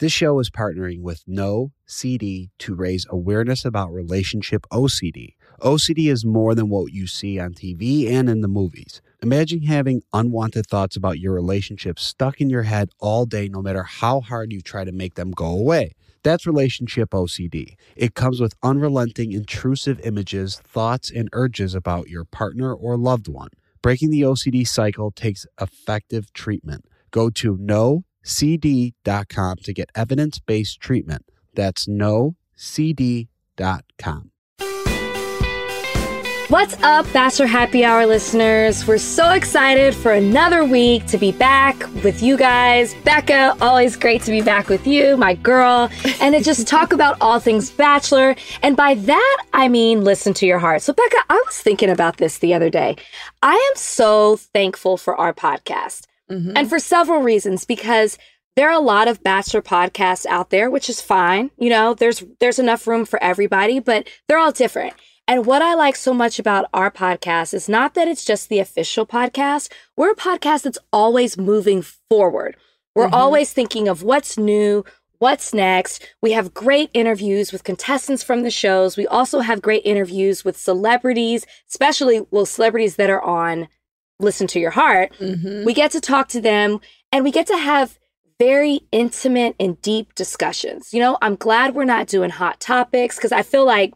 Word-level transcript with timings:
This 0.00 0.12
show 0.12 0.38
is 0.38 0.48
partnering 0.48 1.02
with 1.02 1.24
No 1.26 1.72
CD 1.84 2.50
to 2.60 2.76
raise 2.76 3.04
awareness 3.10 3.64
about 3.64 3.92
relationship 3.92 4.64
OCD. 4.70 5.34
OCD 5.60 6.08
is 6.08 6.24
more 6.24 6.54
than 6.54 6.68
what 6.68 6.92
you 6.92 7.08
see 7.08 7.40
on 7.40 7.52
TV 7.52 8.08
and 8.08 8.30
in 8.30 8.40
the 8.40 8.46
movies. 8.46 9.02
Imagine 9.24 9.62
having 9.62 10.02
unwanted 10.12 10.68
thoughts 10.68 10.94
about 10.94 11.18
your 11.18 11.34
relationship 11.34 11.98
stuck 11.98 12.40
in 12.40 12.48
your 12.48 12.62
head 12.62 12.90
all 13.00 13.26
day, 13.26 13.48
no 13.48 13.60
matter 13.60 13.82
how 13.82 14.20
hard 14.20 14.52
you 14.52 14.60
try 14.60 14.84
to 14.84 14.92
make 14.92 15.16
them 15.16 15.32
go 15.32 15.46
away. 15.46 15.94
That's 16.22 16.46
relationship 16.46 17.10
OCD. 17.10 17.74
It 17.96 18.14
comes 18.14 18.40
with 18.40 18.54
unrelenting, 18.62 19.32
intrusive 19.32 19.98
images, 20.04 20.60
thoughts, 20.60 21.10
and 21.10 21.28
urges 21.32 21.74
about 21.74 22.08
your 22.08 22.24
partner 22.24 22.72
or 22.72 22.96
loved 22.96 23.26
one. 23.26 23.48
Breaking 23.82 24.10
the 24.10 24.22
OCD 24.22 24.64
cycle 24.64 25.10
takes 25.10 25.44
effective 25.60 26.32
treatment. 26.32 26.84
Go 27.10 27.30
to 27.30 27.56
nocd.com 28.28 29.56
to 29.58 29.72
get 29.72 29.90
evidence 29.94 30.38
based 30.38 30.80
treatment. 30.80 31.24
That's 31.54 31.86
nocd.com. 31.86 32.34
What's 36.48 36.82
up, 36.82 37.04
Bachelor 37.12 37.44
Happy 37.46 37.84
Hour 37.84 38.06
listeners? 38.06 38.86
We're 38.86 38.96
so 38.96 39.32
excited 39.32 39.94
for 39.94 40.12
another 40.12 40.64
week 40.64 41.04
to 41.08 41.18
be 41.18 41.30
back 41.30 41.78
with 42.02 42.22
you 42.22 42.38
guys. 42.38 42.94
Becca, 43.04 43.54
always 43.60 43.96
great 43.96 44.22
to 44.22 44.30
be 44.30 44.40
back 44.40 44.68
with 44.70 44.86
you, 44.86 45.18
my 45.18 45.34
girl, 45.34 45.90
and 46.22 46.34
to 46.34 46.40
just 46.40 46.66
talk 46.66 46.94
about 46.94 47.18
all 47.20 47.38
things 47.38 47.70
Bachelor. 47.70 48.34
And 48.62 48.78
by 48.78 48.94
that, 48.94 49.44
I 49.52 49.68
mean 49.68 50.04
listen 50.04 50.32
to 50.34 50.46
your 50.46 50.58
heart. 50.58 50.80
So, 50.80 50.94
Becca, 50.94 51.18
I 51.28 51.34
was 51.34 51.58
thinking 51.58 51.90
about 51.90 52.16
this 52.16 52.38
the 52.38 52.54
other 52.54 52.70
day. 52.70 52.96
I 53.42 53.52
am 53.52 53.76
so 53.76 54.36
thankful 54.36 54.96
for 54.96 55.14
our 55.16 55.34
podcast, 55.34 56.06
mm-hmm. 56.30 56.52
and 56.56 56.68
for 56.68 56.78
several 56.78 57.22
reasons, 57.22 57.64
because 57.64 58.18
there 58.56 58.68
are 58.68 58.74
a 58.74 58.80
lot 58.80 59.06
of 59.06 59.22
bachelor 59.22 59.62
podcasts 59.62 60.26
out 60.26 60.50
there 60.50 60.68
which 60.68 60.90
is 60.90 61.00
fine 61.00 61.48
you 61.58 61.70
know 61.70 61.94
there's 61.94 62.24
there's 62.40 62.58
enough 62.58 62.88
room 62.88 63.04
for 63.04 63.22
everybody 63.22 63.78
but 63.78 64.08
they're 64.26 64.36
all 64.36 64.50
different 64.50 64.94
and 65.28 65.44
what 65.44 65.60
I 65.60 65.74
like 65.74 65.94
so 65.94 66.14
much 66.14 66.38
about 66.38 66.70
our 66.72 66.90
podcast 66.90 67.52
is 67.52 67.68
not 67.68 67.92
that 67.92 68.08
it's 68.08 68.24
just 68.24 68.48
the 68.48 68.60
official 68.60 69.04
podcast. 69.04 69.70
We're 69.94 70.12
a 70.12 70.16
podcast 70.16 70.62
that's 70.62 70.78
always 70.90 71.36
moving 71.36 71.82
forward. 71.82 72.56
We're 72.94 73.04
mm-hmm. 73.04 73.14
always 73.14 73.52
thinking 73.52 73.88
of 73.88 74.02
what's 74.02 74.38
new, 74.38 74.86
what's 75.18 75.52
next. 75.52 76.14
We 76.22 76.32
have 76.32 76.54
great 76.54 76.88
interviews 76.94 77.52
with 77.52 77.62
contestants 77.62 78.22
from 78.22 78.42
the 78.42 78.50
shows. 78.50 78.96
We 78.96 79.06
also 79.06 79.40
have 79.40 79.60
great 79.60 79.82
interviews 79.84 80.46
with 80.46 80.56
celebrities, 80.56 81.44
especially 81.68 82.26
well 82.30 82.46
celebrities 82.46 82.96
that 82.96 83.10
are 83.10 83.22
on 83.22 83.68
Listen 84.20 84.46
to 84.48 84.60
Your 84.60 84.70
Heart. 84.70 85.12
Mm-hmm. 85.18 85.64
We 85.64 85.74
get 85.74 85.92
to 85.92 86.00
talk 86.00 86.28
to 86.28 86.40
them 86.40 86.80
and 87.12 87.24
we 87.24 87.30
get 87.30 87.46
to 87.48 87.56
have 87.56 87.98
very 88.38 88.80
intimate 88.92 89.56
and 89.58 89.80
deep 89.82 90.14
discussions. 90.14 90.92
You 90.94 91.00
know, 91.00 91.18
I'm 91.22 91.36
glad 91.36 91.74
we're 91.74 91.84
not 91.84 92.06
doing 92.06 92.30
hot 92.30 92.60
topics 92.60 93.16
because 93.16 93.32
I 93.32 93.42
feel 93.42 93.66
like 93.66 93.92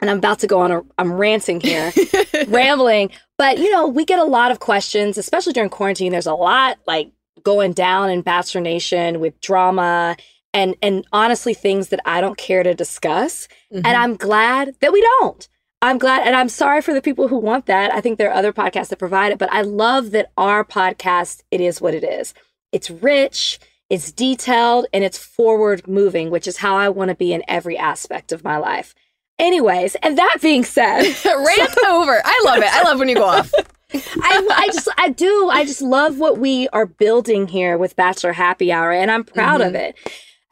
and 0.00 0.10
I'm 0.10 0.18
about 0.18 0.40
to 0.40 0.48
go 0.48 0.60
on 0.60 0.72
a 0.72 0.82
I'm 0.98 1.12
ranting 1.12 1.60
here, 1.60 1.92
rambling. 2.48 3.10
But 3.38 3.58
you 3.58 3.70
know, 3.70 3.86
we 3.86 4.04
get 4.04 4.18
a 4.18 4.24
lot 4.24 4.50
of 4.50 4.58
questions, 4.58 5.16
especially 5.16 5.52
during 5.52 5.70
quarantine. 5.70 6.12
There's 6.12 6.26
a 6.26 6.34
lot 6.34 6.78
like 6.86 7.12
going 7.44 7.72
down 7.72 8.10
in 8.10 8.20
Bachelor 8.20 8.60
Nation 8.60 9.20
with 9.20 9.40
drama 9.40 10.16
and 10.52 10.74
and 10.82 11.06
honestly 11.12 11.54
things 11.54 11.88
that 11.88 12.00
I 12.04 12.20
don't 12.20 12.36
care 12.36 12.64
to 12.64 12.74
discuss. 12.74 13.46
Mm-hmm. 13.72 13.86
And 13.86 13.96
I'm 13.96 14.16
glad 14.16 14.74
that 14.80 14.92
we 14.92 15.00
don't. 15.20 15.48
I'm 15.82 15.98
glad 15.98 16.24
and 16.24 16.36
I'm 16.36 16.48
sorry 16.48 16.80
for 16.80 16.94
the 16.94 17.02
people 17.02 17.26
who 17.26 17.36
want 17.36 17.66
that. 17.66 17.92
I 17.92 18.00
think 18.00 18.16
there 18.16 18.30
are 18.30 18.36
other 18.36 18.52
podcasts 18.52 18.88
that 18.88 19.00
provide 19.00 19.32
it, 19.32 19.38
but 19.38 19.52
I 19.52 19.62
love 19.62 20.12
that 20.12 20.30
our 20.38 20.64
podcast 20.64 21.42
it 21.50 21.60
is 21.60 21.80
what 21.80 21.92
it 21.92 22.04
is. 22.04 22.34
It's 22.70 22.88
rich, 22.88 23.58
it's 23.90 24.12
detailed, 24.12 24.86
and 24.92 25.02
it's 25.02 25.18
forward 25.18 25.88
moving, 25.88 26.30
which 26.30 26.46
is 26.46 26.58
how 26.58 26.76
I 26.76 26.88
want 26.88 27.08
to 27.08 27.16
be 27.16 27.32
in 27.32 27.42
every 27.48 27.76
aspect 27.76 28.30
of 28.30 28.44
my 28.44 28.56
life. 28.56 28.94
Anyways, 29.40 29.96
and 29.96 30.16
that 30.16 30.38
being 30.40 30.64
said, 30.64 31.02
rant 31.24 31.78
over. 31.88 32.22
I 32.24 32.42
love 32.44 32.58
it. 32.58 32.72
I 32.72 32.84
love 32.84 33.00
when 33.00 33.08
you 33.08 33.16
go 33.16 33.24
off. 33.24 33.52
I, 33.94 34.48
I 34.50 34.66
just, 34.68 34.88
I 34.96 35.08
do. 35.08 35.50
I 35.52 35.64
just 35.64 35.82
love 35.82 36.18
what 36.18 36.38
we 36.38 36.68
are 36.68 36.86
building 36.86 37.48
here 37.48 37.76
with 37.76 37.96
Bachelor 37.96 38.32
Happy 38.32 38.70
Hour, 38.70 38.92
and 38.92 39.10
I'm 39.10 39.24
proud 39.24 39.60
mm-hmm. 39.60 39.70
of 39.70 39.74
it. 39.74 39.96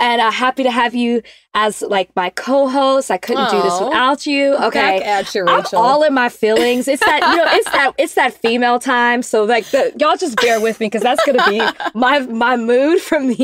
And 0.00 0.20
uh, 0.20 0.30
happy 0.30 0.62
to 0.62 0.70
have 0.70 0.94
you 0.94 1.22
as 1.54 1.82
like 1.82 2.10
my 2.16 2.30
co-host. 2.30 3.10
I 3.10 3.18
couldn't 3.18 3.44
Aww. 3.44 3.50
do 3.50 3.62
this 3.62 3.80
without 3.80 4.26
you. 4.26 4.56
Okay, 4.56 5.00
Back 5.00 5.06
at 5.06 5.34
you, 5.34 5.46
I'm 5.46 5.64
all 5.74 6.02
in 6.02 6.14
my 6.14 6.28
feelings. 6.28 6.88
It's 6.88 7.04
that 7.04 7.20
you 7.20 7.36
know, 7.36 7.44
it's 7.46 7.70
that 7.70 7.92
it's 7.98 8.14
that 8.14 8.34
female 8.34 8.78
time. 8.78 9.22
So 9.22 9.44
like, 9.44 9.66
the, 9.66 9.92
y'all 9.98 10.16
just 10.16 10.40
bear 10.40 10.60
with 10.60 10.80
me 10.80 10.86
because 10.86 11.02
that's 11.02 11.24
gonna 11.24 11.48
be 11.48 11.60
my 11.94 12.20
my 12.20 12.56
mood 12.56 13.00
from 13.00 13.28
the 13.28 13.36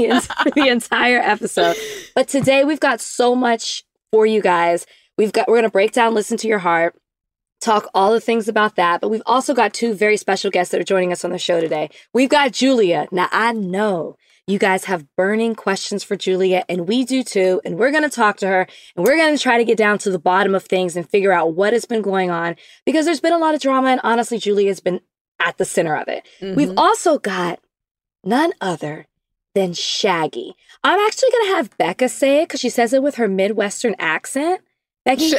the 0.54 0.68
entire 0.68 1.18
episode. 1.18 1.76
But 2.14 2.28
today 2.28 2.64
we've 2.64 2.80
got 2.80 3.00
so 3.00 3.34
much 3.34 3.84
for 4.10 4.24
you 4.24 4.40
guys 4.40 4.86
We've 5.18 5.32
got 5.32 5.48
we're 5.48 5.56
going 5.56 5.64
to 5.64 5.70
break 5.70 5.92
down 5.92 6.14
listen 6.14 6.36
to 6.38 6.48
your 6.48 6.58
heart, 6.58 6.94
talk 7.60 7.88
all 7.94 8.12
the 8.12 8.20
things 8.20 8.48
about 8.48 8.76
that, 8.76 9.00
but 9.00 9.08
we've 9.08 9.22
also 9.24 9.54
got 9.54 9.72
two 9.72 9.94
very 9.94 10.16
special 10.16 10.50
guests 10.50 10.72
that 10.72 10.80
are 10.80 10.84
joining 10.84 11.12
us 11.12 11.24
on 11.24 11.30
the 11.30 11.38
show 11.38 11.60
today. 11.60 11.88
We've 12.12 12.28
got 12.28 12.52
Julia. 12.52 13.08
Now 13.10 13.28
I 13.32 13.52
know 13.52 14.16
you 14.46 14.58
guys 14.58 14.84
have 14.84 15.06
burning 15.16 15.54
questions 15.54 16.04
for 16.04 16.14
Julia, 16.16 16.64
and 16.68 16.86
we 16.86 17.04
do 17.04 17.24
too. 17.24 17.60
And 17.64 17.76
we're 17.76 17.90
going 17.90 18.04
to 18.04 18.08
talk 18.08 18.36
to 18.38 18.46
her 18.46 18.66
and 18.96 19.04
we're 19.04 19.16
going 19.16 19.36
to 19.36 19.42
try 19.42 19.58
to 19.58 19.64
get 19.64 19.76
down 19.76 19.98
to 19.98 20.10
the 20.10 20.18
bottom 20.18 20.54
of 20.54 20.64
things 20.64 20.96
and 20.96 21.08
figure 21.08 21.32
out 21.32 21.54
what 21.54 21.72
has 21.72 21.84
been 21.84 22.02
going 22.02 22.30
on 22.30 22.54
because 22.84 23.06
there's 23.06 23.20
been 23.20 23.32
a 23.32 23.38
lot 23.38 23.54
of 23.54 23.60
drama. 23.60 23.88
And 23.88 24.00
honestly, 24.04 24.38
Julia's 24.38 24.80
been 24.80 25.00
at 25.40 25.58
the 25.58 25.64
center 25.64 25.96
of 25.96 26.06
it. 26.08 26.26
Mm-hmm. 26.40 26.54
We've 26.54 26.78
also 26.78 27.18
got 27.18 27.58
none 28.22 28.52
other 28.60 29.06
than 29.54 29.72
Shaggy. 29.72 30.54
I'm 30.84 31.00
actually 31.00 31.30
going 31.32 31.46
to 31.46 31.56
have 31.56 31.78
Becca 31.78 32.08
say 32.08 32.42
it 32.42 32.48
because 32.48 32.60
she 32.60 32.68
says 32.70 32.92
it 32.92 33.02
with 33.02 33.16
her 33.16 33.26
Midwestern 33.28 33.96
accent. 33.98 34.60
Becky, 35.04 35.30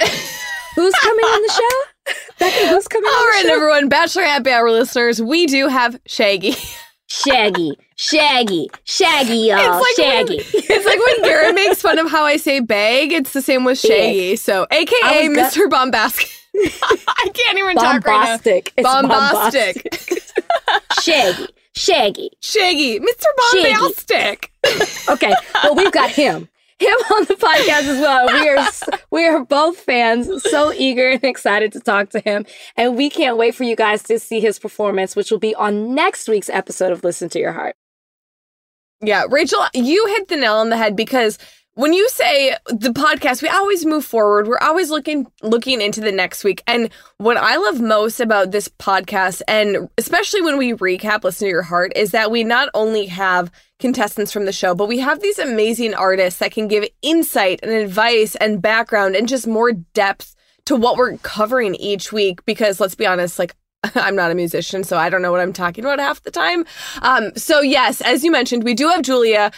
who's 0.76 0.94
coming 0.96 1.26
on 1.26 1.42
the 1.44 1.54
show? 2.08 2.14
Becky, 2.40 2.68
who's 2.68 2.88
coming 2.88 3.10
All 3.10 3.20
on 3.22 3.28
right, 3.30 3.44
the 3.44 3.50
show? 3.50 3.56
everyone, 3.56 3.90
Bachelor 3.90 4.24
Happy 4.24 4.50
Hour 4.52 4.72
listeners, 4.72 5.22
we 5.22 5.46
do 5.46 5.68
have 5.68 6.00
Shaggy. 6.08 6.56
Shaggy, 7.08 7.78
Shaggy, 8.00 8.70
Shaggy, 8.84 9.38
y'all, 9.38 9.58
it's 9.58 9.98
like 9.98 10.06
Shaggy. 10.06 10.38
When, 10.38 10.46
it's 10.70 10.86
like 10.86 11.00
when 11.00 11.22
Garrett 11.24 11.56
makes 11.56 11.82
fun 11.82 11.98
of 11.98 12.12
how 12.12 12.26
I 12.26 12.38
say 12.38 12.60
bag, 12.60 13.12
it's 13.12 13.34
the 13.34 13.42
same 13.42 13.64
with 13.64 13.80
Shaggy. 13.80 14.36
So, 14.36 14.68
AKA 14.70 15.30
Mr. 15.30 15.68
Bombastic. 15.68 16.30
I 16.56 17.30
can't 17.34 17.58
even 17.58 17.76
talk 17.76 18.06
right 18.06 18.40
now. 18.46 18.52
It's 18.54 18.72
bombastic. 18.84 19.84
bombastic. 19.84 20.24
Shaggy, 21.02 21.48
Shaggy. 21.76 22.30
Shaggy, 22.40 23.00
Mr. 23.00 23.26
Bombastic. 23.52 24.52
okay, 25.10 25.34
well, 25.64 25.74
we've 25.74 25.92
got 25.92 26.12
him 26.12 26.48
him 26.80 26.90
on 26.90 27.26
the 27.26 27.34
podcast 27.34 27.88
as 27.88 28.00
well. 28.00 28.28
We 28.28 28.50
are 28.50 29.00
we 29.10 29.26
are 29.26 29.44
both 29.44 29.78
fans, 29.78 30.44
so 30.44 30.72
eager 30.72 31.10
and 31.10 31.24
excited 31.24 31.72
to 31.74 31.80
talk 31.80 32.12
to 32.12 32.20
him, 32.20 32.46
and 32.76 32.96
we 32.96 33.10
can't 33.10 33.38
wait 33.38 33.56
for 33.56 33.64
you 33.64 33.76
guys 33.76 34.04
to 34.04 34.20
see 34.20 34.40
his 34.40 34.60
performance, 34.60 35.16
which 35.16 35.32
will 35.32 35.40
be 35.40 35.56
on 35.56 35.96
next 35.96 36.30
week's 36.30 36.50
episode 36.50 36.92
of 36.92 37.04
Listen 37.04 37.30
to 37.30 37.40
Your 37.40 37.54
Heart. 37.54 37.76
Yeah, 39.02 39.26
Rachel, 39.30 39.66
you 39.74 40.06
hit 40.08 40.28
the 40.28 40.38
nail 40.38 40.56
on 40.56 40.70
the 40.70 40.78
head 40.78 40.96
because 40.96 41.38
when 41.78 41.94
you 41.94 42.10
say 42.10 42.56
the 42.66 42.90
podcast, 42.90 43.44
we 43.44 43.50
always 43.50 43.86
move 43.86 44.04
forward. 44.04 44.48
We're 44.48 44.58
always 44.58 44.90
looking 44.90 45.28
looking 45.44 45.80
into 45.80 46.02
the 46.02 46.12
next 46.12 46.44
week. 46.44 46.64
And 46.66 46.90
what 47.20 47.38
I 47.38 47.58
love 47.58 47.80
most 47.80 48.20
about 48.20 48.50
this 48.50 48.68
podcast, 48.68 49.44
and 49.48 49.88
especially 50.00 50.42
when 50.42 50.58
we 50.58 50.74
recap 50.74 51.24
Listen 51.24 51.46
to 51.46 51.52
Your 51.52 51.62
Heart, 51.62 51.92
is 51.96 52.10
that 52.12 52.32
we 52.32 52.44
not 52.44 52.70
only 52.74 53.06
have 53.06 53.52
contestants 53.78 54.32
from 54.32 54.46
the 54.46 54.52
show, 54.52 54.74
but 54.74 54.88
we 54.88 54.98
have 54.98 55.22
these 55.22 55.38
amazing 55.38 55.94
artists 55.94 56.40
that 56.40 56.52
can 56.52 56.68
give 56.68 56.84
insight 57.04 57.60
and 57.62 57.72
advice 57.72 58.34
and 58.38 58.60
background 58.60 59.16
and 59.16 59.30
just 59.30 59.46
more 59.46 59.72
depth 59.72 60.36
to 60.66 60.76
what 60.76 60.98
we're 60.98 61.18
covering 61.18 61.76
each 61.76 62.12
week. 62.12 62.44
Because 62.46 62.80
let's 62.80 62.96
be 62.96 63.06
honest, 63.06 63.38
like 63.38 63.56
I'm 63.96 64.16
not 64.16 64.32
a 64.32 64.36
musician, 64.36 64.84
so 64.84 64.98
I 64.98 65.10
don't 65.10 65.22
know 65.22 65.32
what 65.32 65.42
I'm 65.42 65.54
talking 65.54 65.84
about 65.84 66.00
half 66.00 66.24
the 66.24 66.32
time. 66.32 66.66
Um, 67.02 67.32
so 67.36 67.62
yes, 67.62 68.02
as 68.02 68.24
you 68.24 68.32
mentioned, 68.32 68.64
we 68.64 68.74
do 68.74 68.88
have 68.90 69.02
Julia 69.02 69.52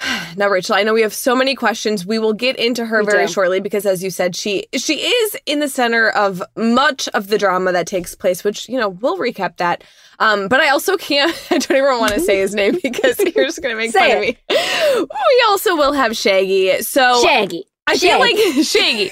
now, 0.36 0.48
Rachel, 0.48 0.74
I 0.74 0.82
know 0.82 0.94
we 0.94 1.02
have 1.02 1.14
so 1.14 1.34
many 1.34 1.54
questions. 1.54 2.06
We 2.06 2.18
will 2.18 2.32
get 2.32 2.56
into 2.56 2.86
her 2.86 3.00
we 3.00 3.06
very 3.06 3.26
do. 3.26 3.32
shortly 3.32 3.60
because, 3.60 3.86
as 3.86 4.02
you 4.02 4.10
said, 4.10 4.34
she 4.34 4.66
she 4.74 5.00
is 5.00 5.36
in 5.46 5.60
the 5.60 5.68
center 5.68 6.10
of 6.10 6.42
much 6.56 7.08
of 7.08 7.28
the 7.28 7.38
drama 7.38 7.72
that 7.72 7.86
takes 7.86 8.14
place. 8.14 8.44
Which 8.44 8.68
you 8.68 8.78
know 8.78 8.88
we'll 8.88 9.18
recap 9.18 9.56
that. 9.58 9.84
Um, 10.18 10.48
but 10.48 10.60
I 10.60 10.68
also 10.68 10.96
can't. 10.96 11.34
I 11.50 11.58
don't 11.58 11.76
even 11.76 11.98
want 11.98 12.14
to 12.14 12.20
say 12.20 12.40
his 12.40 12.54
name 12.54 12.78
because 12.82 13.18
you're 13.18 13.46
just 13.46 13.62
going 13.62 13.74
to 13.74 13.78
make 13.78 13.92
fun 13.92 14.10
it. 14.10 14.14
of 14.14 14.20
me. 14.20 14.38
We 14.50 15.44
also 15.48 15.76
will 15.76 15.92
have 15.92 16.16
Shaggy. 16.16 16.82
So 16.82 17.22
Shaggy. 17.22 17.64
I 17.86 17.96
Shaggy. 17.96 18.08
feel 18.08 18.18
like 18.20 18.66
Shaggy. 18.66 19.10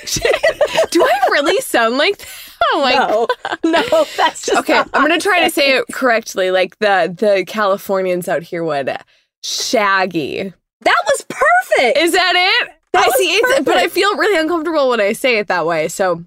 Do 0.90 1.02
I 1.02 1.20
really 1.30 1.60
sound 1.60 1.98
like? 1.98 2.18
That? 2.18 2.47
Oh 2.74 2.82
my 2.82 2.92
no, 2.94 3.26
God. 3.44 3.58
no, 3.64 4.04
that's 4.16 4.42
just 4.42 4.58
okay. 4.58 4.78
I'm 4.78 5.02
gonna 5.02 5.18
try 5.18 5.42
to 5.44 5.50
say 5.50 5.78
it 5.78 5.84
correctly, 5.92 6.50
like 6.50 6.78
the 6.78 7.14
the 7.16 7.44
Californians 7.46 8.28
out 8.28 8.42
here 8.42 8.62
would. 8.62 8.94
Shaggy. 9.42 10.52
That 10.82 11.02
was 11.06 11.26
perfect. 11.28 11.98
Is 11.98 12.12
that 12.12 12.32
it? 12.36 12.72
That 12.92 13.06
I 13.06 13.10
see 13.16 13.30
it, 13.30 13.64
but 13.64 13.76
I 13.76 13.88
feel 13.88 14.16
really 14.16 14.38
uncomfortable 14.38 14.88
when 14.90 15.00
I 15.00 15.12
say 15.12 15.38
it 15.38 15.46
that 15.48 15.66
way. 15.66 15.88
So 15.88 16.24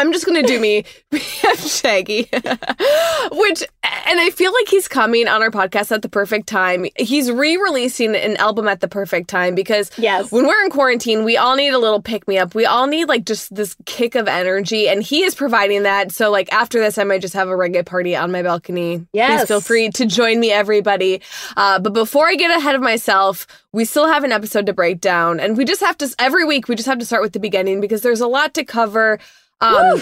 I'm 0.00 0.12
just 0.14 0.24
gonna 0.24 0.42
do 0.42 0.58
me 0.58 0.84
Shaggy, 1.58 2.22
which, 2.32 3.62
and 3.84 4.18
I 4.18 4.30
feel 4.34 4.50
like 4.50 4.68
he's 4.68 4.88
coming 4.88 5.28
on 5.28 5.42
our 5.42 5.50
podcast 5.50 5.92
at 5.92 6.00
the 6.00 6.08
perfect 6.08 6.46
time. 6.46 6.86
He's 6.96 7.30
re-releasing 7.30 8.16
an 8.16 8.38
album 8.38 8.66
at 8.66 8.80
the 8.80 8.88
perfect 8.88 9.28
time 9.28 9.54
because 9.54 9.90
yes. 9.98 10.32
when 10.32 10.46
we're 10.46 10.64
in 10.64 10.70
quarantine, 10.70 11.24
we 11.24 11.36
all 11.36 11.54
need 11.54 11.74
a 11.74 11.78
little 11.78 12.00
pick 12.00 12.26
me 12.26 12.38
up. 12.38 12.54
We 12.54 12.64
all 12.64 12.86
need 12.86 13.06
like 13.06 13.26
just 13.26 13.54
this 13.54 13.76
kick 13.84 14.14
of 14.14 14.26
energy, 14.26 14.88
and 14.88 15.02
he 15.02 15.22
is 15.22 15.34
providing 15.34 15.82
that. 15.82 16.12
So 16.12 16.30
like 16.30 16.50
after 16.50 16.80
this, 16.80 16.96
I 16.96 17.04
might 17.04 17.20
just 17.20 17.34
have 17.34 17.48
a 17.48 17.52
reggae 17.52 17.84
party 17.84 18.16
on 18.16 18.32
my 18.32 18.42
balcony. 18.42 19.06
Yes, 19.12 19.40
Please 19.40 19.48
feel 19.48 19.60
free 19.60 19.90
to 19.90 20.06
join 20.06 20.40
me, 20.40 20.50
everybody. 20.50 21.20
Uh, 21.58 21.78
but 21.78 21.92
before 21.92 22.26
I 22.26 22.36
get 22.36 22.56
ahead 22.56 22.74
of 22.74 22.80
myself, 22.80 23.46
we 23.72 23.84
still 23.84 24.08
have 24.08 24.24
an 24.24 24.32
episode 24.32 24.64
to 24.64 24.72
break 24.72 25.02
down, 25.02 25.40
and 25.40 25.58
we 25.58 25.66
just 25.66 25.82
have 25.82 25.98
to 25.98 26.08
every 26.18 26.46
week 26.46 26.68
we 26.68 26.74
just 26.74 26.88
have 26.88 26.98
to 27.00 27.04
start 27.04 27.22
with 27.22 27.34
the 27.34 27.40
beginning 27.40 27.82
because 27.82 28.00
there's 28.00 28.22
a 28.22 28.28
lot 28.28 28.54
to 28.54 28.64
cover. 28.64 29.18
Um, 29.60 30.00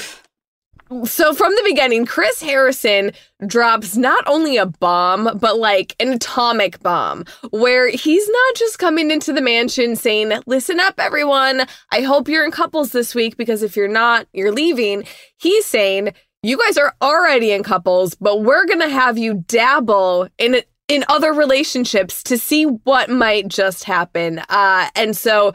so 1.05 1.34
from 1.34 1.55
the 1.55 1.62
beginning, 1.64 2.06
Chris 2.06 2.40
Harrison 2.40 3.12
drops 3.46 3.96
not 3.96 4.25
only 4.26 4.56
a 4.56 4.66
bomb, 4.66 5.38
but 5.38 5.58
like 5.58 5.94
an 6.00 6.08
atomic 6.08 6.81
bomb, 6.81 7.25
where 7.50 7.90
he's 7.90 8.26
not 8.26 8.55
just 8.55 8.78
coming 8.78 9.10
into 9.10 9.32
the 9.32 9.43
mansion 9.43 9.96
saying, 9.96 10.32
Listen 10.46 10.81
up, 10.81 10.94
everyone. 10.99 11.66
I 11.93 12.00
hope 12.00 12.28
you're 12.28 12.44
in 12.44 12.50
couples 12.50 12.93
this 12.93 13.14
week 13.14 13.37
because 13.37 13.62
if 13.62 13.76
you're 13.76 13.87
not, 13.87 14.26
you're 14.32 14.52
leaving. 14.52 15.05
He's 15.37 15.66
saying, 15.66 16.14
You 16.43 16.58
guys 16.58 16.78
are 16.78 16.94
already 17.02 17.52
in 17.52 17.62
couples, 17.62 18.14
but 18.14 18.43
we're 18.43 18.66
going 18.66 18.81
to 18.81 18.88
have 18.88 19.19
you 19.19 19.44
dabble 19.46 20.28
in 20.38 20.62
in 20.88 21.05
other 21.08 21.34
relationships 21.34 22.22
to 22.22 22.38
see 22.38 22.64
what 22.64 23.10
might 23.10 23.49
just 23.49 23.84
happen. 23.84 24.38
Uh, 24.49 24.88
and 24.96 25.14
so 25.14 25.52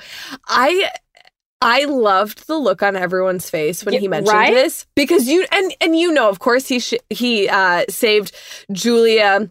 I 0.48 0.92
I 1.64 1.86
loved 1.86 2.48
the 2.48 2.58
look 2.58 2.84
on 2.84 2.96
everyone's 2.96 3.50
face 3.50 3.84
when 3.86 4.00
he 4.00 4.08
mentioned 4.08 4.36
right? 4.36 4.54
this 4.54 4.86
because 4.96 5.28
you 5.28 5.46
and 5.52 5.74
and 5.82 5.98
you 5.98 6.12
know, 6.12 6.30
of 6.30 6.40
course, 6.40 6.68
he 6.68 6.80
sh- 6.80 6.94
he 7.10 7.50
uh, 7.50 7.86
saved 7.90 8.36
Julia 8.72 9.50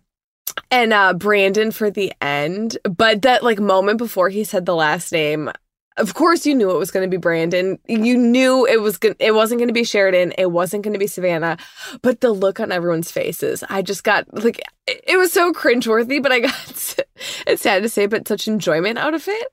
and 0.70 0.92
uh, 0.92 1.14
Brandon 1.14 1.70
for 1.70 1.90
the 1.90 2.12
end, 2.20 2.78
but 2.84 3.22
that 3.22 3.42
like 3.42 3.58
moment 3.58 3.98
before 3.98 4.28
he 4.28 4.44
said 4.44 4.66
the 4.66 4.74
last 4.74 5.12
name, 5.12 5.50
of 5.96 6.14
course, 6.14 6.46
you 6.46 6.54
knew 6.54 6.70
it 6.70 6.78
was 6.78 6.90
going 6.90 7.08
to 7.08 7.10
be 7.10 7.18
Brandon. 7.18 7.78
You 7.86 8.16
knew 8.16 8.66
it 8.66 8.80
was 8.80 8.98
going 8.98 9.14
it 9.18 9.32
wasn't 9.32 9.58
going 9.58 9.68
to 9.68 9.74
be 9.74 9.84
Sheridan. 9.84 10.32
It 10.38 10.50
wasn't 10.50 10.84
going 10.84 10.94
to 10.94 10.98
be 10.98 11.06
Savannah. 11.06 11.58
But 12.00 12.20
the 12.20 12.32
look 12.32 12.60
on 12.60 12.72
everyone's 12.72 13.10
faces, 13.10 13.62
I 13.68 13.82
just 13.82 14.04
got 14.04 14.26
like 14.32 14.60
it 14.86 15.18
was 15.18 15.32
so 15.32 15.52
cringeworthy. 15.52 16.22
But 16.22 16.32
I 16.32 16.40
got 16.40 16.98
it's 17.46 17.62
sad 17.62 17.82
to 17.82 17.88
say, 17.88 18.06
but 18.06 18.26
such 18.26 18.48
enjoyment 18.48 18.98
out 18.98 19.14
of 19.14 19.28
it. 19.28 19.48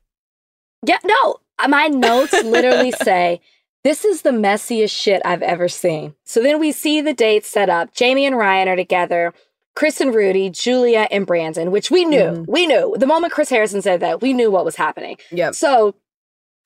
Yeah, 0.86 1.00
no, 1.04 1.38
my 1.68 1.88
notes 1.88 2.34
literally 2.44 2.92
say, 3.04 3.42
this 3.84 4.04
is 4.04 4.22
the 4.22 4.32
messiest 4.32 4.92
shit 4.92 5.22
I've 5.24 5.42
ever 5.42 5.68
seen. 5.68 6.16
So 6.26 6.42
then 6.42 6.60
we 6.60 6.72
see 6.72 7.02
the 7.02 7.14
dates 7.14 7.48
set 7.48 7.70
up. 7.70 7.94
Jamie 7.94 8.26
and 8.26 8.38
Ryan 8.38 8.68
are 8.68 8.76
together. 8.76 9.34
Chris 9.76 10.02
and 10.02 10.14
Rudy, 10.14 10.50
Julia 10.50 11.08
and 11.10 11.26
Brandon, 11.26 11.72
which 11.72 11.90
we 11.90 12.04
knew. 12.04 12.20
Mm. 12.20 12.48
We 12.48 12.68
knew. 12.68 12.96
The 12.98 13.08
moment 13.08 13.32
Chris 13.32 13.50
Harrison 13.50 13.82
said 13.82 14.02
that, 14.02 14.22
we 14.22 14.34
knew 14.34 14.52
what 14.52 14.66
was 14.66 14.76
happening. 14.76 15.18
Yeah. 15.32 15.52
So 15.52 15.96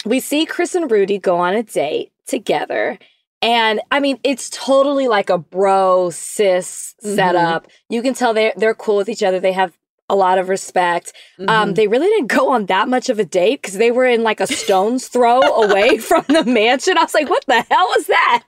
we 0.06 0.19
see 0.19 0.45
Chris 0.45 0.74
and 0.74 0.90
Rudy 0.90 1.19
go 1.19 1.38
on 1.38 1.54
a 1.54 1.62
date 1.62 2.12
together. 2.25 2.98
And 3.44 3.81
I 3.92 4.00
mean, 4.00 4.19
it's 4.24 4.50
totally 4.50 5.07
like 5.07 5.30
a 5.30 5.38
bro 5.38 6.10
sis 6.10 6.95
mm-hmm. 7.04 7.16
setup. 7.16 7.68
You 7.90 8.01
can 8.01 8.13
tell 8.13 8.34
they're 8.34 8.54
they're 8.56 8.74
cool 8.74 8.98
with 8.98 9.10
each 9.10 9.22
other. 9.22 9.40
They 9.40 9.51
have 9.51 9.78
a 10.09 10.15
lot 10.15 10.38
of 10.38 10.50
respect. 10.50 11.13
Um, 11.39 11.45
mm-hmm. 11.45 11.50
Um, 11.50 11.73
they 11.73 11.88
really 11.88 12.07
didn't 12.07 12.27
go 12.27 12.51
on 12.51 12.65
that 12.67 12.88
much 12.89 13.09
of 13.09 13.19
a 13.19 13.25
date 13.25 13.61
because 13.61 13.77
they 13.77 13.91
were 13.91 14.05
in 14.05 14.23
like 14.23 14.39
a 14.39 14.47
stone's 14.47 15.07
throw 15.07 15.41
away 15.63 15.97
from 15.97 16.25
the 16.27 16.44
mansion. 16.45 16.97
I 16.97 17.03
was 17.03 17.13
like, 17.13 17.29
what 17.29 17.45
the 17.47 17.61
hell 17.61 17.91
is 17.97 18.07
that? 18.07 18.44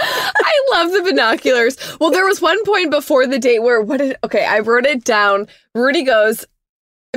I 0.00 0.62
love 0.72 0.92
the 0.92 1.02
binoculars. 1.02 1.76
Well, 1.98 2.10
there 2.10 2.26
was 2.26 2.40
one 2.40 2.62
point 2.64 2.90
before 2.90 3.26
the 3.26 3.38
date 3.38 3.60
where 3.60 3.80
what 3.80 3.98
did 3.98 4.16
okay, 4.22 4.44
I 4.44 4.60
wrote 4.60 4.84
it 4.84 5.04
down. 5.04 5.48
Rudy 5.74 6.04
goes 6.04 6.44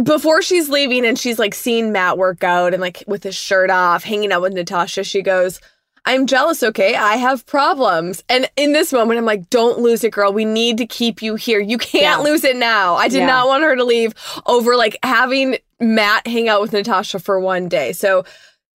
before 0.02 0.42
she's 0.42 0.70
leaving 0.70 1.06
and 1.06 1.20
she's 1.20 1.38
like 1.38 1.54
seeing 1.54 1.92
Matt 1.92 2.18
work 2.18 2.44
out 2.44 2.74
and 2.74 2.82
like 2.82 3.04
with 3.08 3.24
his 3.24 3.36
shirt 3.36 3.70
off, 3.70 4.04
hanging 4.04 4.32
out 4.32 4.42
with 4.42 4.54
Natasha, 4.54 5.04
she 5.04 5.22
goes, 5.22 5.60
I'm 6.06 6.26
jealous, 6.26 6.64
okay? 6.64 6.96
I 6.96 7.18
have 7.18 7.46
problems. 7.46 8.24
And 8.28 8.50
in 8.56 8.74
this 8.74 8.92
moment, 8.92 9.20
I'm 9.20 9.26
like, 9.26 9.50
don't 9.50 9.80
lose 9.80 10.04
it, 10.04 10.12
girl. 10.12 10.34
We 10.34 10.46
need 10.46 10.78
to 10.80 10.88
keep 10.88 11.22
you 11.22 11.36
here. 11.36 11.60
You 11.60 11.78
can't 11.78 12.20
yeah. 12.20 12.32
lose 12.32 12.44
it 12.44 12.56
now. 12.56 12.96
I 12.96 13.08
did 13.08 13.20
yeah. 13.20 13.28
not 13.28 13.48
want 13.48 13.64
her 13.64 13.76
to 13.76 13.84
leave 13.84 14.14
over 14.48 14.76
like 14.76 14.98
having 15.04 15.58
Matt 15.80 16.26
hang 16.26 16.50
out 16.50 16.62
with 16.62 16.74
Natasha 16.74 17.20
for 17.20 17.40
one 17.40 17.70
day. 17.70 17.92
So 17.92 18.26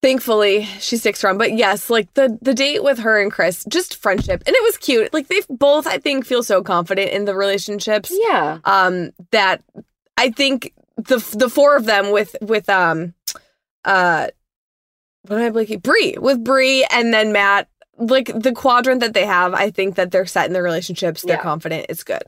thankfully 0.02 0.64
she 0.78 0.96
sticks 0.96 1.25
around. 1.25 1.38
But 1.38 1.56
yes, 1.56 1.90
like 1.90 2.12
the 2.14 2.38
the 2.40 2.55
date 2.55 2.84
with 2.84 3.00
her 3.00 3.20
and 3.20 3.32
Chris, 3.32 3.64
just 3.69 3.96
friendship. 3.96 4.43
And 4.46 4.55
it 4.55 4.62
was 4.62 4.76
cute. 4.76 5.12
Like 5.12 5.26
they 5.26 5.40
both, 5.50 5.87
I 5.87 5.99
think, 5.99 6.26
feel 6.26 6.44
so 6.44 6.62
confident 6.62 7.11
in 7.11 7.25
the 7.25 7.34
relationships. 7.34 8.12
Yeah. 8.12 8.58
Um, 8.64 9.11
that 9.32 9.64
I 10.17 10.31
think 10.31 10.72
the 10.96 11.19
the 11.37 11.49
four 11.49 11.76
of 11.76 11.87
them 11.87 12.12
with 12.12 12.37
with 12.40 12.69
um 12.69 13.14
uh 13.84 14.29
what 15.28 15.38
am 15.38 15.46
I 15.46 15.50
blinking? 15.50 15.80
Bri 15.80 16.16
with 16.18 16.42
Bri 16.42 16.84
and 16.90 17.12
then 17.12 17.32
Matt. 17.32 17.68
Like 17.98 18.26
the 18.26 18.52
quadrant 18.52 19.00
that 19.00 19.14
they 19.14 19.24
have, 19.24 19.54
I 19.54 19.70
think 19.70 19.94
that 19.94 20.10
they're 20.10 20.26
set 20.26 20.46
in 20.46 20.52
their 20.52 20.62
relationships. 20.62 21.22
They're 21.22 21.36
yeah. 21.36 21.42
confident. 21.42 21.86
It's 21.88 22.04
good. 22.04 22.24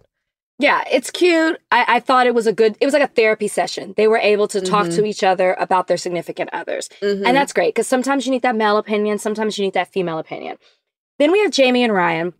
Yeah, 0.58 0.82
it's 0.90 1.10
cute. 1.10 1.60
I, 1.70 1.84
I, 1.86 2.00
thought 2.00 2.26
it 2.26 2.34
was 2.34 2.46
a 2.46 2.52
good. 2.52 2.76
It 2.80 2.84
was 2.84 2.94
like 2.94 3.02
a 3.02 3.14
therapy 3.14 3.46
session. 3.48 3.94
They 3.96 4.08
were 4.08 4.18
able 4.18 4.48
to 4.48 4.60
talk 4.60 4.86
mm-hmm. 4.86 4.96
to 4.96 5.04
each 5.04 5.22
other 5.22 5.54
about 5.60 5.86
their 5.86 5.98
significant 5.98 6.50
others, 6.52 6.88
mm-hmm. 7.00 7.24
and 7.24 7.36
that's 7.36 7.52
great 7.52 7.74
because 7.74 7.86
sometimes 7.86 8.26
you 8.26 8.32
need 8.32 8.42
that 8.42 8.56
male 8.56 8.76
opinion, 8.76 9.18
sometimes 9.18 9.56
you 9.56 9.64
need 9.64 9.74
that 9.74 9.92
female 9.92 10.18
opinion. 10.18 10.56
Then 11.18 11.30
we 11.30 11.40
have 11.40 11.52
Jamie 11.52 11.84
and 11.84 11.92
Ryan 11.92 12.32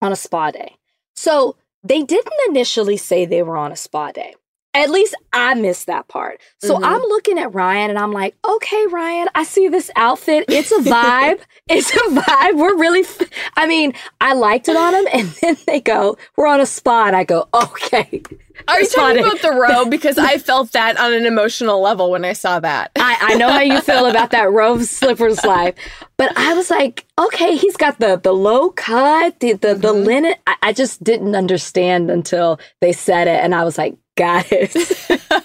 on 0.00 0.12
a 0.12 0.16
spa 0.16 0.50
day. 0.50 0.76
So 1.14 1.56
they 1.82 2.02
didn't 2.02 2.32
initially 2.48 2.96
say 2.96 3.26
they 3.26 3.42
were 3.42 3.56
on 3.56 3.72
a 3.72 3.76
spa 3.76 4.12
day. 4.12 4.34
At 4.78 4.90
least 4.90 5.16
I 5.32 5.54
missed 5.54 5.86
that 5.88 6.06
part. 6.06 6.40
So 6.58 6.76
mm-hmm. 6.76 6.84
I'm 6.84 7.00
looking 7.00 7.36
at 7.36 7.52
Ryan 7.52 7.90
and 7.90 7.98
I'm 7.98 8.12
like, 8.12 8.36
okay, 8.48 8.86
Ryan, 8.86 9.26
I 9.34 9.42
see 9.42 9.66
this 9.66 9.90
outfit. 9.96 10.44
It's 10.48 10.70
a 10.70 10.78
vibe. 10.78 11.40
it's 11.68 11.90
a 11.90 11.98
vibe. 11.98 12.56
We're 12.56 12.78
really, 12.78 13.00
f- 13.00 13.28
I 13.56 13.66
mean, 13.66 13.92
I 14.20 14.34
liked 14.34 14.68
it 14.68 14.76
on 14.76 14.94
him. 14.94 15.08
And 15.12 15.28
then 15.42 15.56
they 15.66 15.80
go, 15.80 16.16
we're 16.36 16.46
on 16.46 16.60
a 16.60 16.66
spot. 16.66 17.12
I 17.12 17.24
go, 17.24 17.48
okay. 17.52 18.22
Are 18.68 18.80
you 18.80 18.86
talking 18.88 19.18
about 19.18 19.40
the 19.42 19.52
robe? 19.52 19.90
Because 19.98 20.18
I 20.18 20.38
felt 20.38 20.72
that 20.72 20.96
on 20.98 21.12
an 21.12 21.26
emotional 21.26 21.80
level 21.80 22.10
when 22.10 22.24
I 22.24 22.32
saw 22.32 22.60
that. 22.60 22.92
I, 22.96 23.16
I 23.20 23.34
know 23.34 23.48
how 23.50 23.60
you 23.60 23.80
feel 23.80 24.06
about 24.06 24.30
that 24.30 24.50
robe 24.52 24.82
slippers 24.82 25.44
life, 25.44 25.74
but 26.16 26.36
I 26.36 26.54
was 26.54 26.70
like, 26.70 27.04
okay, 27.18 27.56
he's 27.56 27.76
got 27.76 27.98
the 27.98 28.16
the 28.16 28.32
low 28.32 28.70
cut, 28.70 29.40
the 29.40 29.54
the, 29.54 29.68
mm-hmm. 29.68 29.80
the 29.80 29.92
linen. 29.92 30.34
I, 30.46 30.56
I 30.62 30.72
just 30.72 31.02
didn't 31.02 31.34
understand 31.34 32.10
until 32.10 32.60
they 32.80 32.92
said 32.92 33.26
it, 33.28 33.42
and 33.42 33.54
I 33.54 33.64
was 33.64 33.78
like, 33.78 33.96
got 34.18 34.46
it. 34.50 34.72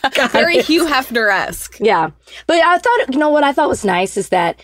got 0.15 0.31
Very 0.31 0.57
it. 0.57 0.65
Hugh 0.65 0.85
Hefner 0.85 1.31
esque. 1.31 1.77
Yeah, 1.79 2.09
but 2.47 2.57
I 2.57 2.77
thought 2.77 3.13
you 3.13 3.19
know 3.19 3.29
what 3.29 3.43
I 3.43 3.53
thought 3.53 3.69
was 3.69 3.85
nice 3.85 4.17
is 4.17 4.29
that 4.29 4.59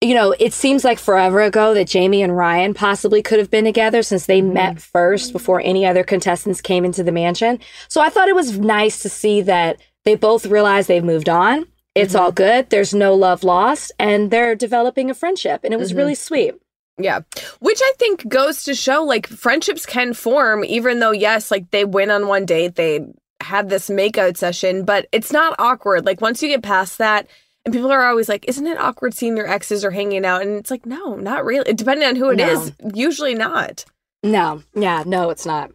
you 0.00 0.14
know, 0.14 0.34
it 0.38 0.52
seems 0.52 0.84
like 0.84 0.98
forever 0.98 1.40
ago 1.40 1.74
that 1.74 1.88
Jamie 1.88 2.22
and 2.22 2.36
Ryan 2.36 2.72
possibly 2.72 3.20
could 3.20 3.40
have 3.40 3.50
been 3.50 3.64
together 3.64 4.02
since 4.02 4.26
they 4.26 4.40
mm-hmm. 4.40 4.54
met 4.54 4.80
first 4.80 5.32
before 5.32 5.60
any 5.60 5.84
other 5.84 6.04
contestants 6.04 6.60
came 6.60 6.84
into 6.84 7.02
the 7.02 7.10
mansion. 7.10 7.58
So 7.88 8.00
I 8.00 8.08
thought 8.08 8.28
it 8.28 8.34
was 8.36 8.58
nice 8.58 9.02
to 9.02 9.08
see 9.08 9.42
that 9.42 9.80
they 10.04 10.14
both 10.14 10.46
realized 10.46 10.88
they've 10.88 11.02
moved 11.02 11.28
on. 11.28 11.66
It's 11.94 12.14
all 12.14 12.30
good. 12.30 12.70
There's 12.70 12.94
no 12.94 13.14
love 13.14 13.42
lost, 13.42 13.90
and 13.98 14.30
they're 14.30 14.54
developing 14.54 15.10
a 15.10 15.14
friendship, 15.14 15.62
and 15.64 15.74
it 15.74 15.78
was 15.78 15.92
really 15.92 16.14
sweet. 16.14 16.54
Yeah. 16.98 17.20
Which 17.60 17.78
I 17.82 17.92
think 17.98 18.28
goes 18.28 18.64
to 18.64 18.74
show 18.74 19.04
like 19.04 19.26
friendships 19.26 19.86
can 19.86 20.14
form, 20.14 20.64
even 20.64 20.98
though, 21.00 21.12
yes, 21.12 21.50
like 21.50 21.70
they 21.70 21.84
went 21.84 22.10
on 22.10 22.26
one 22.26 22.44
date, 22.44 22.74
they 22.74 23.06
had 23.40 23.68
this 23.68 23.88
makeout 23.88 24.36
session, 24.36 24.84
but 24.84 25.06
it's 25.12 25.32
not 25.32 25.54
awkward. 25.58 26.04
Like 26.04 26.20
once 26.20 26.42
you 26.42 26.48
get 26.48 26.62
past 26.62 26.98
that, 26.98 27.28
and 27.64 27.72
people 27.74 27.92
are 27.92 28.06
always 28.06 28.28
like, 28.28 28.44
isn't 28.48 28.66
it 28.66 28.78
awkward 28.78 29.14
seeing 29.14 29.36
your 29.36 29.48
exes 29.48 29.84
or 29.84 29.90
hanging 29.90 30.24
out? 30.24 30.42
And 30.42 30.56
it's 30.56 30.70
like, 30.70 30.86
no, 30.86 31.16
not 31.16 31.44
really. 31.44 31.72
Depending 31.74 32.08
on 32.08 32.16
who 32.16 32.30
it 32.30 32.36
No. 32.36 32.48
is, 32.48 32.72
usually 32.94 33.34
not. 33.34 33.84
No, 34.22 34.62
yeah, 34.74 35.02
no, 35.06 35.30
it's 35.30 35.46
not. 35.46 35.70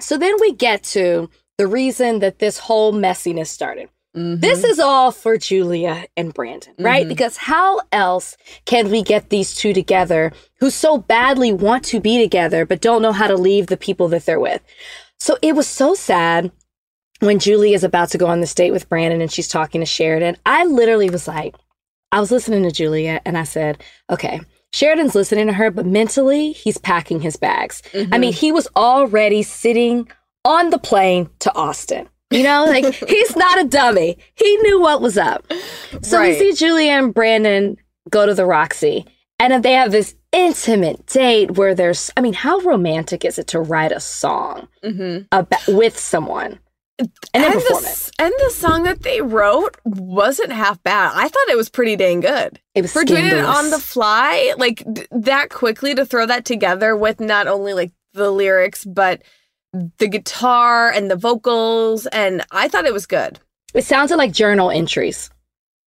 So 0.00 0.16
then 0.16 0.34
we 0.40 0.54
get 0.54 0.82
to 0.84 1.28
the 1.58 1.66
reason 1.66 2.20
that 2.20 2.38
this 2.38 2.58
whole 2.58 2.92
messiness 2.92 3.48
started. 3.48 3.88
Mm-hmm. 4.18 4.40
This 4.40 4.64
is 4.64 4.80
all 4.80 5.12
for 5.12 5.38
Julia 5.38 6.06
and 6.16 6.34
Brandon, 6.34 6.74
right? 6.78 7.02
Mm-hmm. 7.02 7.08
Because 7.08 7.36
how 7.36 7.80
else 7.92 8.36
can 8.64 8.90
we 8.90 9.02
get 9.02 9.30
these 9.30 9.54
two 9.54 9.72
together 9.72 10.32
who 10.58 10.70
so 10.70 10.98
badly 10.98 11.52
want 11.52 11.84
to 11.86 12.00
be 12.00 12.20
together 12.20 12.66
but 12.66 12.80
don't 12.80 13.02
know 13.02 13.12
how 13.12 13.28
to 13.28 13.36
leave 13.36 13.68
the 13.68 13.76
people 13.76 14.08
that 14.08 14.26
they're 14.26 14.40
with? 14.40 14.60
So 15.20 15.36
it 15.40 15.54
was 15.54 15.68
so 15.68 15.94
sad 15.94 16.50
when 17.20 17.38
Julie 17.38 17.74
is 17.74 17.84
about 17.84 18.10
to 18.10 18.18
go 18.18 18.26
on 18.26 18.40
this 18.40 18.54
date 18.54 18.72
with 18.72 18.88
Brandon 18.88 19.20
and 19.20 19.30
she's 19.30 19.48
talking 19.48 19.80
to 19.80 19.86
Sheridan. 19.86 20.36
I 20.44 20.64
literally 20.64 21.10
was 21.10 21.28
like, 21.28 21.54
I 22.10 22.18
was 22.18 22.32
listening 22.32 22.64
to 22.64 22.72
Julia 22.72 23.20
and 23.24 23.38
I 23.38 23.44
said, 23.44 23.82
okay, 24.10 24.40
Sheridan's 24.72 25.14
listening 25.14 25.46
to 25.46 25.52
her, 25.52 25.70
but 25.70 25.86
mentally 25.86 26.52
he's 26.52 26.78
packing 26.78 27.20
his 27.20 27.36
bags. 27.36 27.82
I 27.94 27.98
mm-hmm. 27.98 28.20
mean, 28.20 28.32
he 28.32 28.50
was 28.50 28.66
already 28.74 29.42
sitting 29.44 30.08
on 30.44 30.70
the 30.70 30.78
plane 30.78 31.30
to 31.40 31.54
Austin. 31.54 32.08
You 32.30 32.42
know, 32.42 32.64
like 32.66 32.94
he's 33.08 33.36
not 33.36 33.60
a 33.60 33.64
dummy. 33.64 34.18
He 34.34 34.56
knew 34.58 34.80
what 34.80 35.00
was 35.00 35.16
up. 35.16 35.44
So 36.02 36.18
Right. 36.18 36.38
we 36.38 36.52
see 36.52 36.52
Julia 36.54 36.92
and 36.92 37.14
Brandon 37.14 37.76
go 38.10 38.26
to 38.26 38.34
the 38.34 38.46
Roxy 38.46 39.06
and 39.38 39.62
they 39.62 39.72
have 39.72 39.92
this 39.92 40.14
intimate 40.32 41.06
date 41.06 41.52
where 41.52 41.74
there's, 41.74 42.10
I 42.16 42.20
mean, 42.20 42.34
how 42.34 42.58
romantic 42.60 43.24
is 43.24 43.38
it 43.38 43.46
to 43.48 43.60
write 43.60 43.92
a 43.92 44.00
song 44.00 44.68
mm-hmm. 44.84 45.24
about, 45.32 45.66
with 45.68 45.98
someone 45.98 46.58
and 46.98 47.10
And 47.32 47.54
the, 47.54 48.12
and 48.18 48.32
the 48.38 48.50
song 48.50 48.82
that 48.82 49.02
they 49.02 49.20
wrote 49.20 49.76
wasn't 49.84 50.52
half 50.52 50.82
bad. 50.82 51.12
I 51.14 51.28
thought 51.28 51.48
it 51.48 51.56
was 51.56 51.68
pretty 51.68 51.94
dang 51.96 52.20
good. 52.20 52.60
It 52.74 52.82
was 52.82 52.92
For 52.92 53.04
doing 53.04 53.26
it 53.26 53.38
on 53.38 53.70
the 53.70 53.78
fly, 53.78 54.54
like 54.58 54.82
d- 54.92 55.06
that 55.12 55.50
quickly 55.50 55.94
to 55.94 56.04
throw 56.04 56.26
that 56.26 56.44
together 56.44 56.96
with 56.96 57.20
not 57.20 57.46
only 57.46 57.72
like 57.72 57.92
the 58.14 58.30
lyrics, 58.30 58.84
but 58.84 59.22
the 59.72 60.08
guitar 60.08 60.90
and 60.90 61.10
the 61.10 61.16
vocals. 61.16 62.06
And 62.06 62.44
I 62.50 62.68
thought 62.68 62.86
it 62.86 62.92
was 62.92 63.06
good. 63.06 63.38
It 63.74 63.84
sounded 63.84 64.16
like 64.16 64.32
journal 64.32 64.70
entries. 64.70 65.30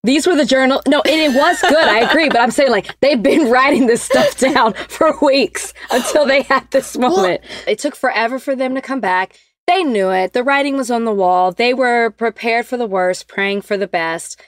These 0.02 0.26
were 0.26 0.34
the 0.34 0.46
journal. 0.46 0.82
No, 0.88 1.02
and 1.02 1.20
it 1.20 1.36
was 1.36 1.60
good. 1.60 1.74
I 1.88 2.00
agree. 2.00 2.28
But 2.28 2.40
I'm 2.40 2.50
saying, 2.50 2.70
like, 2.70 2.98
they've 3.00 3.22
been 3.22 3.50
writing 3.50 3.86
this 3.86 4.02
stuff 4.02 4.38
down 4.38 4.74
for 4.88 5.14
weeks 5.20 5.74
until 5.90 6.24
they 6.26 6.42
had 6.42 6.70
this 6.70 6.96
moment. 6.96 7.42
it 7.66 7.78
took 7.78 7.94
forever 7.94 8.38
for 8.38 8.56
them 8.56 8.74
to 8.74 8.80
come 8.80 9.00
back. 9.00 9.38
They 9.66 9.84
knew 9.84 10.10
it. 10.10 10.32
The 10.32 10.42
writing 10.42 10.76
was 10.76 10.90
on 10.90 11.04
the 11.04 11.12
wall. 11.12 11.52
They 11.52 11.74
were 11.74 12.10
prepared 12.10 12.66
for 12.66 12.76
the 12.76 12.86
worst, 12.86 13.28
praying 13.28 13.62
for 13.62 13.76
the 13.76 13.86
best. 13.86 14.40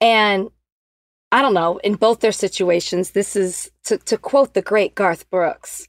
And 0.00 0.48
I 1.32 1.42
don't 1.42 1.54
know, 1.54 1.78
in 1.78 1.96
both 1.96 2.20
their 2.20 2.32
situations, 2.32 3.10
this 3.10 3.34
is 3.34 3.70
to, 3.86 3.98
to 3.98 4.16
quote 4.16 4.54
the 4.54 4.62
great 4.62 4.94
Garth 4.94 5.28
Brooks 5.28 5.88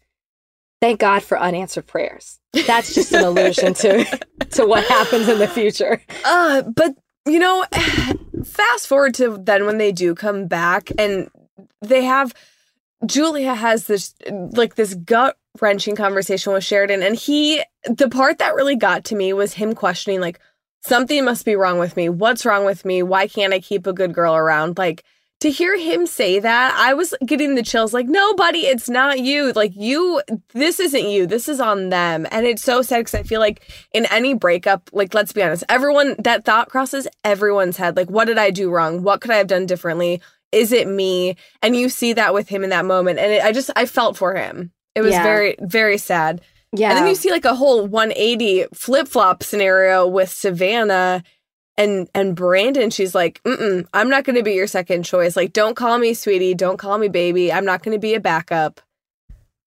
thank 0.86 1.00
God 1.00 1.24
for 1.24 1.39
unanswered 1.39 1.88
prayers. 1.88 2.39
That's 2.67 2.93
just 2.93 3.12
an 3.12 3.24
allusion 3.24 3.74
to, 3.75 4.05
to 4.51 4.65
what 4.65 4.85
happens 4.85 5.27
in 5.27 5.39
the 5.39 5.47
future. 5.47 6.01
Uh, 6.24 6.63
but 6.63 6.95
you 7.25 7.39
know, 7.39 7.65
fast 8.43 8.88
forward 8.88 9.13
to 9.15 9.38
then 9.41 9.65
when 9.65 9.77
they 9.77 9.91
do 9.91 10.15
come 10.15 10.47
back 10.47 10.91
and 10.97 11.29
they 11.81 12.03
have 12.03 12.33
Julia 13.05 13.53
has 13.53 13.88
this 13.88 14.13
like 14.29 14.75
this 14.75 14.93
gut 14.95 15.38
wrenching 15.62 15.95
conversation 15.95 16.53
with 16.53 16.63
Sheridan, 16.63 17.03
and 17.03 17.15
he 17.15 17.63
the 17.85 18.09
part 18.09 18.39
that 18.39 18.55
really 18.55 18.75
got 18.75 19.05
to 19.05 19.15
me 19.15 19.33
was 19.33 19.53
him 19.53 19.74
questioning 19.74 20.19
like 20.21 20.39
something 20.81 21.24
must 21.25 21.45
be 21.45 21.55
wrong 21.55 21.79
with 21.79 21.95
me. 21.97 22.09
What's 22.09 22.45
wrong 22.45 22.65
with 22.65 22.85
me? 22.85 23.03
Why 23.03 23.27
can't 23.27 23.53
I 23.53 23.59
keep 23.59 23.88
a 23.88 23.93
good 23.93 24.13
girl 24.13 24.35
around? 24.35 24.77
Like 24.77 25.03
to 25.45 25.51
hear 25.51 25.77
him 25.77 26.07
say 26.07 26.39
that, 26.39 26.73
I 26.75 26.95
was 26.95 27.13
getting 27.23 27.53
the 27.53 27.61
chills. 27.61 27.93
Like, 27.93 28.07
no, 28.07 28.33
buddy, 28.33 28.61
it's 28.61 28.89
not 28.89 29.19
you. 29.19 29.51
Like, 29.51 29.73
you, 29.75 30.19
this 30.53 30.79
isn't 30.79 31.07
you. 31.07 31.27
This 31.27 31.47
is 31.47 31.59
on 31.59 31.89
them. 31.89 32.25
And 32.31 32.47
it's 32.47 32.63
so 32.63 32.81
sad 32.81 33.01
because 33.01 33.13
I 33.13 33.21
feel 33.21 33.39
like 33.39 33.61
in 33.93 34.07
any 34.07 34.33
breakup, 34.33 34.89
like, 34.91 35.13
let's 35.13 35.33
be 35.33 35.43
honest, 35.43 35.63
everyone, 35.69 36.15
that 36.17 36.45
thought 36.45 36.69
crosses 36.69 37.07
everyone's 37.23 37.77
head. 37.77 37.95
Like, 37.95 38.09
what 38.09 38.25
did 38.25 38.39
I 38.39 38.49
do 38.49 38.71
wrong? 38.71 39.03
What 39.03 39.21
could 39.21 39.29
I 39.29 39.35
have 39.35 39.45
done 39.45 39.67
differently? 39.67 40.19
Is 40.51 40.71
it 40.71 40.87
me? 40.87 41.35
And 41.61 41.75
you 41.75 41.89
see 41.89 42.13
that 42.13 42.33
with 42.33 42.49
him 42.49 42.63
in 42.63 42.71
that 42.71 42.85
moment. 42.85 43.19
And 43.19 43.31
it, 43.31 43.43
I 43.43 43.51
just, 43.51 43.69
I 43.75 43.85
felt 43.85 44.17
for 44.17 44.33
him. 44.33 44.71
It 44.95 45.01
was 45.01 45.11
Yeah. 45.11 45.21
very, 45.21 45.55
very 45.59 45.99
sad. 45.99 46.41
Yeah. 46.73 46.89
And 46.89 46.97
then 46.97 47.07
you 47.07 47.13
see 47.15 47.29
like 47.29 47.45
a 47.45 47.55
whole 47.55 47.85
180 47.85 48.65
flip 48.73 49.07
flop 49.07 49.43
scenario 49.43 50.07
with 50.07 50.29
Savannah 50.29 51.23
and 51.77 52.10
and 52.13 52.36
Brandon. 52.36 52.89
She's 52.89 53.15
like, 53.15 53.41
Mm-mm, 53.44 53.88
I'm 53.94 54.10
not 54.10 54.24
going 54.24 54.36
to 54.36 54.44
be 54.44 54.53
your 54.53 54.67
second 54.67 55.03
choice. 55.03 55.36
Like, 55.36 55.53
don't 55.53 55.75
call 55.75 55.98
me 55.98 56.13
sweetie. 56.13 56.53
Don't 56.53 56.77
call 56.77 56.98
me 56.98 57.08
baby. 57.08 57.51
I'm 57.51 57.65
not 57.65 57.84
going 57.84 57.96
to 57.96 58.00
be 58.00 58.13
a 58.13 58.20
backup. 58.20 58.82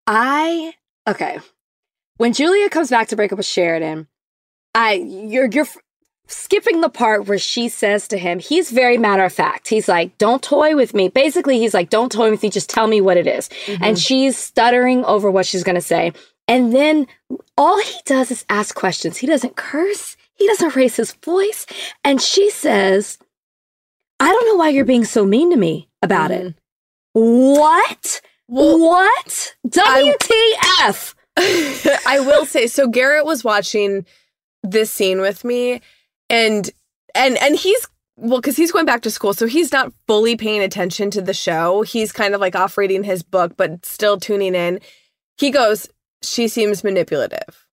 I 0.06 0.74
okay. 1.06 1.38
When 2.16 2.32
Julia 2.32 2.68
comes 2.68 2.90
back 2.90 3.08
to 3.08 3.16
break 3.16 3.32
up 3.32 3.38
with 3.38 3.46
Sheridan, 3.46 4.08
I 4.74 4.94
you're 4.94 5.48
you're 5.50 5.66
skipping 6.26 6.80
the 6.80 6.88
part 6.88 7.26
where 7.26 7.38
she 7.38 7.68
says 7.68 8.06
to 8.08 8.18
him, 8.18 8.38
he's 8.38 8.70
very 8.70 8.98
matter 8.98 9.24
of 9.24 9.32
fact. 9.32 9.68
He's 9.68 9.88
like, 9.88 10.16
"Don't 10.18 10.42
toy 10.42 10.76
with 10.76 10.94
me." 10.94 11.08
Basically, 11.08 11.58
he's 11.58 11.74
like, 11.74 11.90
"Don't 11.90 12.12
toy 12.12 12.30
with 12.30 12.42
me. 12.42 12.50
Just 12.50 12.70
tell 12.70 12.86
me 12.86 13.00
what 13.00 13.16
it 13.16 13.26
is." 13.26 13.48
And 13.66 13.78
mm-hmm. 13.78 13.94
she's 13.94 14.36
stuttering 14.36 15.04
over 15.04 15.30
what 15.30 15.46
she's 15.46 15.64
going 15.64 15.74
to 15.74 15.80
say. 15.80 16.12
And 16.46 16.72
then 16.72 17.06
all 17.58 17.78
he 17.78 18.00
does 18.06 18.30
is 18.30 18.44
ask 18.48 18.74
questions. 18.74 19.18
He 19.18 19.26
doesn't 19.26 19.56
curse. 19.56 20.16
He 20.38 20.46
doesn't 20.46 20.76
raise 20.76 20.96
his 20.96 21.12
voice. 21.12 21.66
And 22.04 22.22
she 22.22 22.48
says, 22.50 23.18
"I 24.20 24.32
don't 24.32 24.46
know 24.46 24.56
why 24.56 24.70
you're 24.70 24.84
being 24.84 25.04
so 25.04 25.26
mean 25.26 25.50
to 25.50 25.56
me 25.56 25.88
about 26.02 26.30
it." 26.30 26.54
Mm-hmm. 27.16 27.58
What? 27.58 28.20
Well- 28.46 28.78
what? 28.78 29.54
WTF? 29.66 31.14
I 32.06 32.20
will 32.20 32.46
say 32.46 32.66
so 32.66 32.88
Garrett 32.88 33.24
was 33.26 33.44
watching 33.44 34.06
this 34.62 34.90
scene 34.90 35.20
with 35.20 35.44
me 35.44 35.80
and 36.28 36.68
and 37.14 37.38
and 37.40 37.54
he's 37.54 37.86
well 38.16 38.40
cuz 38.42 38.56
he's 38.56 38.72
going 38.72 38.86
back 38.86 39.02
to 39.02 39.10
school 39.10 39.32
so 39.32 39.46
he's 39.46 39.70
not 39.70 39.92
fully 40.08 40.34
paying 40.36 40.62
attention 40.62 41.10
to 41.12 41.22
the 41.22 41.34
show. 41.34 41.82
He's 41.82 42.10
kind 42.10 42.34
of 42.34 42.40
like 42.40 42.56
off 42.56 42.76
reading 42.76 43.04
his 43.04 43.22
book 43.22 43.56
but 43.56 43.86
still 43.86 44.18
tuning 44.18 44.54
in. 44.56 44.80
He 45.36 45.50
goes, 45.50 45.88
"She 46.22 46.48
seems 46.48 46.82
manipulative." 46.82 47.67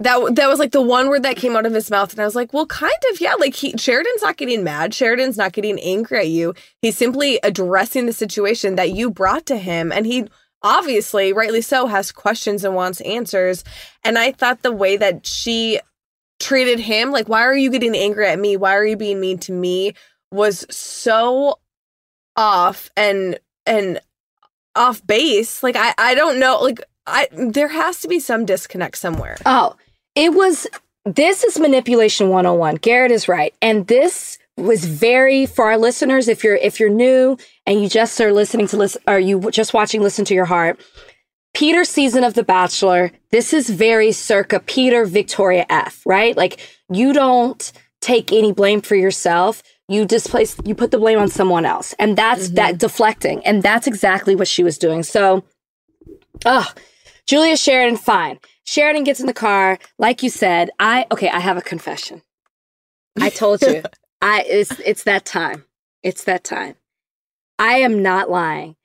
That 0.00 0.34
that 0.36 0.48
was 0.48 0.58
like 0.58 0.72
the 0.72 0.82
one 0.82 1.08
word 1.08 1.22
that 1.24 1.36
came 1.36 1.56
out 1.56 1.66
of 1.66 1.74
his 1.74 1.90
mouth 1.90 2.12
and 2.12 2.20
I 2.20 2.24
was 2.24 2.34
like, 2.34 2.52
"Well, 2.52 2.66
kind 2.66 2.92
of, 3.12 3.20
yeah, 3.20 3.34
like 3.34 3.54
he 3.54 3.76
Sheridan's 3.76 4.22
not 4.22 4.36
getting 4.36 4.64
mad. 4.64 4.94
Sheridan's 4.94 5.36
not 5.36 5.52
getting 5.52 5.78
angry 5.78 6.18
at 6.18 6.28
you. 6.28 6.54
He's 6.80 6.96
simply 6.96 7.38
addressing 7.42 8.06
the 8.06 8.12
situation 8.12 8.76
that 8.76 8.90
you 8.90 9.10
brought 9.10 9.46
to 9.46 9.56
him 9.56 9.92
and 9.92 10.06
he 10.06 10.26
obviously, 10.62 11.32
rightly 11.32 11.62
so, 11.62 11.86
has 11.86 12.12
questions 12.12 12.64
and 12.64 12.74
wants 12.74 13.00
answers. 13.02 13.64
And 14.04 14.18
I 14.18 14.32
thought 14.32 14.62
the 14.62 14.72
way 14.72 14.96
that 14.96 15.26
she 15.26 15.80
treated 16.38 16.78
him, 16.80 17.10
like, 17.10 17.28
why 17.28 17.42
are 17.42 17.56
you 17.56 17.70
getting 17.70 17.94
angry 17.94 18.26
at 18.26 18.38
me? 18.38 18.56
Why 18.56 18.74
are 18.76 18.84
you 18.84 18.96
being 18.96 19.20
mean 19.20 19.38
to 19.40 19.52
me? 19.52 19.94
Was 20.32 20.66
so 20.70 21.58
off 22.36 22.90
and 22.96 23.38
and 23.66 24.00
off 24.74 25.04
base. 25.06 25.62
Like 25.62 25.76
I 25.76 25.92
I 25.98 26.14
don't 26.14 26.38
know. 26.38 26.58
Like 26.60 26.80
I 27.06 27.28
there 27.32 27.68
has 27.68 28.00
to 28.02 28.08
be 28.08 28.20
some 28.20 28.44
disconnect 28.44 28.96
somewhere. 28.96 29.36
Oh, 29.44 29.76
it 30.14 30.34
was 30.34 30.66
this 31.04 31.44
is 31.44 31.58
manipulation 31.58 32.28
101. 32.28 32.76
Garrett 32.76 33.10
is 33.10 33.28
right. 33.28 33.54
And 33.62 33.86
this 33.86 34.38
was 34.56 34.84
very 34.84 35.46
for 35.46 35.66
our 35.66 35.78
listeners 35.78 36.28
if 36.28 36.44
you're 36.44 36.56
if 36.56 36.78
you're 36.78 36.90
new 36.90 37.36
and 37.66 37.82
you 37.82 37.88
just 37.88 38.20
are 38.20 38.32
listening 38.32 38.66
to 38.68 38.76
listen 38.76 39.02
or 39.06 39.18
you 39.18 39.50
just 39.50 39.72
watching 39.72 40.02
listen 40.02 40.24
to 40.26 40.34
your 40.34 40.44
heart. 40.44 40.78
peter 41.54 41.84
season 41.84 42.24
of 42.24 42.34
The 42.34 42.42
Bachelor, 42.42 43.10
this 43.30 43.54
is 43.54 43.70
very 43.70 44.12
circa 44.12 44.60
Peter 44.60 45.06
Victoria 45.06 45.64
F, 45.70 46.02
right? 46.04 46.36
Like 46.36 46.60
you 46.92 47.12
don't 47.12 47.72
take 48.00 48.32
any 48.32 48.52
blame 48.52 48.82
for 48.82 48.96
yourself. 48.96 49.62
You 49.88 50.04
displace 50.04 50.56
you 50.64 50.74
put 50.74 50.90
the 50.90 50.98
blame 50.98 51.18
on 51.18 51.28
someone 51.28 51.64
else. 51.64 51.94
And 51.98 52.16
that's 52.16 52.46
mm-hmm. 52.46 52.56
that 52.56 52.78
deflecting. 52.78 53.44
And 53.46 53.62
that's 53.62 53.86
exactly 53.86 54.36
what 54.36 54.48
she 54.48 54.62
was 54.62 54.76
doing. 54.76 55.02
So 55.02 55.44
Ugh. 56.44 56.66
Julia 57.26 57.56
Sheridan, 57.56 57.96
fine. 57.96 58.38
Sheridan 58.70 59.02
gets 59.02 59.18
in 59.18 59.26
the 59.26 59.34
car. 59.34 59.80
Like 59.98 60.22
you 60.22 60.30
said, 60.30 60.70
I 60.78 61.04
okay, 61.10 61.28
I 61.28 61.40
have 61.40 61.56
a 61.56 61.60
confession. 61.62 62.22
I 63.20 63.28
told 63.30 63.62
you. 63.62 63.82
I 64.22 64.42
it's 64.46 64.78
it's 64.78 65.02
that 65.04 65.24
time. 65.24 65.64
It's 66.04 66.22
that 66.24 66.44
time. 66.44 66.76
I 67.58 67.78
am 67.78 68.00
not 68.00 68.30
lying. 68.30 68.76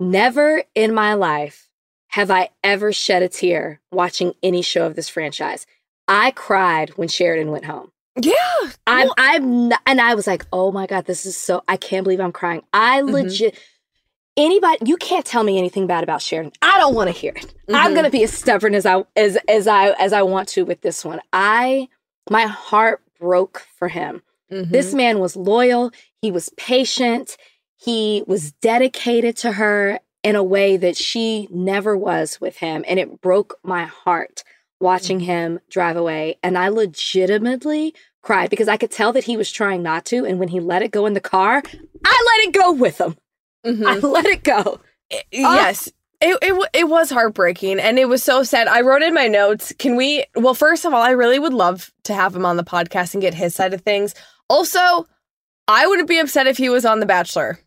Never 0.00 0.64
in 0.74 0.92
my 0.92 1.14
life 1.14 1.68
have 2.08 2.32
I 2.32 2.48
ever 2.64 2.92
shed 2.92 3.22
a 3.22 3.28
tear 3.28 3.80
watching 3.92 4.34
any 4.42 4.60
show 4.60 4.86
of 4.86 4.96
this 4.96 5.08
franchise. 5.08 5.66
I 6.08 6.32
cried 6.32 6.90
when 6.96 7.06
Sheridan 7.06 7.52
went 7.52 7.66
home. 7.66 7.92
Yeah. 8.20 8.32
I'm, 8.88 9.08
I'm, 9.18 9.70
n- 9.72 9.78
and 9.86 10.00
I 10.00 10.14
was 10.16 10.26
like, 10.26 10.46
oh 10.52 10.72
my 10.72 10.86
God, 10.86 11.04
this 11.04 11.26
is 11.26 11.36
so, 11.36 11.62
I 11.68 11.76
can't 11.76 12.02
believe 12.04 12.20
I'm 12.20 12.32
crying. 12.32 12.62
I 12.72 13.02
Mhm. 13.02 13.12
legit, 13.12 13.58
anybody, 14.38 14.78
you 14.86 14.96
can't 14.96 15.26
tell 15.26 15.42
me 15.44 15.58
anything 15.58 15.86
bad 15.86 16.02
about 16.02 16.22
Sharon. 16.22 16.52
I 16.62 16.78
don't 16.78 16.94
want 16.94 17.08
to 17.08 17.12
hear 17.12 17.32
it. 17.36 17.52
I'm 17.68 17.90
Mhm. 17.90 17.94
going 17.94 18.04
to 18.04 18.10
be 18.10 18.22
as 18.24 18.32
stubborn 18.32 18.74
as 18.74 18.86
I, 18.86 19.04
as, 19.16 19.36
as 19.48 19.66
I, 19.66 19.90
as 19.98 20.14
I 20.14 20.22
want 20.22 20.48
to 20.50 20.64
with 20.64 20.80
this 20.80 21.04
one. 21.04 21.20
I, 21.32 21.88
my 22.30 22.46
heart 22.46 23.02
broke 23.20 23.66
for 23.78 23.88
him. 23.88 24.22
Mhm. 24.50 24.70
This 24.70 24.94
man 24.94 25.18
was 25.18 25.36
loyal. 25.36 25.90
He 26.22 26.30
was 26.30 26.48
patient. 26.56 27.36
He 27.76 28.22
was 28.26 28.52
dedicated 28.52 29.36
to 29.38 29.52
her 29.52 30.00
in 30.22 30.36
a 30.36 30.42
way 30.42 30.76
that 30.76 30.96
she 30.96 31.48
never 31.50 31.96
was 31.96 32.40
with 32.40 32.56
him. 32.58 32.84
And 32.88 32.98
it 32.98 33.20
broke 33.20 33.58
my 33.62 33.84
heart 33.84 34.42
watching 34.80 35.20
him 35.20 35.60
drive 35.68 35.96
away. 35.96 36.38
And 36.42 36.56
I 36.56 36.68
legitimately 36.68 37.94
cried 38.22 38.50
because 38.50 38.68
I 38.68 38.76
could 38.76 38.90
tell 38.90 39.12
that 39.12 39.24
he 39.24 39.36
was 39.36 39.50
trying 39.50 39.82
not 39.82 40.04
to. 40.06 40.24
And 40.24 40.38
when 40.38 40.48
he 40.48 40.60
let 40.60 40.82
it 40.82 40.90
go 40.90 41.06
in 41.06 41.14
the 41.14 41.20
car, 41.20 41.62
I 42.04 42.24
let 42.26 42.48
it 42.48 42.52
go 42.54 42.72
with 42.72 43.00
him. 43.00 43.16
Mhm. 43.66 43.86
I 43.86 43.94
let 43.98 44.26
it 44.26 44.44
go. 44.44 44.80
Yes. 45.30 45.88
It, 46.20 46.36
it 46.42 46.68
it 46.72 46.88
was 46.88 47.10
heartbreaking 47.10 47.78
and 47.78 47.96
it 47.98 48.08
was 48.08 48.24
so 48.24 48.42
sad. 48.42 48.66
I 48.66 48.80
wrote 48.80 49.02
in 49.02 49.14
my 49.14 49.28
notes, 49.28 49.72
can 49.78 49.94
we 49.94 50.24
well 50.34 50.54
first 50.54 50.84
of 50.84 50.92
all, 50.92 51.02
I 51.02 51.10
really 51.10 51.38
would 51.38 51.54
love 51.54 51.92
to 52.04 52.14
have 52.14 52.34
him 52.34 52.44
on 52.44 52.56
the 52.56 52.64
podcast 52.64 53.14
and 53.14 53.20
get 53.20 53.34
his 53.34 53.54
side 53.54 53.72
of 53.72 53.82
things. 53.82 54.14
Also, 54.50 55.06
I 55.68 55.86
wouldn't 55.86 56.08
be 56.08 56.18
upset 56.18 56.46
if 56.48 56.56
he 56.56 56.68
was 56.70 56.84
on 56.84 57.00
The 57.00 57.06
Bachelor. 57.06 57.60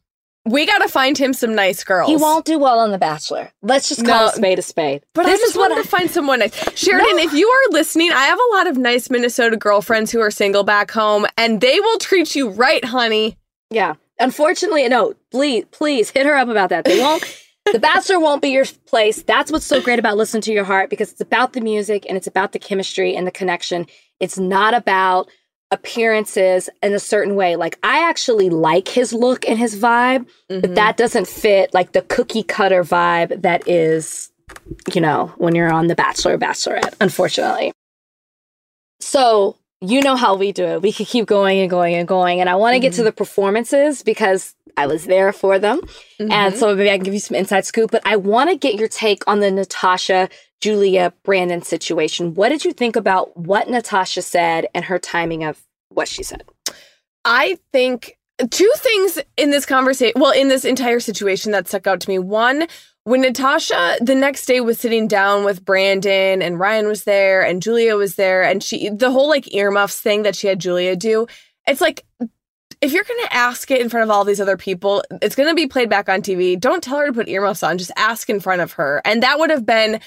We 0.43 0.65
got 0.65 0.79
to 0.79 0.89
find 0.89 1.15
him 1.17 1.33
some 1.33 1.53
nice 1.53 1.83
girls. 1.83 2.09
He 2.09 2.15
won't 2.17 2.45
do 2.45 2.57
well 2.57 2.79
on 2.79 2.89
The 2.91 2.97
Bachelor. 2.97 3.51
Let's 3.61 3.87
just 3.87 4.03
call 4.03 4.21
No, 4.21 4.25
a 4.27 4.31
spade 4.33 4.57
a 4.57 4.63
spade. 4.63 5.03
But 5.13 5.25
this 5.27 5.35
I 5.39 5.43
just 5.43 5.51
is 5.51 5.55
what 5.57 5.69
wanted 5.69 5.81
I, 5.81 5.83
to 5.83 5.87
find 5.87 6.09
someone 6.09 6.39
nice. 6.39 6.55
Sheridan, 6.77 7.17
No. 7.17 7.23
if 7.23 7.33
you 7.33 7.47
are 7.47 7.71
listening, 7.71 8.11
I 8.11 8.23
have 8.25 8.39
a 8.39 8.55
lot 8.55 8.65
of 8.67 8.75
nice 8.75 9.11
Minnesota 9.11 9.55
girlfriends 9.55 10.11
who 10.11 10.19
are 10.19 10.31
single 10.31 10.63
back 10.63 10.89
home, 10.89 11.27
and 11.37 11.61
they 11.61 11.79
will 11.79 11.99
treat 11.99 12.35
you 12.35 12.49
right, 12.49 12.83
honey. 12.83 13.37
Yeah. 13.69 13.93
Unfortunately, 14.21 14.87
no, 14.87 15.13
please, 15.31 15.65
please 15.71 16.09
hit 16.09 16.25
her 16.25 16.35
up 16.35 16.47
about 16.47 16.69
that. 16.69 16.85
They 16.85 16.99
won't. 16.99 17.23
the 17.71 17.79
Bachelor 17.79 18.19
won't 18.19 18.41
be 18.41 18.49
your 18.49 18.65
place. 18.85 19.21
That's 19.23 19.51
what's 19.51 19.65
so 19.65 19.81
great 19.81 19.99
about 19.99 20.17
listening 20.17 20.41
to 20.43 20.53
your 20.53 20.63
heart 20.63 20.89
because 20.89 21.11
it's 21.11 21.21
about 21.21 21.53
the 21.53 21.61
music 21.61 22.05
and 22.07 22.17
it's 22.17 22.27
about 22.27 22.53
the 22.53 22.59
chemistry 22.59 23.15
and 23.15 23.27
the 23.27 23.31
connection. 23.31 23.85
It's 24.19 24.37
not 24.37 24.73
about 24.73 25.29
appearances 25.71 26.69
in 26.83 26.93
a 26.93 26.99
certain 26.99 27.35
way. 27.35 27.55
Like 27.55 27.79
I 27.81 28.07
actually 28.07 28.49
like 28.49 28.87
his 28.87 29.13
look 29.13 29.47
and 29.47 29.57
his 29.57 29.79
vibe, 29.79 30.27
but 30.47 30.61
mm-hmm. 30.61 30.73
that 30.75 30.97
doesn't 30.97 31.27
fit 31.27 31.73
like 31.73 31.93
the 31.93 32.01
cookie 32.03 32.43
cutter 32.43 32.83
vibe 32.83 33.41
that 33.41 33.67
is, 33.67 34.31
you 34.93 35.01
know, 35.01 35.33
when 35.37 35.55
you're 35.55 35.71
on 35.71 35.87
The 35.87 35.95
Bachelor 35.95 36.33
or 36.33 36.37
Bachelorette, 36.37 36.95
unfortunately. 36.99 37.71
So 38.99 39.57
you 39.81 40.01
know 40.01 40.15
how 40.15 40.35
we 40.35 40.51
do 40.51 40.63
it. 40.65 40.81
We 40.81 40.93
could 40.93 41.07
keep 41.07 41.25
going 41.25 41.59
and 41.59 41.69
going 41.69 41.95
and 41.95 42.07
going. 42.07 42.39
And 42.39 42.49
I 42.49 42.55
want 42.55 42.75
to 42.75 42.79
get 42.79 42.93
to 42.93 42.99
mm-hmm. 42.99 43.05
the 43.05 43.11
performances 43.11 44.03
because 44.03 44.55
I 44.77 44.85
was 44.85 45.05
there 45.05 45.33
for 45.33 45.57
them. 45.57 45.81
And 46.19 46.29
mm-hmm. 46.29 46.57
so 46.57 46.75
maybe 46.75 46.91
I 46.91 46.97
can 46.97 47.03
give 47.03 47.15
you 47.15 47.19
some 47.19 47.35
inside 47.35 47.65
scoop. 47.65 47.91
But 47.91 48.03
I 48.05 48.15
want 48.15 48.51
to 48.51 48.55
get 48.55 48.75
your 48.75 48.87
take 48.87 49.23
on 49.27 49.39
the 49.39 49.49
Natasha, 49.49 50.29
Julia, 50.61 51.13
Brandon 51.23 51.63
situation. 51.63 52.35
What 52.35 52.49
did 52.49 52.63
you 52.63 52.73
think 52.73 52.95
about 52.95 53.35
what 53.35 53.69
Natasha 53.69 54.21
said 54.21 54.67
and 54.75 54.85
her 54.85 54.99
timing 54.99 55.43
of 55.43 55.59
what 55.89 56.07
she 56.07 56.21
said? 56.21 56.43
I 57.25 57.57
think 57.71 58.17
two 58.49 58.71
things 58.77 59.19
in 59.37 59.49
this 59.49 59.65
conversation, 59.65 60.19
well, 60.21 60.31
in 60.31 60.47
this 60.47 60.65
entire 60.65 60.99
situation 60.99 61.51
that 61.51 61.67
stuck 61.67 61.87
out 61.87 62.01
to 62.01 62.09
me. 62.09 62.19
One, 62.19 62.67
when 63.03 63.21
Natasha 63.21 63.97
the 63.99 64.15
next 64.15 64.45
day 64.45 64.61
was 64.61 64.79
sitting 64.79 65.07
down 65.07 65.43
with 65.43 65.65
Brandon 65.65 66.41
and 66.41 66.59
Ryan 66.59 66.87
was 66.87 67.03
there 67.03 67.41
and 67.41 67.61
Julia 67.61 67.95
was 67.95 68.15
there 68.15 68.43
and 68.43 68.63
she, 68.63 68.89
the 68.89 69.11
whole 69.11 69.27
like 69.27 69.53
earmuffs 69.53 69.99
thing 69.99 70.23
that 70.23 70.35
she 70.35 70.47
had 70.47 70.59
Julia 70.59 70.95
do, 70.95 71.27
it's 71.67 71.81
like, 71.81 72.05
if 72.79 72.93
you're 72.93 73.03
going 73.03 73.23
to 73.25 73.33
ask 73.33 73.69
it 73.69 73.81
in 73.81 73.89
front 73.89 74.03
of 74.03 74.09
all 74.09 74.23
these 74.23 74.41
other 74.41 74.57
people, 74.57 75.03
it's 75.21 75.35
going 75.35 75.49
to 75.49 75.55
be 75.55 75.67
played 75.67 75.89
back 75.89 76.09
on 76.09 76.21
TV. 76.21 76.59
Don't 76.59 76.83
tell 76.83 76.97
her 76.97 77.07
to 77.07 77.13
put 77.13 77.27
earmuffs 77.27 77.63
on, 77.63 77.77
just 77.77 77.91
ask 77.95 78.29
in 78.29 78.39
front 78.39 78.61
of 78.61 78.73
her. 78.73 79.01
And 79.05 79.21
that 79.21 79.37
would 79.37 79.51
have 79.51 79.65
been 79.65 79.99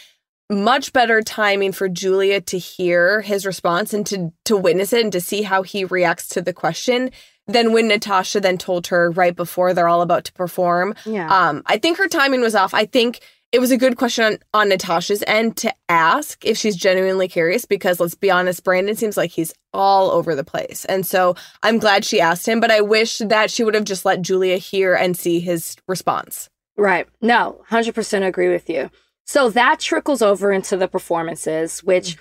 much 0.51 0.93
better 0.93 1.23
timing 1.23 1.73
for 1.73 1.89
Julia 1.89 2.41
to 2.41 2.59
hear 2.59 3.23
his 3.23 3.47
response 3.47 3.95
and 3.95 4.07
to 4.07 4.33
to 4.45 4.57
witness 4.57 4.93
it 4.93 5.03
and 5.03 5.13
to 5.13 5.21
see 5.21 5.43
how 5.43 5.63
he 5.63 5.85
reacts 5.85 6.29
to 6.31 6.43
the 6.43 6.53
question 6.53 7.11
than 7.47 7.73
when 7.73 7.89
Natasha 7.89 8.41
then 8.41 8.59
told 8.59 8.87
her 8.89 9.11
right 9.11 9.35
before 9.35 9.75
they're 9.75 9.89
all 9.89 10.03
about 10.03 10.25
to 10.25 10.33
perform. 10.33 10.95
Yeah. 11.05 11.29
Um, 11.29 11.63
I 11.67 11.79
think 11.79 11.99
her 11.99 12.09
timing 12.09 12.41
was 12.41 12.55
off. 12.55 12.75
I 12.75 12.87
think 12.87 13.21
it 13.53 13.61
was 13.61 13.71
a 13.71 13.77
good 13.77 13.97
question 13.97 14.25
on, 14.25 14.39
on 14.53 14.69
Natasha's 14.69 15.23
end 15.27 15.57
to 15.59 15.73
ask 15.89 16.45
if 16.45 16.59
she's 16.59 16.75
genuinely 16.75 17.29
curious 17.29 17.65
because 17.65 18.01
let's 18.01 18.17
be 18.17 18.31
honest, 18.31 18.65
Brandon 18.65 18.97
seems 18.97 19.17
like 19.17 19.31
he's 19.31 19.55
all 19.73 20.11
over 20.11 20.35
the 20.35 20.43
place. 20.43 20.85
And 20.87 21.07
so 21.07 21.37
I'm 21.63 21.79
glad 21.79 22.05
she 22.05 22.21
asked 22.21 22.49
him, 22.49 22.59
but 22.59 22.73
I 22.73 22.81
wish 22.81 23.19
that 23.19 23.51
she 23.51 23.63
would 23.63 23.75
have 23.75 23.85
just 23.85 24.05
let 24.05 24.23
Julia 24.23 24.57
hear 24.57 24.95
and 24.95 25.17
see 25.17 25.39
his 25.39 25.77
response. 25.87 26.51
Right. 26.77 27.07
No, 27.21 27.63
100% 27.71 28.27
agree 28.27 28.49
with 28.49 28.69
you. 28.69 28.91
So 29.27 29.49
that 29.51 29.81
trickles 29.81 30.21
over 30.21 30.53
into 30.53 30.77
the 30.77 30.89
performances, 30.89 31.81
which 31.85 32.17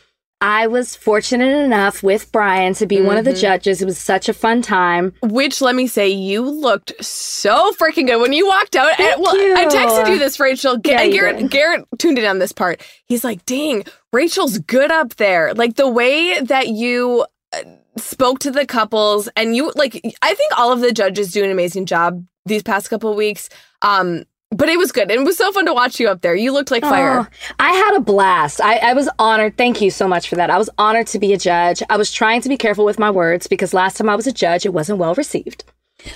I 0.46 0.68
was 0.68 0.94
fortunate 0.94 1.56
enough 1.64 2.04
with 2.04 2.30
Brian 2.34 2.74
to 2.74 2.86
be 2.86 3.02
one 3.02 3.18
of 3.18 3.24
the 3.24 3.32
Mhm. 3.32 3.40
judges. 3.40 3.82
It 3.82 3.86
was 3.86 3.98
such 3.98 4.28
a 4.28 4.34
fun 4.34 4.62
time. 4.62 5.14
Which 5.22 5.62
let 5.62 5.74
me 5.74 5.88
say, 5.88 6.10
you 6.10 6.42
looked 6.42 6.92
so 7.04 7.72
freaking 7.80 8.08
good 8.08 8.18
when 8.20 8.34
you 8.34 8.46
walked 8.46 8.76
out. 8.76 8.92
Thank 8.98 9.14
and, 9.14 9.22
well, 9.24 9.38
you. 9.38 9.56
I 9.56 9.66
texted 9.68 10.10
you 10.10 10.20
this, 10.20 10.42
Rachel. 10.42 10.76
Yeah, 10.84 11.00
and 11.00 11.14
Garrett, 11.14 11.38
did. 11.38 11.50
Garrett 11.50 11.86
tuned 11.98 12.20
in 12.20 12.26
on 12.26 12.40
this 12.40 12.52
part. 12.52 12.82
He's 13.06 13.24
like, 13.24 13.46
"Dang, 13.46 13.86
Rachel's 14.12 14.58
good 14.58 14.92
up 14.92 15.16
there." 15.16 15.54
Like 15.54 15.76
the 15.78 15.88
way 15.88 16.38
that 16.42 16.68
you 16.68 17.26
uh, 17.54 17.60
spoke 17.96 18.40
to 18.40 18.52
the 18.52 18.66
couples, 18.66 19.30
and 19.38 19.56
you 19.56 19.72
like. 19.76 20.02
I 20.22 20.34
think 20.34 20.60
all 20.60 20.74
of 20.74 20.82
the 20.82 20.92
judges 20.92 21.32
do 21.32 21.44
an 21.46 21.52
amazing 21.52 21.86
job 21.86 22.22
these 22.46 22.64
past 22.64 22.90
couple 22.90 23.10
of 23.10 23.16
weeks. 23.16 23.48
Um, 23.82 24.26
but 24.56 24.70
it 24.70 24.78
was 24.78 24.92
good, 24.92 25.12
and 25.12 25.22
it 25.22 25.24
was 25.24 25.38
so 25.38 25.52
fun 25.52 25.66
to 25.66 25.74
watch 25.74 26.00
you 26.00 26.08
up 26.10 26.22
there. 26.22 26.36
You 26.36 26.52
looked 26.52 26.72
like 26.72 26.84
fire. 26.84 27.20
Oh, 27.20 27.28
I 27.60 27.72
had 27.72 27.96
a 27.96 28.00
blast. 28.00 28.62
I, 28.62 28.78
I 28.78 28.94
was 28.94 29.10
honored. 29.20 29.58
Thank 29.58 29.82
you 29.82 29.92
so 29.92 30.08
much 30.08 30.30
for 30.30 30.36
that. 30.36 30.50
I 30.50 30.58
was 30.58 30.70
honored 30.78 31.08
to 31.08 31.20
be 31.20 31.34
a 31.34 31.38
judge. 31.38 31.82
I 31.90 31.98
was 31.98 32.12
trying 32.12 32.42
to 32.42 32.50
be 32.50 32.58
careful 32.58 32.86
with 32.86 33.00
my 33.00 33.12
words 33.12 33.48
because 33.48 33.74
last 33.74 33.98
time 33.98 34.10
I 34.10 34.16
was 34.16 34.28
a 34.28 34.32
judge, 34.32 34.66
it 34.66 34.74
wasn't 34.74 35.00
well 35.00 35.16
received. 35.16 35.64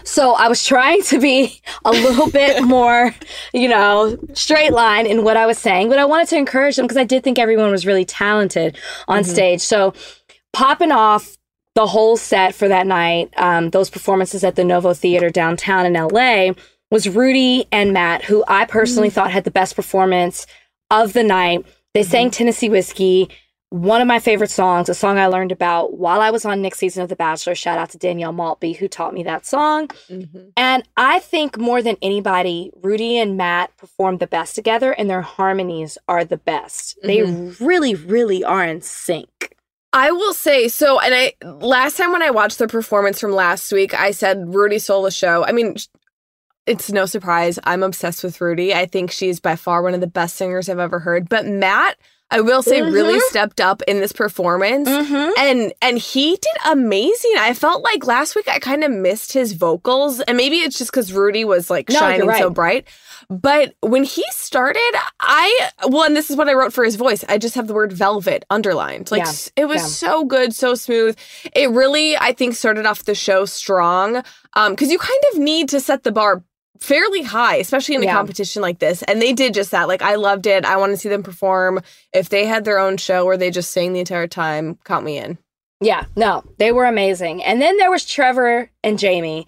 So 0.03 0.33
I 0.33 0.47
was 0.47 0.65
trying 0.65 1.01
to 1.03 1.19
be 1.19 1.61
a 1.85 1.91
little 1.91 2.29
bit 2.29 2.63
more, 2.65 3.15
you 3.53 3.69
know, 3.69 4.17
straight 4.33 4.73
line 4.73 5.05
in 5.05 5.23
what 5.23 5.37
I 5.37 5.45
was 5.45 5.57
saying, 5.57 5.89
but 5.89 5.99
I 5.99 6.05
wanted 6.05 6.27
to 6.29 6.37
encourage 6.37 6.75
them 6.75 6.85
because 6.85 6.97
I 6.97 7.03
did 7.03 7.23
think 7.23 7.39
everyone 7.39 7.71
was 7.71 7.85
really 7.85 8.05
talented 8.05 8.77
on 9.07 9.23
stage. 9.23 9.61
So 9.61 9.93
popping 10.51 10.91
off 10.91 11.37
the 11.75 11.85
whole 11.85 12.17
set 12.17 12.55
for 12.55 12.67
that 12.67 12.87
night, 12.87 13.31
um, 13.37 13.69
those 13.69 13.89
performances 13.89 14.43
at 14.43 14.55
the 14.55 14.63
Novo 14.63 14.93
Theater 14.93 15.29
downtown 15.29 15.85
in 15.85 15.93
LA 15.93 16.53
was 16.91 17.09
Rudy 17.09 17.67
and 17.71 17.93
Matt, 17.93 18.23
who 18.23 18.43
I 18.47 18.65
personally 18.65 19.09
mm. 19.09 19.13
thought 19.13 19.31
had 19.31 19.43
the 19.43 19.51
best 19.51 19.75
performance 19.75 20.47
of 20.89 21.13
the 21.13 21.23
night. 21.23 21.65
They 21.93 22.01
mm-hmm. 22.01 22.09
sang 22.09 22.31
Tennessee 22.31 22.69
Whiskey, 22.69 23.29
one 23.69 23.99
of 23.99 24.07
my 24.07 24.19
favorite 24.19 24.49
songs, 24.49 24.87
a 24.87 24.93
song 24.93 25.17
I 25.17 25.27
learned 25.27 25.51
about 25.51 25.97
while 25.97 26.21
I 26.21 26.29
was 26.29 26.45
on 26.45 26.61
Nick's 26.61 26.79
season 26.79 27.03
of 27.03 27.09
The 27.09 27.17
Bachelor. 27.17 27.53
Shout 27.53 27.77
out 27.77 27.89
to 27.89 27.97
Danielle 27.97 28.31
Maltby, 28.31 28.73
who 28.73 28.87
taught 28.87 29.13
me 29.13 29.23
that 29.23 29.45
song. 29.45 29.89
Mhm. 30.09 30.53
And 30.55 30.83
I 30.95 31.19
think 31.19 31.57
more 31.57 31.81
than 31.81 31.97
anybody, 32.01 32.71
Rudy 32.81 33.17
and 33.17 33.35
Matt 33.35 33.75
performed 33.75 34.19
the 34.19 34.27
best 34.27 34.55
together, 34.55 34.93
and 34.93 35.09
their 35.09 35.21
harmonies 35.21 35.97
are 36.07 36.23
the 36.23 36.37
best. 36.37 36.97
They 37.03 37.17
mm-hmm. 37.17 37.65
really, 37.65 37.95
really 37.95 38.43
are 38.43 38.63
in 38.63 38.81
sync. 38.81 39.55
I 39.91 40.11
will 40.11 40.33
say 40.33 40.67
so. 40.67 40.99
And 40.99 41.13
I 41.13 41.33
last 41.43 41.97
time 41.97 42.11
when 42.11 42.21
I 42.21 42.29
watched 42.29 42.59
the 42.59 42.67
performance 42.67 43.19
from 43.19 43.31
last 43.31 43.71
week, 43.71 43.93
I 43.93 44.11
said 44.11 44.53
Rudy 44.53 44.79
stole 44.79 45.03
the 45.03 45.11
show. 45.11 45.43
I 45.45 45.51
mean, 45.51 45.75
it's 46.67 46.91
no 46.91 47.05
surprise. 47.05 47.57
I'm 47.63 47.83
obsessed 47.83 48.23
with 48.23 48.39
Rudy. 48.41 48.73
I 48.73 48.85
think 48.85 49.11
she's 49.11 49.39
by 49.39 49.55
far 49.55 49.81
one 49.81 49.93
of 49.93 50.01
the 50.01 50.07
best 50.07 50.35
singers 50.35 50.69
I've 50.69 50.79
ever 50.79 50.99
heard. 50.99 51.29
But 51.29 51.45
Matt, 51.45 51.97
I 52.29 52.41
will 52.41 52.61
say, 52.61 52.81
really 52.81 53.19
stepped 53.21 53.61
up 53.61 53.81
in 53.83 54.01
this 54.01 54.11
performance. 54.11 54.89
Mm-hmm. 54.89 55.31
And 55.39 55.73
and 55.81 55.97
he 55.97 56.31
did 56.31 56.57
amazing. 56.65 57.35
I 57.39 57.53
felt 57.53 57.83
like 57.83 58.05
last 58.05 58.35
week 58.35 58.49
I 58.49 58.59
kind 58.59 58.83
of 58.83 58.91
missed 58.91 59.31
his 59.31 59.53
vocals, 59.53 60.19
and 60.19 60.35
maybe 60.35 60.57
it's 60.57 60.77
just 60.77 60.91
because 60.91 61.13
Rudy 61.13 61.45
was 61.45 61.69
like 61.69 61.87
No, 61.89 61.95
shining 61.95 62.29
so 62.33 62.49
bright. 62.49 62.87
But 63.29 63.75
when 63.81 64.03
he 64.03 64.23
started, 64.31 64.95
I 65.21 65.69
well, 65.87 66.03
and 66.03 66.15
this 66.17 66.29
is 66.29 66.35
what 66.35 66.49
I 66.49 66.53
wrote 66.53 66.73
for 66.73 66.83
his 66.83 66.97
voice. 66.97 67.23
I 67.29 67.37
just 67.37 67.55
have 67.55 67.67
the 67.67 67.73
word 67.73 67.93
velvet 67.93 68.43
underlined. 68.49 69.09
Like 69.09 69.23
Yeah, 69.23 69.31
it 69.55 69.65
was 69.65 69.81
yeah. 69.81 69.87
so 69.87 70.25
good, 70.25 70.53
so 70.53 70.75
smooth. 70.75 71.17
It 71.55 71.69
really, 71.71 72.17
I 72.17 72.33
think, 72.33 72.55
started 72.55 72.85
off 72.85 73.05
the 73.05 73.15
show 73.15 73.45
strong. 73.45 74.21
Um, 74.53 74.73
because 74.73 74.91
you 74.91 74.97
kind 74.97 75.21
of 75.33 75.39
need 75.39 75.69
to 75.69 75.79
set 75.79 76.03
the 76.03 76.11
bar 76.11 76.43
fairly 76.79 77.21
high, 77.23 77.55
especially 77.57 77.95
in 77.95 78.01
a 78.03 78.05
Yeah. 78.05 78.13
competition 78.13 78.61
like 78.61 78.79
this. 78.79 79.03
And 79.03 79.21
they 79.21 79.33
did 79.33 79.53
just 79.53 79.71
that. 79.71 79.87
Like 79.87 80.01
I 80.01 80.15
loved 80.15 80.45
it. 80.47 80.65
I 80.65 80.77
want 80.77 80.91
to 80.91 80.97
see 80.97 81.09
them 81.09 81.23
perform. 81.23 81.81
If 82.13 82.29
they 82.29 82.45
had 82.45 82.65
their 82.65 82.79
own 82.79 82.97
show 82.97 83.25
where 83.25 83.37
they 83.37 83.51
just 83.51 83.71
sang 83.71 83.93
the 83.93 83.99
entire 83.99 84.27
time, 84.27 84.77
count 84.85 85.05
me 85.05 85.17
in. 85.17 85.37
Yeah, 85.81 86.05
no, 86.15 86.43
they 86.57 86.71
were 86.71 86.85
amazing. 86.85 87.43
And 87.43 87.61
then 87.61 87.77
there 87.77 87.91
was 87.91 88.05
Trevor 88.05 88.69
and 88.83 88.97
Jamie, 88.97 89.45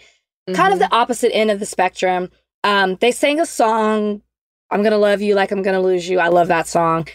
kind 0.53 0.73
of 0.73 0.79
Mhm. 0.79 0.89
the 0.89 0.95
opposite 0.95 1.33
end 1.35 1.49
of 1.51 1.59
the 1.59 1.65
spectrum. 1.65 2.29
Um, 2.63 2.97
they 3.01 3.11
sang 3.11 3.39
a 3.39 3.45
song, 3.45 4.21
I'm 4.69 4.83
Gonna 4.83 4.97
Love 4.99 5.21
You 5.21 5.33
Like 5.35 5.51
I'm 5.51 5.63
Gonna 5.63 5.81
Lose 5.81 6.07
You. 6.07 6.19
I 6.19 6.27
love 6.27 6.47
that 6.49 6.67
song. 6.67 7.07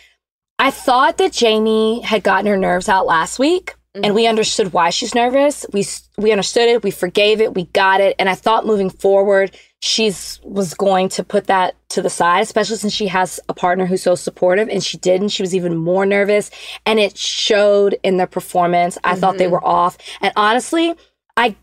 I 0.58 0.70
thought 0.70 1.18
that 1.18 1.32
Jamie 1.32 2.00
had 2.00 2.22
gotten 2.22 2.46
her 2.46 2.56
nerves 2.56 2.88
out 2.88 3.06
last 3.06 3.38
week. 3.38 3.74
and 4.02 4.12
we 4.12 4.26
understood 4.26 4.72
why 4.72 4.90
she's 4.90 5.14
nervous. 5.14 5.64
We 5.72 5.86
we 6.18 6.32
understood 6.32 6.68
it, 6.68 6.82
we 6.82 6.90
forgave 6.90 7.40
it, 7.40 7.54
we 7.54 7.66
got 7.66 8.00
it, 8.00 8.16
and 8.18 8.28
I 8.28 8.34
thought 8.34 8.66
moving 8.66 8.90
forward 8.90 9.56
she's 9.84 10.40
was 10.42 10.72
going 10.72 11.10
to 11.10 11.22
put 11.22 11.46
that 11.46 11.76
to 11.90 12.00
the 12.00 12.08
side, 12.08 12.42
especially 12.42 12.76
since 12.76 12.94
she 12.94 13.06
has 13.06 13.38
a 13.50 13.54
partner 13.54 13.84
who's 13.84 14.02
so 14.02 14.14
supportive, 14.14 14.68
and 14.70 14.82
she 14.82 14.96
didn't. 14.96 15.28
She 15.28 15.42
was 15.42 15.54
even 15.54 15.76
more 15.76 16.06
nervous, 16.06 16.50
and 16.86 16.98
it 16.98 17.18
showed 17.18 17.98
in 18.02 18.16
their 18.16 18.26
performance. 18.26 18.96
I 19.04 19.14
thought 19.14 19.36
they 19.36 19.44
mm-hmm. 19.44 19.52
were 19.52 19.64
off, 19.64 19.98
and 20.22 20.32
honestly, 20.36 20.94
I 21.36 21.54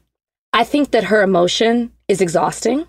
I 0.53 0.63
think 0.63 0.91
that 0.91 1.05
her 1.05 1.23
emotion 1.23 1.91
is 2.07 2.21
exhausting. 2.21 2.85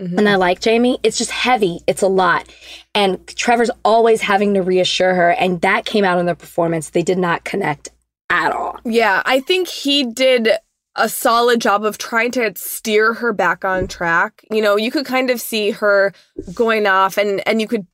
Mm-hmm. 0.00 0.16
And 0.16 0.28
I 0.28 0.36
like 0.36 0.60
Jamie. 0.60 1.00
It's 1.02 1.18
just 1.18 1.32
heavy. 1.32 1.80
It's 1.88 2.02
a 2.02 2.06
lot. 2.06 2.48
And 2.94 3.26
Trevor's 3.34 3.72
always 3.84 4.20
having 4.20 4.54
to 4.54 4.62
reassure 4.62 5.12
her. 5.12 5.30
And 5.30 5.60
that 5.62 5.86
came 5.86 6.04
out 6.04 6.20
in 6.20 6.26
their 6.26 6.36
performance. 6.36 6.90
They 6.90 7.02
did 7.02 7.18
not 7.18 7.42
connect 7.42 7.88
at 8.30 8.52
all. 8.52 8.78
Yeah, 8.84 9.24
I 9.26 9.40
think 9.40 9.66
he 9.66 10.04
did 10.04 10.50
a 10.98 11.08
solid 11.08 11.60
job 11.60 11.84
of 11.84 11.98
trying 11.98 12.30
to 12.32 12.52
steer 12.56 13.14
her 13.14 13.32
back 13.32 13.64
on 13.64 13.88
track. 13.88 14.44
You 14.50 14.62
know, 14.62 14.76
you 14.76 14.90
could 14.90 15.06
kind 15.06 15.30
of 15.30 15.40
see 15.40 15.70
her 15.70 16.12
going 16.54 16.86
off 16.86 17.16
and 17.16 17.46
and 17.46 17.60
you 17.60 17.68
could 17.68 17.86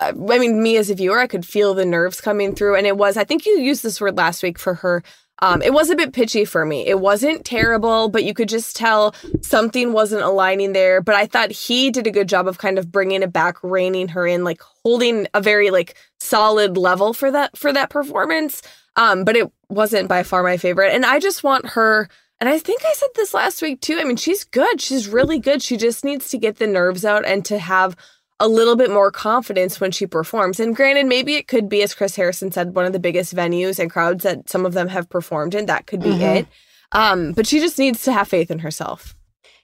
I 0.00 0.12
mean, 0.12 0.62
me 0.62 0.76
as 0.76 0.90
a 0.90 0.94
viewer, 0.94 1.18
I 1.18 1.26
could 1.26 1.44
feel 1.44 1.74
the 1.74 1.84
nerves 1.84 2.20
coming 2.20 2.54
through 2.54 2.76
and 2.76 2.86
it 2.86 2.96
was 2.96 3.16
I 3.16 3.24
think 3.24 3.46
you 3.46 3.58
used 3.58 3.82
this 3.82 4.00
word 4.00 4.16
last 4.16 4.42
week 4.42 4.58
for 4.58 4.74
her 4.74 5.02
um, 5.40 5.62
it 5.62 5.72
was 5.72 5.88
a 5.88 5.96
bit 5.96 6.12
pitchy 6.12 6.44
for 6.44 6.64
me. 6.64 6.86
It 6.86 7.00
wasn't 7.00 7.44
terrible, 7.44 8.08
but 8.08 8.24
you 8.24 8.34
could 8.34 8.48
just 8.48 8.74
tell 8.74 9.14
something 9.40 9.92
wasn't 9.92 10.22
aligning 10.22 10.72
there. 10.72 11.00
But 11.00 11.14
I 11.14 11.26
thought 11.26 11.52
he 11.52 11.90
did 11.90 12.06
a 12.06 12.10
good 12.10 12.28
job 12.28 12.48
of 12.48 12.58
kind 12.58 12.78
of 12.78 12.90
bringing 12.90 13.22
it 13.22 13.32
back, 13.32 13.62
reining 13.62 14.08
her 14.08 14.26
in, 14.26 14.42
like 14.42 14.60
holding 14.82 15.28
a 15.34 15.40
very 15.40 15.70
like 15.70 15.94
solid 16.18 16.76
level 16.76 17.12
for 17.12 17.30
that 17.30 17.56
for 17.56 17.72
that 17.72 17.90
performance. 17.90 18.62
Um, 18.96 19.24
but 19.24 19.36
it 19.36 19.50
wasn't 19.68 20.08
by 20.08 20.24
far 20.24 20.42
my 20.42 20.56
favorite. 20.56 20.92
And 20.92 21.06
I 21.06 21.20
just 21.20 21.44
want 21.44 21.66
her. 21.70 22.08
And 22.40 22.48
I 22.48 22.58
think 22.58 22.82
I 22.84 22.92
said 22.92 23.08
this 23.16 23.34
last 23.34 23.60
week 23.62 23.80
too. 23.80 23.98
I 23.98 24.04
mean, 24.04 24.16
she's 24.16 24.44
good. 24.44 24.80
She's 24.80 25.08
really 25.08 25.38
good. 25.38 25.60
She 25.62 25.76
just 25.76 26.04
needs 26.04 26.30
to 26.30 26.38
get 26.38 26.56
the 26.56 26.66
nerves 26.68 27.04
out 27.04 27.24
and 27.26 27.44
to 27.46 27.58
have 27.58 27.96
a 28.40 28.46
little 28.46 28.76
bit 28.76 28.90
more 28.90 29.10
confidence 29.10 29.80
when 29.80 29.90
she 29.90 30.06
performs. 30.06 30.60
And 30.60 30.76
granted, 30.76 31.06
maybe 31.06 31.34
it 31.34 31.48
could 31.48 31.68
be, 31.68 31.82
as 31.82 31.94
Chris 31.94 32.14
Harrison 32.14 32.52
said, 32.52 32.76
one 32.76 32.84
of 32.84 32.92
the 32.92 33.00
biggest 33.00 33.34
venues 33.34 33.80
and 33.80 33.90
crowds 33.90 34.22
that 34.22 34.48
some 34.48 34.64
of 34.64 34.74
them 34.74 34.86
have 34.86 35.08
performed 35.10 35.56
in. 35.56 35.66
That 35.66 35.86
could 35.86 36.00
be 36.00 36.10
it. 36.10 36.46
Um, 36.92 37.32
but 37.32 37.46
she 37.48 37.58
just 37.58 37.78
needs 37.78 38.02
to 38.02 38.12
have 38.12 38.28
faith 38.28 38.50
in 38.52 38.60
herself. 38.60 39.16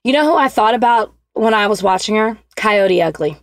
You 0.03 0.13
know 0.13 0.25
who 0.25 0.35
I 0.37 0.49
thought 0.49 0.75
about 0.75 1.15
when 1.35 1.55
I 1.55 1.69
was 1.69 1.83
watching 1.83 2.17
her? 2.17 2.37
Coyote 2.57 3.01
Ugly. 3.01 3.37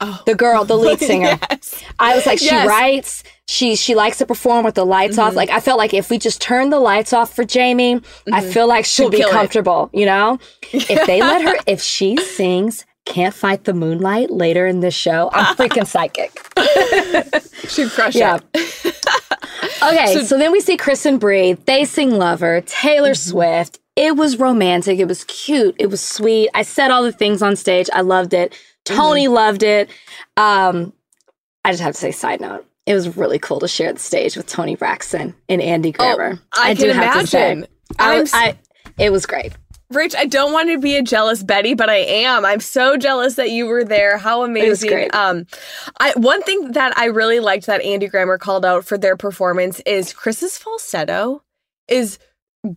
Oh, 0.00 0.22
The 0.26 0.34
girl, 0.34 0.64
the 0.64 0.76
lead 0.76 0.98
singer. 1.00 1.38
yes. 1.50 1.82
I 1.98 2.14
was 2.14 2.26
like, 2.26 2.38
she 2.38 2.46
Yes. 2.46 2.68
writes, 2.68 3.24
she 3.46 3.76
she 3.76 3.94
likes 3.94 4.18
to 4.18 4.26
perform 4.26 4.64
with 4.64 4.74
the 4.74 4.86
lights 4.86 5.18
off. 5.18 5.34
Like 5.34 5.50
I 5.50 5.60
felt 5.60 5.78
like 5.78 5.92
if 5.94 6.10
we 6.10 6.18
just 6.18 6.40
turn 6.40 6.70
the 6.70 6.80
lights 6.80 7.12
off 7.12 7.34
for 7.34 7.44
Jamie, 7.44 8.00
I 8.32 8.40
feel 8.40 8.66
like 8.66 8.84
she'll 8.84 9.04
She'll 9.04 9.10
be 9.10 9.18
kill 9.18 9.28
it. 9.28 9.32
comfortable, 9.32 9.90
you 9.92 10.06
know? 10.06 10.38
If 10.72 11.06
they 11.06 11.20
let 11.20 11.42
her 11.42 11.54
if 11.66 11.80
she 11.94 12.16
sings 12.16 12.86
Can't 13.04 13.34
Fight 13.34 13.64
the 13.64 13.74
Moonlight 13.74 14.30
later 14.30 14.66
in 14.66 14.80
this 14.80 14.94
show, 14.94 15.28
I'm 15.32 15.54
freaking 15.56 15.86
psychic. 15.86 16.32
She'd 17.68 17.90
crush 17.90 18.14
Yeah. 18.14 18.38
it. 18.54 19.00
Okay, 19.82 20.24
so, 20.24 20.38
then 20.38 20.50
we 20.50 20.60
see 20.60 20.76
Chris 20.78 21.04
and 21.04 21.20
Bri. 21.20 21.54
They 21.54 21.84
sing 21.84 22.12
Lover, 22.12 22.62
Taylor 22.62 23.10
Mm-hmm. 23.10 23.30
Swift. 23.30 23.78
It 23.96 24.16
was 24.16 24.38
romantic. 24.38 24.98
It 24.98 25.06
was 25.08 25.24
cute. 25.24 25.74
It 25.78 25.86
was 25.88 26.00
sweet. 26.00 26.48
I 26.54 26.62
said 26.62 26.90
all 26.90 27.02
the 27.02 27.12
things 27.12 27.42
on 27.42 27.54
stage. 27.56 27.90
I 27.92 28.00
loved 28.00 28.32
it. 28.32 28.58
Toni 28.84 29.24
Mm-hmm. 29.26 29.34
loved 29.34 29.62
it. 29.62 29.90
Um, 30.38 30.94
I 31.66 31.70
just 31.72 31.82
have 31.82 31.92
to 31.94 32.00
say, 32.00 32.12
side 32.12 32.40
note, 32.40 32.66
it 32.86 32.94
was 32.94 33.16
really 33.16 33.38
cool 33.38 33.60
to 33.60 33.68
share 33.68 33.92
the 33.92 33.98
stage 33.98 34.36
with 34.36 34.46
Toni 34.46 34.76
Braxton 34.76 35.34
and 35.48 35.62
Andy 35.62 35.92
Grammer. 35.92 36.38
Oh, 36.40 36.62
I, 36.62 36.74
can 36.74 36.90
imagine. 36.90 37.66
I, 37.98 38.18
I'm, 38.18 38.26
I, 38.32 38.58
it 38.98 39.10
was 39.10 39.26
great. 39.26 39.52
Rich, 39.90 40.14
I 40.16 40.26
don't 40.26 40.52
want 40.52 40.68
to 40.70 40.78
be 40.78 40.96
a 40.96 41.02
jealous 41.02 41.42
Betty, 41.42 41.74
but 41.74 41.88
I 41.88 41.96
am. 41.96 42.44
I'm 42.44 42.60
so 42.60 42.96
jealous 42.96 43.34
that 43.36 43.50
you 43.50 43.66
were 43.66 43.84
there. 43.84 44.18
How 44.18 44.42
amazing. 44.42 45.10
Um 45.12 45.46
I 46.00 46.12
one 46.16 46.42
thing 46.42 46.72
that 46.72 46.96
I 46.98 47.06
really 47.06 47.38
liked 47.38 47.66
that 47.66 47.82
Andy 47.82 48.08
Grammer 48.08 48.38
called 48.38 48.64
out 48.64 48.84
for 48.84 48.98
their 48.98 49.16
performance 49.16 49.80
is 49.86 50.12
Chris's 50.12 50.58
falsetto 50.58 51.42
is 51.86 52.18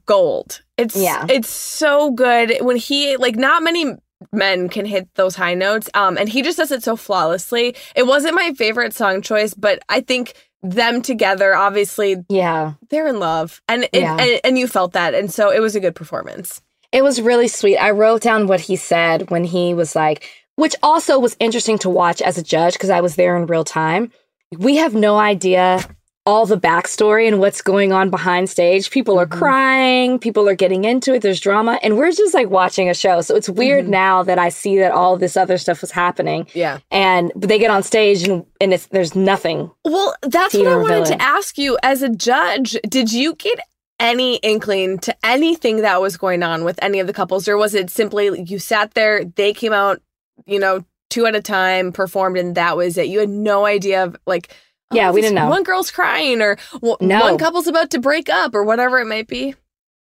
gold. 0.06 0.62
It's 0.78 0.96
Yeah. 0.96 1.26
it's 1.30 1.50
so 1.50 2.12
good 2.12 2.58
when 2.60 2.76
he 2.76 3.16
like 3.18 3.36
not 3.36 3.64
many 3.64 3.96
men 4.32 4.70
can 4.70 4.86
hit 4.86 5.08
those 5.16 5.36
high 5.36 5.54
notes 5.54 5.90
um 5.94 6.18
and 6.18 6.28
he 6.30 6.42
just 6.42 6.58
does 6.58 6.72
it 6.72 6.84
so 6.84 6.96
flawlessly. 6.96 7.76
It 7.96 8.08
wasn't 8.08 8.36
my 8.36 8.54
favorite 8.58 8.94
song 8.94 9.22
choice, 9.22 9.54
but 9.54 9.80
I 9.90 10.02
think 10.02 10.34
them 10.64 11.02
together 11.02 11.56
obviously 11.56 12.18
Yeah. 12.30 12.74
they're 12.90 13.08
in 13.08 13.20
love 13.20 13.62
and 13.70 13.84
it, 13.84 13.90
Yeah. 13.94 14.18
and, 14.20 14.42
and 14.44 14.58
you 14.58 14.68
felt 14.68 14.94
that 14.94 15.14
and 15.14 15.32
so 15.32 15.52
it 15.52 15.60
was 15.60 15.76
a 15.76 15.80
good 15.80 15.96
performance. 15.96 16.62
It 16.92 17.04
was 17.04 17.22
really 17.22 17.48
sweet. 17.48 17.78
I 17.78 17.92
wrote 17.92 18.22
down 18.22 18.48
what 18.48 18.62
he 18.62 18.76
said 18.76 19.30
when 19.30 19.44
he 19.44 19.74
was 19.74 19.96
like, 19.96 20.28
which 20.56 20.76
also 20.82 21.20
was 21.20 21.36
interesting 21.40 21.78
to 21.80 21.90
watch 21.90 22.22
as 22.22 22.38
a 22.38 22.44
judge 22.44 22.74
because 22.74 22.90
I 22.90 23.02
was 23.02 23.16
there 23.16 23.36
in 23.38 23.46
real 23.46 23.64
time. 23.66 24.12
We 24.58 24.78
have 24.78 24.96
no 24.96 25.18
idea 25.18 25.82
all 26.28 26.46
the 26.46 26.58
backstory 26.58 27.26
and 27.26 27.40
what's 27.40 27.62
going 27.62 27.94
on 27.94 28.10
behind 28.10 28.50
stage. 28.50 28.92
People 28.92 29.18
are 29.18 29.26
mm-hmm. 29.26 29.40
crying, 29.40 30.20
people 30.20 30.48
are 30.50 30.56
getting 30.56 30.84
into 30.84 31.14
it, 31.14 31.22
there's 31.22 31.40
drama, 31.40 31.80
and 31.82 31.98
we're 31.98 32.12
just 32.12 32.34
like 32.34 32.50
watching 32.50 32.90
a 32.90 32.94
show. 32.94 33.22
So 33.22 33.34
it's 33.38 33.48
weird 33.48 33.84
mm-hmm. 33.84 33.92
now 33.92 34.24
that 34.24 34.38
I 34.38 34.50
see 34.50 34.78
that 34.80 34.92
all 34.92 35.16
this 35.16 35.38
other 35.38 35.58
stuff 35.58 35.80
was 35.80 35.92
happening. 35.92 36.46
Yeah. 36.54 36.80
And 36.92 37.32
but 37.34 37.48
they 37.48 37.58
get 37.58 37.72
on 37.72 37.82
stage 37.82 38.28
and, 38.28 38.46
and 38.60 38.74
it's 38.74 38.88
there's 38.88 39.16
nothing. 39.16 39.72
Well, 39.86 40.16
that's 40.22 40.54
what 40.54 40.68
I 40.68 40.76
wanted 40.76 41.06
villain. 41.06 41.18
to 41.18 41.22
ask 41.22 41.58
you 41.58 41.78
as 41.82 42.02
a 42.02 42.10
judge. 42.10 42.76
Did 42.90 43.14
you 43.14 43.34
get 43.36 43.60
any 43.98 44.36
inkling 44.38 45.00
to 45.00 45.16
anything 45.26 45.78
that 45.78 46.02
was 46.02 46.18
going 46.18 46.44
on 46.44 46.66
with 46.66 46.78
any 46.84 47.00
of 47.00 47.08
the 47.08 47.14
couples, 47.14 47.48
or 47.48 47.56
was 47.56 47.74
it 47.74 47.90
simply 47.90 48.42
you 48.42 48.60
sat 48.60 48.94
there, 48.96 49.24
they 49.24 49.54
came 49.54 49.72
out, 49.72 50.02
you 50.46 50.60
know, 50.60 50.84
two 51.10 51.26
at 51.26 51.36
a 51.36 51.42
time, 51.42 51.94
performed, 51.94 52.38
and 52.38 52.56
that 52.56 52.76
was 52.76 52.98
it? 52.98 53.08
You 53.08 53.20
had 53.20 53.30
no 53.30 53.66
idea 53.66 54.04
of 54.04 54.18
like, 54.28 54.54
oh, 54.92 54.96
Yeah, 54.96 55.12
we 55.12 55.22
didn't 55.22 55.36
know. 55.36 55.50
One 55.50 55.64
girl's 55.64 55.92
crying, 55.92 56.42
or 56.42 56.58
well, 56.82 56.98
No. 57.02 57.22
one 57.22 57.38
couple's 57.38 57.68
about 57.68 57.92
to 57.92 58.00
break 58.00 58.30
up, 58.30 58.54
or 58.56 58.64
whatever 58.64 59.00
it 59.00 59.06
might 59.06 59.28
be. 59.28 59.56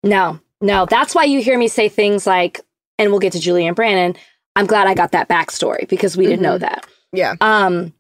No, 0.03 0.41
no. 0.61 0.87
That's 0.87 1.15
why 1.15 1.25
you 1.25 1.43
hear 1.43 1.59
me 1.59 1.69
say 1.69 1.89
things 1.89 2.27
like, 2.27 2.61
and 2.99 3.11
we'll 3.11 3.21
get 3.21 3.33
to 3.33 3.41
Julie 3.41 3.67
and 3.67 3.77
Brandon. 3.77 4.21
I'm 4.57 4.67
glad 4.67 4.87
I 4.87 4.95
got 4.95 5.13
that 5.13 5.29
backstory 5.29 5.89
because 5.89 6.17
we 6.17 6.27
didn't 6.27 6.43
know 6.43 6.59
that. 6.59 6.87
Yeah. 7.13 7.35
Um, 7.41 7.93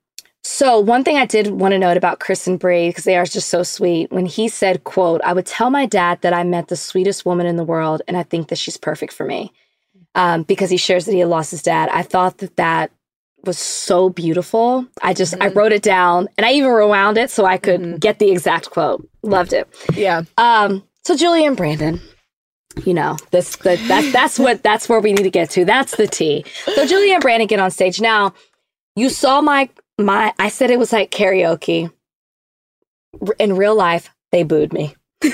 so 0.43 0.79
one 0.79 1.03
thing 1.05 1.17
I 1.17 1.25
did 1.25 1.49
want 1.49 1.73
to 1.73 1.79
note 1.79 1.97
about 1.97 2.21
Chris 2.21 2.47
and 2.47 2.59
Bri, 2.59 2.89
because 2.89 3.05
they 3.05 3.17
are 3.17 3.25
just 3.25 3.49
so 3.49 3.63
sweet, 3.63 4.13
when 4.13 4.27
he 4.27 4.49
said, 4.49 4.85
quote, 4.85 5.21
I 5.25 5.33
would 5.33 5.47
tell 5.47 5.71
my 5.71 5.87
dad 5.87 6.21
that 6.21 6.35
I 6.35 6.45
met 6.45 6.69
the 6.69 6.77
sweetest 6.77 7.25
woman 7.25 7.47
in 7.47 7.57
the 7.57 7.65
world 7.65 8.03
and 8.07 8.17
I 8.17 8.23
think 8.25 8.49
that 8.49 8.59
she's 8.59 8.77
perfect 8.77 9.13
for 9.13 9.25
me. 9.27 9.53
Um, 10.15 10.43
because 10.45 10.71
he 10.71 10.77
shares 10.77 11.07
that 11.07 11.13
he 11.13 11.19
had 11.21 11.29
lost 11.29 11.51
his 11.51 11.63
dad. 11.63 11.89
I 11.89 12.03
thought 12.03 12.39
that 12.39 12.55
that 12.57 12.93
was 13.47 13.59
so 13.59 14.09
beautiful. 14.09 14.87
I 15.03 15.15
just, 15.15 15.35
I 15.41 15.49
wrote 15.49 15.73
it 15.73 15.83
down 15.83 16.29
and 16.37 16.45
I 16.45 16.53
even 16.53 16.71
rewound 16.71 17.19
it 17.19 17.31
so 17.31 17.45
I 17.45 17.59
could 17.59 18.01
get 18.01 18.19
the 18.19 18.31
exact 18.31 18.71
quote. 18.71 19.09
Loved 19.23 19.53
it. 19.53 19.69
Yeah. 19.95 20.23
Um, 20.39 20.83
so 21.05 21.17
Julie 21.17 21.45
and 21.45 21.57
Brandon, 21.57 22.01
you 22.85 22.95
know, 22.95 23.17
this 23.31 23.57
the, 23.57 23.77
that 23.89 24.11
that's 24.13 24.39
what 24.39 24.63
that's 24.63 24.89
where 24.89 25.01
we 25.01 25.13
need 25.13 25.23
to 25.23 25.31
get 25.31 25.51
to. 25.51 25.65
That's 25.65 25.97
the 25.97 26.07
T. 26.07 26.45
So 26.75 26.87
Julie 26.87 27.13
and 27.13 27.23
Brandon 27.23 27.47
get 27.47 27.61
on 27.61 27.71
stage. 27.71 28.01
Now, 28.01 28.35
you 28.97 29.11
saw 29.11 29.41
my 29.41 29.69
my 29.99 30.33
I 30.39 30.49
said 30.49 30.71
it 30.71 30.79
was 30.79 30.93
like 30.93 31.11
karaoke. 31.11 31.91
In 33.39 33.57
real 33.57 33.77
life, 33.77 34.11
they 34.33 34.43
booed 34.43 34.73
me. 34.73 34.97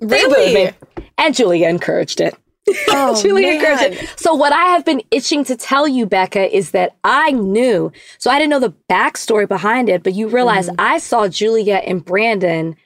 They 0.00 0.24
booed 0.24 0.54
me. 0.54 0.70
And 1.16 1.34
Julia 1.34 1.68
encouraged 1.68 2.20
it. 2.20 2.34
Oh, 2.88 3.20
Julia 3.20 3.54
encouraged 3.54 4.18
So 4.18 4.34
what 4.34 4.52
I 4.52 4.66
have 4.66 4.84
been 4.84 5.02
itching 5.10 5.44
to 5.44 5.56
tell 5.56 5.88
you, 5.88 6.06
Becca, 6.06 6.54
is 6.54 6.70
that 6.70 6.96
I 7.04 7.32
knew. 7.32 7.90
So 8.18 8.30
I 8.30 8.38
didn't 8.38 8.50
know 8.50 8.60
the 8.60 8.74
backstory 8.88 9.48
behind 9.48 9.88
it, 9.88 10.02
but 10.02 10.14
you 10.14 10.28
realize 10.28 10.68
Mm-hmm. 10.68 10.76
I 10.78 10.98
saw 10.98 11.28
Julia 11.28 11.76
and 11.76 12.04
Brandon 12.04 12.76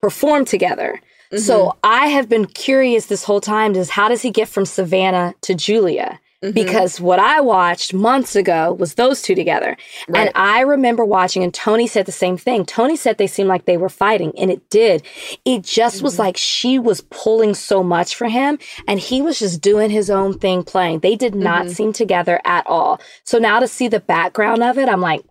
perform 0.00 0.44
together. 0.44 1.00
Mm-hmm. 1.32 1.38
So 1.38 1.76
I 1.82 2.06
have 2.06 2.28
been 2.28 2.46
curious 2.46 3.06
this 3.06 3.24
whole 3.24 3.40
time 3.40 3.74
is 3.74 3.90
how 3.90 4.08
does 4.08 4.22
he 4.22 4.30
get 4.30 4.48
from 4.48 4.64
Savannah 4.64 5.34
to 5.42 5.54
Julia? 5.54 6.20
Mm-hmm. 6.42 6.52
Because 6.54 7.00
what 7.00 7.18
I 7.18 7.40
watched 7.40 7.92
months 7.92 8.36
ago 8.36 8.72
was 8.74 8.94
those 8.94 9.22
two 9.22 9.34
together. 9.34 9.76
And 10.14 10.30
I 10.36 10.60
remember 10.60 11.04
watching, 11.04 11.42
and 11.42 11.52
Toni 11.52 11.88
said 11.88 12.06
the 12.06 12.12
same 12.12 12.36
thing. 12.36 12.64
Toni 12.64 12.94
said 12.94 13.18
they 13.18 13.26
seemed 13.26 13.48
like 13.48 13.64
they 13.64 13.76
were 13.76 13.88
fighting, 13.88 14.32
and 14.38 14.48
it 14.48 14.70
did. 14.70 15.02
It 15.44 15.64
just 15.64 15.96
Mm-hmm. 15.96 16.04
was 16.04 16.18
like 16.18 16.36
she 16.36 16.78
was 16.78 17.00
pulling 17.10 17.54
so 17.54 17.82
much 17.82 18.14
for 18.14 18.28
him, 18.28 18.58
and 18.86 19.00
he 19.00 19.20
was 19.20 19.40
just 19.40 19.60
doing 19.60 19.90
his 19.90 20.10
own 20.10 20.38
thing 20.38 20.62
playing. 20.62 21.00
They 21.00 21.16
did 21.16 21.34
not 21.34 21.62
Mm-hmm. 21.64 21.72
seem 21.72 21.92
together 21.92 22.40
at 22.44 22.64
all. 22.68 23.00
So 23.24 23.38
now 23.38 23.58
to 23.58 23.66
see 23.66 23.88
the 23.88 23.98
background 24.00 24.62
of 24.62 24.78
it, 24.78 24.88
I'm 24.88 25.00
like, 25.00 25.22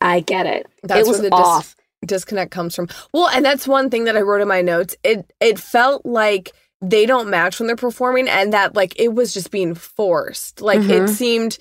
I 0.00 0.20
get 0.20 0.46
it. 0.46 0.68
That's 0.84 1.00
it 1.00 1.10
was 1.10 1.20
where 1.20 1.28
the 1.30 1.36
dis- 1.36 1.40
off. 1.44 1.76
disconnect 2.06 2.52
comes 2.52 2.76
from. 2.76 2.88
Well, 3.12 3.28
and 3.28 3.44
that's 3.44 3.66
one 3.66 3.90
thing 3.90 4.04
that 4.04 4.16
I 4.16 4.20
wrote 4.20 4.40
in 4.40 4.46
my 4.46 4.62
notes. 4.62 4.94
It 5.02 5.32
it 5.40 5.58
felt 5.58 6.06
like 6.06 6.52
they 6.82 7.06
don't 7.06 7.30
match 7.30 7.58
when 7.60 7.68
they're 7.68 7.76
performing 7.76 8.28
and 8.28 8.52
that 8.52 8.74
like 8.74 8.92
it 8.98 9.14
was 9.14 9.32
just 9.32 9.50
being 9.50 9.74
forced. 9.74 10.60
Like 10.60 10.80
Mm-hmm. 10.80 11.04
it 11.04 11.08
seemed 11.08 11.58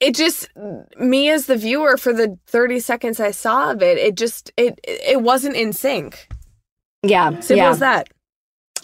it 0.00 0.14
just 0.16 0.48
me 0.98 1.28
as 1.28 1.46
the 1.46 1.56
viewer 1.56 1.96
for 1.96 2.12
the 2.12 2.36
30 2.46 2.80
seconds 2.80 3.20
I 3.20 3.30
saw 3.30 3.70
of 3.70 3.82
it, 3.82 3.98
it 3.98 4.16
just 4.16 4.50
it 4.56 4.80
it 4.82 5.20
wasn't 5.22 5.56
in 5.56 5.72
sync. 5.72 6.28
Yeah. 7.02 7.30
Simple 7.40 7.56
yeah. 7.56 7.70
as 7.70 7.78
that. 7.80 8.08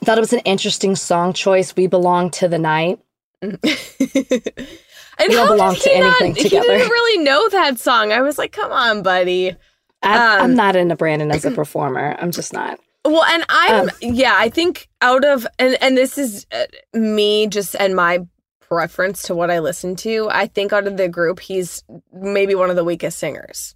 Thought 0.04 0.18
it 0.18 0.20
was 0.20 0.32
an 0.32 0.40
interesting 0.40 0.94
song 0.94 1.32
choice. 1.32 1.74
We 1.74 1.87
belong 1.88 2.30
to 2.32 2.46
the 2.46 2.58
night. 2.58 3.00
and 3.42 3.58
We 3.62 5.34
don't 5.34 5.48
belong 5.48 5.74
did 5.74 5.82
to 5.84 5.92
anything 5.92 6.32
not, 6.34 6.37
together. 6.42 6.72
He 6.72 6.78
didn't 6.78 6.90
really 6.90 7.24
know 7.24 7.48
that 7.48 7.78
song. 7.78 8.12
I 8.12 8.20
was 8.20 8.38
like, 8.38 8.52
come 8.52 8.70
on, 8.72 9.02
buddy. 9.02 9.56
I, 10.02 10.37
Um, 10.37 10.42
I'm 10.42 10.54
not 10.54 10.76
into 10.76 10.94
Brandon 10.96 11.30
as 11.32 11.44
a 11.44 11.50
performer. 11.52 12.16
I'm 12.18 12.30
just 12.30 12.52
not. 12.52 12.78
Well, 13.04 13.24
and 13.24 13.44
I'm 13.48 13.82
Um, 13.82 13.90
yeah, 14.00 14.34
I 14.37 14.48
think 14.50 14.88
out 15.00 15.24
of 15.24 15.46
and 15.58 15.76
and 15.80 15.96
this 15.96 16.18
is 16.18 16.46
uh, 16.52 16.64
me 16.92 17.46
just 17.46 17.74
and 17.78 17.94
my 17.94 18.26
preference 18.61 19.22
to 19.22 19.34
what 19.34 19.50
I 19.50 19.61
listen 19.61 19.96
to. 19.96 20.28
I 20.30 20.46
think 20.46 20.72
out 20.72 20.87
of 20.87 20.96
the 20.96 21.08
group, 21.08 21.40
he's 21.40 21.82
maybe 22.12 22.54
one 22.54 22.70
of 22.70 22.76
the 22.76 22.84
weakest 22.84 23.18
singers. 23.18 23.74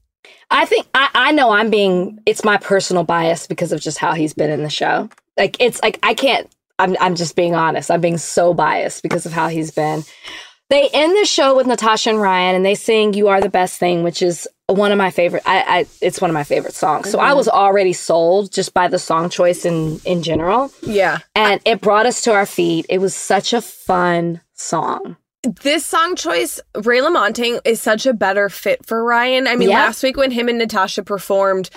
I 0.50 0.66
think 0.66 0.86
I, 0.94 1.08
I 1.14 1.32
know 1.32 1.50
I'm 1.50 1.70
being 1.70 2.18
it's 2.26 2.44
my 2.44 2.58
personal 2.58 3.04
bias 3.04 3.46
because 3.46 3.72
of 3.72 3.80
just 3.80 3.98
how 3.98 4.12
he's 4.12 4.34
been 4.34 4.50
in 4.50 4.62
the 4.62 4.70
show. 4.70 5.08
Like 5.36 5.56
it's 5.60 5.82
like 5.82 5.98
I 6.02 6.14
can't 6.14 6.52
I'm 6.78 6.96
I'm 7.00 7.14
just 7.14 7.36
being 7.36 7.54
honest. 7.54 7.90
I'm 7.90 8.00
being 8.00 8.18
so 8.18 8.54
biased 8.54 9.02
because 9.02 9.26
of 9.26 9.32
how 9.32 9.48
he's 9.48 9.70
been. 9.70 10.04
They 10.68 10.88
end 10.92 11.16
the 11.16 11.26
show 11.26 11.56
with 11.56 11.66
Natasha 11.66 12.10
and 12.10 12.20
Ryan 12.20 12.56
and 12.56 12.64
they 12.64 12.74
sing 12.74 13.14
You 13.14 13.28
Are 13.28 13.40
the 13.40 13.48
Best 13.48 13.78
Thing, 13.78 14.02
which 14.02 14.22
is 14.22 14.48
one 14.72 14.92
of 14.92 14.98
my 14.98 15.10
favorite 15.10 15.42
I, 15.46 15.62
I 15.80 15.86
it's 16.00 16.20
one 16.20 16.30
of 16.30 16.34
my 16.34 16.44
favorite 16.44 16.74
songs. 16.74 17.10
So 17.10 17.18
I 17.18 17.28
mm-hmm. 17.28 17.36
was 17.36 17.48
already 17.48 17.92
sold 17.92 18.52
just 18.52 18.74
by 18.74 18.88
the 18.88 18.98
song 18.98 19.28
choice 19.30 19.64
in 19.64 20.00
in 20.04 20.22
general. 20.22 20.72
Yeah. 20.82 21.18
And 21.34 21.60
it 21.64 21.80
brought 21.80 22.06
us 22.06 22.22
to 22.22 22.32
our 22.32 22.46
feet. 22.46 22.86
It 22.88 22.98
was 22.98 23.14
such 23.14 23.52
a 23.52 23.60
fun 23.60 24.40
song. 24.54 25.16
This 25.42 25.84
song 25.84 26.14
choice, 26.14 26.60
Ray 26.84 27.00
LaMontagne, 27.00 27.60
is 27.64 27.80
such 27.80 28.06
a 28.06 28.12
better 28.12 28.48
fit 28.48 28.86
for 28.86 29.02
Ryan. 29.02 29.48
I 29.48 29.56
mean, 29.56 29.70
Yeah. 29.70 29.80
last 29.80 30.02
week 30.02 30.16
when 30.16 30.30
him 30.30 30.48
and 30.48 30.58
Natasha 30.58 31.02
performed 31.02 31.68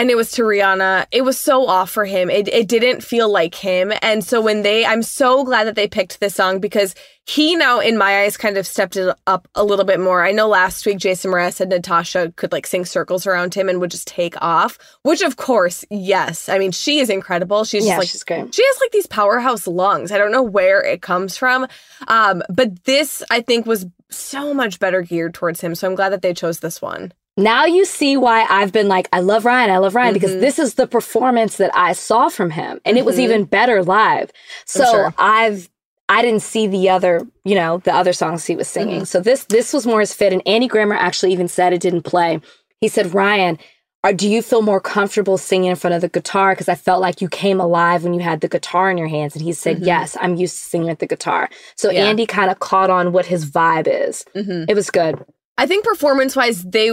and 0.00 0.08
it 0.08 0.16
was 0.16 0.32
to 0.32 0.42
Rihanna, 0.44 1.08
it 1.12 1.26
was 1.26 1.38
so 1.38 1.66
off 1.66 1.90
for 1.90 2.06
him. 2.06 2.30
It, 2.30 2.48
it 2.48 2.68
didn't 2.68 3.02
feel 3.02 3.28
like 3.28 3.54
him. 3.54 3.92
And 4.00 4.24
so 4.24 4.40
when 4.40 4.62
they, 4.62 4.86
I'm 4.86 5.02
so 5.02 5.44
glad 5.44 5.64
that 5.64 5.74
they 5.74 5.86
picked 5.86 6.20
this 6.20 6.34
song 6.34 6.58
because 6.58 6.94
he 7.26 7.54
now, 7.54 7.80
in 7.80 7.98
my 7.98 8.22
eyes, 8.22 8.38
kind 8.38 8.56
of 8.56 8.66
stepped 8.66 8.96
it 8.96 9.14
up 9.26 9.46
a 9.54 9.62
little 9.62 9.84
bit 9.84 10.00
more. 10.00 10.24
I 10.24 10.32
know 10.32 10.48
last 10.48 10.86
week 10.86 10.96
Jason 10.96 11.30
Mraz 11.30 11.52
said 11.52 11.68
Natasha 11.68 12.32
could 12.36 12.50
like 12.50 12.66
sing 12.66 12.86
circles 12.86 13.26
around 13.26 13.52
him 13.52 13.68
and 13.68 13.78
would 13.78 13.90
just 13.90 14.08
take 14.08 14.40
off, 14.42 14.78
which 15.02 15.20
of 15.20 15.36
course, 15.36 15.84
yes. 15.90 16.48
I 16.48 16.58
mean, 16.58 16.72
she 16.72 17.00
is 17.00 17.10
incredible. 17.10 17.64
She's 17.64 17.84
yeah, 17.84 17.96
just 17.96 17.98
like, 17.98 18.08
she's 18.08 18.24
great. 18.24 18.54
she 18.54 18.64
has 18.64 18.80
like 18.80 18.92
these 18.92 19.06
powerhouse 19.06 19.66
lungs. 19.66 20.12
I 20.12 20.16
don't 20.16 20.32
know 20.32 20.42
where 20.42 20.80
it 20.82 21.02
comes 21.02 21.36
from. 21.36 21.66
Um, 22.08 22.42
but 22.48 22.84
this 22.84 23.22
I 23.30 23.42
think 23.42 23.66
was 23.66 23.84
so 24.08 24.54
much 24.54 24.78
better 24.78 25.02
geared 25.02 25.34
towards 25.34 25.60
him. 25.60 25.74
So 25.74 25.86
I'm 25.86 25.94
glad 25.94 26.08
that 26.08 26.22
they 26.22 26.32
chose 26.32 26.60
this 26.60 26.80
one. 26.80 27.12
Now 27.36 27.64
you 27.64 27.84
see 27.84 28.16
why 28.16 28.44
I've 28.50 28.72
been 28.72 28.88
like, 28.88 29.08
I 29.12 29.20
love 29.20 29.44
Ryan, 29.44 29.70
I 29.70 29.78
love 29.78 29.94
Ryan, 29.94 30.12
because 30.14 30.32
Mhm. 30.32 30.40
this 30.40 30.58
is 30.58 30.74
the 30.74 30.86
performance 30.86 31.56
that 31.56 31.70
I 31.74 31.92
saw 31.92 32.28
from 32.28 32.50
him. 32.50 32.80
And 32.84 32.98
it 32.98 33.04
was 33.04 33.16
Mhm. 33.16 33.20
even 33.20 33.44
better 33.44 33.82
live. 33.82 34.30
So 34.66 34.84
sure. 34.84 35.14
I've 35.18 35.68
I 36.12 36.22
didn't 36.22 36.42
see 36.42 36.66
the 36.66 36.90
other, 36.90 37.20
you 37.44 37.54
know, 37.54 37.78
the 37.84 37.94
other 37.94 38.12
songs 38.12 38.44
he 38.44 38.56
was 38.56 38.66
singing. 38.66 39.04
So 39.04 39.20
this 39.20 39.44
this 39.44 39.72
was 39.72 39.86
more 39.86 40.00
his 40.00 40.12
fit. 40.12 40.32
And 40.32 40.42
Andy 40.44 40.66
Grammer 40.66 40.96
actually 40.96 41.32
even 41.32 41.46
said 41.46 41.72
it 41.72 41.80
didn't 41.80 42.02
play. 42.02 42.40
He 42.80 42.88
said, 42.88 43.14
Ryan, 43.14 43.58
are, 44.02 44.12
do 44.12 44.28
you 44.28 44.42
feel 44.42 44.60
more 44.60 44.80
comfortable 44.80 45.38
singing 45.38 45.70
in 45.70 45.76
front 45.76 45.94
of 45.94 46.00
the 46.00 46.08
guitar? 46.08 46.50
Because 46.52 46.68
I 46.68 46.74
felt 46.74 47.00
like 47.00 47.20
you 47.20 47.28
came 47.28 47.60
alive 47.60 48.02
when 48.02 48.12
you 48.12 48.20
had 48.20 48.40
the 48.40 48.48
guitar 48.48 48.90
in 48.90 48.98
your 48.98 49.06
hands. 49.06 49.36
And 49.36 49.44
he 49.44 49.52
said, 49.52 49.82
Mhm. 49.82 49.86
Yes, 49.86 50.16
I'm 50.20 50.34
used 50.34 50.56
to 50.56 50.64
singing 50.64 50.88
with 50.88 50.98
the 50.98 51.06
guitar. 51.06 51.48
So 51.76 51.92
Yeah. 51.92 52.06
Andy 52.06 52.26
kind 52.26 52.50
of 52.50 52.58
caught 52.58 52.90
on 52.90 53.12
what 53.12 53.26
his 53.26 53.44
vibe 53.48 53.86
is. 53.86 54.24
Mm-hmm. 54.34 54.64
It 54.68 54.74
was 54.74 54.90
good. 54.90 55.24
I 55.60 55.66
think 55.66 55.84
performance 55.84 56.34
wise, 56.34 56.62
they 56.64 56.88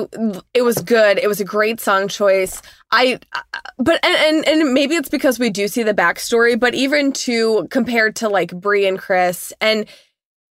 it 0.53 0.61
was 0.61 0.77
good. 0.79 1.17
It 1.19 1.27
was 1.27 1.39
a 1.39 1.45
great 1.45 1.79
song 1.79 2.09
choice. 2.09 2.61
I, 2.91 3.17
but 3.77 4.03
and, 4.03 4.45
and 4.45 4.61
and 4.61 4.73
maybe 4.73 4.95
it's 4.95 5.07
because 5.07 5.39
we 5.39 5.49
do 5.49 5.69
see 5.69 5.83
the 5.83 5.93
backstory, 5.93 6.59
but 6.59 6.73
even 6.75 7.13
to 7.13 7.65
compared 7.71 8.17
to 8.17 8.27
like 8.27 8.51
Bri 8.51 8.85
and 8.85 8.99
Chris 8.99 9.53
and 9.61 9.85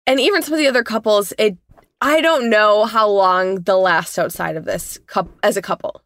and 0.08 0.22
even 0.22 0.42
some 0.44 0.54
of 0.54 0.60
the 0.60 0.68
other 0.68 0.82
couples, 0.84 1.34
it 1.38 1.58
I 2.00 2.22
don't 2.22 2.50
know 2.50 2.86
how 2.86 3.10
long 3.10 3.56
they'll 3.64 3.82
last 3.82 4.18
outside 4.18 4.56
of 4.56 4.64
this 4.64 4.98
cup 5.08 5.28
as 5.44 5.58
a 5.58 5.62
couple 5.62 6.02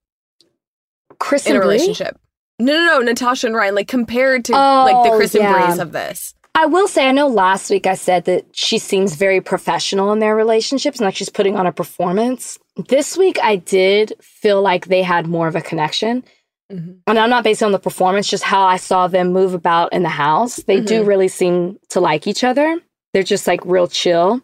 Chris 1.20 1.46
in 1.46 1.52
a 1.52 1.56
and 1.56 1.64
Brie? 1.64 1.74
relationship. 1.76 2.20
No, 2.58 2.74
no, 2.74 2.86
no, 2.86 3.00
Natasha 3.02 3.46
and 3.48 3.56
Ryan, 3.56 3.76
like 3.76 3.88
compared 3.88 4.46
to 4.46 4.54
like 4.54 5.04
the 5.04 5.12
Oh, 5.12 5.16
Chris 5.16 5.36
yeah. 5.36 5.56
and 5.56 5.66
Breeze 5.68 5.80
of 5.80 5.92
this. 5.92 6.34
I 6.56 6.66
will 6.66 6.88
say, 6.88 7.08
I 7.08 7.12
know 7.12 7.28
last 7.28 7.70
week 7.70 7.88
I 7.88 7.96
said 7.96 8.26
that 8.26 8.46
she 8.54 8.80
seems 8.80 9.16
very 9.16 9.40
professional 9.40 10.12
in 10.12 10.20
their 10.20 10.36
relationships 10.36 11.00
and 11.00 11.06
like 11.06 11.16
she's 11.16 11.30
putting 11.30 11.56
on 11.56 11.66
a 11.66 11.72
performance. 11.72 12.60
This 12.88 13.18
week, 13.18 13.38
I 13.42 13.56
did 13.58 14.14
feel 14.22 14.62
like 14.62 14.88
they 14.88 15.02
had 15.04 15.28
more 15.28 15.48
of 15.48 15.56
a 15.56 15.62
connection. 15.62 16.24
Mhm. 16.72 16.98
And 17.08 17.18
I'm 17.18 17.30
not 17.30 17.44
based 17.44 17.64
on 17.64 17.72
the 17.72 17.80
performance, 17.80 18.28
just 18.30 18.44
how 18.44 18.64
I 18.64 18.78
saw 18.78 19.08
them 19.08 19.32
move 19.34 19.54
about 19.54 19.92
in 19.94 20.04
the 20.04 20.10
house. 20.10 20.58
They 20.58 20.82
do 20.82 21.04
really 21.04 21.28
seem 21.28 21.80
to 21.90 22.00
like 22.00 22.28
each 22.28 22.44
other. 22.44 22.80
They're 23.14 23.24
just 23.24 23.48
like 23.48 23.62
real 23.66 23.88
chill. 23.88 24.42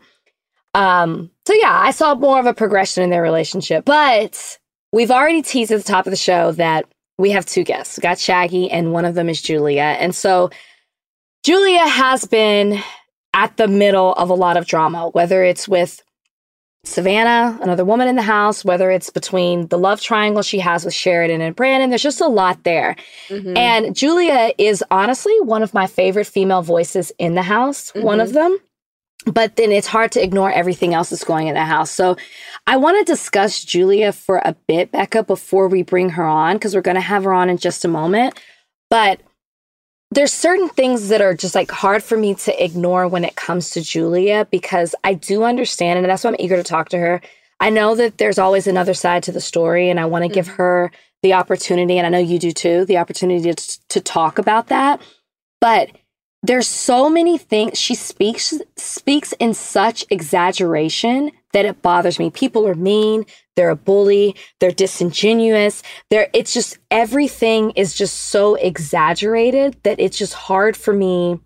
Um, 0.73 1.29
so 1.47 1.53
yeah, 1.53 1.79
I 1.79 1.91
saw 1.91 2.15
more 2.15 2.39
of 2.39 2.45
a 2.45 2.53
progression 2.53 3.03
in 3.03 3.09
their 3.09 3.21
relationship. 3.21 3.85
But 3.85 4.57
we've 4.91 5.11
already 5.11 5.41
teased 5.41 5.71
at 5.71 5.77
the 5.77 5.83
top 5.83 6.07
of 6.07 6.11
the 6.11 6.17
show 6.17 6.51
that 6.53 6.85
we 7.17 7.31
have 7.31 7.45
two 7.45 7.63
guests. 7.63 7.97
We 7.97 8.01
got 8.01 8.19
Shaggy, 8.19 8.69
and 8.71 8.91
one 8.91 9.05
of 9.05 9.15
them 9.15 9.29
is 9.29 9.41
Julia. 9.41 9.95
And 9.99 10.13
so 10.15 10.49
Julia 11.45 11.87
has 11.87 12.25
been 12.25 12.81
at 13.31 13.55
the 13.55 13.67
middle 13.67 14.13
of 14.13 14.31
a 14.31 14.33
lot 14.33 14.57
of 14.57 14.65
drama, 14.65 15.09
whether 15.09 15.43
it's 15.43 15.67
with 15.67 16.01
Savannah, 16.83 17.59
another 17.61 17.85
woman 17.85 18.07
in 18.07 18.15
the 18.15 18.23
house, 18.23 18.65
whether 18.65 18.89
it's 18.89 19.11
between 19.11 19.67
the 19.67 19.77
love 19.77 20.01
triangle 20.01 20.41
she 20.41 20.57
has 20.57 20.83
with 20.83 20.95
Sheridan 20.95 21.41
and 21.41 21.55
Brandon. 21.55 21.91
There's 21.91 22.01
just 22.01 22.19
a 22.19 22.27
lot 22.27 22.63
there. 22.63 22.95
Mhm. 23.29 23.55
And 23.55 23.95
Julia 23.95 24.53
is 24.57 24.83
honestly 24.89 25.39
one 25.41 25.61
of 25.61 25.71
my 25.71 25.85
favorite 25.85 26.25
female 26.25 26.63
voices 26.63 27.11
in 27.19 27.35
the 27.35 27.43
house, 27.43 27.91
one 27.93 28.19
of 28.19 28.33
them. 28.33 28.57
But 29.27 29.55
then 29.55 29.71
it's 29.71 29.85
hard 29.85 30.13
to 30.13 30.23
ignore 30.23 30.51
everything 30.51 30.95
else 30.95 31.11
that's 31.11 31.23
going 31.23 31.45
in 31.45 31.53
the 31.53 31.63
house. 31.63 31.91
So 31.91 32.15
I 32.65 32.77
want 32.77 32.97
to 32.97 33.11
discuss 33.11 33.63
Julia 33.63 34.11
for 34.11 34.41
a 34.43 34.55
bit, 34.67 34.91
Becca, 34.91 35.21
before 35.21 35.67
we 35.67 35.83
bring 35.83 36.09
her 36.09 36.25
on, 36.25 36.55
because 36.55 36.73
we're 36.73 36.81
going 36.81 36.95
to 36.95 37.01
have 37.01 37.23
her 37.23 37.33
on 37.33 37.51
in 37.51 37.57
just 37.57 37.85
a 37.85 37.87
moment. 37.87 38.33
But 38.89 39.19
there's 40.15 40.33
certain 40.33 40.69
things 40.69 41.09
that 41.09 41.21
are 41.21 41.33
just 41.33 41.55
like 41.55 41.69
hard 41.69 42.01
for 42.01 42.17
me 42.17 42.35
to 42.35 42.63
ignore 42.63 43.07
when 43.07 43.25
it 43.25 43.35
comes 43.35 43.71
to 43.71 43.81
Julia 43.81 44.47
because 44.49 44.95
I 45.03 45.13
do 45.13 45.43
understand, 45.43 45.99
and 45.99 46.07
that's 46.07 46.23
why 46.23 46.29
I'm 46.31 46.37
eager 46.39 46.55
to 46.55 46.63
talk 46.63 46.89
to 46.89 46.97
her. 46.97 47.21
I 47.59 47.69
know 47.69 47.95
that 47.95 48.17
there's 48.17 48.39
always 48.39 48.65
another 48.65 48.93
side 48.93 49.23
to 49.23 49.31
the 49.31 49.41
story, 49.41 49.89
and 49.89 49.99
I 49.99 50.05
want 50.05 50.23
to 50.23 50.29
give 50.29 50.47
mm-hmm. 50.47 50.55
her 50.55 50.91
the 51.21 51.33
opportunity, 51.33 51.97
and 51.97 52.07
I 52.07 52.09
know 52.09 52.19
you 52.19 52.39
do 52.39 52.51
too, 52.51 52.85
the 52.85 52.97
opportunity 52.97 53.53
to, 53.53 53.79
to 53.89 54.01
talk 54.01 54.37
about 54.37 54.67
that. 54.67 55.01
But 55.59 55.89
there's 56.43 56.67
so 56.67 57.09
many 57.09 57.37
things 57.37 57.77
she 57.77 57.95
speaks 57.95 58.53
speaks 58.77 59.33
in 59.33 59.53
such 59.53 60.05
exaggeration 60.09 61.31
that 61.55 61.65
it 61.65 61.81
bothers 61.81 62.19
me. 62.19 62.29
People 62.29 62.67
are 62.67 62.75
mean, 62.75 63.25
they're 63.55 63.69
a 63.69 63.77
bully, 63.77 64.35
they're 64.59 64.71
disingenuous. 64.71 65.81
They're 66.09 66.27
it's 66.33 66.53
just 66.53 66.77
everything 66.91 67.71
is 67.77 67.93
just 67.93 68.15
so 68.25 68.55
exaggerated 68.55 69.77
that 69.83 69.97
it's 70.01 70.17
just 70.17 70.33
hard 70.33 70.75
for 70.75 70.93
me 70.93 71.39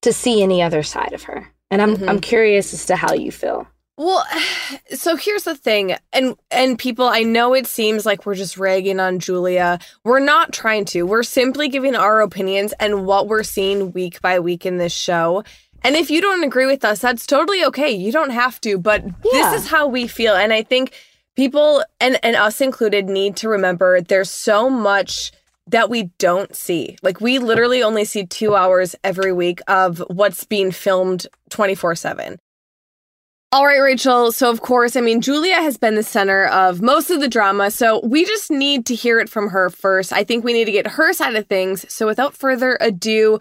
to 0.00 0.14
see 0.14 0.42
any 0.42 0.62
other 0.62 0.82
side 0.82 1.12
of 1.12 1.24
her. 1.24 1.46
And 1.70 1.82
I'm 1.82 1.96
Mhm. 1.98 2.08
I'm 2.08 2.20
curious 2.20 2.72
as 2.72 2.86
to 2.86 2.96
how 2.96 3.12
you 3.12 3.30
feel. 3.30 3.66
Well, 3.98 4.24
so 4.94 5.14
here's 5.16 5.44
the 5.44 5.56
thing, 5.56 5.94
and 6.14 6.34
and 6.50 6.78
people, 6.78 7.06
I 7.06 7.22
know 7.22 7.52
it 7.52 7.66
seems 7.66 8.06
like 8.06 8.24
we're 8.24 8.34
just 8.34 8.56
ragging 8.56 8.98
on 8.98 9.18
Julia. 9.18 9.78
We're 10.04 10.20
not 10.20 10.54
trying 10.54 10.86
to. 10.86 11.02
We're 11.02 11.22
simply 11.22 11.68
giving 11.68 11.94
our 11.94 12.22
opinions 12.22 12.72
and 12.80 13.04
what 13.04 13.28
we're 13.28 13.42
seeing 13.42 13.92
week 13.92 14.22
by 14.22 14.40
week 14.40 14.64
in 14.64 14.78
this 14.78 14.94
show. 14.94 15.44
And 15.84 15.96
if 15.96 16.10
you 16.10 16.20
don't 16.20 16.44
agree 16.44 16.66
with 16.66 16.84
us, 16.84 17.00
that's 17.00 17.26
totally 17.26 17.64
okay. 17.64 17.90
You 17.90 18.12
don't 18.12 18.30
have 18.30 18.60
to, 18.62 18.78
but 18.78 19.02
Yeah. 19.04 19.12
this 19.32 19.62
is 19.62 19.68
how 19.68 19.86
we 19.86 20.06
feel. 20.06 20.34
And 20.34 20.52
I 20.52 20.62
think 20.62 20.92
people 21.36 21.84
and 22.00 22.18
and 22.22 22.36
us 22.36 22.60
included 22.60 23.06
need 23.08 23.36
to 23.36 23.48
remember 23.48 24.00
there's 24.00 24.30
so 24.30 24.70
much 24.70 25.32
that 25.66 25.88
we 25.88 26.10
don't 26.18 26.54
see. 26.54 26.96
Like 27.02 27.20
we 27.20 27.38
literally 27.38 27.82
only 27.82 28.04
see 28.04 28.26
2 28.26 28.54
hours 28.54 28.94
every 29.02 29.32
week 29.32 29.60
of 29.66 30.02
what's 30.08 30.44
being 30.44 30.70
filmed 30.72 31.26
24/7. 31.50 32.38
All 33.54 33.66
right, 33.66 33.80
Rachel. 33.80 34.32
So, 34.32 34.48
of 34.50 34.62
course, 34.62 34.96
I 34.96 35.02
mean, 35.02 35.20
Julia 35.20 35.56
has 35.56 35.76
been 35.76 35.94
the 35.94 36.02
center 36.02 36.46
of 36.46 36.80
most 36.80 37.10
of 37.10 37.20
the 37.20 37.28
drama. 37.28 37.70
So, 37.70 38.00
we 38.02 38.24
just 38.24 38.50
need 38.50 38.86
to 38.86 38.94
hear 38.94 39.20
it 39.20 39.28
from 39.28 39.50
her 39.50 39.68
first. 39.68 40.10
I 40.10 40.24
think 40.24 40.42
we 40.42 40.54
need 40.54 40.64
to 40.64 40.72
get 40.72 40.86
her 40.86 41.12
side 41.12 41.34
of 41.34 41.46
things. 41.48 41.84
So, 41.92 42.06
without 42.06 42.34
further 42.34 42.78
ado, 42.80 43.38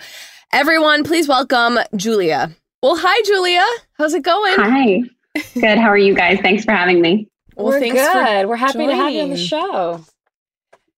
everyone, 0.53 1.03
please 1.03 1.27
welcome 1.27 1.79
Julia. 1.95 2.51
Well, 2.83 2.97
hi, 2.97 3.21
Julia. 3.25 3.63
How's 3.93 4.13
it 4.13 4.23
going? 4.23 4.55
Hi. 4.55 5.01
Good. 5.53 5.77
How 5.77 5.87
are 5.87 5.97
you 5.97 6.13
guys? 6.15 6.39
Thanks 6.41 6.65
for 6.65 6.71
having 6.71 7.01
me. 7.01 7.29
Well, 7.55 7.67
We're 7.67 7.79
thanks 7.79 8.01
for 8.01 8.13
good. 8.13 8.47
We're 8.47 8.55
happy 8.55 8.85
to 8.85 8.95
have 8.95 9.11
you 9.11 9.21
on 9.21 9.29
the 9.29 9.37
show. 9.37 10.03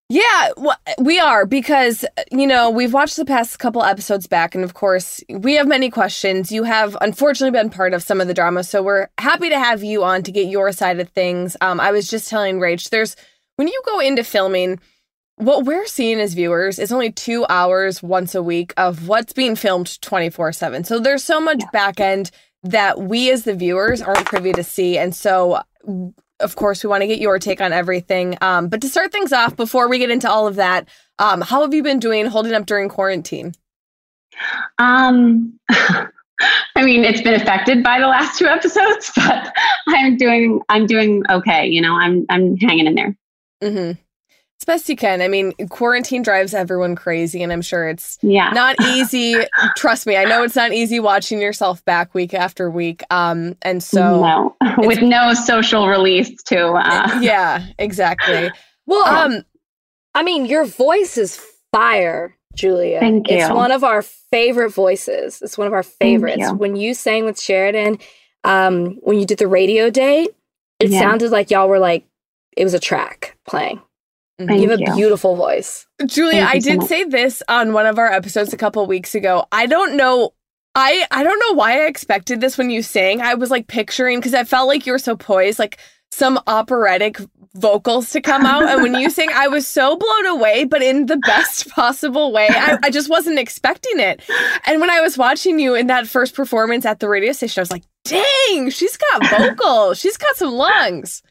Yeah, 0.09 0.51
well, 0.57 0.77
we 0.99 1.19
are 1.19 1.45
because, 1.45 2.05
you 2.31 2.45
know, 2.45 2.69
we've 2.69 2.93
watched 2.93 3.15
the 3.15 3.25
past 3.25 3.57
couple 3.57 3.83
episodes 3.83 4.27
back, 4.27 4.53
and 4.53 4.63
of 4.63 4.75
course, 4.75 5.23
we 5.29 5.55
have 5.55 5.67
many 5.67 5.89
questions. 5.89 6.51
You 6.51 6.63
have 6.63 6.95
unfortunately 7.01 7.57
been 7.57 7.69
part 7.71 7.93
of 7.93 8.03
some 8.03 8.21
of 8.21 8.27
the 8.27 8.33
drama, 8.33 8.63
so 8.63 8.83
we're 8.83 9.07
happy 9.17 9.49
to 9.49 9.57
have 9.57 9.83
you 9.83 10.03
on 10.03 10.21
to 10.23 10.31
get 10.31 10.47
your 10.47 10.71
side 10.71 10.99
of 10.99 11.09
things. 11.09 11.57
Um, 11.61 11.79
I 11.79 11.91
was 11.91 12.07
just 12.07 12.29
telling 12.29 12.59
Rach, 12.59 12.89
there's 12.89 13.15
when 13.55 13.67
you 13.67 13.81
go 13.85 13.99
into 13.99 14.23
filming, 14.23 14.79
what 15.37 15.65
we're 15.65 15.87
seeing 15.87 16.19
as 16.19 16.33
viewers 16.33 16.79
is 16.79 16.91
only 16.91 17.11
two 17.11 17.45
hours 17.49 18.03
once 18.03 18.35
a 18.35 18.43
week 18.43 18.73
of 18.77 19.07
what's 19.07 19.33
being 19.33 19.55
filmed 19.55 20.01
24 20.01 20.53
7. 20.53 20.83
So 20.83 20.99
there's 20.99 21.23
so 21.23 21.41
much 21.41 21.59
yeah. 21.59 21.69
back 21.71 21.99
end 21.99 22.31
that 22.63 23.01
we 23.01 23.31
as 23.31 23.43
the 23.43 23.55
viewers 23.55 24.01
aren't 24.01 24.25
privy 24.25 24.53
to 24.53 24.63
see. 24.63 24.97
And 24.97 25.13
so, 25.13 25.61
of 26.39 26.55
course, 26.55 26.83
we 26.83 26.89
want 26.89 27.01
to 27.01 27.07
get 27.07 27.19
your 27.19 27.39
take 27.39 27.61
on 27.61 27.73
everything. 27.73 28.37
Um, 28.41 28.69
but 28.69 28.81
to 28.81 28.89
start 28.89 29.11
things 29.11 29.33
off, 29.33 29.55
before 29.55 29.89
we 29.89 29.99
get 29.99 30.09
into 30.09 30.29
all 30.29 30.47
of 30.47 30.55
that, 30.55 30.87
um, 31.19 31.41
how 31.41 31.61
have 31.61 31.73
you 31.73 31.83
been 31.83 31.99
doing 31.99 32.25
holding 32.27 32.53
up 32.53 32.65
during 32.65 32.89
quarantine? 32.89 33.53
Um, 34.77 35.59
I 35.69 36.83
mean, 36.83 37.03
it's 37.03 37.21
been 37.21 37.39
affected 37.39 37.83
by 37.83 37.99
the 37.99 38.07
last 38.07 38.37
two 38.37 38.45
episodes, 38.45 39.11
but 39.15 39.53
I'm 39.87 40.17
doing 40.17 40.61
I'm 40.69 40.85
doing 40.85 41.23
okay. 41.29 41.67
You 41.67 41.81
know, 41.81 41.93
I'm 41.93 42.25
I'm 42.29 42.57
hanging 42.57 42.87
in 42.87 42.95
there. 42.95 43.17
Mm-hmm. 43.61 44.02
As 44.63 44.65
best 44.65 44.87
you 44.87 44.95
can. 44.95 45.21
I 45.21 45.27
mean, 45.27 45.51
quarantine 45.67 46.21
drives 46.21 46.53
everyone 46.53 46.95
crazy, 46.95 47.43
and 47.43 47.51
I'm 47.51 47.61
sure 47.61 47.89
it's 47.89 48.17
yeah. 48.21 48.51
not 48.51 48.79
easy. 48.79 49.35
Trust 49.75 50.07
me, 50.07 50.15
I 50.15 50.23
know 50.23 50.41
it's 50.41 50.55
not 50.55 50.71
easy 50.71 51.01
watching 51.01 51.41
yourself 51.41 51.83
back 51.83 52.13
week 52.13 52.33
after 52.33 52.71
week. 52.71 53.03
Um, 53.09 53.57
and 53.63 53.83
so 53.83 54.21
no, 54.21 54.55
with 54.77 55.01
no 55.01 55.33
social 55.33 55.89
release 55.89 56.41
too. 56.43 56.77
Uh. 56.77 57.19
Yeah, 57.21 57.65
exactly. 57.77 58.51
Well, 58.85 59.03
um, 59.05 59.43
I 60.15 60.23
mean, 60.23 60.45
your 60.45 60.63
voice 60.63 61.17
is 61.17 61.41
fire 61.73 62.33
Julia. 62.55 63.01
Thank 63.01 63.29
you. 63.29 63.39
It's 63.39 63.49
one 63.49 63.73
of 63.73 63.83
our 63.83 64.01
favorite 64.01 64.69
voices. 64.69 65.41
It's 65.41 65.57
one 65.57 65.67
of 65.67 65.73
our 65.73 65.83
favorites. 65.83 66.37
You. 66.39 66.53
When 66.53 66.77
you 66.77 66.93
sang 66.93 67.25
with 67.25 67.37
Sheridan, 67.37 67.97
um, 68.45 68.97
when 69.01 69.19
you 69.19 69.25
did 69.25 69.39
the 69.39 69.47
radio 69.49 69.89
date, 69.89 70.29
it 70.79 70.89
yeah. 70.89 71.01
sounded 71.01 71.31
like 71.31 71.51
y'all 71.51 71.67
were 71.67 71.79
like 71.79 72.05
it 72.55 72.63
was 72.63 72.73
a 72.73 72.79
track 72.79 73.37
playing. 73.45 73.81
Thank 74.47 74.61
you 74.61 74.69
have 74.69 74.79
a 74.79 74.95
beautiful 74.95 75.35
voice. 75.35 75.85
Julia, 76.05 76.45
I 76.47 76.59
did 76.59 76.81
so 76.81 76.87
say 76.87 77.03
this 77.05 77.43
on 77.47 77.73
one 77.73 77.85
of 77.85 77.97
our 77.97 78.11
episodes 78.11 78.53
a 78.53 78.57
couple 78.57 78.85
weeks 78.85 79.15
ago. 79.15 79.45
I 79.51 79.65
don't 79.65 79.95
know 79.95 80.33
I 80.75 81.05
I 81.11 81.23
don't 81.23 81.39
know 81.39 81.55
why 81.55 81.83
I 81.83 81.85
expected 81.85 82.41
this 82.41 82.57
when 82.57 82.69
you 82.69 82.81
sang. 82.81 83.21
I 83.21 83.35
was 83.35 83.51
like 83.51 83.67
picturing 83.67 84.19
because 84.19 84.33
I 84.33 84.43
felt 84.43 84.67
like 84.67 84.85
you 84.85 84.91
were 84.91 84.99
so 84.99 85.15
poised, 85.15 85.59
like 85.59 85.77
some 86.11 86.39
operatic 86.47 87.19
vocals 87.55 88.11
to 88.11 88.21
come 88.21 88.45
out. 88.45 88.63
And 88.63 88.81
when 88.81 88.95
you 88.95 89.09
sing, 89.09 89.29
I 89.33 89.47
was 89.47 89.67
so 89.67 89.95
blown 89.95 90.25
away, 90.25 90.63
but 90.65 90.81
in 90.81 91.05
the 91.05 91.17
best 91.17 91.69
possible 91.75 92.31
way. 92.31 92.47
I, 92.49 92.79
I, 92.83 92.89
just 92.89 93.09
wasn't 93.09 93.39
expecting 93.39 93.99
it. 93.99 94.21
And 94.65 94.81
when 94.81 94.89
I 94.89 95.01
was 95.01 95.17
watching 95.17 95.59
you 95.59 95.75
in 95.75 95.87
that 95.87 96.07
first 96.07 96.33
performance 96.35 96.85
at 96.85 96.99
the 96.99 97.09
radio 97.09 97.31
station, 97.31 97.59
I 97.59 97.63
was 97.63 97.71
like, 97.71 97.83
dang, 98.05 98.69
she's 98.69 98.97
got 98.97 99.29
vocals. 99.29 99.99
she's 99.99 100.17
got 100.17 100.35
some 100.35 100.51
lungs. 100.51 101.21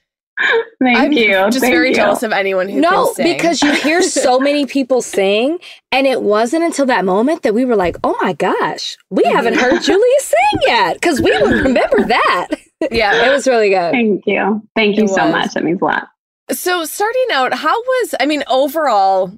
Thank 0.83 0.99
I'm 0.99 1.13
you. 1.13 1.31
Just 1.31 1.61
Thank 1.61 1.73
very 1.73 1.91
you. 1.91 1.95
jealous 1.95 2.23
of 2.23 2.33
anyone 2.33 2.69
who 2.69 2.81
no, 2.81 3.15
because 3.17 3.63
you 3.63 3.73
hear 3.73 4.03
so 4.03 4.39
many 4.41 4.67
people 4.67 5.03
sing, 5.03 5.59
and 5.91 6.07
it 6.07 6.23
wasn't 6.23 6.65
until 6.65 6.87
that 6.87 7.05
moment 7.05 7.43
that 7.43 7.55
we 7.55 7.65
were 7.65 7.77
like, 7.77 7.97
"Oh 8.05 8.17
my 8.23 8.33
gosh, 8.33 8.97
we 9.11 9.23
mm-hmm. 9.23 9.37
haven't 9.37 9.55
heard 9.55 9.83
Julia 9.83 10.21
sing 10.21 10.61
yet," 10.63 10.95
because 10.95 11.21
we 11.21 11.31
would 11.43 11.53
remember 11.65 12.05
that. 12.05 12.49
Yeah, 12.91 13.27
it 13.27 13.33
was 13.33 13.47
really 13.47 13.71
good. 13.71 13.93
Thank 13.93 14.23
you. 14.27 14.63
Thank 14.75 14.97
you 14.97 15.05
it 15.05 15.09
so 15.09 15.25
was. 15.25 15.33
much. 15.33 15.55
That 15.55 15.65
means 15.65 15.81
a 15.81 15.85
lot. 15.85 16.09
So, 16.51 16.85
starting 16.85 17.27
out, 17.33 17.55
how 17.55 17.81
was, 17.81 18.15
I 18.19 18.27
mean, 18.27 18.43
overall, 18.49 19.33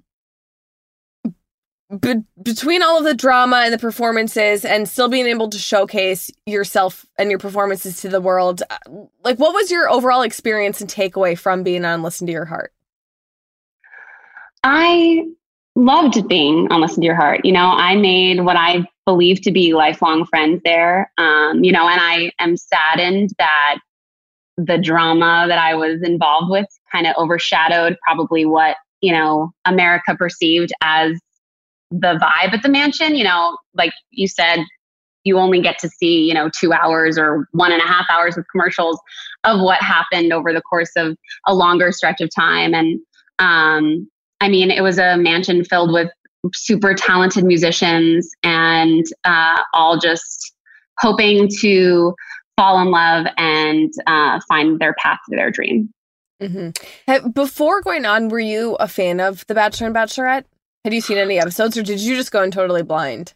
be- 2.00 2.24
between 2.42 2.82
all 2.82 2.98
of 2.98 3.04
the 3.04 3.14
drama 3.14 3.62
and 3.64 3.72
the 3.72 3.78
performances 3.78 4.64
and 4.64 4.88
still 4.88 5.08
being 5.08 5.26
able 5.26 5.50
to 5.50 5.58
showcase 5.58 6.30
yourself 6.46 7.04
and 7.18 7.30
your 7.30 7.38
performances 7.38 8.00
to 8.02 8.08
the 8.08 8.20
world, 8.20 8.62
uh, 8.70 8.78
like, 9.24 9.38
what 9.38 9.54
was 9.54 9.70
your 9.70 9.90
overall 9.90 10.22
experience 10.22 10.80
and 10.80 10.90
takeaway 10.90 11.38
from 11.38 11.62
being 11.62 11.84
on 11.84 12.02
Listen 12.02 12.26
to 12.26 12.32
Your 12.32 12.46
Heart? 12.46 12.72
I 14.62 15.24
loved 15.76 16.26
being 16.28 16.68
on 16.70 16.80
Listen 16.80 17.02
to 17.02 17.06
Your 17.06 17.16
Heart. 17.16 17.44
You 17.44 17.52
know, 17.52 17.66
I 17.66 17.96
made 17.96 18.40
what 18.40 18.56
I 18.56 18.86
believe 19.04 19.42
to 19.42 19.52
be 19.52 19.74
lifelong 19.74 20.24
friends 20.24 20.62
there. 20.64 21.10
Um, 21.18 21.62
you 21.62 21.72
know, 21.72 21.86
and 21.86 22.00
I 22.00 22.32
am 22.38 22.56
saddened 22.56 23.30
that 23.38 23.78
the 24.56 24.78
drama 24.78 25.46
that 25.48 25.58
I 25.58 25.74
was 25.74 26.00
involved 26.02 26.50
with 26.50 26.66
kind 26.90 27.06
of 27.06 27.14
overshadowed 27.18 27.98
probably 28.02 28.46
what, 28.46 28.76
you 29.00 29.12
know, 29.12 29.52
America 29.66 30.14
perceived 30.16 30.72
as 30.80 31.18
the 32.00 32.18
vibe 32.18 32.52
at 32.52 32.62
the 32.62 32.68
mansion. 32.68 33.16
You 33.16 33.24
know, 33.24 33.56
like 33.74 33.92
you 34.10 34.28
said, 34.28 34.60
you 35.24 35.38
only 35.38 35.60
get 35.60 35.78
to 35.78 35.88
see, 35.88 36.20
you 36.20 36.34
know, 36.34 36.50
two 36.50 36.72
hours 36.72 37.18
or 37.18 37.48
one 37.52 37.72
and 37.72 37.80
a 37.80 37.86
half 37.86 38.06
hours 38.10 38.36
of 38.36 38.44
commercials 38.52 39.00
of 39.44 39.60
what 39.60 39.80
happened 39.82 40.32
over 40.32 40.52
the 40.52 40.62
course 40.62 40.90
of 40.96 41.16
a 41.46 41.54
longer 41.54 41.92
stretch 41.92 42.20
of 42.20 42.30
time. 42.34 42.74
And 42.74 43.00
um, 43.38 44.08
I 44.40 44.48
mean, 44.48 44.70
it 44.70 44.82
was 44.82 44.98
a 44.98 45.16
mansion 45.16 45.64
filled 45.64 45.92
with 45.92 46.10
super 46.52 46.94
talented 46.94 47.44
musicians 47.44 48.30
and 48.42 49.04
uh, 49.24 49.62
all 49.72 49.98
just 49.98 50.52
hoping 50.98 51.48
to 51.60 52.14
fall 52.56 52.80
in 52.80 52.90
love 52.90 53.26
and 53.38 53.92
uh, 54.06 54.40
find 54.46 54.78
their 54.78 54.94
path 54.94 55.18
to 55.28 55.36
their 55.36 55.50
dream. 55.50 55.92
Mm-hmm. 56.42 57.30
Before 57.30 57.80
going 57.80 58.04
on, 58.04 58.28
were 58.28 58.40
you 58.40 58.74
a 58.74 58.88
fan 58.88 59.20
of 59.20 59.46
The 59.46 59.54
Bachelor 59.54 59.86
and 59.86 59.96
Bachelorette? 59.96 60.44
Had 60.84 60.92
you 60.92 61.00
seen 61.00 61.16
any 61.16 61.38
episodes, 61.38 61.78
or 61.78 61.82
did 61.82 62.00
you 62.00 62.14
just 62.14 62.30
go 62.30 62.42
in 62.42 62.50
totally 62.50 62.82
blind? 62.82 63.32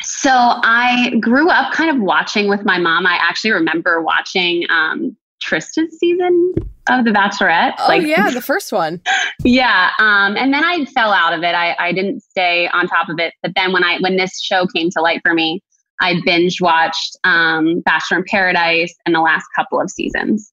So 0.00 0.30
I 0.32 1.12
grew 1.20 1.50
up 1.50 1.72
kind 1.72 1.90
of 1.90 2.02
watching 2.02 2.48
with 2.48 2.64
my 2.64 2.78
mom. 2.78 3.06
I 3.06 3.18
actually 3.20 3.50
remember 3.50 4.00
watching 4.00 4.64
um, 4.70 5.14
Trista's 5.44 5.98
season 5.98 6.54
of 6.88 7.04
The 7.04 7.10
Bachelorette. 7.10 7.74
Oh 7.80 7.88
like, 7.88 8.02
yeah, 8.02 8.30
the 8.34 8.40
first 8.40 8.72
one. 8.72 9.02
yeah, 9.44 9.90
um, 9.98 10.36
and 10.38 10.54
then 10.54 10.64
I 10.64 10.86
fell 10.86 11.12
out 11.12 11.34
of 11.34 11.42
it. 11.42 11.54
I, 11.54 11.76
I 11.78 11.92
didn't 11.92 12.22
stay 12.22 12.68
on 12.68 12.86
top 12.86 13.10
of 13.10 13.18
it. 13.18 13.34
But 13.42 13.52
then 13.54 13.72
when 13.72 13.84
I 13.84 13.98
when 13.98 14.16
this 14.16 14.40
show 14.40 14.66
came 14.66 14.88
to 14.90 15.02
light 15.02 15.20
for 15.22 15.34
me, 15.34 15.62
I 16.00 16.14
binge 16.24 16.62
watched 16.62 17.18
um, 17.24 17.80
Bachelor 17.80 18.18
in 18.18 18.24
Paradise 18.26 18.94
and 19.04 19.14
the 19.14 19.20
last 19.20 19.44
couple 19.54 19.82
of 19.82 19.90
seasons 19.90 20.50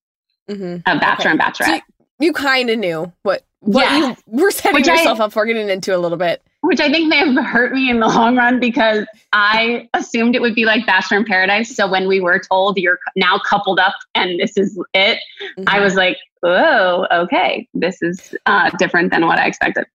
mm-hmm. 0.50 0.76
of 0.88 1.00
Bachelor 1.00 1.32
okay. 1.32 1.40
and 1.40 1.40
Bachelorette. 1.40 1.66
So 1.66 1.74
you, 2.20 2.28
you 2.28 2.34
kind 2.34 2.70
of 2.70 2.80
knew 2.80 3.14
what 3.24 3.46
what 3.64 3.86
yeah. 3.86 4.10
you 4.10 4.16
were 4.28 4.52
setting 4.52 4.74
which 4.74 4.88
yourself 4.88 5.22
I, 5.22 5.26
up 5.26 5.34
for 5.34 5.46
getting 5.46 5.70
into 5.70 5.96
a 5.96 5.98
little 5.98 6.18
bit. 6.18 6.44
Which 6.62 6.80
I 6.80 6.92
think 6.92 7.08
may 7.08 7.18
have 7.18 7.46
hurt 7.46 7.74
me 7.74 7.90
in 7.90 8.00
the 8.00 8.08
long 8.08 8.36
run 8.36 8.60
because 8.60 9.06
I 9.32 9.90
assumed 9.94 10.36
it 10.36 10.42
would 10.42 10.56
be 10.56 10.66
like 10.66 10.86
Bachelor 10.86 11.18
in 11.18 11.26
Paradise. 11.26 11.74
So 11.76 11.90
when 11.90 12.08
we 12.08 12.20
were 12.20 12.40
told 12.40 12.78
you're 12.78 13.00
now 13.16 13.40
coupled 13.40 13.80
up 13.80 13.96
and 14.16 14.40
this 14.40 14.58
is 14.58 14.78
it, 14.94 15.20
mm-hmm. 15.42 15.64
I 15.68 15.80
was 15.80 15.96
like, 15.96 16.18
oh, 16.44 17.08
okay, 17.12 17.68
this 17.74 18.02
is 18.02 18.36
uh, 18.46 18.70
different 18.78 19.12
than 19.12 19.26
what 19.26 19.40
I 19.40 19.48
expected. 19.48 19.86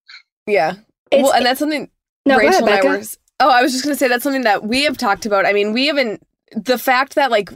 Yeah. 0.46 0.76
It's, 1.10 1.22
well, 1.22 1.32
and 1.32 1.44
that's 1.44 1.58
something 1.58 1.90
no, 2.24 2.38
Rachel 2.38 2.66
ahead, 2.66 2.84
and 2.84 2.88
I 2.88 2.96
were 2.96 3.04
Oh, 3.40 3.50
I 3.50 3.62
was 3.62 3.72
just 3.72 3.84
going 3.84 3.94
to 3.94 3.98
say 3.98 4.08
that's 4.08 4.24
something 4.24 4.42
that 4.42 4.64
we 4.64 4.82
have 4.84 4.96
talked 4.96 5.24
about. 5.24 5.46
I 5.46 5.52
mean, 5.52 5.72
we 5.72 5.86
haven't, 5.86 6.26
the 6.56 6.78
fact 6.78 7.14
that 7.14 7.30
like 7.30 7.50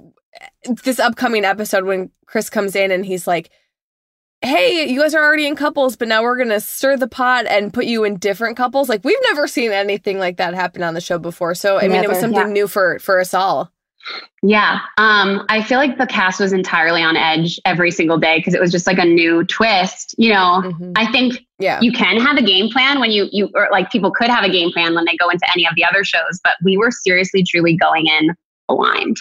this 0.85 1.01
upcoming 1.01 1.45
episode 1.45 1.85
when 1.85 2.11
Chris 2.27 2.49
comes 2.49 2.77
in 2.77 2.91
and 2.91 3.05
he's 3.05 3.27
like, 3.27 3.51
hey, 4.43 4.89
you 4.89 5.01
guys 5.01 5.15
are 5.15 5.23
already 5.23 5.47
in 5.47 5.57
couples, 5.57 5.97
but 5.97 6.09
now 6.09 6.23
we're 6.23 6.37
going 6.37 6.49
to 6.49 6.61
stir 6.61 6.97
the 6.97 7.09
pot 7.09 7.47
and 7.47 7.73
put 7.73 7.85
you 7.85 8.05
in 8.05 8.17
different 8.17 8.57
couples. 8.57 8.89
Like, 8.89 9.05
we've 9.05 9.17
never 9.29 9.47
seen 9.47 9.73
anything 9.73 10.19
like 10.19 10.37
that 10.37 10.55
happen 10.55 10.83
on 10.83 10.95
the 10.95 11.01
show 11.01 11.19
before. 11.19 11.55
So, 11.55 11.79
I 11.79 11.83
never, 11.83 11.93
mean, 11.93 12.05
it 12.05 12.09
was 12.09 12.21
something 12.21 12.41
yeah. 12.41 12.53
new 12.53 12.69
for, 12.69 12.99
for 12.99 13.21
us 13.21 13.35
all. 13.35 13.73
Yeah. 14.43 14.81
Um, 14.99 15.47
I 15.49 15.63
feel 15.63 15.79
like 15.79 15.97
the 15.97 16.09
cast 16.09 16.41
was 16.41 16.53
entirely 16.53 17.03
on 17.03 17.17
edge 17.17 17.61
every 17.65 17.93
single 17.93 18.19
day 18.19 18.39
because 18.39 18.53
it 18.53 18.61
was 18.61 18.73
just 18.73 18.87
like 18.87 18.99
a 18.99 19.05
new 19.05 19.45
twist. 19.45 20.17
You 20.19 20.31
know, 20.31 20.63
mm-hmm. 20.65 20.93
I 20.97 21.11
think 21.13 21.35
yeah. 21.61 21.81
you 21.81 21.93
can 21.93 22.19
have 22.19 22.37
a 22.37 22.43
game 22.43 22.69
plan 22.69 22.99
when 22.99 23.13
you, 23.13 23.29
you, 23.31 23.49
or 23.55 23.69
like 23.71 23.93
people 23.93 24.11
could 24.11 24.29
have 24.29 24.43
a 24.43 24.51
game 24.51 24.73
plan 24.73 24.97
when 24.97 25.05
they 25.05 25.17
go 25.17 25.29
into 25.29 25.47
any 25.55 25.69
of 25.69 25.77
the 25.77 25.85
other 25.85 26.03
shows, 26.03 26.41
but 26.43 26.55
we 26.65 26.77
were 26.77 26.91
seriously, 26.91 27.45
truly 27.45 27.77
going 27.77 28.07
in 28.09 28.35
aligned. 28.69 29.17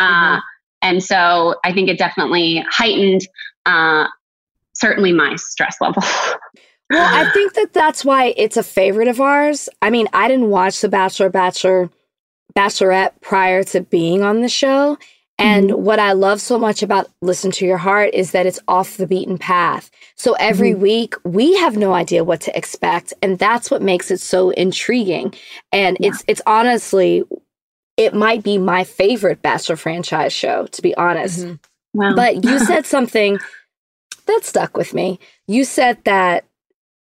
Uh, 0.00 0.04
mm-hmm. 0.04 0.36
Uh, 0.36 0.40
and 0.82 1.02
so 1.02 1.54
I 1.64 1.72
think 1.72 1.88
it 1.88 1.96
definitely 1.96 2.64
heightened, 2.68 3.26
uh, 3.64 4.08
certainly 4.74 5.12
my 5.12 5.36
stress 5.36 5.76
level. 5.80 6.02
well, 6.90 7.14
I 7.14 7.30
think 7.30 7.54
that 7.54 7.72
that's 7.72 8.04
why 8.04 8.34
it's 8.36 8.56
a 8.56 8.62
favorite 8.62 9.08
of 9.08 9.20
ours. 9.20 9.68
I 9.82 9.90
mean, 9.90 10.08
I 10.12 10.28
didn't 10.28 10.50
watch 10.50 10.80
The 10.80 10.88
Bachelor, 10.88 11.30
Bachelor 11.30 11.90
Bachelorette 12.56 13.20
prior 13.20 13.64
to 13.64 13.80
being 13.80 14.22
on 14.22 14.40
the 14.40 14.48
show. 14.48 14.96
And 15.36 15.70
mm-hmm. 15.70 15.82
what 15.82 15.98
I 15.98 16.12
love 16.12 16.40
so 16.40 16.58
much 16.58 16.82
about 16.82 17.10
Listen 17.20 17.50
to 17.52 17.66
Your 17.66 17.78
Heart 17.78 18.10
is 18.14 18.30
that 18.30 18.46
it's 18.46 18.60
off 18.68 18.96
the 18.96 19.06
beaten 19.06 19.36
path. 19.36 19.90
So 20.14 20.34
every 20.34 20.70
mm-hmm. 20.70 20.82
week 20.82 21.14
we 21.24 21.56
have 21.56 21.76
no 21.76 21.92
idea 21.92 22.22
what 22.22 22.40
to 22.42 22.56
expect. 22.56 23.12
And 23.20 23.38
that's 23.38 23.70
what 23.70 23.82
makes 23.82 24.10
it 24.12 24.20
so 24.20 24.50
intriguing. 24.50 25.34
And 25.72 25.96
yeah. 25.98 26.10
it's 26.10 26.24
it's 26.28 26.42
honestly, 26.46 27.24
it 27.96 28.14
might 28.14 28.44
be 28.44 28.58
my 28.58 28.84
favorite 28.84 29.42
Bachelor 29.42 29.76
franchise 29.76 30.32
show, 30.32 30.66
to 30.66 30.82
be 30.82 30.94
honest. 30.94 31.40
Mm-hmm. 31.40 32.00
Wow. 32.00 32.14
But 32.14 32.44
you 32.44 32.60
said 32.60 32.86
something 32.86 33.40
that 34.26 34.40
stuck 34.44 34.76
with 34.76 34.94
me. 34.94 35.18
You 35.46 35.64
said 35.64 35.98
that 36.04 36.44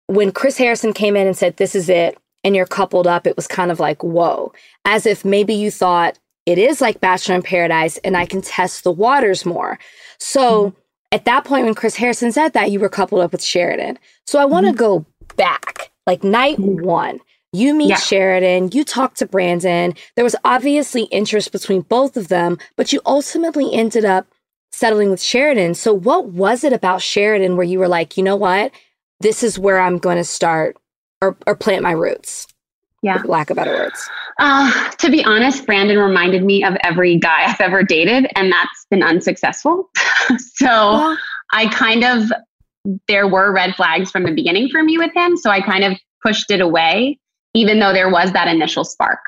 when 0.06 0.32
Chris 0.32 0.58
Harrison 0.58 0.92
came 0.92 1.16
in 1.16 1.26
and 1.26 1.36
said, 1.36 1.56
This 1.56 1.74
is 1.74 1.88
it, 1.88 2.18
and 2.44 2.56
you're 2.56 2.66
coupled 2.66 3.06
up, 3.06 3.26
it 3.26 3.36
was 3.36 3.46
kind 3.46 3.70
of 3.70 3.80
like, 3.80 4.02
whoa, 4.02 4.52
as 4.84 5.06
if 5.06 5.24
maybe 5.24 5.54
you 5.54 5.70
thought 5.70 6.18
it 6.46 6.58
is 6.58 6.80
like 6.80 7.00
Bachelor 7.00 7.36
in 7.36 7.42
Paradise 7.42 7.98
and 7.98 8.16
I 8.16 8.26
can 8.26 8.42
test 8.42 8.84
the 8.84 8.92
waters 8.92 9.44
more. 9.44 9.78
So 10.18 10.66
mm-hmm. 10.66 10.78
at 11.12 11.24
that 11.26 11.44
point, 11.44 11.66
when 11.66 11.74
Chris 11.74 11.96
Harrison 11.96 12.32
said 12.32 12.54
that, 12.54 12.70
you 12.70 12.80
were 12.80 12.88
coupled 12.88 13.20
up 13.20 13.32
with 13.32 13.42
Sheridan. 13.42 13.98
So 14.26 14.38
I 14.38 14.46
want 14.46 14.66
to 14.66 14.72
mm-hmm. 14.72 14.78
go 14.78 15.06
back 15.36 15.90
like 16.06 16.24
night 16.24 16.58
one. 16.58 17.20
You 17.52 17.74
meet 17.74 17.90
Yeah. 17.90 17.96
Sheridan, 17.96 18.70
you 18.72 18.84
talk 18.84 19.14
to 19.16 19.26
Brandon. 19.26 19.94
There 20.16 20.24
was 20.24 20.36
obviously 20.44 21.02
interest 21.04 21.52
between 21.52 21.82
both 21.82 22.16
of 22.16 22.28
them, 22.28 22.58
but 22.76 22.92
you 22.92 23.00
ultimately 23.04 23.72
ended 23.72 24.04
up 24.04 24.26
settling 24.80 25.10
with 25.10 25.22
Sheridan. 25.22 25.74
So, 25.74 25.92
what 25.92 26.28
was 26.30 26.64
it 26.64 26.72
about 26.72 27.02
Sheridan 27.02 27.56
where 27.56 27.66
you 27.66 27.78
were 27.78 27.88
like, 27.88 28.16
you 28.16 28.22
know 28.22 28.36
what? 28.36 28.72
This 29.20 29.42
is 29.42 29.58
where 29.58 29.78
I'm 29.78 29.98
going 29.98 30.16
to 30.16 30.24
start 30.24 30.78
or, 31.20 31.36
or 31.46 31.54
plant 31.54 31.82
my 31.82 31.90
roots, 31.92 32.46
Yeah. 33.02 33.20
lack 33.26 33.50
of 33.50 33.56
better 33.56 33.74
words. 33.74 34.08
Uh, 34.38 34.90
to 34.92 35.10
be 35.10 35.22
honest, 35.22 35.66
Brandon 35.66 35.98
reminded 35.98 36.42
me 36.42 36.64
of 36.64 36.74
every 36.82 37.18
guy 37.18 37.44
I've 37.44 37.60
ever 37.60 37.82
dated, 37.82 38.26
and 38.34 38.50
that's 38.50 38.86
been 38.90 39.02
unsuccessful. 39.02 39.90
so 40.38 40.66
Well, 40.66 41.18
I 41.52 41.66
kind 41.68 42.02
of, 42.02 42.32
there 43.06 43.28
were 43.28 43.52
red 43.52 43.74
flags 43.74 44.10
from 44.10 44.22
the 44.22 44.32
beginning 44.32 44.70
for 44.70 44.82
me 44.82 44.96
with 44.96 45.12
him. 45.14 45.36
So 45.36 45.50
I 45.50 45.60
kind 45.60 45.84
of 45.84 45.92
pushed 46.22 46.50
it 46.50 46.62
away, 46.62 47.18
even 47.52 47.80
though 47.80 47.92
there 47.92 48.08
was 48.08 48.32
that 48.32 48.48
initial 48.48 48.84
spark. 48.84 49.18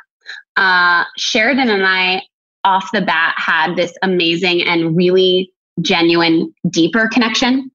Uh, 0.57 1.05
Sheridan 1.19 1.69
and 1.69 1.85
I, 1.85 2.23
off 2.65 2.91
the 2.93 3.01
bat, 3.01 3.35
had 3.37 3.77
this 3.77 3.93
amazing 4.03 4.63
and 4.63 4.97
really 4.97 5.53
genuine, 5.81 6.53
deeper 6.71 7.09
connection. 7.09 7.71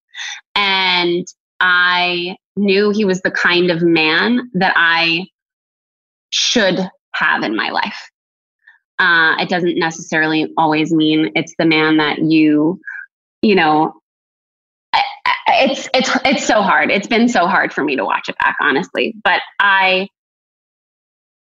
And 0.55 1.27
I 1.59 2.35
knew 2.55 2.91
he 2.91 3.05
was 3.05 3.21
the 3.21 3.31
kind 3.31 3.71
of 3.71 3.81
man 3.81 4.49
that 4.53 4.73
I 4.75 5.27
should 6.29 6.79
have 7.15 7.43
in 7.43 7.55
my 7.55 7.69
life. 7.69 8.09
Uh, 8.99 9.35
it 9.39 9.49
doesn't 9.49 9.77
necessarily 9.77 10.51
always 10.57 10.91
mean 10.91 11.31
it's 11.35 11.53
the 11.59 11.65
man 11.65 11.97
that 11.97 12.19
you, 12.19 12.79
you 13.41 13.55
know, 13.55 13.93
it's 15.47 15.88
it's 15.93 16.09
it's 16.25 16.45
so 16.45 16.61
hard. 16.61 16.91
It's 16.91 17.07
been 17.07 17.29
so 17.29 17.47
hard 17.47 17.71
for 17.71 17.83
me 17.83 17.95
to 17.95 18.03
watch 18.03 18.27
it 18.27 18.38
back, 18.38 18.57
honestly. 18.61 19.15
But 19.23 19.41
I 19.59 20.09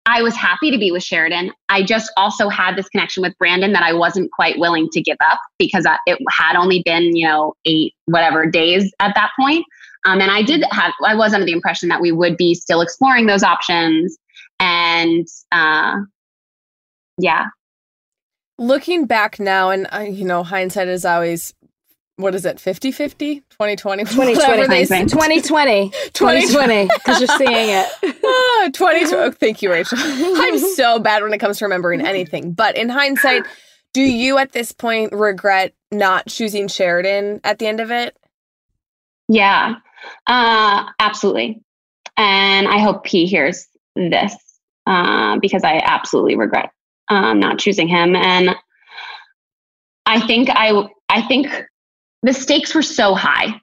I 0.05 0.21
was 0.21 0.35
happy 0.35 0.69
to 0.69 0.77
be 0.77 0.91
with 0.91 1.03
Sheridan. 1.03 1.51
I 1.69 1.81
just 1.81 2.11
also 2.15 2.47
had 2.47 2.75
this 2.75 2.87
connection 2.89 3.23
with 3.23 3.35
Brandon 3.39 3.73
that 3.73 3.83
I 3.83 3.93
wasn't 3.93 4.31
quite 4.31 4.59
willing 4.59 4.87
to 4.91 5.01
give 5.01 5.17
up 5.27 5.39
because 5.57 5.87
it 6.05 6.19
had 6.29 6.55
only 6.55 6.83
been, 6.85 7.15
you 7.15 7.27
know, 7.27 7.53
eight 7.65 7.93
whatever 8.05 8.45
days 8.45 8.91
at 8.99 9.15
that 9.15 9.31
point. 9.39 9.65
Um, 10.05 10.21
and 10.21 10.29
I 10.29 10.43
did 10.43 10.63
have, 10.71 10.93
I 11.03 11.15
was 11.15 11.33
under 11.33 11.45
the 11.45 11.51
impression 11.51 11.89
that 11.89 12.01
we 12.01 12.11
would 12.11 12.37
be 12.37 12.53
still 12.53 12.81
exploring 12.81 13.25
those 13.25 13.41
options. 13.41 14.15
And 14.59 15.27
uh, 15.51 15.97
yeah, 17.17 17.45
Looking 18.57 19.05
back 19.05 19.37
now, 19.37 19.69
and 19.69 19.85
uh, 19.91 19.99
you 19.99 20.23
know, 20.23 20.41
hindsight 20.43 20.87
is 20.87 21.03
always, 21.03 21.53
what 22.17 22.33
is 22.35 22.45
it, 22.45 22.59
50 22.59 22.91
50? 22.91 23.35
2020? 23.41 24.03
2020, 24.03 24.67
they 24.67 24.85
hindsight. 24.85 25.09
2020, 25.09 25.89
2020, 26.13 26.87
because 26.87 27.19
you're 27.19 27.37
seeing 27.37 27.69
it. 27.69 27.87
Ah, 28.27 28.69
20 28.73 29.05
oh, 29.13 29.31
thank 29.31 29.61
you 29.61 29.71
rachel 29.71 29.97
i'm 30.01 30.57
so 30.57 30.97
bad 30.97 31.21
when 31.21 31.31
it 31.33 31.37
comes 31.37 31.59
to 31.59 31.65
remembering 31.65 32.01
anything 32.01 32.51
but 32.51 32.75
in 32.75 32.89
hindsight 32.89 33.43
do 33.93 34.01
you 34.01 34.37
at 34.39 34.51
this 34.51 34.71
point 34.71 35.13
regret 35.13 35.73
not 35.91 36.25
choosing 36.27 36.67
sheridan 36.67 37.39
at 37.43 37.59
the 37.59 37.67
end 37.67 37.79
of 37.79 37.91
it 37.91 38.17
yeah, 39.27 39.75
uh, 40.27 40.85
absolutely. 40.99 41.61
And 42.17 42.67
I 42.67 42.77
hope 42.79 43.07
he 43.07 43.25
hears 43.25 43.67
this 43.95 44.35
uh, 44.85 45.37
because 45.39 45.63
I 45.63 45.81
absolutely 45.83 46.35
regret 46.35 46.71
um, 47.09 47.39
not 47.39 47.59
choosing 47.59 47.87
him. 47.87 48.15
And 48.15 48.55
I 50.05 50.25
think 50.25 50.49
I, 50.51 50.87
I 51.09 51.21
think 51.23 51.47
the 52.25 52.33
stakes 52.33 52.73
were 52.73 52.81
so 52.81 53.13
high. 53.13 53.61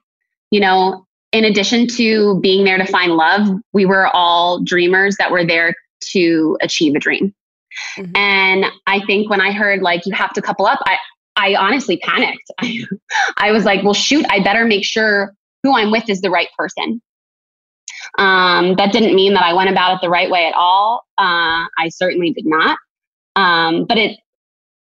You 0.51 0.59
know, 0.59 1.05
in 1.31 1.45
addition 1.45 1.87
to 1.87 2.39
being 2.39 2.63
there 2.63 2.77
to 2.77 2.85
find 2.85 3.13
love, 3.13 3.47
we 3.73 3.85
were 3.85 4.07
all 4.07 4.61
dreamers 4.63 5.17
that 5.17 5.31
were 5.31 5.45
there 5.45 5.75
to 6.11 6.57
achieve 6.61 6.95
a 6.95 6.99
dream. 6.99 7.33
Mhm. 7.97 8.17
And 8.17 8.65
I 8.87 8.99
think 9.05 9.29
when 9.29 9.41
I 9.41 9.51
heard 9.51 9.81
like 9.81 10.05
you 10.05 10.13
have 10.13 10.33
to 10.33 10.41
couple 10.41 10.65
up, 10.65 10.79
I 10.85 10.97
I 11.35 11.55
honestly 11.55 11.97
panicked. 11.97 12.51
I, 12.59 12.79
I 13.37 13.51
was 13.51 13.65
like, 13.65 13.83
well, 13.83 13.95
shoot, 13.95 14.25
I 14.29 14.39
better 14.39 14.65
make 14.65 14.85
sure 14.85 15.33
who 15.63 15.75
I'm 15.75 15.91
with 15.91 16.07
is 16.09 16.21
the 16.21 16.29
right 16.29 16.49
person. 16.57 17.01
Um, 18.19 18.75
that 18.75 18.91
didn't 18.91 19.15
mean 19.15 19.33
that 19.33 19.43
I 19.43 19.53
went 19.53 19.69
about 19.69 19.95
it 19.95 20.01
the 20.01 20.09
right 20.09 20.29
way 20.29 20.45
at 20.45 20.53
all. 20.53 21.05
Uh, 21.17 21.65
I 21.79 21.89
certainly 21.89 22.31
did 22.31 22.45
not. 22.45 22.77
Um, 23.35 23.85
but 23.85 23.97
it, 23.97 24.19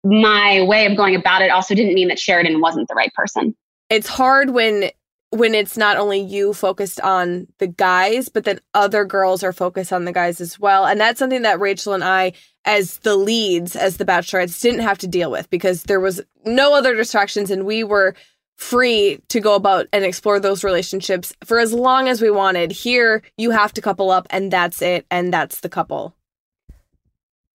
my 0.05 0.63
way 0.63 0.85
of 0.85 0.97
going 0.97 1.15
about 1.15 1.41
it 1.41 1.51
also 1.51 1.75
didn't 1.75 1.95
mean 1.95 2.09
that 2.09 2.19
Sheridan 2.19 2.61
wasn't 2.61 2.89
the 2.89 2.95
right 2.95 3.13
person. 3.15 3.57
It's 3.93 4.09
hard 4.09 4.51
when 4.51 4.91
when 5.31 5.55
it's 5.55 5.79
not 5.79 5.97
only 5.97 6.21
you 6.21 6.53
focused 6.53 7.01
on 7.01 7.47
the 7.59 7.67
guys 7.67 8.29
but 8.29 8.45
then 8.45 8.59
other 8.75 9.05
girls 9.05 9.43
are 9.43 9.53
focused 9.53 9.93
on 9.93 10.05
the 10.05 10.13
guys 10.13 10.41
as 10.41 10.59
well. 10.59 10.87
And 10.87 11.01
that's 11.01 11.19
something 11.19 11.43
that 11.43 11.61
rachel 11.61 11.93
and 11.93 12.03
i 12.03 12.33
as 12.65 12.99
the 12.99 13.17
leads 13.17 13.77
as 13.77 13.97
the 13.97 14.05
bachelorettes 14.05 14.61
didn't 14.61 14.81
have 14.81 14.99
to 14.99 15.07
deal 15.07 15.31
with 15.31 15.51
because 15.51 15.85
there 15.85 16.01
was 16.01 16.21
no 16.45 16.75
other 16.75 16.95
distractions 16.95 17.51
and 17.51 17.67
we 17.67 17.85
were 17.85 18.15
free 18.57 19.21
to 19.29 19.41
go 19.41 19.55
about 19.55 19.87
and 19.93 20.05
explore 20.05 20.39
those 20.39 20.65
relationships 20.65 21.35
for 21.45 21.59
as 21.59 21.73
long 21.73 22.09
as 22.09 22.23
we 22.23 22.31
wanted. 22.31 22.71
Here 22.71 23.23
you 23.37 23.51
have 23.51 23.75
to 23.75 23.83
couple 23.83 24.11
up 24.11 24.27
and 24.31 24.51
that's 24.51 24.81
it. 24.81 25.05
And 25.11 25.33
that's 25.33 25.61
the 25.61 25.69
couple. 25.69 26.15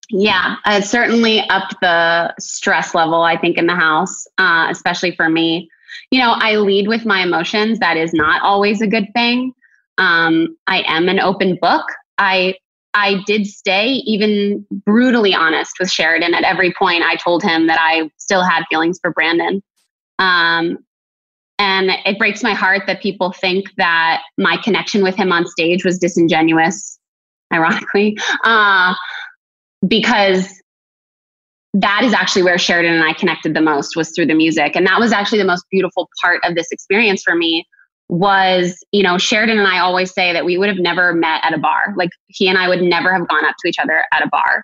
Yeah, 0.09 0.55
it 0.65 0.85
certainly 0.85 1.41
upped 1.49 1.75
the 1.81 2.33
stress 2.39 2.95
level, 2.95 3.23
I 3.23 3.38
think, 3.38 3.57
in 3.57 3.67
the 3.67 3.75
house, 3.75 4.25
uh, 4.38 4.67
especially 4.69 5.13
for 5.15 5.27
me. 5.27 5.69
You 6.12 6.20
know, 6.20 6.34
I 6.38 6.56
lead 6.58 6.88
with 6.88 7.06
my 7.06 7.22
emotions. 7.22 7.80
That 7.80 7.98
is 7.98 8.14
not 8.14 8.41
always 8.41 8.82
a 8.82 8.88
good 8.88 9.08
thing. 9.14 9.54
Um, 9.98 10.56
I 10.68 10.84
am 10.88 11.10
an 11.10 11.20
open 11.20 11.58
book. 11.62 11.86
I 12.18 12.56
I 12.93 13.22
did 13.28 13.45
stay 13.45 13.88
even 14.06 14.66
brutally 14.72 15.34
honest 15.34 15.74
with 15.80 15.91
Sheridan 15.91 16.34
at 16.34 16.43
every 16.43 16.74
point. 16.74 17.04
I 17.04 17.16
told 17.16 17.43
him 17.43 17.68
that 17.68 17.78
I 17.80 18.10
still 18.18 18.43
had 18.43 18.64
feelings 18.70 19.00
for 19.00 19.12
Brandon. 19.12 19.62
Um, 20.18 20.80
and 21.60 21.91
it 22.06 22.18
breaks 22.18 22.43
my 22.43 22.54
heart 22.54 22.84
that 22.88 23.02
people 23.02 23.32
think 23.32 23.66
that 23.78 24.22
my 24.38 24.58
connection 24.58 25.04
with 25.04 25.16
him 25.16 25.32
on 25.32 25.45
stage 25.48 25.84
was 25.84 25.98
disingenuous, 25.98 26.98
ironically. 27.54 28.18
Uh, 28.43 28.95
because 29.88 30.62
that 31.74 32.03
is 32.03 32.13
actually 32.13 32.43
where 32.43 32.57
Sheridan 32.57 32.93
and 32.93 33.03
I 33.03 33.13
connected 33.13 33.53
the 33.53 33.61
most 33.61 33.95
was 33.95 34.11
through 34.15 34.28
the 34.28 34.34
music. 34.34 34.76
And 34.76 34.88
that 34.88 34.99
was 34.99 35.11
actually 35.11 35.39
the 35.39 35.45
most 35.45 35.65
beautiful 35.70 36.09
part 36.22 36.39
of 36.43 36.55
this 36.55 36.68
experience 36.72 37.22
for 37.24 37.36
me 37.36 37.65
was, 38.09 38.78
you 38.91 39.03
know, 39.03 39.18
Sheridan 39.18 39.59
and 39.59 39.68
I 39.68 39.80
always 39.80 40.13
say 40.13 40.32
that 40.32 40.45
we 40.45 40.57
would 40.57 40.70
have 40.70 40.80
never 40.80 41.13
met 41.13 41.43
at 41.43 41.53
a 41.53 41.57
bar. 41.57 41.93
Like 41.97 42.09
he 42.28 42.47
and 42.47 42.57
I 42.57 42.70
would 42.70 42.82
never 42.82 43.13
have 43.13 43.28
gone 43.28 43.45
up 43.45 43.55
to 43.59 43.68
each 43.68 43.80
other 43.82 44.03
at 44.13 44.24
a 44.24 44.30
bar. 44.30 44.63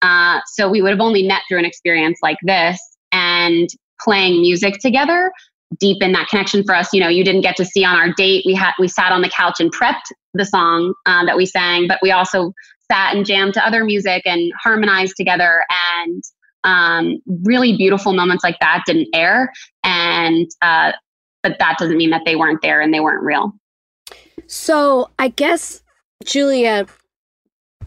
Uh, 0.00 0.40
so 0.46 0.70
we 0.70 0.80
would 0.80 0.90
have 0.90 1.00
only 1.00 1.26
met 1.26 1.42
through 1.48 1.58
an 1.58 1.64
experience 1.64 2.18
like 2.22 2.38
this 2.42 2.78
and 3.10 3.68
playing 4.00 4.40
music 4.40 4.78
together 4.80 5.32
deepen 5.78 6.12
that 6.12 6.28
connection 6.28 6.62
for 6.64 6.74
us. 6.74 6.92
You 6.92 7.00
know, 7.00 7.08
you 7.08 7.24
didn't 7.24 7.40
get 7.42 7.56
to 7.56 7.64
see 7.64 7.84
on 7.84 7.96
our 7.96 8.12
date. 8.12 8.44
We 8.46 8.54
had 8.54 8.72
we 8.78 8.88
sat 8.88 9.12
on 9.12 9.22
the 9.22 9.28
couch 9.28 9.60
and 9.60 9.72
prepped 9.72 10.12
the 10.34 10.44
song 10.44 10.94
uh, 11.06 11.24
that 11.24 11.36
we 11.36 11.46
sang, 11.46 11.88
but 11.88 11.98
we 12.02 12.10
also 12.10 12.52
sat 12.90 13.14
and 13.16 13.24
jammed 13.24 13.54
to 13.54 13.66
other 13.66 13.84
music 13.84 14.22
and 14.24 14.52
harmonized 14.62 15.14
together. 15.16 15.64
And 15.70 16.22
um, 16.64 17.18
really 17.42 17.76
beautiful 17.76 18.12
moments 18.12 18.42
like 18.42 18.58
that 18.60 18.82
didn't 18.86 19.08
air. 19.14 19.52
And 19.84 20.50
uh, 20.62 20.92
but 21.42 21.58
that 21.58 21.76
doesn't 21.78 21.96
mean 21.96 22.10
that 22.10 22.22
they 22.24 22.36
weren't 22.36 22.62
there 22.62 22.80
and 22.80 22.92
they 22.92 23.00
weren't 23.00 23.22
real. 23.22 23.52
So 24.46 25.10
I 25.18 25.28
guess, 25.28 25.82
Julia, 26.24 26.86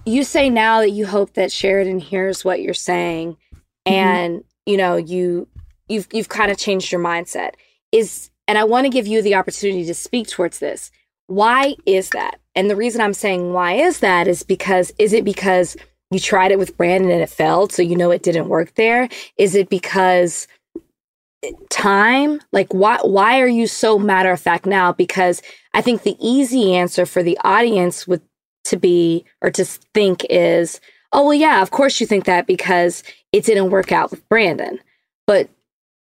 you 0.06 0.24
say 0.24 0.50
now 0.50 0.80
that 0.80 0.92
you 0.92 1.06
hope 1.06 1.34
that 1.34 1.52
Sheridan 1.52 2.00
hears 2.00 2.46
what 2.46 2.62
you're 2.62 2.74
saying, 2.74 3.38
and 3.86 4.44
you 4.66 4.78
know 4.78 4.96
you 4.96 5.48
you've 5.90 6.08
you've 6.12 6.30
kind 6.30 6.52
of 6.52 6.58
changed 6.58 6.92
your 6.92 7.02
mindset. 7.02 7.52
Is 7.92 8.30
and 8.48 8.58
I 8.58 8.64
want 8.64 8.86
to 8.86 8.90
give 8.90 9.08
you 9.08 9.22
the 9.22 9.36
opportunity 9.36 9.86
to 9.86 9.94
speak 9.94 10.28
towards 10.28 10.60
this. 10.60 10.92
Why 11.28 11.76
is 11.86 12.10
that? 12.12 12.40
And 12.56 12.70
the 12.70 12.76
reason 12.76 13.02
I'm 13.02 13.14
saying 13.14 13.54
why 13.54 13.74
is 13.74 14.00
that 14.00 14.28
is 14.28 14.44
because 14.44 14.92
is 14.98 15.14
it 15.14 15.26
because 15.26 15.76
you 16.12 16.20
tried 16.20 16.52
it 16.52 16.60
with 16.60 16.78
Brandon 16.78 17.12
and 17.12 17.22
it 17.22 17.30
failed, 17.30 17.72
so 17.72 17.82
you 17.82 17.96
know 17.96 18.12
it 18.12 18.24
didn't 18.24 18.50
work 18.50 18.76
there? 18.76 19.10
Is 19.38 19.56
it 19.56 19.70
because 19.70 20.48
time? 21.70 22.40
Like 22.52 22.74
why 22.74 23.00
why 23.04 23.40
are 23.42 23.48
you 23.48 23.68
so 23.68 24.00
matter 24.00 24.32
of 24.32 24.40
fact 24.40 24.66
now? 24.66 24.92
Because 24.92 25.42
I 25.74 25.82
think 25.82 26.04
the 26.04 26.18
easy 26.20 26.76
answer 26.76 27.06
for 27.06 27.24
the 27.24 27.38
audience 27.44 28.08
would 28.08 28.22
to 28.66 28.78
be 28.78 29.26
or 29.42 29.52
to 29.52 29.66
think 29.66 30.26
is, 30.30 30.80
oh 31.14 31.26
well 31.26 31.34
yeah, 31.34 31.62
of 31.62 31.72
course 31.72 32.00
you 32.00 32.08
think 32.08 32.26
that 32.26 32.48
because 32.48 33.04
it 33.32 33.46
didn't 33.46 33.70
work 33.70 33.92
out 33.92 34.12
with 34.12 34.28
Brandon. 34.30 34.80
But 35.26 35.50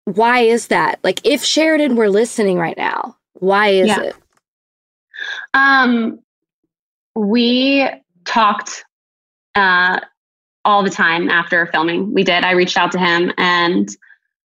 why 0.05 0.41
is 0.41 0.69
that? 0.69 0.99
Like 1.05 1.25
if 1.25 1.45
Sheridan 1.45 1.95
were 1.95 2.11
listening 2.11 2.59
right 2.59 2.77
now, 2.77 3.17
why 3.35 3.69
is 3.69 3.89
Yeah. 3.89 4.01
it? 4.03 4.17
Um, 5.55 6.21
we 7.15 7.87
talked 8.25 8.85
uh, 9.55 10.01
all 10.65 10.83
the 10.83 10.91
time 10.91 11.29
after 11.29 11.67
filming. 11.67 12.13
We 12.13 12.25
did. 12.25 12.45
I 12.45 12.53
reached 12.53 12.77
out 12.77 12.93
to 12.93 12.99
him 12.99 13.33
and 13.39 13.89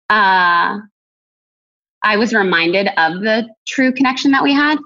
uh, 0.08 0.78
I 2.02 2.16
was 2.16 2.32
reminded 2.32 2.88
of 2.96 3.20
the 3.20 3.48
true 3.66 3.92
connection 3.92 4.30
that 4.30 4.42
we 4.42 4.52
had 4.54 4.78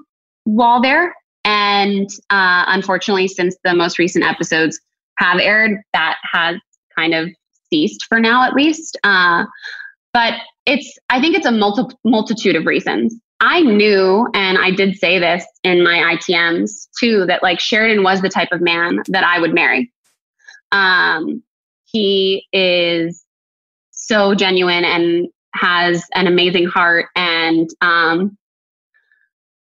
while 0.45 0.81
there. 0.81 1.15
And 1.45 2.09
uh, 2.29 2.65
unfortunately, 2.67 3.27
since 3.27 3.55
the 3.63 3.73
most 3.73 3.99
recent 3.99 4.25
episodes 4.25 4.79
have 5.17 5.39
aired, 5.39 5.79
that 5.93 6.17
has 6.31 6.57
kind 6.95 7.13
of 7.13 7.29
ceased 7.69 8.05
for 8.09 8.19
now, 8.19 8.43
at 8.43 8.53
least. 8.53 8.97
Uh, 9.03 9.45
but 10.13 10.33
it's, 10.65 10.97
I 11.09 11.21
think 11.21 11.35
it's 11.35 11.45
a 11.45 11.51
multi- 11.51 11.95
multitude 12.03 12.55
of 12.55 12.65
reasons. 12.65 13.15
I 13.39 13.61
knew, 13.61 14.27
and 14.35 14.59
I 14.59 14.69
did 14.71 14.97
say 14.97 15.17
this 15.17 15.43
in 15.63 15.83
my 15.83 16.15
ITMs 16.15 16.87
too, 16.99 17.25
that 17.25 17.41
like 17.41 17.59
Sheridan 17.59 18.03
was 18.03 18.21
the 18.21 18.29
type 18.29 18.49
of 18.51 18.61
man 18.61 18.99
that 19.07 19.23
I 19.23 19.39
would 19.39 19.53
marry. 19.53 19.91
Um, 20.71 21.43
he 21.85 22.47
is 22.53 23.25
so 23.91 24.33
genuine 24.35 24.85
and 24.85 25.27
has 25.53 26.05
an 26.15 26.27
amazing 26.27 26.65
heart 26.65 27.07
and 27.15 27.69
um, 27.81 28.37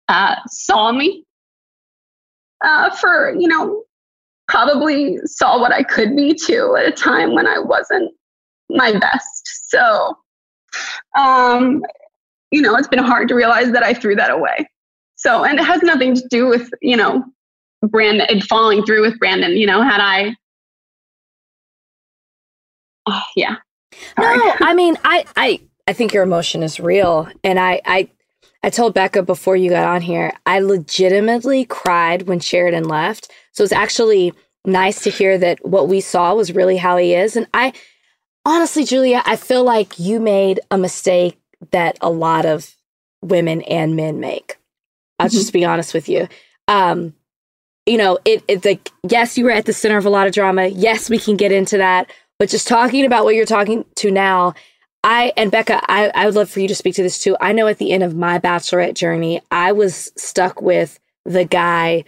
uh, 0.08 0.36
saw 0.46 0.92
me 0.92 1.24
uh, 2.64 2.90
for, 2.90 3.34
you 3.38 3.48
know, 3.48 3.82
probably 4.48 5.18
saw 5.24 5.60
what 5.60 5.72
I 5.72 5.82
could 5.82 6.14
be 6.16 6.34
too 6.34 6.76
at 6.78 6.86
a 6.86 6.92
time 6.92 7.34
when 7.34 7.46
I 7.46 7.58
wasn't 7.58 8.12
my 8.70 8.98
best. 8.98 9.70
So, 9.70 10.16
um, 11.16 11.82
you 12.50 12.62
know, 12.62 12.76
it's 12.76 12.88
been 12.88 13.00
hard 13.00 13.28
to 13.28 13.34
realize 13.34 13.72
that 13.72 13.82
I 13.82 13.94
threw 13.94 14.14
that 14.16 14.30
away. 14.30 14.68
So, 15.16 15.44
and 15.44 15.58
it 15.58 15.64
has 15.64 15.82
nothing 15.82 16.14
to 16.14 16.28
do 16.28 16.46
with, 16.46 16.70
you 16.82 16.96
know, 16.96 17.24
Brandon 17.82 18.40
falling 18.42 18.84
through 18.84 19.02
with 19.02 19.18
Brandon. 19.18 19.52
You 19.52 19.66
know, 19.66 19.82
had 19.82 20.00
I, 20.00 20.34
oh, 23.06 23.22
yeah. 23.36 23.56
Sorry. 24.18 24.36
No, 24.38 24.54
I 24.60 24.74
mean, 24.76 24.96
I, 25.04 25.24
I, 25.36 25.60
I 25.86 25.92
think 25.92 26.12
your 26.12 26.22
emotion 26.22 26.62
is 26.62 26.80
real, 26.80 27.28
and 27.42 27.58
I, 27.58 27.80
I, 27.84 28.08
I 28.62 28.70
told 28.70 28.94
Becca 28.94 29.22
before 29.22 29.56
you 29.56 29.70
got 29.70 29.86
on 29.86 30.00
here, 30.00 30.32
I 30.46 30.60
legitimately 30.60 31.66
cried 31.66 32.22
when 32.22 32.40
Sheridan 32.40 32.88
left. 32.88 33.30
So 33.52 33.62
it's 33.62 33.72
actually 33.72 34.32
nice 34.64 35.02
to 35.02 35.10
hear 35.10 35.36
that 35.38 35.64
what 35.64 35.88
we 35.88 36.00
saw 36.00 36.34
was 36.34 36.54
really 36.54 36.78
how 36.78 36.96
he 36.96 37.14
is. 37.14 37.36
And 37.36 37.46
I, 37.52 37.74
honestly, 38.46 38.84
Julia, 38.84 39.22
I 39.26 39.36
feel 39.36 39.64
like 39.64 39.98
you 39.98 40.18
made 40.18 40.60
a 40.70 40.78
mistake 40.78 41.38
that 41.72 41.98
a 42.00 42.10
lot 42.10 42.46
of 42.46 42.74
women 43.22 43.62
and 43.62 43.96
men 43.96 44.20
make. 44.20 44.56
I'll 45.18 45.28
mm-hmm. 45.28 45.36
just 45.36 45.52
be 45.52 45.64
honest 45.64 45.94
with 45.94 46.08
you. 46.08 46.28
Um, 46.68 47.14
you 47.86 47.98
know, 47.98 48.18
it, 48.24 48.42
it's 48.48 48.64
like, 48.64 48.90
yes, 49.08 49.36
you 49.36 49.44
were 49.44 49.50
at 49.50 49.66
the 49.66 49.72
center 49.72 49.98
of 49.98 50.06
a 50.06 50.10
lot 50.10 50.26
of 50.26 50.32
drama. 50.32 50.66
Yes, 50.68 51.10
we 51.10 51.18
can 51.18 51.36
get 51.36 51.52
into 51.52 51.76
that. 51.76 52.10
But 52.38 52.48
just 52.48 52.68
talking 52.68 53.04
about 53.04 53.24
what 53.24 53.34
you're 53.34 53.46
talking 53.46 53.84
to 53.96 54.10
now, 54.10 54.54
I 55.02 55.32
and 55.36 55.50
Becca, 55.50 55.80
I, 55.88 56.10
I 56.14 56.26
would 56.26 56.34
love 56.34 56.50
for 56.50 56.60
you 56.60 56.68
to 56.68 56.74
speak 56.74 56.94
to 56.96 57.02
this 57.02 57.18
too. 57.18 57.36
I 57.40 57.52
know 57.52 57.66
at 57.66 57.78
the 57.78 57.92
end 57.92 58.02
of 58.02 58.16
my 58.16 58.38
bachelorette 58.38 58.94
journey, 58.94 59.40
I 59.50 59.72
was 59.72 60.10
stuck 60.16 60.60
with 60.60 60.98
the 61.24 61.44
guy 61.44 62.04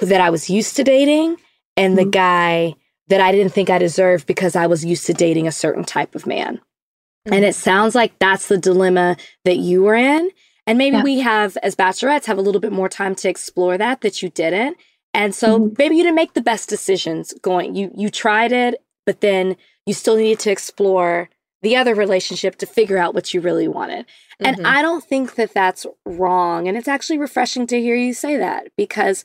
that 0.00 0.20
I 0.20 0.30
was 0.30 0.50
used 0.50 0.76
to 0.76 0.84
dating 0.84 1.36
and 1.76 1.96
mm-hmm. 1.96 2.04
the 2.04 2.10
guy 2.10 2.74
that 3.08 3.20
I 3.20 3.32
didn't 3.32 3.52
think 3.52 3.70
I 3.70 3.78
deserved 3.78 4.26
because 4.26 4.56
I 4.56 4.66
was 4.66 4.84
used 4.84 5.06
to 5.06 5.14
dating 5.14 5.46
a 5.46 5.52
certain 5.52 5.84
type 5.84 6.14
of 6.14 6.26
man. 6.26 6.56
Mm-hmm. 6.56 7.32
And 7.34 7.44
it 7.44 7.54
sounds 7.54 7.94
like 7.94 8.18
that's 8.18 8.48
the 8.48 8.58
dilemma 8.58 9.16
that 9.44 9.58
you 9.58 9.82
were 9.82 9.94
in. 9.94 10.30
And 10.66 10.78
maybe 10.78 10.96
yeah. 10.96 11.02
we 11.02 11.20
have, 11.20 11.56
as 11.58 11.76
bachelorettes, 11.76 12.24
have 12.24 12.38
a 12.38 12.42
little 12.42 12.60
bit 12.60 12.72
more 12.72 12.88
time 12.88 13.14
to 13.16 13.28
explore 13.28 13.76
that 13.76 14.00
that 14.00 14.22
you 14.22 14.30
didn't. 14.30 14.78
And 15.12 15.34
so 15.34 15.58
mm-hmm. 15.60 15.74
maybe 15.78 15.96
you 15.96 16.02
didn't 16.02 16.16
make 16.16 16.32
the 16.32 16.40
best 16.40 16.68
decisions 16.68 17.32
going. 17.42 17.76
You 17.76 17.90
you 17.94 18.10
tried 18.10 18.50
it, 18.50 18.82
but 19.06 19.20
then 19.20 19.56
you 19.86 19.94
still 19.94 20.16
needed 20.16 20.40
to 20.40 20.50
explore 20.50 21.28
the 21.62 21.76
other 21.76 21.94
relationship 21.94 22.56
to 22.56 22.66
figure 22.66 22.98
out 22.98 23.14
what 23.14 23.32
you 23.32 23.40
really 23.40 23.68
wanted. 23.68 24.06
Mm-hmm. 24.40 24.46
And 24.46 24.66
I 24.66 24.82
don't 24.82 25.02
think 25.02 25.36
that 25.36 25.54
that's 25.54 25.86
wrong. 26.04 26.68
And 26.68 26.76
it's 26.76 26.88
actually 26.88 27.18
refreshing 27.18 27.66
to 27.68 27.80
hear 27.80 27.96
you 27.96 28.12
say 28.12 28.36
that 28.36 28.68
because 28.76 29.24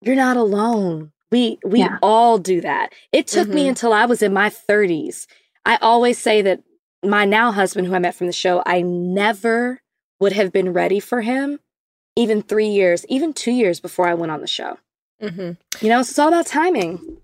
you're 0.00 0.16
not 0.16 0.36
alone. 0.36 1.12
We 1.32 1.58
we 1.64 1.80
yeah. 1.80 1.98
all 2.02 2.38
do 2.38 2.60
that. 2.60 2.92
It 3.12 3.26
took 3.26 3.46
mm-hmm. 3.46 3.54
me 3.54 3.68
until 3.68 3.92
I 3.92 4.06
was 4.06 4.22
in 4.22 4.32
my 4.32 4.50
30s. 4.50 5.26
I 5.64 5.76
always 5.76 6.18
say 6.18 6.42
that 6.42 6.62
my 7.04 7.24
now 7.24 7.50
husband 7.52 7.86
who 7.86 7.94
I 7.94 7.98
met 7.98 8.14
from 8.14 8.26
the 8.26 8.32
show, 8.32 8.62
I 8.66 8.82
never 8.82 9.80
would 10.20 10.32
have 10.32 10.52
been 10.52 10.72
ready 10.72 11.00
for 11.00 11.22
him 11.22 11.60
even 12.16 12.42
3 12.42 12.66
years, 12.66 13.06
even 13.08 13.32
2 13.32 13.50
years 13.52 13.80
before 13.80 14.06
I 14.06 14.14
went 14.14 14.32
on 14.32 14.40
the 14.40 14.46
show. 14.46 14.78
Mm-hmm. 15.22 15.84
You 15.84 15.88
know, 15.88 16.02
so 16.02 16.10
it's 16.10 16.18
all 16.18 16.28
about 16.28 16.46
timing. 16.46 17.18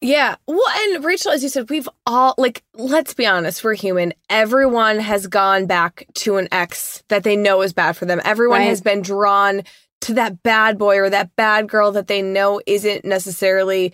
Yeah. 0.00 0.36
Well, 0.46 0.62
and 0.68 1.04
Rachel, 1.04 1.30
as 1.30 1.42
you 1.42 1.50
said, 1.50 1.68
we've 1.68 1.88
all, 2.06 2.34
like, 2.38 2.62
let's 2.74 3.12
be 3.12 3.26
honest, 3.26 3.62
we're 3.62 3.74
human. 3.74 4.14
Everyone 4.30 4.98
has 4.98 5.26
gone 5.26 5.66
back 5.66 6.06
to 6.14 6.36
an 6.38 6.48
ex 6.50 7.02
that 7.08 7.22
they 7.22 7.36
know 7.36 7.60
is 7.60 7.74
bad 7.74 7.96
for 7.98 8.06
them. 8.06 8.20
Everyone 8.24 8.60
right. 8.60 8.68
has 8.68 8.80
been 8.80 9.02
drawn 9.02 9.62
to 10.02 10.14
that 10.14 10.42
bad 10.42 10.78
boy 10.78 10.96
or 10.96 11.10
that 11.10 11.36
bad 11.36 11.68
girl 11.68 11.92
that 11.92 12.06
they 12.06 12.22
know 12.22 12.62
isn't 12.66 13.04
necessarily 13.04 13.92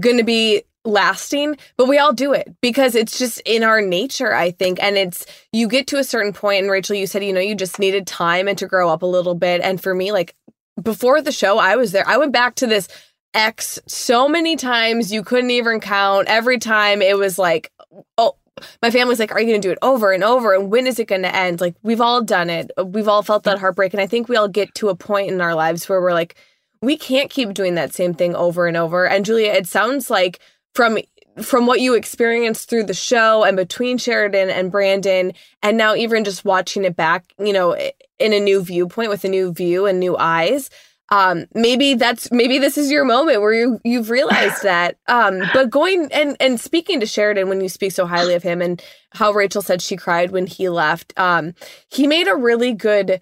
going 0.00 0.16
to 0.16 0.24
be 0.24 0.64
lasting, 0.84 1.56
but 1.76 1.86
we 1.86 1.98
all 1.98 2.12
do 2.12 2.32
it 2.32 2.52
because 2.60 2.96
it's 2.96 3.16
just 3.16 3.40
in 3.44 3.62
our 3.62 3.80
nature, 3.80 4.34
I 4.34 4.50
think. 4.50 4.82
And 4.82 4.96
it's, 4.96 5.24
you 5.52 5.68
get 5.68 5.86
to 5.86 5.98
a 5.98 6.04
certain 6.04 6.32
point, 6.32 6.62
and 6.62 6.70
Rachel, 6.70 6.96
you 6.96 7.06
said, 7.06 7.22
you 7.22 7.32
know, 7.32 7.40
you 7.40 7.54
just 7.54 7.78
needed 7.78 8.08
time 8.08 8.48
and 8.48 8.58
to 8.58 8.66
grow 8.66 8.90
up 8.90 9.02
a 9.02 9.06
little 9.06 9.36
bit. 9.36 9.60
And 9.60 9.80
for 9.80 9.94
me, 9.94 10.10
like, 10.10 10.34
before 10.82 11.22
the 11.22 11.30
show, 11.30 11.58
I 11.58 11.76
was 11.76 11.92
there. 11.92 12.06
I 12.08 12.16
went 12.16 12.32
back 12.32 12.56
to 12.56 12.66
this 12.66 12.88
ex 13.34 13.78
so 13.86 14.28
many 14.28 14.56
times 14.56 15.12
you 15.12 15.22
couldn't 15.22 15.50
even 15.50 15.80
count. 15.80 16.28
Every 16.28 16.58
time 16.58 17.02
it 17.02 17.18
was 17.18 17.38
like, 17.38 17.72
oh, 18.16 18.36
my 18.80 18.90
family's 18.90 19.18
like, 19.18 19.32
are 19.32 19.40
you 19.40 19.48
going 19.48 19.60
to 19.60 19.68
do 19.68 19.72
it 19.72 19.78
over 19.82 20.12
and 20.12 20.22
over? 20.22 20.54
And 20.54 20.70
when 20.70 20.86
is 20.86 20.98
it 20.98 21.08
going 21.08 21.22
to 21.22 21.34
end? 21.34 21.60
Like, 21.60 21.74
we've 21.82 22.00
all 22.00 22.22
done 22.22 22.48
it. 22.48 22.70
We've 22.82 23.08
all 23.08 23.22
felt 23.22 23.42
that 23.44 23.58
heartbreak. 23.58 23.92
And 23.92 24.00
I 24.00 24.06
think 24.06 24.28
we 24.28 24.36
all 24.36 24.48
get 24.48 24.74
to 24.76 24.88
a 24.88 24.94
point 24.94 25.30
in 25.30 25.40
our 25.40 25.54
lives 25.54 25.88
where 25.88 26.00
we're 26.00 26.12
like, 26.12 26.36
we 26.80 26.96
can't 26.96 27.30
keep 27.30 27.54
doing 27.54 27.74
that 27.74 27.94
same 27.94 28.14
thing 28.14 28.36
over 28.36 28.66
and 28.66 28.76
over. 28.76 29.06
And 29.06 29.24
Julia, 29.24 29.52
it 29.52 29.66
sounds 29.66 30.10
like 30.10 30.38
from 30.74 30.98
from 31.42 31.66
what 31.66 31.80
you 31.80 31.94
experienced 31.94 32.70
through 32.70 32.84
the 32.84 32.94
show 32.94 33.42
and 33.42 33.56
between 33.56 33.98
Sheridan 33.98 34.50
and 34.50 34.70
Brandon, 34.70 35.32
and 35.64 35.76
now 35.76 35.96
even 35.96 36.22
just 36.22 36.44
watching 36.44 36.84
it 36.84 36.94
back, 36.94 37.34
you 37.40 37.52
know, 37.52 37.74
in 38.20 38.32
a 38.32 38.38
new 38.38 38.62
viewpoint 38.62 39.10
with 39.10 39.24
a 39.24 39.28
new 39.28 39.52
view 39.52 39.86
and 39.86 39.98
new 39.98 40.16
eyes, 40.16 40.70
um 41.14 41.46
maybe 41.54 41.94
that's 41.94 42.30
maybe 42.32 42.58
this 42.58 42.76
is 42.76 42.90
your 42.90 43.04
moment 43.04 43.40
where 43.40 43.54
you 43.54 43.80
you've 43.84 44.10
realized 44.10 44.62
that 44.62 44.96
um 45.06 45.42
but 45.54 45.70
going 45.70 46.10
and 46.12 46.36
and 46.40 46.60
speaking 46.60 47.00
to 47.00 47.06
Sheridan 47.06 47.48
when 47.48 47.60
you 47.60 47.68
speak 47.68 47.92
so 47.92 48.04
highly 48.06 48.34
of 48.34 48.42
him 48.42 48.60
and 48.60 48.82
how 49.12 49.32
Rachel 49.32 49.62
said 49.62 49.80
she 49.80 49.96
cried 49.96 50.32
when 50.32 50.46
he 50.46 50.68
left 50.68 51.12
um 51.16 51.54
he 51.88 52.06
made 52.06 52.26
a 52.26 52.34
really 52.34 52.74
good 52.74 53.20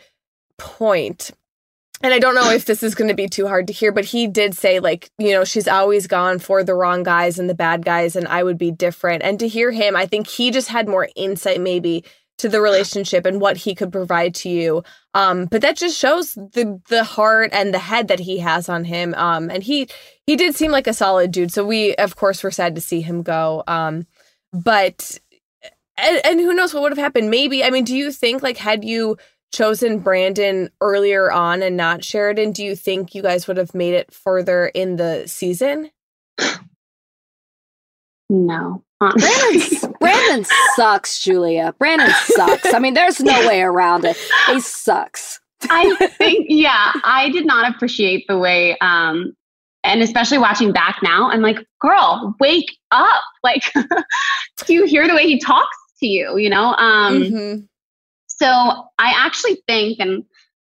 point. 0.58 1.18
point 1.28 1.30
and 2.02 2.12
I 2.12 2.18
don't 2.18 2.34
know 2.34 2.50
if 2.50 2.64
this 2.64 2.82
is 2.82 2.96
going 2.96 3.08
to 3.08 3.14
be 3.14 3.28
too 3.28 3.46
hard 3.46 3.68
to 3.68 3.72
hear, 3.72 3.92
but 3.92 4.04
he 4.04 4.26
did 4.26 4.56
say, 4.56 4.80
like, 4.80 5.10
you 5.18 5.30
know, 5.30 5.44
she's 5.44 5.68
always 5.68 6.08
gone 6.08 6.40
for 6.40 6.64
the 6.64 6.74
wrong 6.74 7.04
guys 7.04 7.38
and 7.38 7.48
the 7.48 7.54
bad 7.54 7.84
guys, 7.84 8.16
and 8.16 8.26
I 8.26 8.42
would 8.42 8.58
be 8.58 8.72
different. 8.72 9.22
And 9.22 9.38
to 9.38 9.46
hear 9.46 9.70
him, 9.70 9.94
I 9.94 10.06
think 10.06 10.26
he 10.26 10.50
just 10.50 10.66
had 10.66 10.88
more 10.88 11.08
insight, 11.14 11.60
maybe, 11.60 12.04
to 12.42 12.48
the 12.48 12.60
relationship 12.60 13.24
and 13.24 13.40
what 13.40 13.56
he 13.56 13.72
could 13.72 13.92
provide 13.92 14.34
to 14.34 14.48
you. 14.48 14.82
Um, 15.14 15.46
but 15.46 15.62
that 15.62 15.76
just 15.76 15.96
shows 15.96 16.34
the 16.34 16.80
the 16.88 17.04
heart 17.04 17.50
and 17.52 17.72
the 17.72 17.78
head 17.78 18.08
that 18.08 18.18
he 18.18 18.38
has 18.38 18.68
on 18.68 18.84
him. 18.84 19.14
Um, 19.14 19.48
and 19.48 19.62
he 19.62 19.88
he 20.26 20.34
did 20.34 20.56
seem 20.56 20.72
like 20.72 20.88
a 20.88 20.92
solid 20.92 21.30
dude. 21.30 21.52
So 21.52 21.64
we 21.64 21.94
of 21.94 22.16
course 22.16 22.42
were 22.42 22.50
sad 22.50 22.74
to 22.74 22.80
see 22.80 23.00
him 23.00 23.22
go. 23.22 23.62
Um, 23.68 24.06
but 24.52 25.18
and, 25.96 26.20
and 26.24 26.40
who 26.40 26.52
knows 26.52 26.74
what 26.74 26.82
would 26.82 26.92
have 26.92 26.98
happened? 26.98 27.30
Maybe 27.30 27.62
I 27.62 27.70
mean, 27.70 27.84
do 27.84 27.96
you 27.96 28.10
think 28.10 28.42
like 28.42 28.56
had 28.56 28.84
you 28.84 29.18
chosen 29.52 30.00
Brandon 30.00 30.68
earlier 30.80 31.30
on 31.30 31.62
and 31.62 31.76
not 31.76 32.02
Sheridan, 32.02 32.50
do 32.50 32.64
you 32.64 32.74
think 32.74 33.14
you 33.14 33.22
guys 33.22 33.46
would 33.46 33.56
have 33.56 33.74
made 33.74 33.94
it 33.94 34.12
further 34.12 34.66
in 34.66 34.96
the 34.96 35.24
season? 35.26 35.90
No. 38.32 38.82
Brandon, 38.98 39.94
Brandon 40.00 40.46
sucks, 40.74 41.20
Julia. 41.20 41.74
Brandon 41.78 42.10
sucks. 42.24 42.72
I 42.72 42.78
mean, 42.78 42.94
there's 42.94 43.20
no 43.20 43.46
way 43.46 43.60
around 43.60 44.06
it. 44.06 44.16
He 44.46 44.58
sucks. 44.60 45.38
I 45.68 45.94
think, 46.18 46.46
yeah, 46.48 46.92
I 47.04 47.28
did 47.30 47.44
not 47.44 47.74
appreciate 47.74 48.24
the 48.28 48.38
way, 48.38 48.76
um, 48.78 49.34
and 49.84 50.00
especially 50.00 50.38
watching 50.38 50.72
back 50.72 51.00
now, 51.02 51.30
I'm 51.30 51.42
like, 51.42 51.58
girl, 51.80 52.34
wake 52.40 52.76
up. 52.90 53.22
Like, 53.44 53.72
do 54.64 54.72
you 54.72 54.86
hear 54.86 55.08
the 55.08 55.14
way 55.16 55.26
he 55.26 55.40
talks 55.40 55.76
to 55.98 56.06
you? 56.06 56.38
You 56.38 56.48
know? 56.48 56.76
Um, 56.76 57.22
mm-hmm. 57.22 57.60
So 58.28 58.46
I 58.46 59.12
actually 59.16 59.60
think, 59.66 59.98
and 59.98 60.22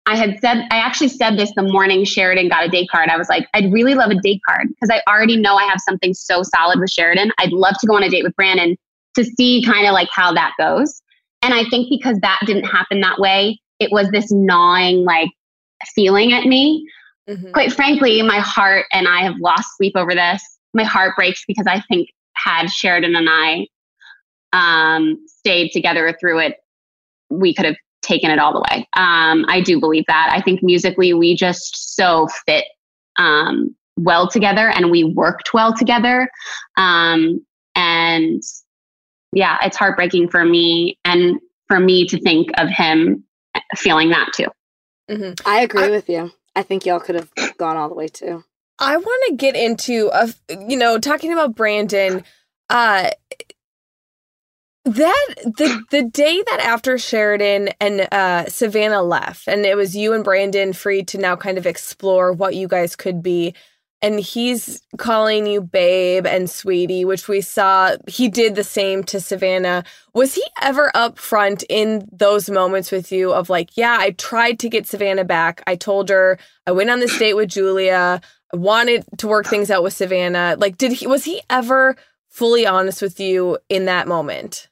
I 0.07 0.17
had 0.17 0.39
said, 0.41 0.67
I 0.71 0.79
actually 0.79 1.09
said 1.09 1.39
this 1.39 1.53
the 1.55 1.63
morning 1.63 2.05
Sheridan 2.05 2.49
got 2.49 2.65
a 2.65 2.69
date 2.69 2.89
card. 2.91 3.09
I 3.09 3.17
was 3.17 3.29
like, 3.29 3.47
I'd 3.55 3.73
really 3.73 3.95
love 3.95 4.11
a 4.11 4.21
date 4.21 4.41
card 4.49 4.69
because 4.69 4.91
I 4.91 5.01
already 5.11 5.37
know 5.37 5.55
I 5.57 5.65
have 5.65 5.81
something 5.81 6.13
so 6.13 6.43
solid 6.43 6.81
with 6.81 6.91
Sheridan. 6.91 7.31
I'd 7.39 7.53
love 7.53 7.75
to 7.81 7.87
go 7.87 7.95
on 7.95 8.03
a 8.03 8.09
date 8.09 8.25
with 8.25 8.35
Brandon 8.35 8.77
to 9.15 9.25
see 9.25 9.63
kind 9.65 9.87
of 9.87 9.93
like 9.93 10.09
how 10.13 10.33
that 10.33 10.53
goes. 10.59 11.01
And 11.43 11.55
I 11.55 11.65
think 11.69 11.89
because 11.89 12.19
that 12.23 12.41
didn't 12.47 12.65
happen 12.65 13.01
that 13.01 13.19
way, 13.21 13.61
it 13.79 13.93
was 13.93 14.09
this 14.11 14.33
gnawing 14.33 15.05
like 15.05 15.31
feeling 15.95 16.33
at 16.33 16.47
me. 16.47 16.87
Mm-hmm. 17.29 17.53
Quite 17.53 17.73
frankly, 17.73 18.21
my 18.23 18.41
heart 18.41 18.87
and 18.93 19.07
I 19.07 19.23
have 19.23 19.37
lost 19.41 19.77
sleep 19.77 19.93
over 19.95 20.15
this. 20.15 20.43
My 20.75 20.85
heart 20.85 21.15
breaks 21.17 21.45
because 21.47 21.67
I 21.69 21.81
think 21.83 22.09
had 22.35 22.69
Sheridan 22.69 23.15
and 23.15 23.29
I 23.31 23.67
um, 24.53 25.25
stayed 25.27 25.71
together 25.71 26.17
through 26.19 26.41
it, 26.41 26.57
we 27.31 27.55
could 27.55 27.67
have 27.67 27.77
taken 28.03 28.31
it 28.31 28.39
all 28.39 28.53
the 28.53 28.65
way. 28.71 28.89
Um, 28.95 29.45
I 29.49 29.63
do 29.65 29.81
believe 29.81 30.05
that. 30.09 30.31
I 30.33 30.41
think 30.41 30.63
musically 30.63 31.15
we 31.15 31.35
just 31.35 31.97
so 31.97 32.29
fit 32.47 32.65
um, 33.17 33.75
well 33.97 34.29
together 34.29 34.69
and 34.69 34.91
we 34.91 35.05
worked 35.05 35.55
well 35.55 35.75
together. 35.75 36.29
Um, 36.77 37.45
and 37.75 38.43
yeah, 39.33 39.59
it's 39.63 39.77
heartbreaking 39.77 40.29
for 40.29 40.45
me 40.45 40.99
and 41.05 41.41
for 41.69 41.81
me 41.81 42.07
to 42.09 42.21
think 42.21 42.51
of 42.59 42.69
him 42.69 43.25
feeling 43.77 44.11
that 44.11 44.31
too. 44.35 44.49
Mm-hmm. 45.11 45.49
I 45.49 45.63
agree 45.63 45.85
I, 45.85 45.91
with 45.91 46.09
you. 46.09 46.33
I 46.55 46.63
think 46.63 46.85
y'all 46.85 47.01
could 47.01 47.15
have 47.15 47.31
gone 47.57 47.77
all 47.77 47.89
the 47.89 47.95
way 47.95 48.09
too. 48.09 48.45
I 48.79 48.97
want 48.97 49.23
to 49.29 49.37
get 49.37 49.55
into 49.55 50.11
a, 50.13 50.29
you 50.67 50.77
know, 50.77 50.99
talking 50.99 51.33
about 51.33 51.55
Brandon. 51.55 52.25
Uh, 52.69 53.11
that 54.85 55.35
the 55.45 55.83
the 55.91 56.03
day 56.03 56.43
that 56.51 56.61
after 56.61 56.99
Sheridan 56.99 57.71
and 57.81 58.09
uh, 58.13 58.47
Savannah 58.49 59.03
left, 59.03 59.49
and 59.49 59.65
it 59.65 59.77
was 59.77 59.97
you 59.97 60.13
and 60.13 60.25
Brandon 60.25 60.73
free 60.73 61.05
to 61.05 61.19
now 61.19 61.37
kind 61.37 61.59
of 61.59 61.67
explore 61.67 62.33
what 62.33 62.57
you 62.57 62.69
guys 62.69 62.97
could 62.97 63.23
be 63.23 63.55
and 64.03 64.19
he's 64.19 64.83
calling 64.99 65.47
you 65.47 65.61
babe 65.61 66.27
and 66.27 66.51
sweetie, 66.51 67.05
which 67.05 67.29
we 67.29 67.41
saw 67.41 67.95
he 68.09 68.29
did 68.29 68.57
the 68.57 68.65
same 68.65 69.05
to 69.05 69.21
Savannah. 69.21 69.85
Was 70.13 70.35
he 70.35 70.43
ever 70.61 70.91
upfront 70.95 71.63
in 71.69 72.09
those 72.11 72.51
moments 72.51 72.91
with 72.91 73.13
you 73.13 73.33
of 73.33 73.49
like, 73.49 73.77
yeah, 73.77 73.97
I 74.01 74.11
tried 74.11 74.59
to 74.59 74.69
get 74.69 74.89
Savannah 74.89 75.25
back. 75.25 75.63
I 75.69 75.77
told 75.77 76.09
her 76.09 76.37
I 76.67 76.73
went 76.73 76.91
on 76.91 76.99
this 76.99 77.17
date 77.17 77.35
with 77.35 77.51
Julia. 77.51 78.21
I 78.53 78.57
wanted 78.57 79.05
to 79.19 79.29
work 79.29 79.47
things 79.47 79.71
out 79.71 79.85
with 79.85 79.93
Savannah. 79.93 80.57
Like, 80.59 80.77
did 80.79 80.93
he 80.93 81.07
was 81.07 81.25
he 81.25 81.41
ever 81.49 81.97
fully 82.29 82.67
honest 82.67 83.01
with 83.01 83.21
you 83.21 83.59
in 83.69 83.85
that 83.85 84.09
moment? 84.09 84.69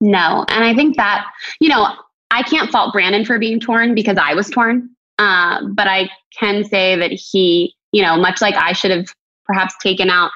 No. 0.00 0.44
And 0.48 0.64
I 0.64 0.74
think 0.74 0.96
that, 0.96 1.26
you 1.60 1.68
know, 1.68 1.94
I 2.30 2.42
can't 2.42 2.70
fault 2.70 2.92
Brandon 2.92 3.24
for 3.24 3.38
being 3.38 3.58
torn 3.58 3.94
because 3.94 4.16
I 4.16 4.34
was 4.34 4.48
torn. 4.48 4.90
Uh, 5.18 5.66
but 5.72 5.88
I 5.88 6.08
can 6.38 6.64
say 6.64 6.94
that 6.96 7.10
he, 7.10 7.74
you 7.92 8.02
know, 8.02 8.16
much 8.16 8.40
like 8.40 8.54
I 8.54 8.72
should 8.72 8.90
have 8.90 9.06
perhaps 9.46 9.74
taken 9.82 10.10
out 10.10 10.30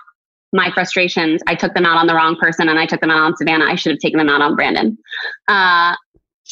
my 0.52 0.70
frustrations, 0.70 1.40
I 1.46 1.54
took 1.54 1.74
them 1.74 1.86
out 1.86 1.96
on 1.96 2.06
the 2.06 2.14
wrong 2.14 2.36
person 2.36 2.68
and 2.68 2.78
I 2.78 2.86
took 2.86 3.00
them 3.00 3.10
out 3.10 3.20
on 3.20 3.36
Savannah. 3.36 3.64
I 3.64 3.74
should 3.74 3.92
have 3.92 4.00
taken 4.00 4.18
them 4.18 4.28
out 4.28 4.42
on 4.42 4.54
Brandon. 4.54 4.98
Uh, 5.48 5.96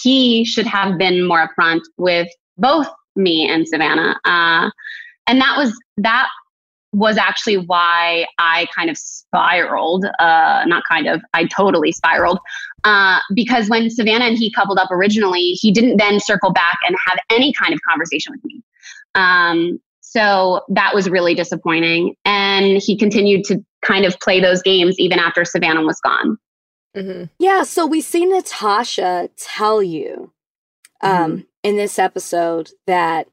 he 0.02 0.44
should 0.44 0.66
have 0.66 0.96
been 0.96 1.26
more 1.26 1.46
upfront 1.46 1.82
with 1.98 2.28
both 2.56 2.88
me 3.16 3.48
and 3.48 3.68
Savannah. 3.68 4.18
Uh, 4.24 4.70
and 5.26 5.40
that 5.40 5.56
was 5.58 5.78
that 5.98 6.28
was 6.92 7.16
actually 7.16 7.56
why 7.56 8.26
I 8.38 8.66
kind 8.74 8.90
of 8.90 8.98
spiraled. 8.98 10.04
Uh, 10.18 10.64
not 10.66 10.82
kind 10.88 11.06
of, 11.06 11.20
I 11.34 11.44
totally 11.46 11.92
spiraled. 11.92 12.38
Uh, 12.84 13.18
because 13.34 13.68
when 13.68 13.90
Savannah 13.90 14.24
and 14.24 14.38
he 14.38 14.52
coupled 14.52 14.78
up 14.78 14.90
originally, 14.90 15.52
he 15.52 15.70
didn't 15.70 15.98
then 15.98 16.18
circle 16.18 16.52
back 16.52 16.78
and 16.86 16.96
have 17.06 17.18
any 17.30 17.52
kind 17.52 17.72
of 17.72 17.80
conversation 17.88 18.32
with 18.32 18.44
me. 18.44 18.62
Um, 19.14 19.78
so 20.00 20.62
that 20.68 20.94
was 20.94 21.08
really 21.08 21.34
disappointing. 21.34 22.16
And 22.24 22.82
he 22.82 22.96
continued 22.96 23.44
to 23.44 23.64
kind 23.82 24.04
of 24.04 24.18
play 24.20 24.40
those 24.40 24.62
games 24.62 24.98
even 24.98 25.18
after 25.18 25.44
Savannah 25.44 25.82
was 25.82 26.00
gone. 26.00 26.36
Mm-hmm. 26.96 27.24
Yeah. 27.38 27.62
So 27.62 27.86
we 27.86 28.00
see 28.00 28.26
Natasha 28.26 29.30
tell 29.36 29.82
you 29.82 30.32
um, 31.02 31.12
mm-hmm. 31.12 31.40
in 31.62 31.76
this 31.76 31.98
episode 31.98 32.70
that 32.86 33.28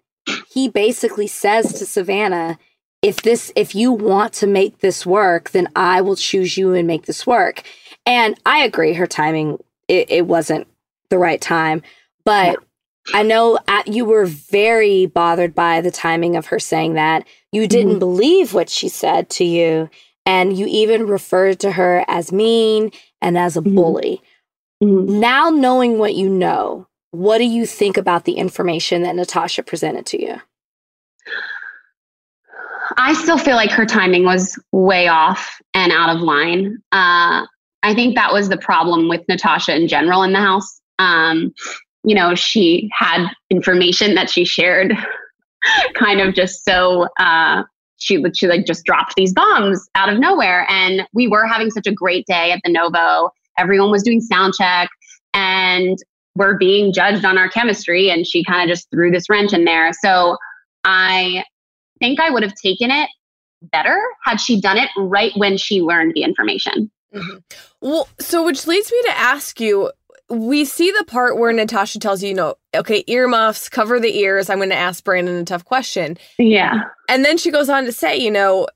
he 0.54 0.70
basically 0.70 1.28
says 1.28 1.74
to 1.80 1.86
Savannah, 1.86 2.60
if 3.02 3.22
this 3.22 3.52
if 3.56 3.76
you 3.76 3.92
want 3.92 4.34
to 4.34 4.48
make 4.48 4.80
this 4.80 5.06
work 5.06 5.52
then 5.52 5.68
i 5.76 6.02
will 6.02 6.16
choose 6.16 6.58
you 6.58 6.74
and 6.74 6.88
make 6.88 7.06
this 7.06 7.28
work 7.28 7.64
and 8.06 8.40
i 8.46 8.64
agree 8.64 8.94
her 8.94 9.08
timing 9.08 9.58
it, 9.88 10.10
it 10.10 10.28
wasn't 10.28 10.68
the 11.10 11.18
right 11.18 11.42
time 11.42 11.82
but 12.26 12.58
i 13.14 13.24
know 13.24 13.58
at, 13.68 13.88
you 13.88 14.06
were 14.06 14.26
very 14.26 15.06
bothered 15.06 15.54
by 15.54 15.82
the 15.82 15.92
timing 15.92 16.36
of 16.36 16.48
her 16.48 16.60
saying 16.60 16.94
that 16.94 17.26
you 17.52 17.68
didn't 17.68 17.92
mm-hmm. 17.92 18.00
believe 18.00 18.54
what 18.54 18.70
she 18.70 18.90
said 18.90 19.30
to 19.30 19.46
you 19.46 19.90
and 20.26 20.58
you 20.58 20.66
even 20.68 21.08
referred 21.08 21.60
to 21.60 21.72
her 21.72 22.04
as 22.08 22.32
mean 22.32 22.92
and 23.22 23.38
as 23.38 23.56
a 23.56 23.62
mm-hmm. 23.62 23.76
bully 23.76 24.22
mm-hmm. 24.84 25.20
now 25.20 25.50
knowing 25.50 25.98
what 25.98 26.16
you 26.16 26.30
know 26.30 26.88
what 27.12 27.38
do 27.38 27.46
you 27.46 27.66
think 27.66 27.96
about 27.96 28.26
the 28.26 28.34
information 28.34 29.04
that 29.04 29.16
natasha 29.16 29.62
presented 29.62 30.06
to 30.06 30.22
you 30.22 30.42
I 32.98 33.14
still 33.14 33.38
feel 33.38 33.56
like 33.56 33.72
her 33.72 33.86
timing 33.86 34.26
was 34.26 34.60
way 34.72 35.08
off 35.08 35.60
and 35.74 35.92
out 35.92 36.16
of 36.16 36.22
line. 36.22 36.78
Uh, 36.92 37.46
I 37.84 37.94
think 37.94 38.16
that 38.16 38.34
was 38.34 38.50
the 38.50 38.58
problem 38.58 39.08
with 39.08 39.22
Natasha 39.30 39.76
in 39.76 39.88
general 39.88 40.24
in 40.24 40.34
the 40.34 40.40
house. 40.40 40.82
Um, 41.00 41.54
you 42.04 42.16
know, 42.16 42.34
she 42.34 42.90
had 42.92 43.28
information 43.50 44.16
that 44.16 44.30
she 44.30 44.46
shared 44.46 44.94
kind 45.94 46.22
of 46.22 46.34
just 46.34 46.66
so 46.66 47.08
uh, 47.20 47.64
she 47.98 48.24
she 48.34 48.48
like 48.48 48.66
just 48.66 48.84
dropped 48.84 49.14
these 49.16 49.34
bombs 49.34 49.88
out 49.96 50.10
of 50.10 50.20
nowhere 50.20 50.66
and 50.70 51.04
we 51.14 51.28
were 51.28 51.46
having 51.46 51.70
such 51.70 51.88
a 51.88 51.92
great 51.92 52.26
day 52.26 52.52
at 52.52 52.62
the 52.64 52.72
Novo. 52.72 53.32
Everyone 53.60 53.92
was 53.92 54.04
doing 54.04 54.22
sound 54.22 54.54
check 54.56 54.90
and 55.34 55.98
we're 56.36 56.58
being 56.58 56.94
judged 56.94 57.26
on 57.26 57.38
our 57.38 57.50
chemistry 57.50 58.10
and 58.10 58.26
she 58.26 58.44
kind 58.44 58.70
of 58.70 58.76
just 58.76 58.90
threw 58.92 59.12
this 59.12 59.30
wrench 59.30 59.54
in 59.54 59.66
there. 59.66 59.92
So 59.94 60.38
I 60.84 61.44
think 62.00 62.20
I 62.20 62.30
would 62.30 62.44
have 62.44 62.56
taken 62.56 62.92
it 62.92 63.10
better 63.62 64.00
had 64.24 64.40
she 64.40 64.62
done 64.62 64.78
it 64.78 64.90
right 64.98 65.32
when 65.36 65.58
she 65.58 65.82
learned 65.82 66.14
the 66.14 66.24
information. 66.24 66.92
Mm-hmm. 67.14 67.38
Well, 67.82 68.08
so 68.20 68.46
which 68.46 68.68
leads 68.68 68.92
me 68.92 69.02
to 69.04 69.18
ask 69.18 69.60
you 69.60 69.92
we 70.30 70.66
see 70.66 70.92
the 70.92 71.06
part 71.06 71.38
where 71.38 71.54
Natasha 71.54 72.00
tells 72.00 72.22
you, 72.22 72.30
you 72.30 72.36
know, 72.36 72.56
okay, 72.76 73.04
earmuffs, 73.08 73.70
cover 73.70 74.00
the 74.00 74.18
ears. 74.18 74.50
I'm 74.50 74.58
going 74.58 74.70
to 74.70 74.76
ask 74.76 75.04
Brandon 75.04 75.36
a 75.36 75.46
tough 75.46 75.64
question. 75.64 76.18
Yeah. 76.38 76.82
And 77.08 77.24
then 77.24 77.38
she 77.38 77.50
goes 77.50 77.70
on 77.70 77.86
to 77.86 77.94
say, 77.94 78.18
you 78.18 78.30
know, 78.30 78.68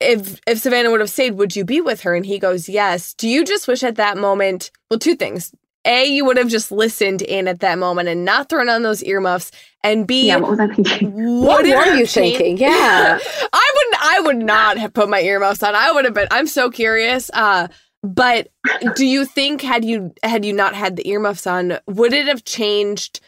if 0.00 0.40
if 0.46 0.58
Savannah 0.58 0.90
would 0.90 1.00
have 1.00 1.10
stayed, 1.10 1.34
would 1.34 1.54
you 1.54 1.64
be 1.64 1.80
with 1.80 2.00
her? 2.00 2.14
And 2.14 2.26
he 2.26 2.38
goes, 2.38 2.68
yes. 2.68 3.14
Do 3.14 3.28
you 3.28 3.44
just 3.44 3.68
wish 3.68 3.84
at 3.84 3.94
that 3.96 4.16
moment? 4.16 4.72
Well, 4.90 4.98
two 4.98 5.14
things. 5.14 5.54
A, 5.84 6.04
you 6.04 6.24
would 6.24 6.36
have 6.36 6.48
just 6.48 6.70
listened 6.70 7.22
in 7.22 7.48
at 7.48 7.60
that 7.60 7.78
moment 7.78 8.08
and 8.08 8.24
not 8.24 8.48
thrown 8.48 8.68
on 8.68 8.82
those 8.82 9.02
earmuffs. 9.04 9.50
And 9.82 10.06
B, 10.06 10.26
yeah, 10.26 10.36
what 10.36 10.50
was 10.50 10.60
I 10.60 10.66
thinking? 10.68 11.12
What 11.42 11.64
were 11.64 11.94
you 11.94 12.06
thinking? 12.06 12.58
Yeah, 12.58 13.18
I 13.52 13.72
wouldn't. 13.74 14.02
I 14.02 14.20
would 14.26 14.38
not 14.38 14.76
have 14.78 14.92
put 14.92 15.08
my 15.08 15.20
earmuffs 15.20 15.62
on. 15.62 15.74
I 15.74 15.92
would 15.92 16.04
have 16.04 16.14
been. 16.14 16.28
I'm 16.30 16.46
so 16.46 16.70
curious. 16.70 17.30
Uh, 17.32 17.68
but 18.02 18.48
do 18.96 19.06
you 19.06 19.24
think 19.24 19.62
had 19.62 19.84
you 19.84 20.12
had 20.22 20.44
you 20.44 20.52
not 20.52 20.74
had 20.74 20.96
the 20.96 21.08
earmuffs 21.08 21.46
on, 21.46 21.78
would 21.86 22.12
it 22.12 22.26
have 22.26 22.44
changed 22.44 23.20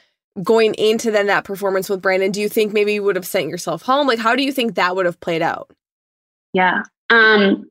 going 0.42 0.74
into 0.74 1.10
then 1.10 1.26
that 1.26 1.44
performance 1.44 1.88
with 1.88 2.02
Brandon? 2.02 2.30
Do 2.30 2.40
you 2.40 2.48
think 2.48 2.72
maybe 2.72 2.94
you 2.94 3.02
would 3.02 3.16
have 3.16 3.26
sent 3.26 3.48
yourself 3.48 3.82
home? 3.82 4.06
Like, 4.06 4.18
how 4.18 4.36
do 4.36 4.42
you 4.42 4.52
think 4.52 4.74
that 4.74 4.94
would 4.96 5.06
have 5.06 5.20
played 5.20 5.42
out? 5.42 5.70
Yeah. 6.52 6.82
Um, 7.10 7.68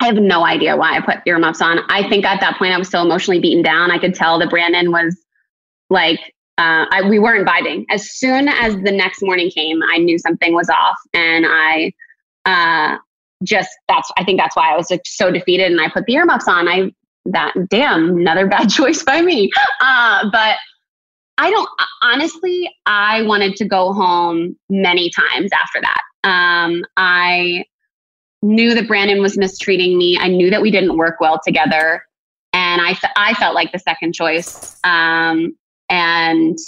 I 0.00 0.06
have 0.06 0.16
no 0.16 0.46
idea 0.46 0.76
why 0.76 0.96
I 0.96 1.00
put 1.00 1.18
earmuffs 1.26 1.60
on. 1.60 1.80
I 1.88 2.08
think 2.08 2.24
at 2.24 2.40
that 2.40 2.56
point 2.58 2.72
I 2.72 2.78
was 2.78 2.88
so 2.88 3.02
emotionally 3.02 3.38
beaten 3.38 3.62
down. 3.62 3.90
I 3.90 3.98
could 3.98 4.14
tell 4.14 4.38
that 4.38 4.48
Brandon 4.48 4.90
was 4.90 5.16
like, 5.90 6.20
uh, 6.56 6.86
I, 6.90 7.08
we 7.08 7.18
weren't 7.18 7.46
vibing. 7.46 7.84
As 7.90 8.10
soon 8.10 8.48
as 8.48 8.74
the 8.76 8.92
next 8.92 9.22
morning 9.22 9.50
came, 9.50 9.80
I 9.82 9.98
knew 9.98 10.18
something 10.18 10.54
was 10.54 10.68
off, 10.68 10.98
and 11.14 11.46
I 11.48 11.92
uh, 12.44 12.98
just 13.42 13.70
that's. 13.88 14.10
I 14.18 14.24
think 14.24 14.38
that's 14.38 14.56
why 14.56 14.72
I 14.72 14.76
was 14.76 14.90
like, 14.90 15.02
so 15.04 15.30
defeated, 15.30 15.70
and 15.70 15.80
I 15.80 15.88
put 15.88 16.04
the 16.06 16.14
earmuffs 16.14 16.48
on. 16.48 16.68
I 16.68 16.92
that 17.26 17.54
damn 17.70 18.18
another 18.18 18.46
bad 18.48 18.68
choice 18.68 19.02
by 19.02 19.22
me. 19.22 19.50
Uh, 19.80 20.28
but 20.30 20.56
I 21.38 21.50
don't 21.50 21.68
honestly. 22.02 22.70
I 22.84 23.22
wanted 23.22 23.56
to 23.56 23.64
go 23.64 23.94
home 23.94 24.56
many 24.68 25.10
times 25.10 25.50
after 25.52 25.80
that. 25.80 26.28
Um, 26.28 26.84
I 26.98 27.64
knew 28.42 28.74
that 28.74 28.86
Brandon 28.86 29.20
was 29.20 29.36
mistreating 29.36 29.98
me. 29.98 30.18
I 30.18 30.28
knew 30.28 30.50
that 30.50 30.62
we 30.62 30.70
didn't 30.70 30.96
work 30.96 31.20
well 31.20 31.40
together. 31.44 32.04
And 32.52 32.80
I, 32.80 32.98
I 33.16 33.34
felt 33.34 33.54
like 33.54 33.72
the 33.72 33.78
second 33.78 34.14
choice. 34.14 34.78
Um, 34.82 35.56
and 35.88 36.58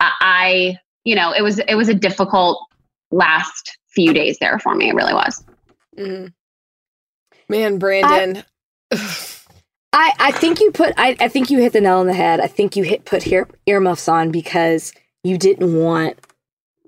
I, 0.00 0.78
you 1.04 1.14
know, 1.14 1.32
it 1.32 1.42
was, 1.42 1.58
it 1.58 1.74
was 1.74 1.88
a 1.88 1.94
difficult 1.94 2.66
last 3.10 3.78
few 3.88 4.12
days 4.12 4.38
there 4.40 4.58
for 4.58 4.74
me. 4.74 4.88
It 4.88 4.94
really 4.94 5.14
was. 5.14 5.44
Mm-hmm. 5.96 6.28
Man, 7.48 7.78
Brandon. 7.78 8.42
I, 8.90 9.26
I, 9.92 10.12
I, 10.18 10.32
think 10.32 10.60
you 10.60 10.70
put, 10.70 10.94
I, 10.96 11.16
I 11.18 11.28
think 11.28 11.50
you 11.50 11.58
hit 11.58 11.72
the 11.72 11.80
nail 11.80 11.98
on 11.98 12.06
the 12.06 12.14
head. 12.14 12.40
I 12.40 12.46
think 12.46 12.76
you 12.76 12.84
hit, 12.84 13.04
put 13.04 13.26
ear, 13.26 13.48
earmuffs 13.66 14.08
on 14.08 14.30
because 14.30 14.92
you 15.24 15.36
didn't 15.36 15.74
want 15.74 16.16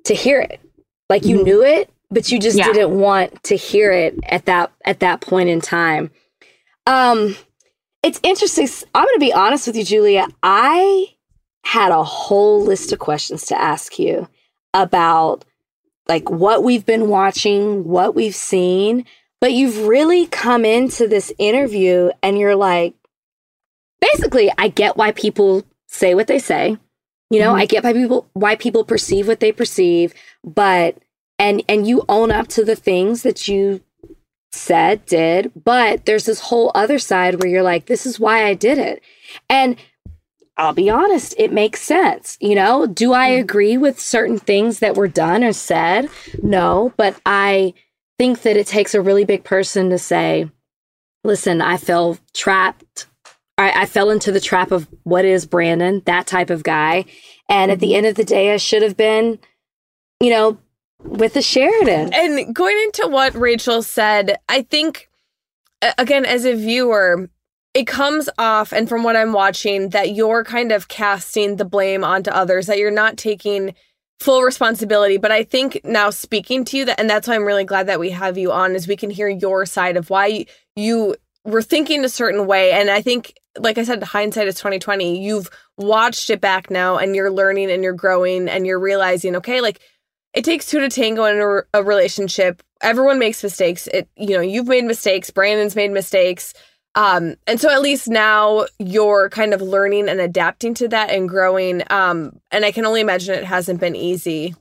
to 0.04 0.14
hear 0.14 0.40
it. 0.40 0.60
Like 1.10 1.24
you 1.24 1.36
mm-hmm. 1.36 1.44
knew 1.44 1.64
it, 1.64 1.91
but 2.12 2.30
you 2.30 2.38
just 2.38 2.58
yeah. 2.58 2.66
didn't 2.66 2.98
want 2.98 3.42
to 3.44 3.56
hear 3.56 3.90
it 3.90 4.18
at 4.24 4.46
that 4.46 4.72
at 4.84 5.00
that 5.00 5.20
point 5.20 5.48
in 5.48 5.60
time. 5.60 6.10
Um 6.86 7.36
it's 8.02 8.20
interesting. 8.22 8.68
I'm 8.94 9.04
going 9.04 9.14
to 9.14 9.20
be 9.20 9.32
honest 9.32 9.66
with 9.68 9.76
you 9.76 9.84
Julia. 9.84 10.26
I 10.42 11.14
had 11.64 11.92
a 11.92 12.02
whole 12.02 12.64
list 12.64 12.92
of 12.92 12.98
questions 12.98 13.46
to 13.46 13.60
ask 13.60 13.98
you 13.98 14.28
about 14.74 15.44
like 16.08 16.28
what 16.28 16.64
we've 16.64 16.84
been 16.84 17.08
watching, 17.08 17.84
what 17.84 18.14
we've 18.16 18.34
seen, 18.34 19.04
but 19.40 19.52
you've 19.52 19.86
really 19.86 20.26
come 20.26 20.64
into 20.64 21.06
this 21.06 21.32
interview 21.38 22.10
and 22.22 22.38
you're 22.38 22.56
like 22.56 22.94
basically, 24.00 24.50
I 24.58 24.68
get 24.68 24.96
why 24.96 25.12
people 25.12 25.62
say 25.86 26.14
what 26.14 26.26
they 26.26 26.40
say. 26.40 26.76
You 27.30 27.38
know, 27.40 27.52
Mhm. 27.52 27.60
I 27.60 27.66
get 27.66 27.84
why 27.84 27.92
people 27.92 28.28
why 28.34 28.56
people 28.56 28.84
perceive 28.84 29.28
what 29.28 29.40
they 29.40 29.52
perceive, 29.52 30.12
but 30.44 30.96
and 31.42 31.60
and 31.68 31.88
you 31.88 32.04
own 32.08 32.30
up 32.30 32.46
to 32.48 32.64
the 32.64 32.76
things 32.76 33.24
that 33.24 33.48
you 33.48 33.80
said, 34.52 35.04
did, 35.06 35.50
but 35.64 36.06
there's 36.06 36.26
this 36.26 36.40
whole 36.40 36.70
other 36.74 36.98
side 36.98 37.42
where 37.42 37.50
you're 37.50 37.62
like, 37.62 37.86
this 37.86 38.06
is 38.06 38.20
why 38.20 38.44
I 38.44 38.54
did 38.54 38.78
it. 38.78 39.02
And 39.48 39.76
I'll 40.56 40.74
be 40.74 40.88
honest, 40.88 41.34
it 41.38 41.52
makes 41.52 41.82
sense. 41.82 42.38
You 42.40 42.54
know, 42.54 42.86
do 42.86 43.12
I 43.12 43.30
mm. 43.30 43.40
agree 43.40 43.76
with 43.76 43.98
certain 43.98 44.38
things 44.38 44.78
that 44.78 44.94
were 44.94 45.08
done 45.08 45.42
or 45.42 45.52
said? 45.52 46.08
No, 46.42 46.92
but 46.96 47.20
I 47.26 47.74
think 48.18 48.42
that 48.42 48.56
it 48.56 48.66
takes 48.68 48.94
a 48.94 49.00
really 49.00 49.24
big 49.24 49.42
person 49.42 49.90
to 49.90 49.98
say, 49.98 50.48
listen, 51.24 51.60
I 51.60 51.76
fell 51.76 52.18
trapped. 52.34 53.06
I, 53.58 53.82
I 53.82 53.86
fell 53.86 54.10
into 54.10 54.30
the 54.30 54.40
trap 54.40 54.70
of 54.70 54.86
what 55.02 55.24
is 55.24 55.46
Brandon, 55.46 56.02
that 56.04 56.26
type 56.26 56.50
of 56.50 56.62
guy. 56.62 57.06
And 57.48 57.72
at 57.72 57.80
the 57.80 57.88
mm-hmm. 57.88 57.96
end 57.96 58.06
of 58.06 58.14
the 58.14 58.24
day, 58.24 58.52
I 58.52 58.58
should 58.58 58.82
have 58.82 58.96
been, 58.96 59.38
you 60.20 60.30
know, 60.30 60.58
with 61.04 61.34
the 61.34 61.42
Sheridan. 61.42 62.12
And 62.12 62.54
going 62.54 62.76
into 62.84 63.08
what 63.08 63.34
Rachel 63.34 63.82
said, 63.82 64.36
I 64.48 64.62
think, 64.62 65.08
again, 65.98 66.24
as 66.24 66.44
a 66.44 66.54
viewer, 66.54 67.28
it 67.74 67.86
comes 67.86 68.28
off, 68.36 68.72
and 68.72 68.88
from 68.88 69.02
what 69.02 69.16
I'm 69.16 69.32
watching, 69.32 69.90
that 69.90 70.14
you're 70.14 70.44
kind 70.44 70.72
of 70.72 70.88
casting 70.88 71.56
the 71.56 71.64
blame 71.64 72.04
onto 72.04 72.30
others, 72.30 72.66
that 72.66 72.78
you're 72.78 72.90
not 72.90 73.16
taking 73.16 73.74
full 74.20 74.42
responsibility. 74.42 75.16
But 75.16 75.32
I 75.32 75.42
think 75.42 75.80
now 75.82 76.10
speaking 76.10 76.64
to 76.66 76.76
you, 76.76 76.84
that, 76.84 77.00
and 77.00 77.08
that's 77.08 77.26
why 77.26 77.34
I'm 77.34 77.44
really 77.44 77.64
glad 77.64 77.86
that 77.86 77.98
we 77.98 78.10
have 78.10 78.36
you 78.36 78.52
on, 78.52 78.74
is 78.74 78.86
we 78.86 78.96
can 78.96 79.10
hear 79.10 79.28
your 79.28 79.64
side 79.64 79.96
of 79.96 80.10
why 80.10 80.44
you 80.76 81.16
were 81.44 81.62
thinking 81.62 82.04
a 82.04 82.08
certain 82.08 82.46
way. 82.46 82.72
And 82.72 82.90
I 82.90 83.00
think, 83.02 83.34
like 83.58 83.78
I 83.78 83.84
said, 83.84 84.02
hindsight 84.02 84.48
is 84.48 84.56
2020. 84.56 85.24
You've 85.24 85.50
watched 85.78 86.28
it 86.30 86.40
back 86.40 86.70
now, 86.70 86.98
and 86.98 87.16
you're 87.16 87.32
learning 87.32 87.70
and 87.70 87.82
you're 87.82 87.94
growing, 87.94 88.48
and 88.48 88.66
you're 88.66 88.78
realizing, 88.78 89.36
okay, 89.36 89.60
like 89.62 89.80
it 90.34 90.44
takes 90.44 90.66
two 90.66 90.80
to 90.80 90.88
tango 90.88 91.24
in 91.24 91.40
a, 91.40 91.80
a 91.80 91.82
relationship. 91.82 92.62
Everyone 92.80 93.18
makes 93.18 93.42
mistakes. 93.42 93.86
It, 93.88 94.08
you 94.16 94.30
know, 94.30 94.40
you've 94.40 94.66
made 94.66 94.84
mistakes. 94.84 95.30
Brandon's 95.30 95.76
made 95.76 95.90
mistakes. 95.90 96.54
Um, 96.94 97.36
and 97.46 97.60
so 97.60 97.70
at 97.70 97.80
least 97.80 98.08
now 98.08 98.66
you're 98.78 99.30
kind 99.30 99.54
of 99.54 99.62
learning 99.62 100.08
and 100.08 100.20
adapting 100.20 100.74
to 100.74 100.88
that 100.88 101.10
and 101.10 101.28
growing. 101.28 101.82
Um, 101.90 102.38
and 102.50 102.64
I 102.64 102.72
can 102.72 102.84
only 102.84 103.00
imagine 103.00 103.34
it 103.34 103.44
hasn't 103.44 103.80
been 103.80 103.96
easy 103.96 104.54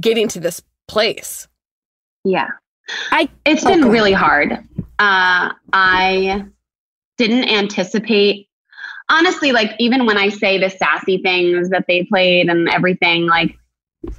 getting 0.00 0.28
to 0.28 0.40
this 0.40 0.62
place. 0.86 1.48
Yeah. 2.24 2.48
I- 3.10 3.30
it's 3.44 3.64
oh, 3.64 3.70
been 3.70 3.88
really 3.88 4.12
hard. 4.12 4.52
Uh 4.98 5.50
I 5.72 6.44
didn't 7.16 7.48
anticipate 7.48 8.48
honestly, 9.08 9.52
like 9.52 9.72
even 9.78 10.06
when 10.06 10.16
I 10.16 10.28
say 10.28 10.58
the 10.58 10.70
sassy 10.70 11.18
things 11.18 11.70
that 11.70 11.86
they 11.88 12.04
played 12.04 12.48
and 12.48 12.68
everything, 12.68 13.26
like 13.26 13.56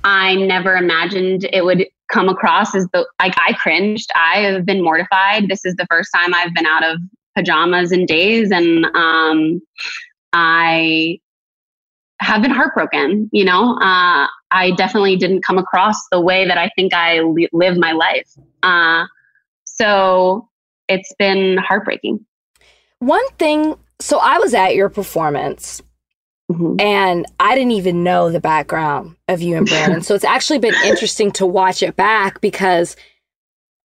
I 0.04 0.36
never 0.36 0.76
imagined 0.76 1.48
it 1.52 1.64
would 1.64 1.86
come 2.12 2.30
across 2.30 2.76
as 2.76 2.88
the 2.94 3.08
like 3.20 3.34
I 3.38 3.54
cringed. 3.54 4.10
I 4.16 4.40
have 4.40 4.66
been 4.66 4.84
mortified. 4.84 5.48
This 5.48 5.66
is 5.66 5.76
the 5.76 5.88
first 5.90 6.10
time 6.16 6.34
I've 6.34 6.54
been 6.54 6.66
out 6.66 6.84
of 6.84 7.00
pajamas 7.36 7.92
in 7.92 8.06
days 8.06 8.52
and 8.52 8.86
um 8.96 9.62
I 10.34 11.20
have 12.22 12.42
been 12.42 12.52
heartbroken, 12.52 13.30
you 13.34 13.44
know. 13.44 13.78
Uh 13.78 14.28
I 14.52 14.72
definitely 14.78 15.18
didn't 15.18 15.44
come 15.44 15.58
across 15.58 15.98
the 16.12 16.22
way 16.22 16.48
that 16.48 16.58
I 16.58 16.70
think 16.76 16.94
I 16.94 17.22
li- 17.22 17.50
live 17.52 17.78
my 17.78 17.92
life. 17.92 18.30
Uh 18.64 19.06
so 19.64 20.48
it's 20.88 21.14
been 21.18 21.58
heartbreaking. 21.58 22.26
One 23.00 23.28
thing, 23.40 23.76
so 24.00 24.20
I 24.20 24.38
was 24.38 24.54
at 24.54 24.76
your 24.76 24.90
performance 24.90 25.82
Mhm. 26.52 26.80
and 26.80 27.26
I 27.40 27.56
didn't 27.56 27.72
even 27.72 28.04
know 28.04 28.32
the 28.32 28.40
background 28.40 29.16
of 29.28 29.42
you 29.42 29.58
and 29.58 29.68
Brandon. 29.68 30.02
so 30.04 30.14
it's 30.14 30.24
actually 30.24 30.60
been 30.60 30.76
interesting 30.86 31.32
to 31.32 31.46
watch 31.46 31.82
it 31.82 31.96
back 31.96 32.40
because 32.40 32.96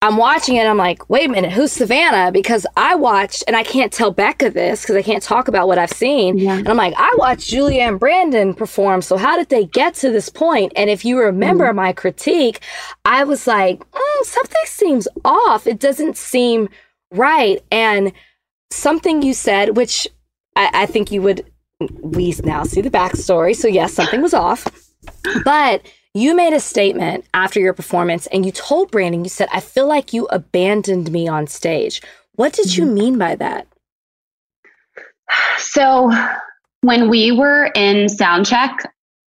I'm 0.01 0.17
watching 0.17 0.55
it 0.57 0.59
and 0.59 0.69
I'm 0.69 0.77
like, 0.77 1.09
wait 1.09 1.27
a 1.27 1.31
minute, 1.31 1.51
who's 1.51 1.71
Savannah? 1.71 2.31
Because 2.31 2.67
I 2.77 2.93
watched, 2.93 3.43
and 3.47 3.55
I 3.55 3.63
can't 3.63 3.91
tell 3.91 4.11
Becca 4.11 4.51
this 4.51 4.81
because 4.81 4.95
I 4.95 5.01
can't 5.01 5.23
talk 5.23 5.47
about 5.47 5.67
what 5.67 5.79
I've 5.79 5.89
seen. 5.91 6.37
Yeah. 6.37 6.53
And 6.55 6.67
I'm 6.67 6.77
like, 6.77 6.93
I 6.97 7.13
watched 7.17 7.47
Julia 7.49 7.81
and 7.81 7.99
Brandon 7.99 8.53
perform. 8.53 9.01
So 9.01 9.17
how 9.17 9.37
did 9.37 9.49
they 9.49 9.65
get 9.65 9.95
to 9.95 10.11
this 10.11 10.29
point? 10.29 10.71
And 10.75 10.91
if 10.91 11.03
you 11.03 11.19
remember 11.19 11.73
my 11.73 11.93
critique, 11.93 12.59
I 13.05 13.23
was 13.23 13.47
like, 13.47 13.79
mm, 13.91 14.23
something 14.23 14.61
seems 14.65 15.07
off. 15.25 15.65
It 15.65 15.79
doesn't 15.79 16.15
seem 16.15 16.69
right. 17.11 17.63
And 17.71 18.11
something 18.71 19.23
you 19.23 19.33
said, 19.33 19.75
which 19.77 20.07
I, 20.55 20.69
I 20.73 20.85
think 20.85 21.11
you 21.11 21.23
would, 21.23 21.43
we 21.79 22.33
now 22.43 22.63
see 22.63 22.81
the 22.81 22.89
backstory. 22.89 23.55
So 23.55 23.67
yes, 23.67 23.93
something 23.93 24.21
was 24.21 24.33
off. 24.33 24.67
But 25.43 25.85
you 26.13 26.35
made 26.35 26.53
a 26.53 26.59
statement 26.59 27.25
after 27.33 27.59
your 27.59 27.73
performance 27.73 28.27
and 28.27 28.45
you 28.45 28.51
told 28.51 28.91
Brandon, 28.91 29.23
you 29.23 29.29
said, 29.29 29.49
I 29.53 29.59
feel 29.59 29.87
like 29.87 30.13
you 30.13 30.25
abandoned 30.31 31.11
me 31.11 31.27
on 31.27 31.47
stage. 31.47 32.01
What 32.33 32.53
did 32.53 32.75
you 32.75 32.85
mean 32.85 33.17
by 33.17 33.35
that? 33.35 33.67
So 35.57 36.11
when 36.81 37.09
we 37.09 37.31
were 37.31 37.71
in 37.75 38.09
sound 38.09 38.45
check, 38.45 38.93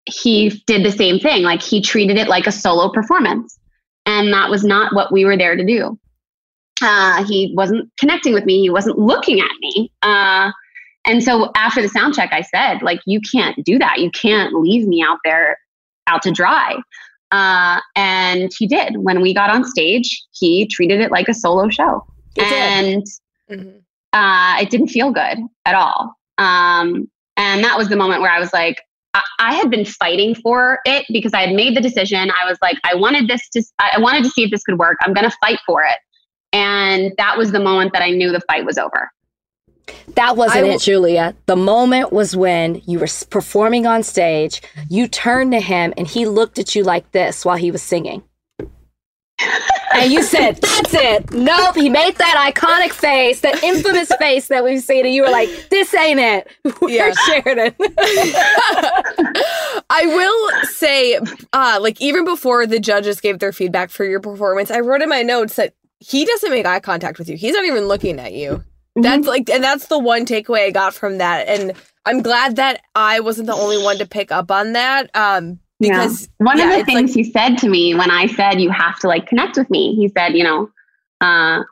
he 0.06 0.62
did 0.68 0.86
the 0.86 0.92
same 0.92 1.20
thing. 1.20 1.44
Like 1.44 1.62
he 1.62 1.82
treated 1.82 2.18
it 2.18 2.28
like 2.28 2.48
a 2.48 2.52
solo 2.52 2.90
performance. 2.92 3.58
And 4.06 4.32
that 4.34 4.50
was 4.50 4.64
not 4.64 4.94
what 4.96 5.12
we 5.12 5.26
were 5.26 5.38
there 5.38 5.56
to 5.56 5.66
do. 5.66 6.00
Uh, 6.82 7.26
he 7.26 7.54
wasn't 7.56 7.92
connecting 8.00 8.34
with 8.34 8.46
me. 8.46 8.62
He 8.62 8.70
wasn't 8.70 9.00
looking 9.00 9.40
at 9.40 9.52
me. 9.60 9.92
Uh, 10.02 10.52
and 11.08 11.24
so 11.24 11.52
after 11.56 11.82
the 11.82 11.90
sound 11.90 12.14
check, 12.14 12.32
I 12.32 12.42
said, 12.42 12.82
like, 12.82 13.00
you 13.06 13.20
can't 13.22 13.64
do 13.66 13.80
that. 13.80 14.00
You 14.00 14.12
can't 14.12 14.54
leave 14.54 14.88
me 14.88 15.02
out 15.02 15.18
there 15.24 15.58
out 16.08 16.22
to 16.24 16.32
dry. 16.32 16.76
Uh, 17.32 17.80
and 17.96 18.52
he 18.58 18.68
did. 18.68 18.98
When 18.98 19.22
we 19.22 19.34
got 19.34 19.50
on 19.50 19.66
stage, 19.66 20.24
he 20.32 20.68
treated 20.68 21.02
it 21.02 21.12
like 21.12 21.28
a 21.28 21.34
solo 21.34 21.70
show. 21.70 22.06
Did. 22.36 22.46
and 22.54 23.04
Mhm. 23.50 23.82
uh, 24.14 24.58
it 24.62 24.70
didn't 24.70 24.88
feel 24.90 25.12
good 25.12 25.40
at 25.66 25.76
all. 25.76 26.14
Um, 26.38 27.10
and 27.36 27.64
that 27.64 27.78
was 27.78 27.90
the 27.90 27.96
moment 27.96 28.22
where 28.22 28.32
I 28.32 28.40
was 28.40 28.54
like, 28.54 28.82
I, 29.14 29.22
I 29.40 29.54
had 29.56 29.70
been 29.72 29.86
fighting 29.86 30.36
for 30.36 30.80
it 30.86 31.06
because 31.12 31.34
I 31.34 31.42
had 31.42 31.56
made 31.56 31.76
the 31.76 31.82
decision. 31.82 32.30
I 32.32 32.48
was 32.48 32.58
like, 32.62 32.78
I 32.84 32.96
wanted 32.96 33.28
this 33.28 33.48
to, 33.50 33.64
I 33.80 34.00
wanted 34.00 34.24
to 34.24 34.30
see 34.30 34.44
if 34.44 34.52
this 34.52 34.64
could 34.64 34.78
work. 34.78 34.98
I'm 35.02 35.14
going 35.14 35.30
to 35.30 35.36
fight 35.42 35.60
for 35.66 35.84
it. 35.84 35.98
And 36.54 37.12
that 37.18 37.38
was 37.38 37.52
the 37.52 37.60
moment 37.60 37.92
that 37.94 38.02
I 38.02 38.12
knew 38.12 38.32
the 38.32 38.42
fight 38.42 38.66
was 38.66 38.78
over. 38.78 39.12
That 40.16 40.36
wasn't 40.36 40.62
w- 40.62 40.76
it, 40.76 40.82
Julia. 40.82 41.36
The 41.46 41.56
moment 41.56 42.12
was 42.12 42.36
when 42.36 42.82
you 42.86 43.00
were 43.00 43.08
performing 43.30 43.86
on 43.86 44.04
stage, 44.04 44.62
you 44.90 45.08
turned 45.08 45.52
to 45.54 45.60
him 45.60 45.94
and 45.98 46.08
he 46.08 46.26
looked 46.26 46.58
at 46.60 46.76
you 46.76 46.84
like 46.84 47.12
this 47.12 47.46
while 47.46 47.58
he 47.58 47.72
was 47.72 47.82
singing. 47.84 48.24
and 49.94 50.12
you 50.12 50.24
said, 50.24 50.56
That's 50.58 50.94
it. 50.94 51.32
Nope. 51.32 51.76
He 51.76 51.90
made 51.90 52.16
that 52.16 52.52
iconic 52.54 52.92
face, 52.92 53.42
that 53.42 53.64
infamous 53.64 54.12
face 54.20 54.48
that 54.48 54.64
we've 54.64 54.82
seen. 54.82 55.06
And 55.06 55.14
you 55.14 55.22
were 55.22 55.30
like, 55.30 55.50
This 55.70 55.94
ain't 55.94 56.20
it. 56.20 56.48
We're 56.82 56.90
Yeah. 56.90 57.14
Sheridan. 57.28 57.76
I 59.90 60.06
will 60.06 60.66
say, 60.66 61.20
uh, 61.54 61.78
like 61.82 62.02
even 62.02 62.26
before 62.26 62.66
the 62.66 62.80
judges 62.80 63.22
gave 63.22 63.40
their 63.40 63.54
feedback 63.54 63.90
for 63.90 64.06
your 64.06 64.20
performance, 64.20 64.72
I 64.72 64.80
wrote 64.80 65.02
in 65.02 65.10
my 65.10 65.22
notes 65.22 65.56
that 65.56 65.74
he 66.00 66.26
doesn't 66.26 66.50
make 66.52 66.66
eye 66.66 66.80
contact 66.80 67.20
with 67.20 67.30
you. 67.30 67.38
He's 67.38 67.54
not 67.54 67.66
even 67.66 67.86
looking 67.88 68.20
at 68.20 68.34
you. 68.34 68.64
That's 69.04 69.28
like, 69.28 69.50
and 69.50 69.64
that's 69.64 69.88
the 69.88 70.00
one 70.00 70.26
takeaway 70.26 70.68
I 70.68 70.72
got 70.72 70.94
from 70.94 71.20
that. 71.20 71.48
And 71.48 71.74
I'm 72.06 72.22
glad 72.22 72.56
that 72.56 72.82
I 72.96 73.20
wasn't 73.20 73.48
the 73.48 73.54
only 73.54 73.82
one 73.82 73.98
to 74.00 74.08
pick 74.08 74.32
up 74.32 74.50
on 74.50 74.74
that. 74.74 75.16
Um, 75.16 75.60
because 75.80 76.30
One 76.38 76.58
yeah, 76.58 76.72
of 76.72 76.80
the 76.80 76.86
things 76.86 77.12
like, 77.12 77.16
he 77.16 77.24
said 77.32 77.58
to 77.60 77.70
me 77.70 77.94
when 77.94 78.10
I 78.10 78.26
said, 78.28 78.60
you 78.60 78.72
have 78.72 78.98
to 79.00 79.08
like 79.08 79.28
connect 79.28 79.58
with 79.58 79.70
me, 79.70 79.94
he 79.96 80.10
said, 80.10 80.30
you 80.36 80.44
know, 80.44 80.72
uh, 81.22 81.64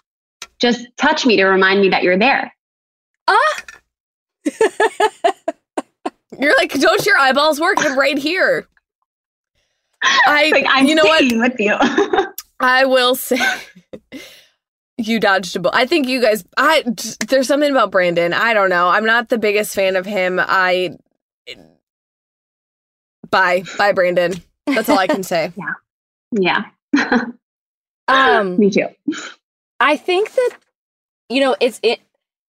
just 0.60 0.88
touch 0.98 1.26
me 1.26 1.36
to 1.38 1.46
remind 1.46 1.82
me 1.82 1.90
that 1.90 2.04
you're 2.04 2.18
there. 2.18 2.54
Uh 3.28 3.36
you're 6.40 6.54
like, 6.58 6.72
don't 6.74 7.04
your 7.06 7.18
eyeballs 7.18 7.60
work? 7.60 7.78
I'm 7.80 7.98
right 7.98 8.18
here. 8.18 8.68
I, 10.04 10.50
Like, 10.54 10.66
I'm 10.70 10.86
you 10.86 10.94
know 10.96 11.04
what? 11.04 11.24
with 11.24 11.60
you. 11.60 11.76
I 12.60 12.86
will 12.86 13.16
say 13.16 13.40
you 14.98 15.20
dodged 15.20 15.56
a 15.56 15.60
bullet. 15.60 15.76
I 15.76 15.86
think 15.86 16.08
you 16.08 16.22
guys 16.22 16.46
I 16.58 16.84
there's 17.28 17.48
something 17.48 17.72
about 17.72 17.91
Brandon. 17.91 18.34
I 18.34 18.54
don't 18.54 18.70
know. 18.70 18.88
I'm 18.88 19.06
not 19.06 19.30
the 19.30 19.38
biggest 19.38 19.76
fan 19.76 19.96
of 19.96 20.06
him. 20.06 20.39
I 20.41 20.98
Bye. 23.30 23.64
Bye 23.78 23.91
Brandon. 23.91 24.34
That's 24.68 24.89
all 24.89 24.98
I 24.98 25.08
can 25.08 25.24
say. 25.24 25.52
yeah, 26.32 26.66
Yeah. 26.93 27.22
Um, 28.08 28.60
me 28.60 28.70
too. 28.70 28.88
I 29.80 29.98
think 29.98 30.32
that 30.32 30.52
you 31.28 31.41
know 31.41 31.56
it's 31.60 31.80
it 31.82 32.02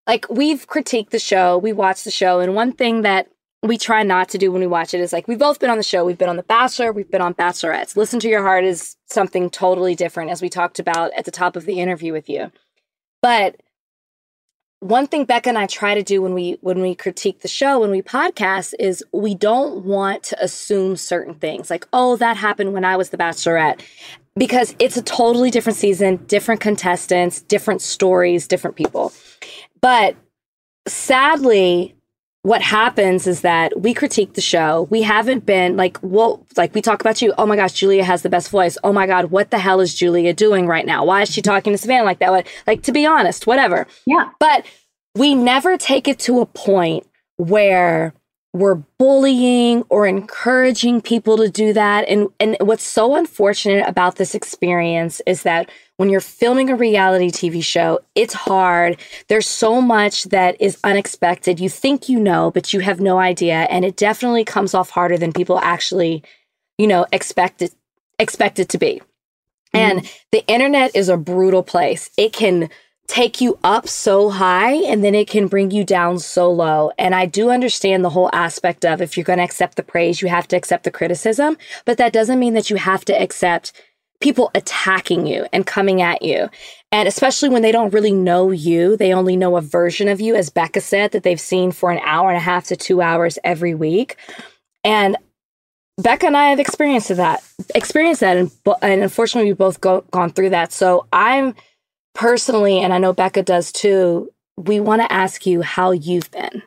like 0.05 0.27
we've 0.29 0.67
critiqued 0.67 1.09
the 1.09 1.17
show, 1.19 1.57
we 1.57 1.73
watched 1.73 2.03
the 2.03 2.11
show, 2.11 2.39
and 2.41 2.53
one 2.53 2.73
thing 2.73 3.01
that 3.01 3.27
we 3.63 3.77
try 3.77 4.03
not 4.03 4.29
to 4.29 4.37
do 4.37 4.51
when 4.51 4.61
we 4.61 4.67
watch 4.67 4.93
it 4.93 5.01
is 5.01 5.11
like 5.11 5.27
we've 5.27 5.39
both 5.39 5.59
been 5.59 5.69
on 5.69 5.77
the 5.77 5.83
show, 5.83 6.05
we've 6.05 6.17
been 6.17 6.29
on 6.29 6.37
The 6.37 6.43
Bachelor, 6.43 6.91
we've 6.91 7.09
been 7.09 7.21
on 7.21 7.33
Bachelorettes. 7.33 7.95
Listen 7.95 8.19
to 8.19 8.29
Your 8.29 8.43
Heart 8.43 8.63
is 8.63 8.95
something 9.07 9.49
totally 9.49 9.95
different, 9.95 10.29
as 10.29 10.41
we 10.41 10.49
talked 10.49 10.79
about 10.79 11.11
at 11.13 11.25
the 11.25 11.31
top 11.31 11.55
of 11.55 11.65
the 11.65 11.79
interview 11.79 12.13
with 12.13 12.29
you. 12.29 12.51
But 13.21 13.61
one 14.79 15.07
thing 15.07 15.25
Becca 15.25 15.49
and 15.49 15.57
I 15.57 15.65
try 15.65 15.95
to 15.95 16.03
do 16.03 16.21
when 16.21 16.35
we 16.35 16.59
when 16.61 16.81
we 16.81 16.93
critique 16.93 17.41
the 17.41 17.47
show 17.47 17.79
when 17.79 17.89
we 17.89 18.03
podcast 18.03 18.75
is 18.79 19.03
we 19.11 19.33
don't 19.33 19.83
want 19.85 20.21
to 20.23 20.43
assume 20.43 20.97
certain 20.97 21.33
things 21.33 21.71
like 21.71 21.87
oh 21.93 22.15
that 22.17 22.37
happened 22.37 22.73
when 22.73 22.85
I 22.85 22.95
was 22.95 23.09
the 23.09 23.17
bachelorette 23.17 23.81
because 24.37 24.75
it's 24.79 24.97
a 24.97 25.01
totally 25.01 25.49
different 25.49 25.77
season, 25.77 26.17
different 26.27 26.61
contestants, 26.61 27.41
different 27.41 27.81
stories, 27.81 28.47
different 28.47 28.75
people. 28.75 29.11
But 29.81 30.15
sadly, 30.87 31.95
what 32.43 32.61
happens 32.61 33.27
is 33.27 33.41
that 33.41 33.81
we 33.81 33.93
critique 33.93 34.33
the 34.33 34.41
show. 34.41 34.87
We 34.89 35.01
haven't 35.01 35.45
been 35.45 35.75
like, 35.75 35.97
well, 36.01 36.45
like 36.55 36.73
we 36.73 36.81
talk 36.81 37.01
about 37.01 37.21
you. 37.21 37.33
Oh 37.37 37.45
my 37.45 37.55
gosh, 37.55 37.73
Julia 37.73 38.03
has 38.03 38.21
the 38.21 38.29
best 38.29 38.49
voice. 38.49 38.77
Oh 38.83 38.93
my 38.93 39.05
God, 39.05 39.31
what 39.31 39.51
the 39.51 39.57
hell 39.57 39.81
is 39.81 39.93
Julia 39.93 40.33
doing 40.33 40.65
right 40.65 40.85
now? 40.85 41.03
Why 41.03 41.23
is 41.23 41.29
she 41.29 41.41
talking 41.41 41.73
to 41.73 41.77
Savannah 41.77 42.05
like 42.05 42.19
that? 42.19 42.47
Like, 42.65 42.83
to 42.83 42.91
be 42.91 43.05
honest, 43.05 43.47
whatever. 43.47 43.85
Yeah. 44.05 44.29
But 44.39 44.65
we 45.15 45.35
never 45.35 45.77
take 45.77 46.07
it 46.07 46.19
to 46.19 46.39
a 46.39 46.45
point 46.45 47.05
where 47.37 48.13
we're 48.57 48.75
bullying 48.75 49.83
or 49.89 50.07
encouraging 50.07 51.01
people 51.01 51.37
to 51.37 51.49
do 51.49 51.73
that. 51.73 52.07
And, 52.07 52.27
and 52.39 52.57
what's 52.59 52.83
so 52.83 53.15
unfortunate 53.15 53.87
about 53.87 54.15
this 54.15 54.35
experience 54.35 55.21
is 55.25 55.43
that 55.43 55.69
when 55.97 56.09
you're 56.09 56.19
filming 56.19 56.69
a 56.69 56.75
reality 56.75 57.29
TV 57.29 57.63
show, 57.63 57.99
it's 58.15 58.33
hard. 58.33 58.99
There's 59.27 59.47
so 59.47 59.81
much 59.81 60.25
that 60.25 60.59
is 60.59 60.77
unexpected. 60.83 61.59
You 61.59 61.69
think 61.69 62.07
you 62.07 62.19
know, 62.19 62.51
but 62.51 62.73
you 62.73 62.81
have 62.81 62.99
no 62.99 63.17
idea. 63.17 63.67
And 63.69 63.83
it 63.83 63.97
definitely 63.97 64.43
comes 64.43 64.73
off 64.73 64.89
harder 64.89 65.17
than 65.17 65.33
people 65.33 65.59
actually, 65.59 66.23
you 66.77 66.87
know, 66.87 67.05
expect 67.11 67.61
it, 67.61 67.73
expect 68.19 68.59
it 68.59 68.69
to 68.69 68.77
be. 68.77 69.01
Mm-hmm. 69.73 69.97
And 69.97 70.11
the 70.31 70.45
internet 70.47 70.95
is 70.95 71.09
a 71.09 71.17
brutal 71.17 71.63
place. 71.63 72.09
It 72.17 72.33
can 72.33 72.69
take 73.07 73.39
you 73.39 73.57
up 73.63 73.87
so 73.87 74.29
high 74.29 74.73
and 74.73 75.03
then 75.03 75.15
it 75.15 75.29
can 75.29 75.47
bring 75.47 75.71
you 75.71 75.83
down 75.83 76.19
so 76.19 76.51
low. 76.51 76.91
And 76.97 77.15
I 77.15 77.25
do 77.25 77.49
understand 77.49 78.03
the 78.03 78.09
whole 78.09 78.29
aspect 78.33 78.85
of 78.85 79.01
if 79.01 79.15
you're 79.15 79.23
going 79.23 79.39
to 79.39 79.45
accept 79.45 79.77
the 79.77 79.83
praise, 79.83 80.21
you 80.21 80.27
have 80.27 80.47
to 80.49 80.57
accept 80.57 80.83
the 80.83 80.91
criticism, 80.91 81.57
but 81.85 81.97
that 81.97 82.13
doesn't 82.13 82.39
mean 82.39 82.53
that 82.53 82.69
you 82.69 82.75
have 82.75 83.05
to 83.05 83.19
accept 83.19 83.71
people 84.19 84.51
attacking 84.55 85.25
you 85.25 85.45
and 85.53 85.65
coming 85.65 86.01
at 86.01 86.21
you. 86.21 86.49
And 86.91 87.07
especially 87.07 87.49
when 87.49 87.61
they 87.61 87.71
don't 87.71 87.93
really 87.93 88.11
know 88.11 88.51
you, 88.51 88.97
they 88.97 89.13
only 89.13 89.37
know 89.37 89.57
a 89.57 89.61
version 89.61 90.07
of 90.07 90.19
you, 90.19 90.35
as 90.35 90.49
Becca 90.49 90.81
said, 90.81 91.11
that 91.11 91.23
they've 91.23 91.39
seen 91.39 91.71
for 91.71 91.91
an 91.91 91.99
hour 92.03 92.29
and 92.29 92.37
a 92.37 92.41
half 92.41 92.65
to 92.65 92.75
two 92.75 93.01
hours 93.01 93.37
every 93.43 93.75
week. 93.75 94.17
And 94.83 95.17
Becca 95.97 96.27
and 96.27 96.37
I 96.37 96.49
have 96.49 96.59
experienced 96.59 97.15
that, 97.15 97.43
experienced 97.73 98.21
that, 98.21 98.37
and, 98.37 98.51
and 98.81 99.03
unfortunately, 99.03 99.49
we've 99.49 99.57
both 99.57 99.81
go, 99.81 100.01
gone 100.11 100.31
through 100.31 100.51
that. 100.51 100.71
So 100.71 101.07
I'm 101.13 101.55
personally, 102.17 102.79
and 102.79 102.91
I 102.93 102.97
know 102.97 103.13
Becca 103.13 103.43
does 103.43 103.71
too, 103.71 104.33
we 104.57 104.79
want 104.79 105.01
to 105.03 105.13
ask 105.13 105.45
you 105.45 105.61
how 105.61 105.91
you've 105.91 106.29
been 106.31 106.63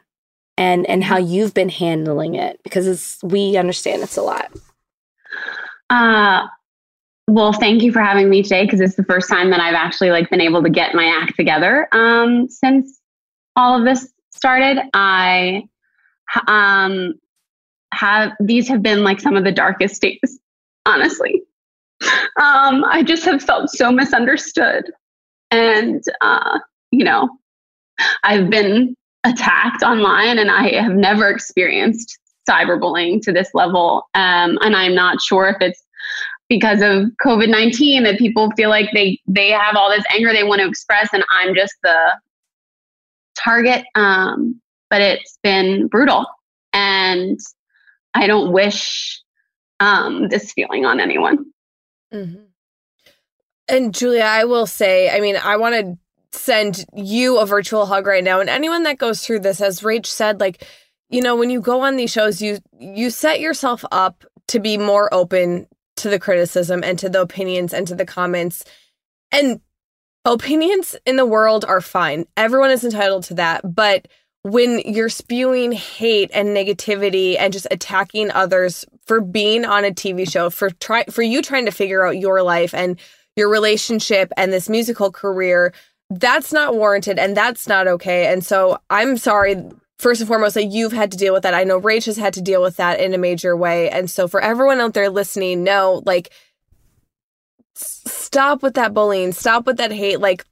and 0.57 0.87
and 0.87 1.03
how 1.05 1.19
mm-hmm. 1.19 1.33
you've 1.33 1.55
been 1.55 1.69
handling 1.69 2.37
it 2.37 2.61
because 2.63 2.87
it's 2.87 3.23
we 3.23 3.57
understand 3.57 4.03
it's 4.03 4.17
a 4.17 4.23
lot. 4.23 4.51
Uh 5.91 6.47
well, 7.27 7.53
thank 7.53 7.83
you 7.83 7.93
for 7.93 8.01
having 8.01 8.29
me 8.29 8.43
today 8.43 8.65
because 8.65 8.81
it's 8.81 8.97
the 8.97 9.05
first 9.05 9.29
time 9.29 9.51
that 9.51 9.61
I've 9.61 9.75
actually 9.75 10.11
like 10.11 10.31
been 10.31 10.41
able 10.41 10.63
to 10.63 10.71
get 10.71 10.95
my 10.95 11.05
act 11.05 11.37
together 11.37 11.89
um, 11.93 12.49
since 12.49 13.01
all 13.55 13.79
of 13.79 13.85
this 13.85 14.13
started. 14.31 14.81
I 14.95 15.63
um, 16.49 17.15
have 17.95 18.33
these 18.41 18.67
have 18.67 18.83
been 18.83 19.05
like 19.05 19.21
some 19.21 19.37
of 19.37 19.45
the 19.45 19.53
darkest 19.53 20.03
days, 20.03 20.41
honestly. 20.87 21.43
Um, 22.41 22.85
I 22.85 23.03
just 23.03 23.27
have 23.27 23.43
felt 23.43 23.69
so 23.69 23.93
misunderstood 23.93 24.91
and, 25.51 26.03
uh, 26.21 26.59
you 26.91 27.05
know, 27.05 27.29
I've 28.23 28.51
been 28.51 28.95
attacked 29.25 29.83
online 29.83 30.39
and 30.39 30.51
I 30.51 30.75
have 30.81 30.93
never 30.93 31.29
experienced 31.29 32.19
cyberbullying 32.49 33.21
to 33.23 33.33
this 33.33 33.51
level. 33.55 34.05
Um, 34.15 34.59
and 34.63 34.75
I'm 34.75 34.95
not 34.95 35.21
sure 35.21 35.49
if 35.49 35.57
it's 35.61 35.83
because 36.49 36.83
of 36.83 37.13
COVID 37.25 37.49
19 37.49 38.03
that 38.05 38.19
people 38.19 38.51
feel 38.57 38.71
like 38.71 38.91
they, 38.93 39.21
they 39.27 39.51
have 39.51 39.77
all 39.77 39.91
this 39.91 40.05
anger 40.13 40.33
they 40.33 40.43
want 40.43 40.61
to 40.61 40.69
express 40.69 41.11
and 41.13 41.25
I'm 41.31 41.55
just 41.55 41.75
the 41.83 42.19
target. 43.39 43.85
Um, 43.95 44.61
but 44.89 45.01
it's 45.01 45.39
been 45.43 45.87
brutal. 45.87 46.27
And 46.73 47.39
I 48.15 48.27
don't 48.27 48.53
wish 48.53 49.23
um, 49.79 50.29
this 50.29 50.53
feeling 50.53 50.85
on 50.85 51.01
anyone. 51.01 51.47
Mm-hmm. 52.13 52.45
And 53.71 53.95
Julia, 53.95 54.25
I 54.25 54.45
will 54.45 54.67
say, 54.67 55.09
I 55.11 55.21
mean, 55.21 55.37
I 55.37 55.57
want 55.57 55.75
to 55.77 56.39
send 56.39 56.85
you 56.95 57.39
a 57.39 57.47
virtual 57.47 57.87
hug 57.87 58.07
right 58.07 58.25
now. 58.25 58.41
And 58.41 58.51
anyone 58.51 58.83
that 58.83 58.99
goes 58.99 59.25
through 59.25 59.41
this, 59.41 59.61
as 59.61 59.81
Rach 59.81 60.07
said, 60.07 60.41
like, 60.41 60.67
you 61.09 61.23
know, 61.23 61.37
when 61.37 61.51
you 61.51 61.61
go 61.61 61.83
on 61.83 61.97
these 61.97 62.13
shows, 62.13 62.43
you 62.43 62.59
you 62.79 63.11
set 63.11 63.41
yourself 63.41 63.85
up 63.91 64.25
to 64.49 64.61
be 64.61 64.77
more 64.77 65.13
open 65.15 65.67
to 65.97 66.09
the 66.09 66.19
criticism 66.19 66.83
and 66.83 66.99
to 66.99 67.09
the 67.09 67.21
opinions 67.21 67.73
and 67.73 67.87
to 67.87 67.95
the 67.95 68.07
comments. 68.07 68.65
And 69.33 69.61
opinions 70.25 70.97
in 71.07 71.17
the 71.17 71.27
world 71.27 71.65
are 71.65 71.81
fine. 71.81 72.27
Everyone 72.37 72.71
is 72.71 72.85
entitled 72.85 73.25
to 73.25 73.35
that. 73.35 73.75
But 73.75 74.09
when 74.43 74.81
you're 74.81 75.09
spewing 75.09 75.73
hate 75.73 76.31
and 76.33 76.49
negativity 76.49 77.37
and 77.39 77.53
just 77.53 77.67
attacking 77.71 78.31
others 78.31 78.85
for 79.07 79.21
being 79.21 79.65
on 79.65 79.85
a 79.85 79.91
TV 79.91 80.31
show, 80.31 80.51
for 80.51 80.71
try 80.71 81.05
for 81.05 81.23
you 81.23 81.43
trying 81.43 81.67
to 81.67 81.73
figure 81.73 82.07
out 82.07 82.19
your 82.19 82.43
life 82.43 82.75
and 82.75 82.99
your 83.37 83.49
relationship 83.49 84.33
and 84.37 84.53
this 84.53 84.69
musical 84.69 85.11
career, 85.11 85.73
that's 86.11 86.53
not 86.53 86.75
warranted 86.75 87.19
and 87.19 87.37
that's 87.37 87.69
not 87.69 87.87
okay. 87.87 88.33
And 88.33 88.45
so 88.45 88.81
I'm 88.91 89.17
sorry, 89.17 89.63
first 89.99 90.21
and 90.21 90.29
foremost, 90.29 90.55
that 90.55 90.67
you've 90.67 90.93
had 90.93 91.13
to 91.13 91.19
deal 91.19 91.33
with 91.33 91.45
that. 91.45 91.55
I 91.55 91.65
know 91.65 91.81
Rach 91.81 92.07
has 92.07 92.17
had 92.17 92.35
to 92.35 92.43
deal 92.43 92.63
with 92.63 92.77
that 92.77 93.01
in 93.01 93.15
a 93.15 93.19
major 93.19 93.57
way. 93.57 93.89
And 93.91 94.11
so 94.11 94.27
for 94.27 94.41
everyone 94.41 94.81
out 94.81 94.95
there 94.95 95.09
listening, 95.09 95.63
no, 95.63 96.03
like, 96.05 96.31
stop 97.75 98.63
with 98.63 98.75
that 98.75 98.93
bullying, 98.93 99.33
stop 99.33 99.67
with 99.67 99.77
that 99.79 99.93
hate. 99.93 100.21
Like, 100.21 100.45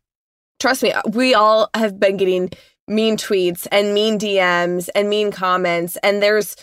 trust 0.61 0.83
me, 0.83 0.93
we 1.13 1.35
all 1.35 1.71
have 1.75 1.99
been 1.99 2.17
getting 2.17 2.51
mean 2.87 3.17
tweets 3.17 3.67
and 3.71 3.93
mean 3.93 4.19
DMs 4.19 4.89
and 4.95 5.09
mean 5.09 5.31
comments. 5.31 5.97
And 6.03 6.23
there's 6.23 6.57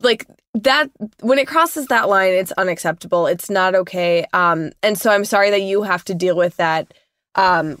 like 0.00 0.26
that 0.62 0.90
when 1.20 1.38
it 1.38 1.46
crosses 1.46 1.86
that 1.86 2.08
line 2.08 2.32
it's 2.32 2.52
unacceptable. 2.52 3.26
It's 3.26 3.50
not 3.50 3.74
okay. 3.74 4.26
Um 4.32 4.72
and 4.82 4.98
so 4.98 5.10
i'm 5.10 5.24
sorry 5.24 5.50
that 5.50 5.62
you 5.62 5.82
have 5.82 6.04
to 6.04 6.14
deal 6.14 6.36
with 6.36 6.56
that. 6.56 6.92
Um 7.34 7.78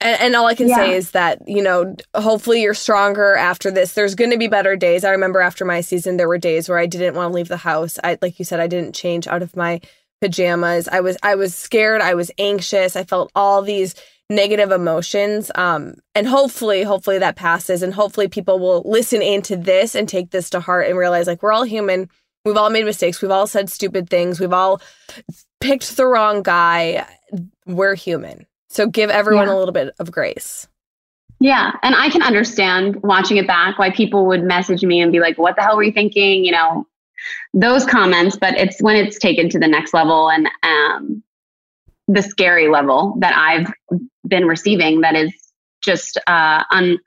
and, 0.00 0.20
and 0.20 0.36
all 0.36 0.46
i 0.46 0.54
can 0.54 0.68
yeah. 0.68 0.76
say 0.76 0.96
is 0.96 1.12
that 1.12 1.46
you 1.46 1.62
know 1.62 1.96
hopefully 2.14 2.62
you're 2.62 2.74
stronger 2.74 3.34
after 3.34 3.70
this. 3.70 3.92
There's 3.92 4.14
going 4.14 4.30
to 4.30 4.38
be 4.38 4.48
better 4.48 4.76
days. 4.76 5.04
I 5.04 5.10
remember 5.10 5.40
after 5.40 5.64
my 5.64 5.80
season 5.80 6.16
there 6.16 6.28
were 6.28 6.38
days 6.38 6.68
where 6.68 6.78
i 6.78 6.86
didn't 6.86 7.14
want 7.14 7.30
to 7.30 7.34
leave 7.34 7.48
the 7.48 7.56
house. 7.56 7.98
I 8.02 8.18
like 8.20 8.38
you 8.38 8.44
said 8.44 8.60
i 8.60 8.66
didn't 8.66 8.94
change 8.94 9.26
out 9.26 9.42
of 9.42 9.56
my 9.56 9.80
pajamas. 10.20 10.88
I 10.88 11.00
was 11.00 11.16
i 11.22 11.34
was 11.34 11.54
scared. 11.54 12.00
I 12.00 12.14
was 12.14 12.30
anxious. 12.38 12.96
I 12.96 13.04
felt 13.04 13.30
all 13.34 13.62
these 13.62 13.94
negative 14.30 14.70
emotions 14.70 15.50
um 15.54 15.94
and 16.14 16.26
hopefully 16.26 16.82
hopefully 16.82 17.18
that 17.18 17.36
passes 17.36 17.82
and 17.82 17.92
hopefully 17.92 18.26
people 18.26 18.58
will 18.58 18.82
listen 18.86 19.20
into 19.20 19.54
this 19.54 19.94
and 19.94 20.08
take 20.08 20.30
this 20.30 20.48
to 20.48 20.60
heart 20.60 20.88
and 20.88 20.96
realize 20.96 21.26
like 21.26 21.42
we're 21.42 21.52
all 21.52 21.64
human. 21.64 22.08
We've 22.44 22.56
all 22.56 22.70
made 22.70 22.84
mistakes. 22.84 23.22
We've 23.22 23.30
all 23.30 23.46
said 23.46 23.70
stupid 23.70 24.10
things. 24.10 24.38
We've 24.38 24.52
all 24.52 24.82
picked 25.60 25.96
the 25.96 26.06
wrong 26.06 26.42
guy. 26.42 27.06
We're 27.66 27.94
human. 27.94 28.46
So 28.68 28.86
give 28.86 29.08
everyone 29.08 29.46
yeah. 29.48 29.54
a 29.54 29.58
little 29.58 29.72
bit 29.72 29.94
of 29.98 30.10
grace. 30.10 30.68
Yeah 31.40 31.72
and 31.82 31.94
i 31.94 32.08
can 32.08 32.22
understand 32.22 33.02
watching 33.02 33.36
it 33.36 33.46
back 33.46 33.78
why 33.78 33.90
people 33.90 34.26
would 34.26 34.42
message 34.42 34.82
me 34.82 35.00
and 35.02 35.12
be 35.12 35.20
like 35.20 35.36
what 35.36 35.56
the 35.56 35.62
hell 35.62 35.76
were 35.76 35.82
you 35.82 35.92
thinking? 35.92 36.44
You 36.44 36.52
know 36.52 36.86
those 37.52 37.84
comments 37.84 38.36
but 38.36 38.54
it's 38.54 38.80
when 38.80 38.96
it's 38.96 39.18
taken 39.18 39.50
to 39.50 39.58
the 39.58 39.68
next 39.68 39.92
level 39.92 40.30
and 40.30 40.48
um 40.62 41.22
the 42.08 42.22
scary 42.22 42.68
level 42.68 43.16
that 43.20 43.34
I've 43.36 43.72
been 44.26 44.46
receiving 44.46 45.02
that 45.02 45.14
is 45.14 45.32
just 45.82 46.18
uh 46.26 46.62
un 46.70 46.98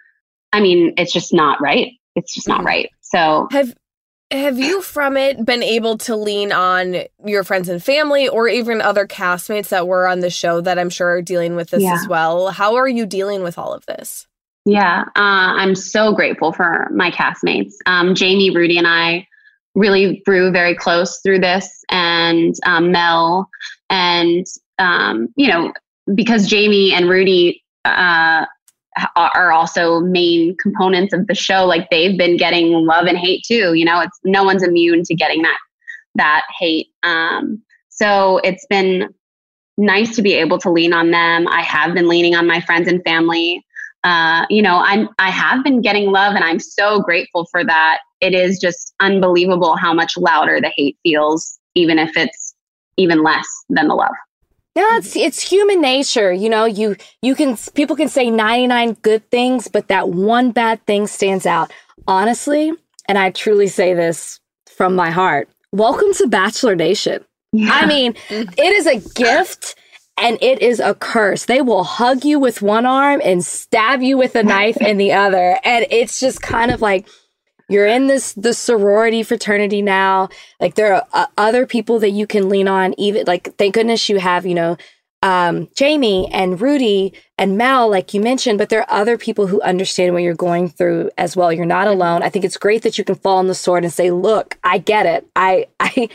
I 0.53 0.61
mean, 0.61 0.93
it's 0.97 1.11
just 1.11 1.33
not 1.33 1.59
right. 1.61 1.91
It's 2.15 2.33
just 2.33 2.47
not 2.47 2.59
mm-hmm. 2.59 2.67
right. 2.67 2.89
So 3.01 3.47
have 3.51 3.75
have 4.31 4.59
you 4.59 4.81
from 4.81 5.15
it 5.15 5.45
been 5.45 5.63
able 5.63 5.97
to 5.99 6.15
lean 6.15 6.51
on 6.51 7.03
your 7.25 7.43
friends 7.43 7.69
and 7.69 7.81
family 7.81 8.27
or 8.27 8.47
even 8.47 8.81
other 8.81 9.07
castmates 9.07 9.69
that 9.69 9.87
were 9.87 10.07
on 10.07 10.19
the 10.19 10.29
show 10.29 10.59
that 10.61 10.77
I'm 10.77 10.89
sure 10.89 11.09
are 11.09 11.21
dealing 11.21 11.55
with 11.55 11.69
this 11.69 11.83
yeah. 11.83 11.93
as 11.93 12.07
well? 12.07 12.51
How 12.51 12.75
are 12.75 12.87
you 12.87 13.05
dealing 13.05 13.41
with 13.41 13.57
all 13.57 13.73
of 13.73 13.85
this? 13.85 14.27
Yeah, 14.65 15.03
uh, 15.15 15.55
I'm 15.55 15.75
so 15.75 16.13
grateful 16.13 16.51
for 16.51 16.89
my 16.93 17.09
castmates. 17.09 17.75
Um, 17.85 18.15
Jamie, 18.15 18.53
Rudi, 18.53 18.77
and 18.77 18.85
I 18.85 19.25
really 19.75 20.21
grew 20.25 20.51
very 20.51 20.75
close 20.75 21.21
through 21.21 21.39
this, 21.39 21.85
and 21.89 22.53
um, 22.65 22.91
Mel, 22.91 23.49
and 23.89 24.45
um, 24.79 25.29
you 25.35 25.47
know, 25.47 25.73
because 26.15 26.47
Jamie 26.47 26.93
and 26.93 27.09
Rudi 27.09 27.63
uh, 27.85 28.45
are 29.15 29.51
also 29.51 29.99
main 29.99 30.55
components 30.57 31.13
of 31.13 31.27
the 31.27 31.35
show, 31.35 31.65
like 31.65 31.89
they've 31.89 32.17
been 32.17 32.37
getting 32.37 32.71
love 32.85 33.05
and 33.05 33.17
hate 33.17 33.43
too. 33.45 33.73
You 33.73 33.85
know, 33.85 34.01
it's 34.01 34.19
no 34.23 34.43
one's 34.43 34.63
immune 34.63 35.03
to 35.03 35.15
getting 35.15 35.41
that 35.43 35.57
that 36.15 36.43
hate. 36.57 36.87
Um, 37.03 37.61
so 37.89 38.39
it's 38.43 38.65
been 38.67 39.13
nice 39.77 40.15
to 40.15 40.21
be 40.21 40.33
able 40.33 40.57
to 40.59 40.71
lean 40.71 40.93
on 40.93 41.11
them. 41.11 41.47
I 41.47 41.61
have 41.61 41.93
been 41.93 42.07
leaning 42.07 42.35
on 42.35 42.47
my 42.47 42.61
friends 42.61 42.87
and 42.87 43.03
family 43.03 43.63
uh, 44.03 44.45
you 44.49 44.61
know, 44.61 44.77
I'm 44.77 45.09
I 45.19 45.29
have 45.29 45.63
been 45.63 45.81
getting 45.81 46.11
love, 46.11 46.35
and 46.35 46.43
I'm 46.43 46.59
so 46.59 47.01
grateful 47.01 47.45
for 47.51 47.65
that. 47.65 47.99
It 48.21 48.33
is 48.33 48.57
just 48.57 48.93
unbelievable 48.99 49.75
how 49.75 49.93
much 49.93 50.15
louder 50.17 50.61
the 50.61 50.71
hate 50.77 50.97
feels, 51.03 51.59
even 51.75 51.99
if 51.99 52.15
it's 52.15 52.55
even 52.95 53.21
less 53.21 53.45
than 53.69 53.89
the 53.89 53.95
love. 53.95 54.15
No, 54.77 54.85
it's 54.97 55.15
it's 55.15 55.41
human 55.41 55.81
nature. 55.81 56.31
You 56.31 56.49
know, 56.49 56.65
you 56.65 56.97
you 57.23 57.33
can 57.33 57.57
people 57.73 57.95
can 57.95 58.09
say 58.09 58.29
99 58.29 58.93
good 59.01 59.27
things, 59.31 59.67
but 59.67 59.87
that 59.87 60.09
one 60.09 60.51
bad 60.51 60.85
thing 60.85 61.07
stands 61.07 61.47
out. 61.47 61.73
Honestly, 62.07 62.71
and 63.09 63.17
I 63.17 63.31
truly 63.31 63.65
say 63.69 63.95
this 63.95 64.39
from 64.75 64.95
my 64.95 65.09
heart. 65.09 65.49
Welcome 65.71 66.13
to 66.17 66.27
Bachelor 66.27 66.75
Nation. 66.75 67.25
Yeah. 67.53 67.71
I 67.73 67.87
mean, 67.87 68.13
it 68.29 68.59
is 68.59 68.85
a 68.85 68.99
gift 69.15 69.73
and 70.15 70.37
it 70.43 70.61
is 70.61 70.79
a 70.79 70.93
curse. 70.93 71.45
They 71.45 71.63
will 71.63 71.83
hug 71.83 72.23
you 72.23 72.37
with 72.37 72.61
one 72.61 72.85
arm 72.85 73.19
and 73.25 73.43
stab 73.43 74.03
you 74.03 74.15
with 74.15 74.35
a 74.35 74.43
knife 74.43 74.77
in 74.77 74.97
the 74.97 75.11
other. 75.11 75.57
And 75.63 75.87
it's 75.89 76.19
just 76.19 76.43
kind 76.43 76.69
of 76.69 76.83
like 76.83 77.07
you're 77.69 77.87
in 77.87 78.07
this 78.07 78.33
the 78.33 78.53
sorority 78.53 79.23
fraternity 79.23 79.81
now. 79.81 80.29
Like 80.59 80.75
there 80.75 80.95
are 80.95 81.07
uh, 81.13 81.27
other 81.37 81.65
people 81.65 81.99
that 81.99 82.11
you 82.11 82.27
can 82.27 82.49
lean 82.49 82.67
on. 82.67 82.93
Even 82.97 83.25
like 83.25 83.55
thank 83.57 83.75
goodness 83.75 84.09
you 84.09 84.19
have 84.19 84.45
you 84.45 84.55
know 84.55 84.77
um, 85.23 85.67
Jamie 85.75 86.31
and 86.31 86.61
Rudi 86.61 87.13
and 87.37 87.57
Mel, 87.57 87.89
like 87.89 88.13
you 88.13 88.21
mentioned, 88.21 88.57
but 88.57 88.69
there 88.69 88.81
are 88.81 89.01
other 89.01 89.17
people 89.17 89.47
who 89.47 89.61
understand 89.61 90.13
what 90.13 90.23
you're 90.23 90.35
going 90.35 90.69
through 90.69 91.09
as 91.17 91.35
well. 91.35 91.51
You're 91.51 91.65
not 91.65 91.87
alone. 91.87 92.21
I 92.21 92.29
think 92.29 92.45
it's 92.45 92.57
great 92.57 92.83
that 92.83 92.97
you 92.97 93.03
can 93.03 93.15
fall 93.15 93.37
on 93.37 93.47
the 93.47 93.55
sword 93.55 93.83
and 93.83 93.91
say, 93.91 94.11
"Look, 94.11 94.57
I 94.63 94.77
get 94.77 95.05
it. 95.05 95.27
I, 95.35 95.67
I, 95.79 96.09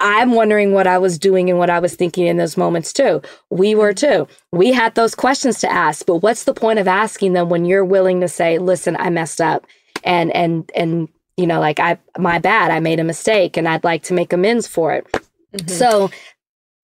I'm 0.00 0.32
wondering 0.32 0.72
what 0.72 0.86
I 0.86 0.98
was 0.98 1.18
doing 1.18 1.50
and 1.50 1.58
what 1.58 1.70
I 1.70 1.78
was 1.78 1.94
thinking 1.94 2.26
in 2.26 2.36
those 2.36 2.56
moments 2.56 2.92
too. 2.92 3.22
We 3.50 3.74
were 3.74 3.94
too. 3.94 4.28
We 4.52 4.72
had 4.72 4.94
those 4.94 5.14
questions 5.14 5.60
to 5.60 5.72
ask, 5.72 6.04
but 6.06 6.16
what's 6.16 6.44
the 6.44 6.54
point 6.54 6.78
of 6.78 6.88
asking 6.88 7.32
them 7.32 7.48
when 7.48 7.64
you're 7.64 7.84
willing 7.84 8.20
to 8.20 8.28
say, 8.28 8.58
"Listen, 8.58 8.96
I 8.98 9.10
messed 9.10 9.40
up," 9.40 9.66
and 10.08 10.34
and 10.34 10.70
and 10.74 11.08
you 11.36 11.46
know, 11.46 11.60
like 11.60 11.78
I, 11.78 11.98
my 12.18 12.40
bad, 12.40 12.72
I 12.72 12.80
made 12.80 12.98
a 12.98 13.04
mistake, 13.04 13.56
and 13.56 13.68
I'd 13.68 13.84
like 13.84 14.02
to 14.04 14.14
make 14.14 14.32
amends 14.32 14.66
for 14.66 14.92
it. 14.94 15.06
Mm-hmm. 15.12 15.68
So, 15.68 16.10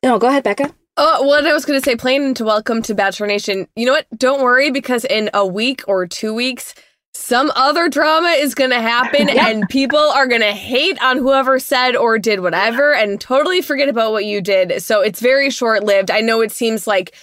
you 0.02 0.10
know, 0.10 0.18
go 0.20 0.28
ahead, 0.28 0.44
Becca. 0.44 0.72
Oh, 0.96 1.24
what 1.24 1.44
I 1.44 1.52
was 1.52 1.64
going 1.64 1.80
to 1.80 1.84
say, 1.84 1.96
playing 1.96 2.34
to 2.34 2.44
welcome 2.44 2.80
to 2.82 2.94
Bachelor 2.94 3.26
Nation. 3.26 3.66
You 3.74 3.86
know 3.86 3.92
what? 3.92 4.06
Don't 4.16 4.42
worry 4.42 4.70
because 4.70 5.04
in 5.04 5.28
a 5.34 5.44
week 5.44 5.82
or 5.88 6.06
two 6.06 6.32
weeks, 6.32 6.72
some 7.14 7.50
other 7.56 7.88
drama 7.88 8.28
is 8.28 8.54
going 8.54 8.70
to 8.70 8.80
happen 8.80 9.26
yep. 9.28 9.44
and 9.44 9.68
people 9.68 9.98
are 9.98 10.28
going 10.28 10.40
to 10.40 10.52
hate 10.52 11.02
on 11.02 11.18
whoever 11.18 11.58
said 11.58 11.96
or 11.96 12.16
did 12.16 12.40
whatever 12.40 12.94
and 12.94 13.20
totally 13.20 13.60
forget 13.60 13.88
about 13.88 14.12
what 14.12 14.24
you 14.24 14.40
did. 14.40 14.80
So 14.84 15.00
it's 15.00 15.18
very 15.18 15.50
short 15.50 15.82
lived. 15.82 16.12
I 16.12 16.20
know 16.20 16.42
it 16.42 16.52
seems 16.52 16.86
like 16.86 17.16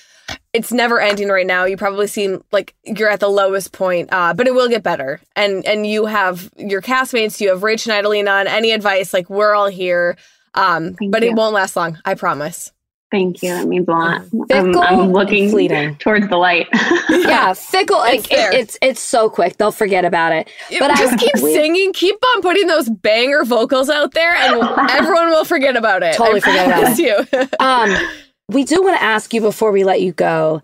it's 0.54 0.72
never 0.72 1.00
ending 1.00 1.30
right 1.30 1.48
now. 1.48 1.66
You 1.66 1.78
probably 1.78 2.08
seem 2.08 2.44
like 2.52 2.76
you're 2.84 3.10
at 3.10 3.20
the 3.20 3.30
lowest 3.30 3.72
point, 3.72 4.10
uh, 4.12 4.34
but 4.34 4.48
it 4.48 4.54
will 4.54 4.70
get 4.70 4.84
better. 4.84 5.22
And 5.36 5.66
and 5.66 5.86
you 5.86 6.06
have 6.06 6.50
your 6.58 6.82
castmates, 6.82 7.40
you 7.40 7.50
have 7.50 7.62
Rach 7.62 7.88
and 7.88 8.06
Idolene 8.06 8.32
on. 8.32 8.48
Any 8.48 8.72
advice? 8.72 9.14
Like 9.14 9.30
we're 9.30 9.54
all 9.54 9.68
here, 9.68 10.18
um, 10.54 10.96
but 11.10 11.24
you. 11.24 11.30
it 11.30 11.36
won't 11.36 11.54
last 11.54 11.76
long. 11.76 11.98
I 12.06 12.16
promise. 12.16 12.72
Thank 13.12 13.44
you. 13.44 13.50
That 13.50 13.68
means 13.68 13.90
a 13.90 13.92
lot. 13.92 14.22
I'm, 14.52 14.78
I'm, 14.78 15.12
looking 15.12 15.50
fleeting. 15.50 15.98
towards 15.98 16.30
the 16.30 16.38
light. 16.38 16.68
yeah, 17.10 17.52
fickle. 17.52 17.98
Like, 17.98 18.20
it's, 18.20 18.32
it, 18.32 18.54
it's 18.54 18.78
it's 18.82 19.02
so 19.02 19.30
quick. 19.30 19.58
They'll 19.58 19.74
forget 19.74 20.06
about 20.06 20.32
it. 20.32 20.50
But 20.80 20.96
just 20.96 21.14
I, 21.14 21.18
keep 21.18 21.36
we, 21.44 21.54
singing. 21.54 21.92
Keep 21.92 22.16
on 22.36 22.42
putting 22.42 22.68
those 22.68 22.90
banger 22.90 23.44
vocals 23.44 23.90
out 23.90 24.14
there, 24.14 24.34
and 24.34 24.64
everyone 24.92 25.28
will 25.28 25.44
forget 25.44 25.76
about 25.76 26.04
it. 26.04 26.16
Totally 26.16 26.38
I 26.38 26.40
forget 26.40 26.68
about 26.68 27.00
it. 27.00 27.50
You. 27.52 27.66
um, 27.66 28.10
we 28.52 28.64
do 28.64 28.84
want 28.84 28.98
to 28.98 29.04
ask 29.04 29.34
you 29.34 29.42
before 29.42 29.72
we 29.72 29.84
let 29.84 30.02
you 30.02 30.12
go. 30.12 30.62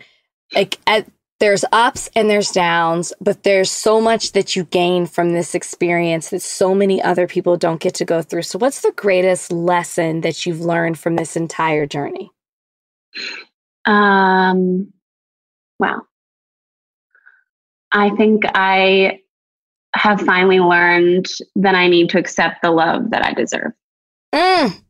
Like, 0.54 0.78
at, 0.88 1.08
there's 1.40 1.64
ups 1.72 2.10
and 2.16 2.30
there's 2.30 2.52
downs, 2.52 3.14
but 3.22 3.44
there's 3.44 3.70
so 3.70 4.02
much 4.02 4.32
that 4.32 4.56
you 4.56 4.64
gain 4.66 5.06
from 5.06 5.34
this 5.34 5.54
experience 5.54 6.30
that 6.30 6.42
so 6.42 6.74
many 6.74 7.02
other 7.02 7.28
people 7.28 7.58
don't 7.58 7.80
get 7.80 7.94
to 7.96 8.06
go 8.06 8.22
through. 8.22 8.42
So, 8.42 8.58
what's 8.58 8.82
the 8.82 8.94
greatest 8.96 9.52
lesson 9.52 10.22
that 10.22 10.46
you've 10.46 10.62
learned 10.62 10.98
from 10.98 11.16
this 11.16 11.36
entire 11.36 11.86
journey? 11.86 12.32
Um, 13.86 14.92
wow. 15.80 16.02
I 17.92 18.10
think 18.12 18.44
I 18.54 19.22
have 19.94 20.22
finally 20.22 20.60
learned 20.60 21.28
that 21.56 21.76
I 21.76 21.88
need 21.88 22.10
to 22.10 22.20
accept 22.20 22.62
the 22.62 22.72
love 22.72 23.12
that 23.12 23.26
I 23.26 23.34
deserve. 23.34 23.72
Mm. 24.34 24.82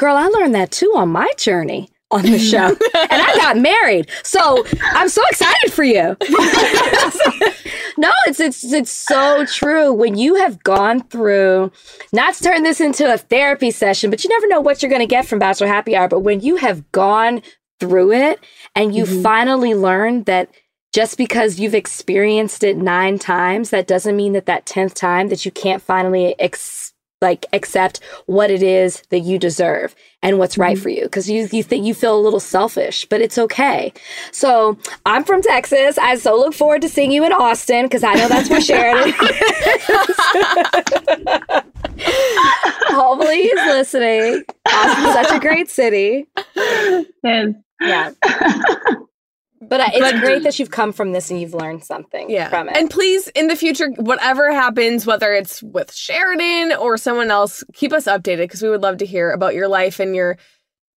Girl, 0.00 0.16
I 0.16 0.28
learned 0.28 0.54
that 0.54 0.70
too 0.70 0.94
on 0.96 1.10
my 1.10 1.30
journey 1.36 1.90
on 2.10 2.22
the 2.22 2.38
show. 2.38 2.68
and 2.68 2.78
I 2.94 3.36
got 3.36 3.58
married. 3.58 4.08
So 4.24 4.64
I'm 4.80 5.10
so 5.10 5.20
excited 5.28 5.74
for 5.74 5.84
you. 5.84 6.16
no, 7.98 8.10
it's 8.26 8.40
it's 8.40 8.72
it's 8.72 8.90
so 8.90 9.44
true. 9.44 9.92
When 9.92 10.16
you 10.16 10.36
have 10.36 10.62
gone 10.62 11.02
through, 11.02 11.70
not 12.14 12.32
to 12.32 12.42
turn 12.42 12.62
this 12.62 12.80
into 12.80 13.12
a 13.12 13.18
therapy 13.18 13.70
session, 13.70 14.08
but 14.08 14.24
you 14.24 14.30
never 14.30 14.46
know 14.46 14.62
what 14.62 14.82
you're 14.82 14.90
gonna 14.90 15.04
get 15.04 15.26
from 15.26 15.38
Bachelor 15.38 15.66
Happy 15.66 15.94
Hour. 15.94 16.08
But 16.08 16.20
when 16.20 16.40
you 16.40 16.56
have 16.56 16.90
gone 16.92 17.42
through 17.78 18.12
it 18.12 18.40
and 18.74 18.94
you 18.94 19.04
mm-hmm. 19.04 19.22
finally 19.22 19.74
learned 19.74 20.24
that 20.24 20.48
just 20.94 21.18
because 21.18 21.60
you've 21.60 21.74
experienced 21.74 22.64
it 22.64 22.78
nine 22.78 23.18
times, 23.18 23.68
that 23.68 23.86
doesn't 23.86 24.16
mean 24.16 24.32
that 24.32 24.46
that 24.46 24.64
tenth 24.64 24.94
time 24.94 25.28
that 25.28 25.44
you 25.44 25.50
can't 25.50 25.82
finally 25.82 26.34
ex- 26.40 26.89
like 27.20 27.46
accept 27.52 28.00
what 28.26 28.50
it 28.50 28.62
is 28.62 29.02
that 29.10 29.20
you 29.20 29.38
deserve 29.38 29.94
and 30.22 30.38
what's 30.38 30.58
right 30.58 30.76
mm-hmm. 30.76 30.82
for 30.82 30.88
you. 30.88 31.02
Because 31.02 31.28
you 31.30 31.48
you 31.52 31.62
think 31.62 31.86
you 31.86 31.94
feel 31.94 32.18
a 32.18 32.20
little 32.20 32.40
selfish 32.40 33.06
but 33.06 33.20
it's 33.20 33.38
okay. 33.38 33.92
So 34.32 34.78
i'm 35.06 35.24
from 35.24 35.42
texas. 35.42 35.98
I 35.98 36.16
so 36.16 36.36
look 36.36 36.54
forward 36.54 36.82
to 36.82 36.88
seeing 36.88 37.12
you 37.12 37.24
in 37.24 37.32
austin 37.32 37.86
because 37.86 38.04
i 38.04 38.14
know 38.14 38.28
that's 38.28 38.48
where 38.50 38.60
sheridan 38.60 39.12
hopefully 42.90 43.42
he's 43.42 43.52
listening. 43.54 44.44
Austin's 44.66 45.12
such 45.12 45.32
a 45.36 45.40
great 45.40 45.70
city. 45.70 46.26
Yeah 47.80 48.10
but 49.60 49.80
uh, 49.80 49.88
it's 49.92 50.12
but, 50.12 50.20
great 50.20 50.42
that 50.42 50.58
you've 50.58 50.70
come 50.70 50.92
from 50.92 51.12
this 51.12 51.30
and 51.30 51.40
you've 51.40 51.54
learned 51.54 51.84
something 51.84 52.30
yeah. 52.30 52.48
from 52.48 52.68
it. 52.68 52.76
And 52.76 52.88
please, 52.90 53.28
in 53.28 53.48
the 53.48 53.56
future, 53.56 53.88
whatever 53.96 54.52
happens, 54.52 55.06
whether 55.06 55.32
it's 55.32 55.62
with 55.62 55.92
Sheridan 55.92 56.72
or 56.72 56.96
someone 56.96 57.30
else, 57.30 57.62
keep 57.74 57.92
us 57.92 58.06
updated 58.06 58.38
because 58.38 58.62
we 58.62 58.70
would 58.70 58.82
love 58.82 58.98
to 58.98 59.06
hear 59.06 59.30
about 59.30 59.54
your 59.54 59.68
life 59.68 60.00
and 60.00 60.16
your 60.16 60.38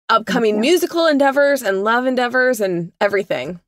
upcoming 0.09 0.59
musical 0.59 1.07
endeavors 1.07 1.64
and 1.64 1.84
love 1.84 2.05
endeavors 2.05 2.62
and 2.62 2.91
everything. 3.01 3.59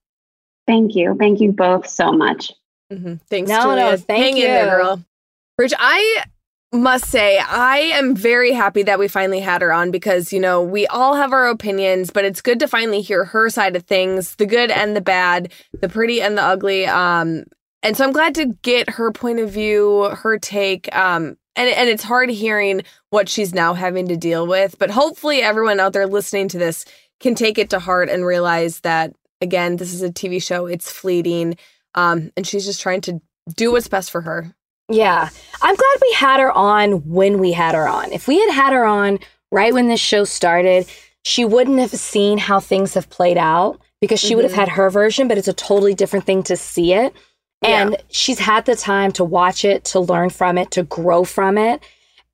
Thank 0.67 0.95
you. 0.95 1.15
Thank 1.19 1.41
you 1.41 1.51
both 1.51 1.87
so 1.87 2.11
much. 2.11 2.51
Mm-hmm. 2.91 3.15
Thanks, 3.29 3.49
no, 3.49 3.61
Julia. 3.61 3.83
No, 3.83 3.97
thank 3.97 4.23
Hang 4.23 4.37
you. 4.37 4.45
in 4.45 4.51
there, 4.51 4.77
girl. 4.77 5.03
Rich, 5.57 5.73
I 5.77 6.23
must 6.73 7.05
say, 7.05 7.37
I 7.37 7.77
am 7.77 8.15
very 8.15 8.51
happy 8.51 8.83
that 8.83 8.97
we 8.97 9.07
finally 9.07 9.39
had 9.39 9.61
her 9.61 9.71
on 9.71 9.91
because, 9.91 10.33
you 10.33 10.39
know, 10.39 10.61
we 10.61 10.87
all 10.87 11.13
have 11.13 11.31
our 11.31 11.47
opinions, 11.47 12.09
but 12.09 12.25
it's 12.25 12.41
good 12.41 12.59
to 12.59 12.67
finally 12.67 13.01
hear 13.01 13.25
her 13.25 13.49
side 13.49 13.75
of 13.75 13.83
things 13.83 14.35
the 14.35 14.45
good 14.47 14.71
and 14.71 14.95
the 14.95 15.01
bad, 15.01 15.51
the 15.79 15.87
pretty 15.87 16.21
and 16.21 16.37
the 16.37 16.41
ugly. 16.41 16.87
Um, 16.87 17.45
and 17.83 17.95
so 17.95 18.03
I'm 18.03 18.11
glad 18.11 18.33
to 18.35 18.57
get 18.63 18.89
her 18.89 19.11
point 19.11 19.39
of 19.39 19.51
view, 19.51 20.09
her 20.15 20.39
take. 20.39 20.93
Um, 20.95 21.37
and, 21.55 21.69
and 21.69 21.89
it's 21.89 22.03
hard 22.03 22.29
hearing 22.29 22.81
what 23.11 23.29
she's 23.29 23.53
now 23.53 23.75
having 23.75 24.07
to 24.07 24.17
deal 24.17 24.47
with. 24.47 24.79
But 24.79 24.89
hopefully, 24.89 25.41
everyone 25.41 25.79
out 25.79 25.93
there 25.93 26.07
listening 26.07 26.47
to 26.49 26.57
this 26.57 26.85
can 27.19 27.35
take 27.35 27.59
it 27.59 27.69
to 27.69 27.79
heart 27.79 28.09
and 28.09 28.25
realize 28.25 28.79
that, 28.79 29.13
again, 29.41 29.75
this 29.75 29.93
is 29.93 30.01
a 30.01 30.09
TV 30.09 30.41
show, 30.41 30.65
it's 30.65 30.91
fleeting. 30.91 31.55
Um, 31.93 32.31
and 32.35 32.47
she's 32.47 32.65
just 32.65 32.81
trying 32.81 33.01
to 33.01 33.21
do 33.55 33.71
what's 33.71 33.87
best 33.87 34.09
for 34.09 34.21
her. 34.21 34.55
Yeah. 34.89 35.29
I'm 35.61 35.75
glad 35.75 35.97
we 36.01 36.13
had 36.13 36.39
her 36.39 36.51
on 36.51 37.07
when 37.09 37.39
we 37.39 37.51
had 37.51 37.75
her 37.75 37.87
on. 37.87 38.11
If 38.11 38.27
we 38.27 38.39
had 38.39 38.51
had 38.51 38.73
her 38.73 38.85
on 38.85 39.19
right 39.51 39.73
when 39.73 39.87
this 39.87 40.01
show 40.01 40.23
started, 40.25 40.87
she 41.23 41.45
wouldn't 41.45 41.79
have 41.79 41.91
seen 41.91 42.37
how 42.37 42.59
things 42.59 42.93
have 42.95 43.09
played 43.09 43.37
out 43.37 43.79
because 44.01 44.19
she 44.19 44.29
mm-hmm. 44.29 44.37
would 44.37 44.43
have 44.45 44.51
mm-hmm. 44.51 44.59
had 44.59 44.69
her 44.69 44.89
version, 44.89 45.27
but 45.27 45.37
it's 45.37 45.47
a 45.47 45.53
totally 45.53 45.93
different 45.93 46.25
thing 46.25 46.43
to 46.43 46.57
see 46.57 46.93
it. 46.93 47.13
And 47.61 47.91
yeah. 47.91 48.01
she's 48.09 48.39
had 48.39 48.65
the 48.65 48.75
time 48.75 49.13
to 49.13 49.23
watch 49.23 49.63
it, 49.63 49.85
to 49.85 50.01
learn 50.01 50.29
from 50.29 50.57
it, 50.57 50.71
to 50.71 50.83
grow 50.83 51.23
from 51.23 51.57
it. 51.57 51.81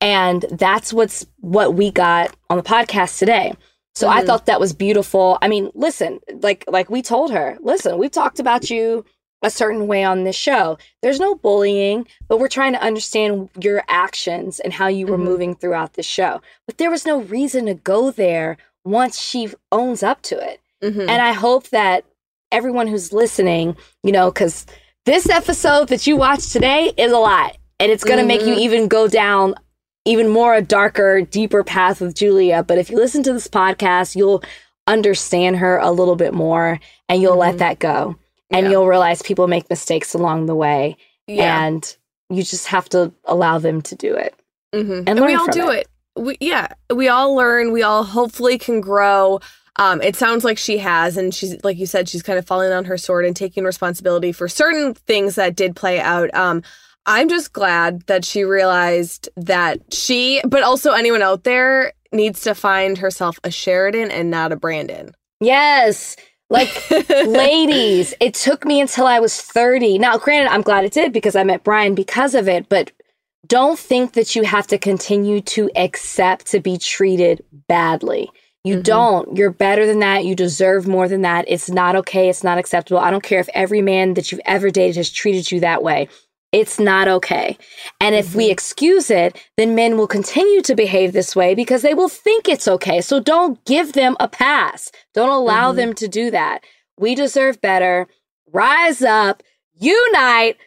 And 0.02 0.46
that's 0.52 0.92
what's 0.92 1.26
what 1.38 1.76
we 1.76 1.92
got 1.92 2.36
on 2.50 2.58
the 2.58 2.64
podcast 2.64 3.20
today. 3.20 3.54
So 3.94 4.08
mm-hmm. 4.08 4.18
I 4.18 4.26
thought 4.26 4.48
that 4.48 4.60
was 4.60 4.74
beautiful. 4.74 5.38
I 5.42 5.48
mean, 5.48 5.70
listen, 5.76 6.20
like 6.42 6.64
like 6.68 6.90
we 6.90 7.02
told 7.02 7.32
her, 7.32 7.58
listen, 7.62 7.98
we've 8.00 8.10
talked 8.10 8.40
about 8.40 8.70
you 8.70 9.06
a 9.42 9.50
certain 9.50 9.88
way 9.88 10.04
on 10.04 10.24
this 10.24 10.36
show. 10.36 10.78
There's 11.02 11.20
no 11.20 11.36
bullying, 11.36 12.08
but 12.28 12.40
we're 12.40 12.48
trying 12.48 12.74
to 12.74 12.82
understand 12.82 13.50
your 13.62 13.84
actions 13.88 14.60
and 14.60 14.74
how 14.74 14.88
you 14.88 15.08
were 15.08 15.18
mm-hmm. 15.18 15.26
moving 15.26 15.56
throughout 15.56 15.94
the 15.94 16.04
show. 16.04 16.42
But 16.66 16.78
there 16.78 16.92
was 16.92 17.06
no 17.06 17.22
reason 17.22 17.66
to 17.68 17.74
go 17.74 18.12
there 18.12 18.58
once 18.84 19.20
she 19.20 19.50
owns 19.72 20.04
up 20.04 20.22
to 20.24 20.38
it. 20.38 20.62
Mm-hmm. 20.84 21.02
And 21.02 21.22
I 21.22 21.34
hope 21.34 21.70
that 21.70 22.06
everyone 22.52 22.88
who's 22.88 23.14
listening, 23.14 23.78
you 24.04 24.12
know, 24.12 24.32
because 24.32 24.66
this 25.06 25.30
episode 25.30 25.90
that 25.90 26.06
you 26.06 26.18
watched 26.18 26.52
today 26.52 26.92
is 26.98 27.12
a 27.12 27.18
lot 27.18 27.58
and 27.80 27.92
it's 27.92 28.04
going 28.04 28.18
to 28.18 28.22
mm-hmm. 28.22 28.28
make 28.28 28.42
you 28.42 28.54
mm-hmm. 28.54 28.60
even 28.60 28.88
go 28.88 29.08
down 29.08 29.56
even 30.06 30.28
more 30.28 30.56
a 30.56 30.62
darker, 30.62 31.22
deeper 31.22 31.64
path 31.64 32.02
with 32.02 32.16
Julia. 32.16 32.64
But 32.64 32.78
if 32.78 32.90
you 32.90 32.98
listen 32.98 33.22
to 33.24 33.34
this 33.34 33.48
podcast, 33.48 34.16
you'll 34.16 34.44
understand 34.88 35.58
her 35.58 35.78
a 35.78 35.92
little 35.92 36.16
bit 36.16 36.34
more 36.34 36.80
and 37.08 37.22
you'll 37.22 37.38
let 37.38 37.52
mm-hmm. 37.52 37.58
that 37.60 37.80
go 37.80 38.18
and 38.52 38.66
Yeah. 38.66 38.72
you'll 38.72 38.88
realize 38.88 39.22
people 39.22 39.48
make 39.48 39.70
mistakes 39.70 40.14
along 40.14 40.46
the 40.48 40.56
way 40.56 40.98
Yeah. 41.28 41.64
and 41.66 41.96
you 42.30 42.44
just 42.44 42.68
have 42.68 42.88
to 42.90 43.12
allow 43.26 43.58
them 43.60 43.82
to 43.84 43.96
do 43.96 44.16
it. 44.16 44.34
Mhm. 44.74 45.04
and 45.08 45.20
we 45.26 45.34
all 45.34 45.48
do 45.48 45.70
it. 45.70 45.88
it. 46.16 46.22
We, 46.22 46.38
yeah, 46.40 46.68
we 46.94 47.08
all 47.08 47.34
learn. 47.36 47.72
We 47.72 47.82
all 47.82 48.04
hopefully 48.04 48.58
can 48.60 48.82
grow. 48.82 49.40
Um, 49.78 50.00
it 50.02 50.16
sounds 50.16 50.44
like 50.44 50.58
she 50.60 50.78
has, 50.80 51.18
and 51.18 51.34
she's 51.34 51.56
like 51.64 51.78
you 51.78 51.86
said, 51.88 52.08
she's 52.10 52.22
kind 52.22 52.38
of 52.38 52.46
falling 52.46 52.72
on 52.72 52.86
her 52.86 52.98
sword 52.98 53.26
and 53.26 53.36
taking 53.36 53.64
responsibility 53.64 54.32
for 54.32 54.48
certain 54.48 54.94
things 54.94 55.36
that 55.36 55.56
did 55.56 55.76
play 55.76 56.00
out. 56.00 56.30
Um, 56.36 56.62
I'm 57.08 57.30
just 57.30 57.54
glad 57.54 58.02
that 58.08 58.26
she 58.26 58.44
realized 58.44 59.30
that 59.38 59.80
she, 59.94 60.42
but 60.48 60.62
also 60.62 60.92
anyone 60.92 61.22
out 61.24 61.46
there, 61.46 61.94
needs 62.12 62.42
to 62.42 62.54
find 62.54 62.98
herself 63.00 63.40
a 63.44 63.50
Sheridan 63.52 64.12
and 64.12 64.30
not 64.30 64.52
a 64.52 64.56
Brandon. 64.56 65.16
Yes. 65.40 66.16
Like 66.50 66.90
ladies, 67.26 68.14
it 68.20 68.34
took 68.34 68.66
me 68.66 68.82
until 68.82 69.06
I 69.06 69.20
was 69.20 69.40
30. 69.40 70.00
Now, 70.00 70.18
granted, 70.18 70.52
I'm 70.52 70.62
glad 70.64 70.84
it 70.86 70.94
did 70.94 71.14
because 71.14 71.36
I 71.36 71.44
met 71.44 71.64
Brian 71.64 71.96
because 71.96 72.34
of 72.36 72.48
it, 72.48 72.68
but 72.70 72.92
don't 73.48 73.78
think 73.80 74.14
that 74.14 74.36
you 74.36 74.44
have 74.44 74.68
to 74.68 74.78
continue 74.78 75.42
to 75.42 75.70
accept 75.76 76.48
to 76.48 76.60
be 76.60 76.78
treated 76.78 77.44
badly. 77.68 78.30
You 78.64 78.78
Mhm. 78.78 78.84
don't. 78.84 79.38
You're 79.38 79.52
better 79.52 79.86
than 79.88 80.00
that. 80.00 80.26
You 80.26 80.36
deserve 80.36 80.88
more 80.88 81.08
than 81.08 81.22
that. 81.22 81.46
It's 81.48 81.70
not 81.70 81.96
okay. 81.96 82.30
It's 82.30 82.44
not 82.44 82.58
acceptable. 82.58 83.00
I 83.00 83.10
don't 83.10 83.24
care 83.24 83.40
if 83.40 83.50
every 83.54 83.82
man 83.82 84.16
that 84.16 84.32
you've 84.32 84.42
ever 84.46 84.70
dated 84.70 84.98
has 84.98 85.10
treated 85.10 85.52
you 85.52 85.60
that 85.62 85.82
way. 85.82 86.10
It's 86.52 86.80
not 86.80 87.08
okay. 87.08 87.58
And 88.02 88.16
if 88.16 88.34
we 88.34 88.50
excuse 88.50 89.12
it, 89.12 89.38
then 89.58 89.76
men 89.76 89.98
will 89.98 90.08
continue 90.08 90.62
to 90.64 90.74
behave 90.76 91.14
this 91.14 91.36
way 91.36 91.54
because 91.54 91.84
they 91.84 91.94
will 91.94 92.10
think 92.10 92.50
it's 92.50 92.68
okay. 92.68 93.02
So 93.02 93.20
don't 93.20 93.64
give 93.66 93.94
them 93.94 94.18
a 94.20 94.28
pass. 94.28 94.92
Don't 95.14 95.30
allow 95.30 95.72
Mhm. 95.72 95.76
them 95.76 95.94
to 95.96 96.08
do 96.08 96.32
that. 96.32 96.64
We 96.98 97.14
deserve 97.14 97.62
better. 97.62 98.08
Rise 98.52 99.04
up, 99.04 99.44
unite. 99.80 100.58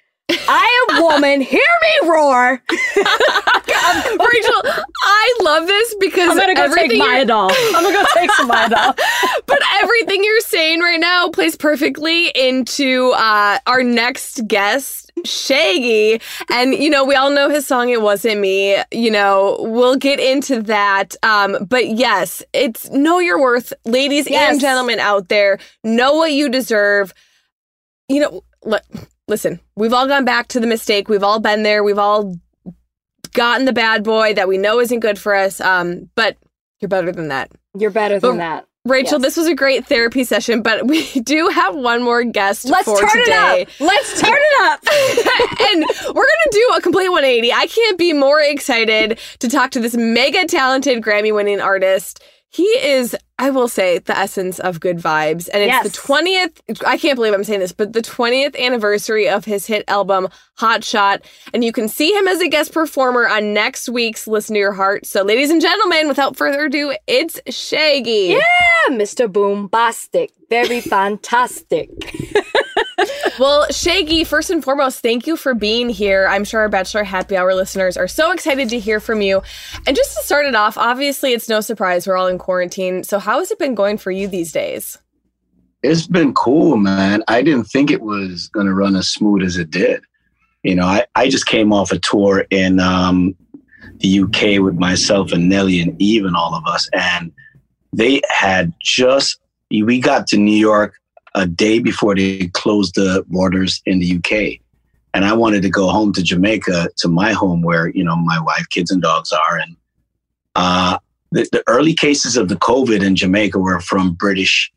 I 0.49 0.87
am 0.89 1.03
woman. 1.03 1.41
Hear 1.41 1.61
me 1.61 2.09
roar. 2.09 2.62
Rachel, 2.70 4.62
I 5.03 5.35
love 5.43 5.66
this 5.66 5.95
because 6.01 6.30
I'm 6.30 6.39
gonna 6.39 6.55
go 6.55 6.74
take 6.74 6.97
my 6.97 7.24
doll. 7.24 7.51
I'm 7.53 7.83
gonna 7.83 7.93
go 7.93 8.05
take 8.14 8.30
some 8.33 8.49
doll. 8.49 8.95
but 9.47 9.59
everything 9.83 10.22
you're 10.24 10.41
saying 10.41 10.80
right 10.80 11.01
now 11.01 11.28
plays 11.28 11.57
perfectly 11.57 12.28
into 12.28 13.11
uh, 13.16 13.59
our 13.66 13.83
next 13.83 14.47
guest, 14.47 15.12
Shaggy. 15.25 16.20
And, 16.51 16.75
you 16.75 16.91
know, 16.91 17.05
we 17.05 17.14
all 17.14 17.31
know 17.31 17.49
his 17.49 17.66
song, 17.66 17.89
It 17.91 18.03
Wasn't 18.03 18.41
Me. 18.41 18.77
You 18.91 19.11
know, 19.11 19.57
we'll 19.61 19.97
get 19.97 20.18
into 20.20 20.62
that. 20.62 21.14
Um, 21.23 21.64
but 21.68 21.89
yes, 21.89 22.43
it's 22.53 22.91
know 22.91 23.18
your 23.18 23.41
worth. 23.41 23.73
Ladies 23.85 24.29
Yes. 24.29 24.53
and 24.53 24.61
gentlemen 24.61 24.99
out 24.99 25.29
there, 25.29 25.59
know 25.85 26.14
what 26.14 26.33
you 26.33 26.49
deserve. 26.49 27.12
You 28.09 28.20
know, 28.20 28.45
li- 28.64 28.79
listen, 29.29 29.61
we've 29.77 29.93
all 29.93 30.07
gone 30.09 30.25
back 30.25 30.49
to 30.49 30.61
the 30.61 30.66
mistake. 30.66 31.09
We've 31.09 31.23
all 31.23 31.41
been 31.41 31.62
there. 31.62 31.83
We've 31.85 31.99
all 31.99 32.35
gotten 33.33 33.64
the 33.64 33.73
bad 33.73 34.05
boy 34.05 34.35
that 34.35 34.49
we 34.49 34.59
know 34.59 34.81
isn't 34.81 35.01
good 35.01 35.18
for 35.18 35.35
us. 35.35 35.61
Um, 35.61 36.11
but 36.14 36.37
you're 36.81 36.89
better 36.89 37.12
than 37.12 37.29
that. 37.29 37.51
You're 37.79 37.91
better 37.91 38.18
than 38.20 38.33
But- 38.33 38.37
that. 38.39 38.66
Rachel, 38.85 39.20
Yes. 39.20 39.22
this 39.22 39.37
was 39.37 39.47
a 39.47 39.55
great 39.55 39.87
therapy 39.87 40.24
session, 40.24 40.61
but 40.61 40.89
we 40.89 41.05
do 41.20 41.47
have 41.49 41.76
one 41.76 42.03
more 42.03 42.24
guest 42.24 42.64
Let's 42.64 42.85
for 42.85 42.99
turn 42.99 43.11
today. 43.24 43.62
it 43.62 43.68
up. 43.68 43.80
Let's 43.80 44.20
turn 44.20 44.35
it 44.37 44.62
up. 44.64 44.80
and 45.70 45.85
we're 46.09 46.24
going 46.24 46.43
to 46.45 46.51
do 46.51 46.70
a 46.76 46.80
complete 46.80 47.09
180. 47.09 47.53
I 47.53 47.66
can't 47.66 47.97
be 47.97 48.12
more 48.12 48.41
excited 48.41 49.20
to 49.39 49.49
talk 49.49 49.70
to 49.72 49.80
this 49.80 49.97
mega 49.97 50.47
talented 50.47 51.01
Grammy 51.01 51.33
winning 51.33 51.61
artist. 51.61 52.24
He 52.55 52.65
is, 52.65 53.17
I 53.39 53.49
will 53.49 53.67
say, 53.67 53.99
the 53.99 54.17
essence 54.17 54.59
of 54.59 54.79
good 54.79 54.99
vibes. 54.99 55.49
And 55.55 55.63
it's 55.63 55.71
Yes. 55.73 55.85
the 55.85 55.91
20th, 55.91 56.85
I 56.87 56.99
can't 56.99 57.17
believe 57.17 57.33
I'm 57.33 57.45
saying 57.45 57.61
this, 57.61 57.73
but 57.73 57.95
the 57.95 58.03
20th 58.03 58.55
anniversary 58.59 59.27
of 59.27 59.47
his 59.47 59.65
hit 59.67 59.85
album, 59.89 60.29
Hot 60.59 60.85
Shot. 60.85 61.23
And 61.55 61.65
you 61.65 61.73
can 61.73 61.89
see 61.89 62.13
him 62.13 62.29
as 62.29 62.41
a 62.43 62.49
guest 62.49 62.73
performer 62.75 63.27
on 63.27 63.55
next 63.55 63.89
week's 63.89 64.27
Listen 64.27 64.53
to 64.55 64.61
Your 64.61 64.73
Heart. 64.75 65.07
So, 65.07 65.23
ladies 65.23 65.49
and 65.51 65.63
gentlemen, 65.63 66.09
without 66.09 66.37
further 66.37 66.67
ado, 66.67 66.95
it's 67.07 67.41
Shaggy. 67.49 68.37
Yeah, 68.37 68.41
Mr. 68.91 69.29
Boombastic. 69.33 70.29
Very 70.51 70.81
fantastic. 70.97 71.89
Well, 73.38 73.66
Shaggy, 73.70 74.24
first 74.24 74.51
and 74.51 74.62
foremost, 74.62 75.01
thank 75.01 75.26
you 75.26 75.36
for 75.36 75.55
being 75.55 75.88
here. 75.88 76.26
I'm 76.28 76.45
sure 76.45 76.61
our 76.61 76.68
Bachelor 76.68 77.03
Happy 77.03 77.36
Hour 77.36 77.55
listeners 77.55 77.97
are 77.97 78.07
so 78.07 78.30
excited 78.30 78.68
to 78.68 78.78
hear 78.78 79.01
from 79.01 79.22
you. 79.22 79.43
And 79.86 79.97
just 79.97 80.16
to 80.16 80.22
start 80.22 80.47
it 80.47 80.55
off, 80.55 80.76
obviously, 80.76 81.32
it's 81.32 81.49
no 81.49 81.61
surprise 81.61 82.07
we're 82.07 82.16
all 82.16 82.26
in 82.26 82.38
quarantine. 82.38 83.05
So, 83.05 83.18
how 83.18 83.38
has 83.38 83.51
it 83.51 83.59
been 83.59 83.74
going 83.74 83.97
for 83.97 84.11
you 84.11 84.28
these 84.28 84.53
days? 84.53 84.99
It's 85.82 86.07
been 86.07 86.34
cool, 86.34 86.76
man. 86.76 87.24
I 87.26 87.43
didn't 87.43 87.64
think 87.64 87.90
it 87.90 88.03
was 88.03 88.49
going 88.49 88.66
to 88.66 88.74
run 88.74 88.95
as 88.95 89.09
smooth 89.09 89.43
as 89.43 89.57
it 89.57 89.70
did. 89.70 90.03
You 90.62 90.76
know, 90.76 90.86
I, 90.86 91.07
I 91.16 91.28
just 91.28 91.47
came 91.47 91.72
off 91.72 91.90
a 91.90 91.99
tour 91.99 92.47
in 92.51 92.78
um, 92.78 93.34
the 93.97 94.20
UK 94.20 94.62
with 94.62 94.78
myself 94.78 95.32
and 95.32 95.49
Nelly 95.49 95.80
and 95.80 96.01
Eve 96.01 96.24
and 96.24 96.36
all 96.36 96.55
of 96.55 96.64
us. 96.66 96.88
And 96.93 97.32
they 97.93 98.20
had 98.28 98.72
just, 98.80 99.40
we 99.70 99.99
got 99.99 100.28
to 100.28 100.36
New 100.36 100.57
York 100.57 100.95
a 101.35 101.47
day 101.47 101.78
before 101.78 102.14
they 102.14 102.49
closed 102.49 102.95
the 102.95 103.24
borders 103.28 103.83
in 103.87 103.99
the 103.99 104.16
UK. 104.16 104.61
And 105.14 105.24
I 105.24 105.33
wanted 105.35 105.62
to 105.62 105.70
go 105.70 105.89
home 105.89 106.12
to 106.14 106.22
Jamaica, 106.22 106.89
to 106.97 107.09
my 107.09 107.33
home 107.33 107.62
where, 107.62 107.89
you 107.89 108.03
know, 108.05 108.16
my 108.16 108.41
wife, 108.41 108.66
kids, 108.70 108.91
and 108.91 109.03
dogs 109.03 109.30
are. 109.33 109.59
And 109.59 109.76
uh, 110.55 110.99
the, 111.30 111.47
the 111.53 111.62
early 111.66 111.95
cases 111.95 112.37
of 112.37 112.49
the 112.49 112.57
COVID 112.57 113.03
in 113.05 113.16
Jamaica 113.16 113.59
were 113.59 113.80
from 113.80 114.14
British 114.14 114.72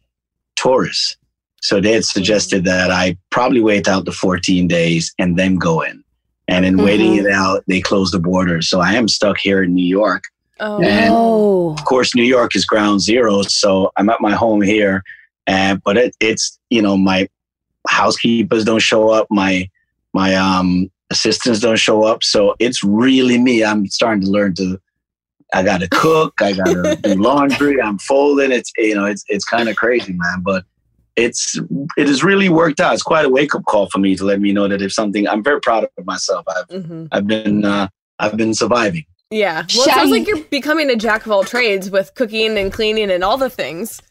tourists. 0.56 1.16
So 1.62 1.80
they 1.82 1.94
had 1.94 2.06
suggested 2.06 2.64
that 2.66 2.92
I 2.92 3.18
probably 3.32 3.62
wait 3.62 3.88
out 3.88 4.06
the 4.06 4.12
14 4.12 4.68
days 4.68 5.14
and 5.18 5.38
then 5.38 5.56
go 5.56 5.82
in. 5.82 6.04
And 6.48 6.64
in 6.64 6.78
waiting 6.78 7.16
it 7.16 7.26
out, 7.28 7.64
they 7.68 7.82
closed 7.82 8.14
the 8.14 8.20
borders. 8.20 8.70
So 8.70 8.80
I 8.80 8.94
am 8.94 9.08
stuck 9.08 9.38
here 9.40 9.64
in 9.64 9.74
New 9.74 9.86
York. 9.88 10.26
Oh, 10.60 10.80
And- 10.82 11.12
oh. 11.12 11.74
Of 11.74 11.84
course, 11.86 12.14
New 12.16 12.24
York 12.24 12.56
is 12.56 12.66
ground 12.66 13.02
zero. 13.02 13.42
So 13.42 13.92
I'm 13.98 14.10
at 14.10 14.22
my 14.22 14.34
home 14.34 14.62
here. 14.62 15.04
And 15.48 15.82
but 15.84 15.98
it, 15.98 16.16
it's 16.20 16.60
you 16.70 16.82
know 16.82 16.98
my 16.98 17.30
housekeepers 17.88 18.66
don't 18.66 18.82
show 18.82 19.10
up, 19.10 19.28
my 19.30 19.70
my 20.14 20.36
um 20.36 20.90
assistants 21.10 21.60
don't 21.60 21.78
show 21.78 22.04
up. 22.04 22.24
So 22.24 22.56
it's 22.60 22.84
really 22.84 23.38
me. 23.38 23.64
I'm 23.64 23.88
starting 23.88 24.22
to 24.22 24.30
learn 24.30 24.56
to. 24.56 24.80
I 25.54 25.64
got 25.64 25.80
to 25.82 25.88
cook. 25.90 26.34
I 26.42 26.54
got 26.54 26.66
to 26.66 26.96
do 26.96 27.14
laundry. 27.22 27.82
I'm 27.82 28.00
folding. 28.00 28.52
It's 28.52 28.72
you 28.78 28.96
know 28.96 29.06
it's 29.06 29.24
it's 29.28 29.46
kind 29.46 29.70
of 29.70 29.76
crazy, 29.76 30.14
man. 30.14 30.42
But 30.42 30.66
it's 31.16 31.58
it 31.98 32.08
has 32.08 32.24
really 32.24 32.50
worked 32.50 32.80
out. 32.80 32.94
It's 32.94 33.04
quite 33.04 33.26
a 33.26 33.30
wake 33.30 33.56
up 33.56 33.64
call 33.66 33.90
for 33.90 34.00
me 34.00 34.16
to 34.16 34.26
let 34.26 34.42
me 34.42 34.52
know 34.52 34.68
that 34.68 34.82
if 34.82 34.92
something, 34.92 35.28
I'm 35.28 35.44
very 35.44 35.62
proud 35.62 35.88
of 35.98 36.06
myself. 36.06 36.46
I've 36.48 36.68
mhm. 36.68 37.08
I've 37.12 37.28
been 37.28 37.64
uh, 37.64 37.88
I've 38.20 38.36
been 38.36 38.54
surviving. 38.54 39.06
yeah. 39.32 39.66
Well, 39.76 39.88
it 39.88 39.92
sounds 39.92 40.12
like 40.12 40.28
you're 40.28 40.44
becoming 40.46 40.90
a 40.90 40.96
jack 40.96 41.26
of 41.26 41.32
all 41.32 41.44
trades 41.44 41.90
with 41.90 42.14
cooking 42.16 42.58
and 42.58 42.72
cleaning 42.72 43.12
and 43.12 43.24
all 43.24 43.38
the 43.38 43.50
things. 43.50 44.02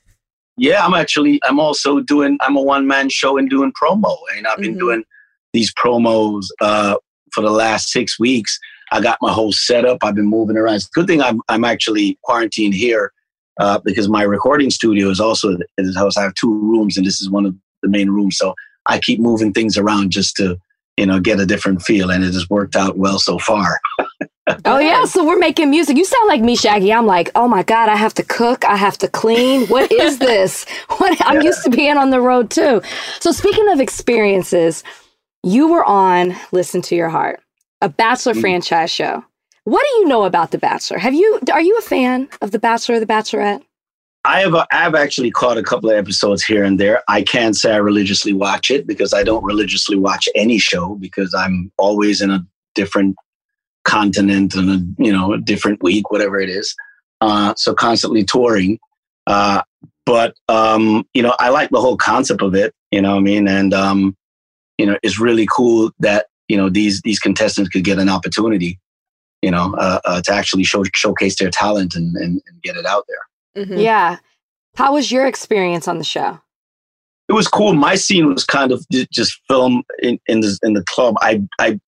Yeah, 0.57 0.85
I'm 0.85 0.95
actually 0.95 1.41
I'm 1.45 1.59
also 1.59 2.01
doing 2.01 2.39
I'm 2.41 2.57
a 2.57 2.63
one 2.63 2.87
man 2.87 3.09
show 3.09 3.37
and 3.39 3.49
doing 3.51 3.73
promo. 3.81 4.17
And 4.37 4.47
I've 4.47 4.59
been 4.59 4.75
Mhm. 4.77 4.79
doing 4.81 5.05
these 5.53 5.73
promos 5.75 6.47
uh 6.61 6.97
for 7.33 7.41
the 7.43 7.51
last 7.51 7.89
six 7.91 8.19
weeks. 8.19 8.59
I 8.93 9.01
got 9.01 9.19
my 9.21 9.33
whole 9.33 9.53
setup. 9.53 9.99
I've 10.03 10.15
been 10.15 10.27
moving 10.29 10.57
around. 10.57 10.77
It's 10.77 10.87
a 10.87 10.91
good 10.95 11.07
thing 11.07 11.21
I'm 11.21 11.41
I'm 11.49 11.65
actually 11.65 12.19
quarantined 12.23 12.75
here 12.75 13.13
uh, 13.61 13.79
because 13.85 14.09
my 14.09 14.23
recording 14.23 14.71
studio 14.71 15.09
is 15.11 15.21
also 15.21 15.51
in 15.51 15.59
this 15.87 15.97
house. 15.97 16.17
I 16.17 16.23
have 16.23 16.35
two 16.35 16.53
rooms 16.53 16.97
and 16.97 17.07
this 17.07 17.21
is 17.21 17.31
one 17.31 17.47
of 17.47 17.55
the 17.83 17.89
main 17.89 18.11
rooms. 18.11 18.37
So 18.37 18.55
I 18.87 18.99
keep 18.99 19.21
moving 19.21 19.53
things 19.53 19.77
around 19.79 20.11
just 20.11 20.37
to, 20.37 20.57
you 20.97 21.07
know, 21.07 21.19
get 21.21 21.41
a 21.41 21.47
different 21.47 21.83
feel. 21.83 22.11
And 22.11 22.23
it 22.25 22.35
has 22.35 22.49
worked 22.51 22.77
out 22.77 22.99
well 22.99 23.19
so 23.19 23.39
far. 23.39 23.81
Oh 24.67 24.79
yeah, 24.79 25.05
so 25.07 25.25
we're 25.25 25.39
making 25.39 25.71
music. 25.71 25.97
You 25.97 26.05
sound 26.05 26.29
like 26.29 26.43
me, 26.43 26.55
Shaggy. 26.55 26.93
I'm 26.93 27.07
like, 27.07 27.31
oh 27.35 27.49
my 27.49 27.63
god, 27.63 27.89
I 27.89 27.97
have 27.97 28.13
to 28.15 28.23
cook, 28.23 28.65
I 28.67 28.77
have 28.77 28.99
to 28.99 29.09
clean. 29.09 29.67
What 29.69 29.91
is 30.07 30.19
this? 30.19 30.67
What 30.99 31.17
I'm 31.27 31.41
used 31.41 31.63
to 31.65 31.71
being 31.71 31.97
on 31.97 32.11
the 32.11 32.21
road 32.21 32.51
too. 32.51 32.83
So 33.21 33.33
speaking 33.33 33.69
of 33.71 33.81
experiences, 33.81 34.85
you 35.43 35.69
were 35.69 35.85
on 35.85 36.37
Listen 36.53 36.83
to 36.83 36.95
Your 36.95 37.09
Heart, 37.09 37.41
a 37.81 37.89
Bachelor 37.89 38.35
Mhm. 38.35 38.41
franchise 38.43 38.91
show. 38.91 39.25
What 39.65 39.83
do 39.91 39.99
you 40.01 40.09
know 40.09 40.25
about 40.25 40.51
The 40.51 40.59
Bachelor? 40.59 40.99
Have 40.99 41.15
you 41.15 41.41
are 41.51 41.63
you 41.63 41.79
a 41.79 41.83
fan 41.83 42.29
of 42.43 42.51
The 42.51 42.59
Bachelor 42.59 42.97
or 42.97 43.01
The 43.01 43.07
Bachelorette? 43.07 43.63
I 44.27 44.41
have 44.41 44.55
I've 44.73 44.95
actually 44.95 45.31
caught 45.31 45.57
a 45.57 45.63
couple 45.63 45.89
of 45.91 45.97
episodes 45.97 46.45
here 46.45 46.65
and 46.65 46.79
there. 46.79 47.03
I 47.09 47.23
can't 47.23 47.57
say 47.57 47.73
I 47.73 47.77
religiously 47.77 48.35
watch 48.35 48.71
it 48.71 48.87
because 48.87 49.15
I 49.15 49.23
don't 49.23 49.45
religiously 49.45 49.97
watch 49.97 50.29
any 50.35 50.59
show 50.59 50.97
because 50.97 51.35
I'm 51.35 51.73
always 51.79 52.21
in 52.21 52.31
a 52.31 52.45
different 52.75 53.17
continent 53.85 54.55
and 54.55 54.71
a 54.71 55.03
you 55.03 55.13
know 55.13 55.33
a 55.33 55.39
different 55.39 55.83
week, 55.83 56.11
whatever 56.11 56.41
it 56.41 56.49
is. 56.49 56.75
Uh, 57.21 57.55
so 57.57 57.75
constantly 57.75 58.25
touring. 58.25 58.79
Uh, 59.27 59.63
but 60.07 60.35
um, 60.49 61.05
you 61.15 61.23
know, 61.23 61.35
I 61.39 61.49
like 61.49 61.71
the 61.71 61.81
whole 61.81 61.97
concept 61.97 62.43
of 62.43 62.55
it. 62.55 62.75
You 62.91 63.01
know 63.03 63.13
what 63.13 63.19
I 63.19 63.23
mean? 63.23 63.49
And 63.49 63.73
um, 63.73 64.17
you 64.79 64.87
know, 64.87 64.99
it's 65.03 65.19
really 65.19 65.47
cool 65.51 65.93
that 66.01 66.27
you 66.49 66.57
know 66.57 66.69
these 66.69 67.01
these 67.03 67.19
contestants 67.19 67.71
could 67.71 67.85
get 67.85 67.99
an 67.99 68.09
opportunity. 68.09 68.79
You 69.43 69.51
know, 69.51 69.75
uh, 69.75 70.01
uh, 70.05 70.23
to 70.23 70.33
actually 70.33 70.65
show 70.65 70.85
showcase 70.95 71.39
their 71.39 71.51
talent 71.51 71.95
and, 71.95 72.17
and, 72.17 72.41
and 72.47 72.63
get 72.63 72.77
it 72.77 72.87
out 72.87 73.05
there. 73.09 73.65
Mhm. 73.65 73.83
Yeah. 73.83 74.19
How 74.77 74.95
was 74.95 75.13
your 75.13 75.27
experience 75.27 75.87
on 75.87 75.99
the 75.99 76.05
show? 76.05 76.41
it 77.29 77.33
was 77.33 77.49
cool. 77.49 77.73
My 77.73 77.95
scene 77.95 78.33
was 78.33 78.45
kind 78.45 78.73
of 78.73 78.85
just 79.11 79.41
film 79.49 79.83
in, 80.03 80.19
in 80.27 80.41
the 80.41 80.59
in 80.63 80.75
the 80.75 80.85
club. 80.85 81.17
I 81.21 81.43
I 81.59 81.81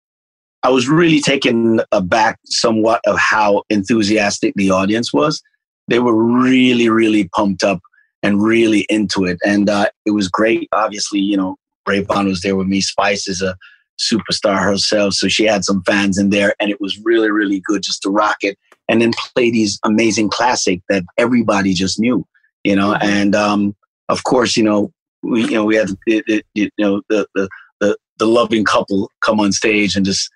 I 0.67 0.69
was 0.69 0.89
really 0.89 1.21
taken 1.21 1.81
aback 1.93 2.41
somewhat 2.47 3.01
of 3.07 3.17
how 3.17 3.63
enthusiastic 3.71 4.53
the 4.57 4.73
audience 4.73 5.13
was. 5.13 5.41
They 5.87 6.01
were 6.01 6.17
really 6.17 6.89
really 6.89 7.29
pumped 7.29 7.63
up 7.63 7.79
and 8.25 8.43
really 8.43 8.85
into 8.89 9.25
it, 9.27 9.39
and 9.47 9.71
uh, 9.71 9.87
it 10.07 10.11
was 10.11 10.27
great. 10.27 10.69
Obviously, 10.73 11.21
you 11.21 11.37
know, 11.37 11.55
Rayvon 11.89 12.27
was 12.27 12.41
there 12.41 12.57
with 12.57 12.67
me. 12.67 12.81
Spice 12.81 13.29
is 13.29 13.43
a 13.43 13.57
superstar 14.01 14.61
herself, 14.61 15.15
so 15.15 15.29
she 15.29 15.45
had 15.45 15.65
some 15.65 15.85
fans 15.85 16.19
in 16.19 16.31
there, 16.31 16.53
and 16.59 16.69
it 16.69 16.81
was 16.81 16.99
really 17.05 17.31
really 17.31 17.63
good 17.65 17.85
just 17.85 18.03
to 18.03 18.11
rock 18.11 18.39
it 18.41 18.59
and 18.89 19.01
then 19.01 19.13
play 19.37 19.53
these 19.53 19.79
amazing 19.85 20.31
classic 20.31 20.81
that 20.89 21.05
everybody 21.17 21.75
just 21.75 22.01
knew, 22.01 22.27
you 22.65 22.75
know, 22.75 22.95
mm-hmm. 22.95 23.07
and 23.07 23.37
um, 23.37 23.77
of 24.09 24.25
course, 24.25 24.57
you 24.57 24.65
know, 24.65 24.91
we 25.23 25.43
you 25.43 25.53
know 25.53 25.65
we 25.65 25.77
had 25.77 25.91
it, 26.09 26.25
it, 26.27 26.45
you 26.57 26.71
know 26.77 27.03
the, 27.09 27.25
the 27.37 27.49
the 27.79 27.97
the 28.19 28.27
loving 28.27 28.65
couple 28.65 29.13
come 29.21 29.39
on 29.39 29.53
stage 29.53 29.95
and 29.95 30.05
just 30.05 30.29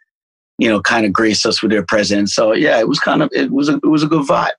you 0.61 0.69
know 0.69 0.81
kind 0.81 1.07
of 1.07 1.13
grace 1.13 1.45
us 1.45 1.63
with 1.63 1.71
their 1.71 1.85
presence. 1.85 2.35
So 2.35 2.53
yeah, 2.53 2.79
it 2.79 2.89
was 2.89 3.01
kind 3.01 3.23
of 3.23 3.31
it 3.33 3.51
was 3.51 3.69
a 3.69 3.77
it 3.77 3.87
was 3.87 4.03
a 4.03 4.07
good 4.07 4.27
vibe. 4.27 4.51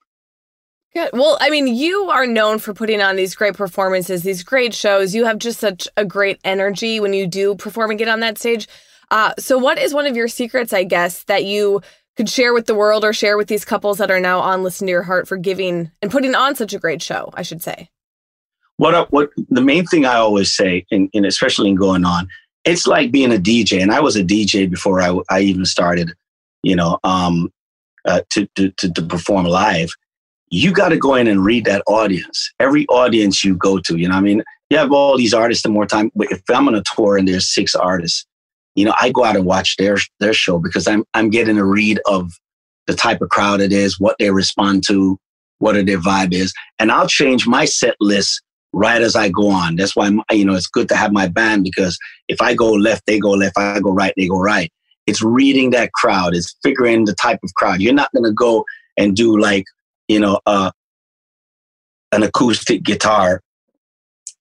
Good. 0.94 1.12
Well, 1.14 1.38
I 1.40 1.50
mean, 1.50 1.68
you 1.68 2.10
are 2.10 2.28
known 2.28 2.60
for 2.60 2.74
putting 2.74 3.02
on 3.02 3.16
these 3.16 3.34
great 3.34 3.56
performances, 3.56 4.24
these 4.24 4.44
great 4.44 4.74
shows. 4.74 5.16
You 5.16 5.24
have 5.24 5.38
just 5.38 5.60
such 5.60 5.88
a 5.96 6.04
great 6.04 6.38
energy 6.44 7.00
when 7.00 7.14
you 7.14 7.28
do 7.28 7.56
perform 7.56 7.92
and 7.92 8.00
get 8.00 8.10
on 8.10 8.20
that 8.20 8.38
stage. 8.38 8.68
Uh, 9.10 9.34
so, 9.40 9.58
what 9.58 9.78
is 9.78 9.94
one 9.94 10.06
of 10.06 10.18
your 10.18 10.28
secrets, 10.28 10.74
I 10.74 10.84
guess, 10.84 11.24
that 11.26 11.46
you 11.46 11.82
could 12.18 12.30
share 12.30 12.54
with 12.54 12.66
the 12.66 12.76
world 12.76 13.06
or 13.06 13.14
share 13.14 13.38
with 13.38 13.48
these 13.48 13.64
couples 13.64 14.00
that 14.00 14.12
are 14.12 14.20
now 14.20 14.40
on 14.40 14.64
Listen 14.64 14.88
to 14.88 14.92
Your 14.92 15.04
Heart 15.04 15.30
for 15.30 15.38
giving 15.38 15.92
and 16.02 16.12
putting 16.12 16.36
on 16.36 16.56
such 16.56 16.74
a 16.74 16.80
great 16.80 17.02
show, 17.02 17.30
I 17.36 17.44
should 17.44 17.62
say? 17.62 17.90
what 18.82 19.12
what 19.12 19.30
the 19.50 19.62
main 19.62 19.86
thing 19.86 20.06
I 20.08 20.16
always 20.16 20.52
say, 20.52 20.86
and, 20.90 21.08
and 21.14 21.24
especially 21.24 21.70
in 21.70 21.76
going 21.76 22.04
on, 22.04 22.28
it's 22.66 22.88
like 22.88 23.12
being 23.12 23.34
a 23.34 23.38
DJ. 23.38 23.82
And 23.82 23.92
I 23.92 24.00
was 24.00 24.16
a 24.16 24.24
DJ 24.24 24.70
before 24.70 25.02
I, 25.02 25.18
I 25.30 25.42
even 25.42 25.66
started, 25.66 26.14
you 26.64 26.76
know, 26.76 27.00
um, 27.04 27.52
uh, 28.06 28.22
to, 28.32 28.48
to, 28.56 28.72
to, 28.72 28.92
to 28.94 29.02
perform 29.02 29.46
live. 29.46 29.92
You 30.50 30.74
got 30.74 30.90
to 30.90 30.98
go 30.98 31.16
in 31.16 31.28
and 31.28 31.46
read 31.46 31.66
that 31.66 31.84
audience. 31.88 32.52
Every 32.60 32.86
audience 32.88 33.44
you 33.44 33.56
go 33.56 33.80
to, 33.80 33.98
you 33.98 34.10
know, 34.10 34.16
I 34.16 34.22
mean, 34.22 34.44
you 34.70 34.78
have 34.78 34.92
all 34.92 35.18
these 35.18 35.34
artists 35.34 35.64
and 35.66 35.74
more 35.74 35.86
time. 35.86 36.12
If 36.16 36.42
I'm 36.50 36.68
on 36.68 36.76
a 36.76 36.84
tour 36.96 37.18
and 37.18 37.28
there's 37.28 37.48
six 37.48 37.74
artists, 37.76 38.26
you 38.76 38.86
know, 38.86 38.94
I 39.00 39.12
go 39.12 39.24
out 39.26 39.36
and 39.36 39.46
watch 39.46 39.78
their 39.78 39.98
their 40.20 40.34
show 40.34 40.60
because 40.60 40.88
I'm 40.88 41.04
I'm 41.14 41.30
getting 41.30 41.58
a 41.58 41.66
read 41.66 42.00
of 42.06 42.32
the 42.88 42.96
type 42.96 43.22
of 43.22 43.30
crowd 43.30 43.60
it 43.60 43.74
is, 43.74 44.00
what 44.00 44.16
they 44.18 44.32
respond 44.32 44.84
to, 44.88 45.20
what 45.60 45.74
their 45.74 46.00
vibe 46.00 46.34
is, 46.34 46.54
and 46.80 46.92
I'll 46.92 47.08
change 47.08 47.48
my 47.48 47.66
set 47.66 47.96
list 48.00 48.42
right 48.74 49.02
as 49.02 49.16
I 49.16 49.30
go 49.30 49.50
on. 49.50 49.76
That's 49.76 49.96
why, 49.96 50.10
you 50.32 50.46
know, 50.46 50.56
it's 50.56 50.68
good 50.68 50.88
to 50.90 50.96
have 50.96 51.12
my 51.12 51.28
band 51.28 51.64
because 51.64 51.98
if 52.28 52.42
I 52.42 52.54
go 52.54 52.72
left, 52.72 53.06
they 53.06 53.20
go 53.20 53.32
left. 53.32 53.58
I 53.58 53.80
go 53.80 53.92
right, 53.92 54.14
they 54.16 54.28
go 54.28 54.40
right. 54.40 54.72
It's 55.08 55.22
reading 55.22 55.72
that 55.72 55.94
crowd. 55.94 56.36
It's 56.36 56.56
figuring 56.64 57.06
the 57.06 57.16
type 57.16 57.40
of 57.44 57.54
crowd. 57.56 57.82
You're 57.82 57.94
not 57.94 58.12
going 58.14 58.26
to 58.26 58.32
go 58.32 58.66
and 58.98 59.16
do 59.16 59.40
like, 59.40 59.66
you 60.08 60.20
know, 60.20 60.40
uh, 60.46 60.72
an 62.12 62.24
acoustic 62.24 62.84
guitar 62.84 63.42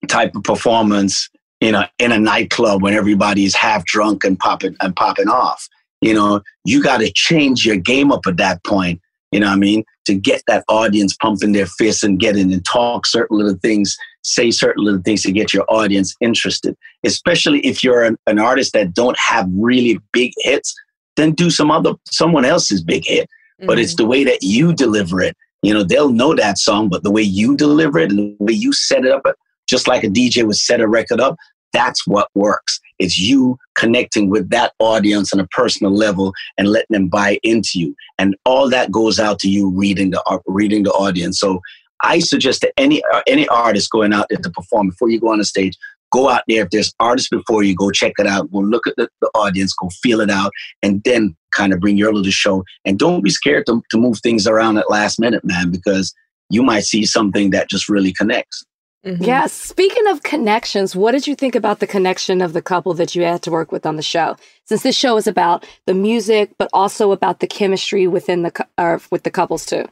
type 0.09 0.35
of 0.35 0.43
performance, 0.43 1.29
you 1.61 1.73
know, 1.73 1.85
in 1.99 2.13
a 2.13 2.19
nightclub 2.19 2.83
when 2.83 2.95
everybody's 2.95 3.55
half 3.55 3.85
drunk 3.85 4.25
and 4.25 4.39
popping 4.39 4.77
and 4.81 4.95
popping 4.97 5.29
off. 5.29 5.69
You 6.01 6.15
know, 6.15 6.41
you 6.65 6.83
got 6.83 6.99
to 6.99 7.13
change 7.13 7.67
your 7.67 7.77
game 7.77 8.11
up 8.11 8.23
at 8.27 8.39
that 8.39 8.65
point. 8.65 9.01
You 9.33 9.41
know 9.41 9.47
what 9.47 9.55
I 9.55 9.59
mean? 9.59 9.85
To 10.07 10.15
get 10.15 10.43
that 10.47 10.65
audience 10.69 11.15
pumping 11.21 11.53
their 11.53 11.67
fists 11.67 12.03
and 12.03 12.19
getting 12.19 12.53
and 12.53 12.65
talk 12.65 13.07
certain 13.07 13.37
little 13.37 13.59
things 13.63 13.97
say 14.23 14.51
certain 14.51 14.85
little 14.85 15.03
things 15.03 15.23
to 15.23 15.33
get 15.33 15.53
your 15.53 15.65
audience 15.69 16.15
interested. 16.21 16.77
Especially 17.05 17.61
if 17.61 17.83
you're 17.83 18.05
an, 18.05 18.17
an 18.27 18.39
artist 18.39 18.73
that 18.75 18.95
don't 18.95 19.19
have 19.19 19.49
really 19.53 19.99
big 20.13 20.33
hits, 20.39 20.75
then 21.17 21.33
do 21.33 21.51
some 21.51 21.71
other 21.71 21.95
someone 22.11 22.45
else's 22.45 22.83
big 22.83 23.05
hit. 23.07 23.29
Mm-hmm. 23.29 23.67
But 23.67 23.79
it's 23.79 23.95
mm-hmm. 23.95 24.03
the 24.05 24.09
way 24.09 24.25
that 24.25 24.43
you 24.43 24.75
deliver 24.75 25.21
it. 25.21 25.37
You 25.63 25.75
know, 25.75 25.83
they'll 25.83 26.11
know 26.11 26.35
that 26.35 26.59
song, 26.59 26.89
but 26.89 27.03
the 27.03 27.11
way 27.11 27.23
you 27.23 27.57
deliver 27.57 27.99
it 27.99 28.11
and 28.11 28.19
the 28.19 28.37
way 28.39 28.55
you 28.55 28.73
set 28.73 29.05
it 29.05 29.13
up, 29.13 29.23
just 29.69 29.87
like 29.87 30.03
a 30.03 30.09
DJ 30.09 30.47
would 30.47 30.57
set 30.57 30.81
a 30.81 30.89
record 30.89 31.21
up, 31.21 31.37
that's 31.73 32.07
what 32.07 32.29
works. 32.35 32.81
It's 32.99 33.19
you 33.19 33.59
connecting 33.77 34.29
with 34.29 34.51
that 34.51 34.73
audience 34.79 35.33
on 35.33 35.41
a 35.41 35.47
personal 35.49 35.93
level 35.93 36.33
and 36.59 36.69
letting 36.69 36.89
them 36.91 37.09
buy 37.09 37.39
into 37.43 37.71
you. 37.75 37.95
And 38.19 38.37
all 38.45 38.69
that 38.71 38.91
goes 38.91 39.19
out 39.19 39.39
to 39.41 39.49
you 39.49 39.71
reading 39.71 40.11
the 40.11 40.41
reading 40.47 40.83
the 40.83 40.93
audience. 40.93 41.39
So 41.39 41.61
I 42.03 42.19
suggest 42.19 42.63
to 42.63 42.73
any 42.77 43.03
uh, 43.13 43.23
any 43.27 43.47
artist 43.49 43.91
going 43.91 44.13
out 44.13 44.27
there 44.31 44.39
to 44.39 44.51
perform 44.51 44.91
before 44.91 45.11
you 45.11 45.21
go 45.21 45.33
on 45.33 45.39
the 45.39 45.45
stage, 45.45 45.77
go 46.11 46.29
out 46.29 46.43
there. 46.49 46.65
If 46.65 46.71
there's 46.71 46.95
artists 47.01 47.29
before 47.29 47.63
you, 47.63 47.75
go 47.75 47.91
check 47.91 48.15
it 48.19 48.27
out. 48.27 48.51
Go 48.51 48.59
look 48.59 48.87
at 48.87 48.97
the, 48.97 49.09
the 49.21 49.29
audience, 49.35 49.73
go 49.75 49.89
feel 50.03 50.21
it 50.21 50.31
out, 50.31 50.53
and 50.83 51.03
then 51.05 51.37
kind 51.53 51.73
of 51.73 51.81
bring 51.81 51.97
your 51.97 52.13
little 52.13 52.31
show. 52.31 52.65
And 52.85 52.99
don't 52.99 53.23
be 53.23 53.31
scared 53.31 53.67
to, 53.67 53.83
to 53.91 53.99
move 53.99 54.19
things 54.21 54.47
around 54.47 54.79
at 54.79 54.91
last 54.91 55.19
minute, 55.19 55.45
man, 55.45 55.71
because 55.71 56.15
you 56.49 56.63
might 56.63 56.85
see 56.85 57.05
something 57.05 57.51
that 57.51 57.69
just 57.69 57.89
really 57.89 58.13
connects. 58.13 58.65
Mm-hmm. 59.05 59.25
Yeah. 59.25 59.47
Speaking 59.47 60.07
of 60.09 60.23
connections, 60.23 60.95
what 60.95 61.13
did 61.13 61.27
you 61.27 61.35
think 61.35 61.55
about 61.55 61.79
the 61.81 61.87
connection 61.87 62.43
of 62.43 62.53
the 62.53 62.61
couple 62.61 62.93
that 62.95 63.15
you 63.15 63.23
had 63.23 63.41
to 63.43 63.51
work 63.51 63.73
with 63.73 63.87
on 63.87 63.97
the 63.97 64.03
show? 64.03 64.37
Since 64.67 64.83
this 64.83 64.97
show 64.97 65.17
is 65.17 65.27
about 65.27 65.67
the 65.87 65.95
music, 65.95 66.51
but 66.59 66.69
also 66.75 67.13
about 67.13 67.41
the 67.41 67.47
chemistry 67.47 68.07
within 68.07 68.43
the 68.43 68.67
or 68.77 69.01
with 69.11 69.23
the 69.23 69.31
couples 69.31 69.65
too 69.65 69.87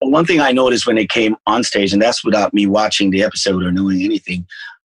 one 0.00 0.24
thing 0.24 0.40
I 0.40 0.52
noticed 0.52 0.86
when 0.86 0.96
they 0.96 1.06
came 1.06 1.36
on 1.46 1.64
stage, 1.64 1.92
and 1.92 2.00
that's 2.00 2.24
without 2.24 2.54
me 2.54 2.66
watching 2.66 3.10
the 3.10 3.22
episode 3.22 3.62
or 3.62 3.72
knowing 3.72 4.02
anything, 4.02 4.46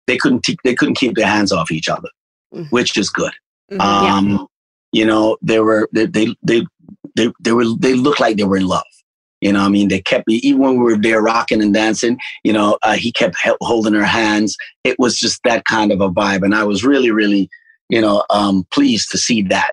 they 0.06 0.16
couldn't 0.16 0.42
te- 0.42 0.58
they 0.64 0.74
couldn't 0.74 0.96
keep 0.96 1.16
their 1.16 1.26
hands 1.26 1.52
off 1.52 1.70
each 1.70 1.88
other, 1.88 2.08
mm-hmm. 2.54 2.64
which 2.70 2.96
is 2.96 3.10
good. 3.10 3.32
Mm-hmm. 3.70 3.80
Um, 3.80 4.30
yeah. 4.30 4.44
You 4.90 5.06
know, 5.06 5.36
they 5.42 5.60
were 5.60 5.88
they, 5.92 6.06
they 6.06 6.34
they 6.42 6.66
they 7.16 7.32
they 7.40 7.52
were 7.52 7.64
they 7.78 7.94
looked 7.94 8.20
like 8.20 8.36
they 8.36 8.44
were 8.44 8.56
in 8.56 8.66
love. 8.66 8.84
You 9.40 9.52
know, 9.52 9.60
I 9.60 9.68
mean, 9.68 9.88
they 9.88 10.00
kept 10.00 10.24
even 10.28 10.60
when 10.60 10.78
we 10.78 10.84
were 10.84 10.96
there 10.96 11.22
rocking 11.22 11.62
and 11.62 11.72
dancing. 11.72 12.18
You 12.42 12.52
know, 12.52 12.78
uh, 12.82 12.94
he 12.94 13.12
kept 13.12 13.36
holding 13.60 13.94
her 13.94 14.04
hands. 14.04 14.56
It 14.84 14.98
was 14.98 15.18
just 15.18 15.40
that 15.44 15.64
kind 15.64 15.92
of 15.92 16.00
a 16.00 16.10
vibe, 16.10 16.42
and 16.42 16.54
I 16.54 16.64
was 16.64 16.84
really, 16.84 17.10
really, 17.10 17.48
you 17.88 18.00
know, 18.00 18.24
um, 18.30 18.66
pleased 18.72 19.10
to 19.12 19.18
see 19.18 19.42
that 19.42 19.72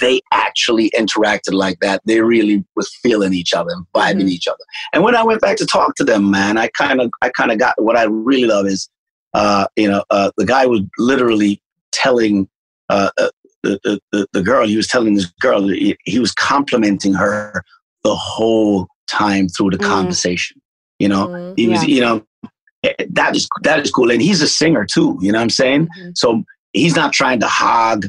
they 0.00 0.20
actually 0.32 0.90
interacted 0.90 1.52
like 1.52 1.78
that. 1.80 2.02
They 2.04 2.20
really 2.20 2.64
was 2.74 2.94
feeling 3.02 3.34
each 3.34 3.52
other 3.52 3.70
and 3.70 3.86
vibing 3.94 4.20
mm-hmm. 4.20 4.28
each 4.28 4.48
other. 4.48 4.64
And 4.92 5.02
when 5.02 5.14
I 5.14 5.22
went 5.22 5.40
back 5.40 5.56
to 5.58 5.66
talk 5.66 5.94
to 5.96 6.04
them, 6.04 6.30
man, 6.30 6.56
I 6.56 6.68
kind 6.68 7.00
of 7.00 7.10
I 7.22 7.30
kind 7.30 7.52
of 7.52 7.58
got 7.58 7.80
what 7.80 7.96
I 7.96 8.04
really 8.04 8.48
love 8.48 8.66
is, 8.66 8.88
uh, 9.34 9.66
you 9.76 9.88
know, 9.88 10.04
uh, 10.10 10.30
the 10.36 10.46
guy 10.46 10.66
was 10.66 10.80
literally 10.98 11.62
telling 11.92 12.48
uh, 12.88 13.10
uh 13.18 13.30
the, 13.62 14.00
the 14.12 14.26
the 14.32 14.42
girl 14.42 14.66
he 14.66 14.76
was 14.76 14.86
telling 14.86 15.14
this 15.14 15.26
girl 15.40 15.66
he, 15.68 15.96
he 16.04 16.18
was 16.18 16.32
complimenting 16.32 17.14
her 17.14 17.64
the 18.04 18.14
whole 18.14 18.86
time 19.08 19.48
through 19.48 19.70
the 19.70 19.78
mm-hmm. 19.78 19.90
conversation. 19.90 20.60
You 20.98 21.08
know, 21.08 21.28
mm-hmm. 21.28 21.54
he 21.56 21.68
was 21.68 21.86
yeah. 21.86 21.94
you 21.94 22.00
know 22.00 22.26
eh, 22.84 22.92
that 23.10 23.36
is 23.36 23.48
that 23.62 23.80
is 23.80 23.90
cool, 23.90 24.10
and 24.10 24.22
he's 24.22 24.42
a 24.42 24.48
singer 24.48 24.86
too. 24.86 25.18
You 25.20 25.32
know 25.32 25.38
what 25.38 25.44
I'm 25.44 25.50
saying? 25.50 25.88
Mm-hmm. 25.98 26.10
So 26.14 26.44
he's 26.72 26.96
not 26.96 27.12
trying 27.12 27.40
to 27.40 27.48
hog 27.48 28.06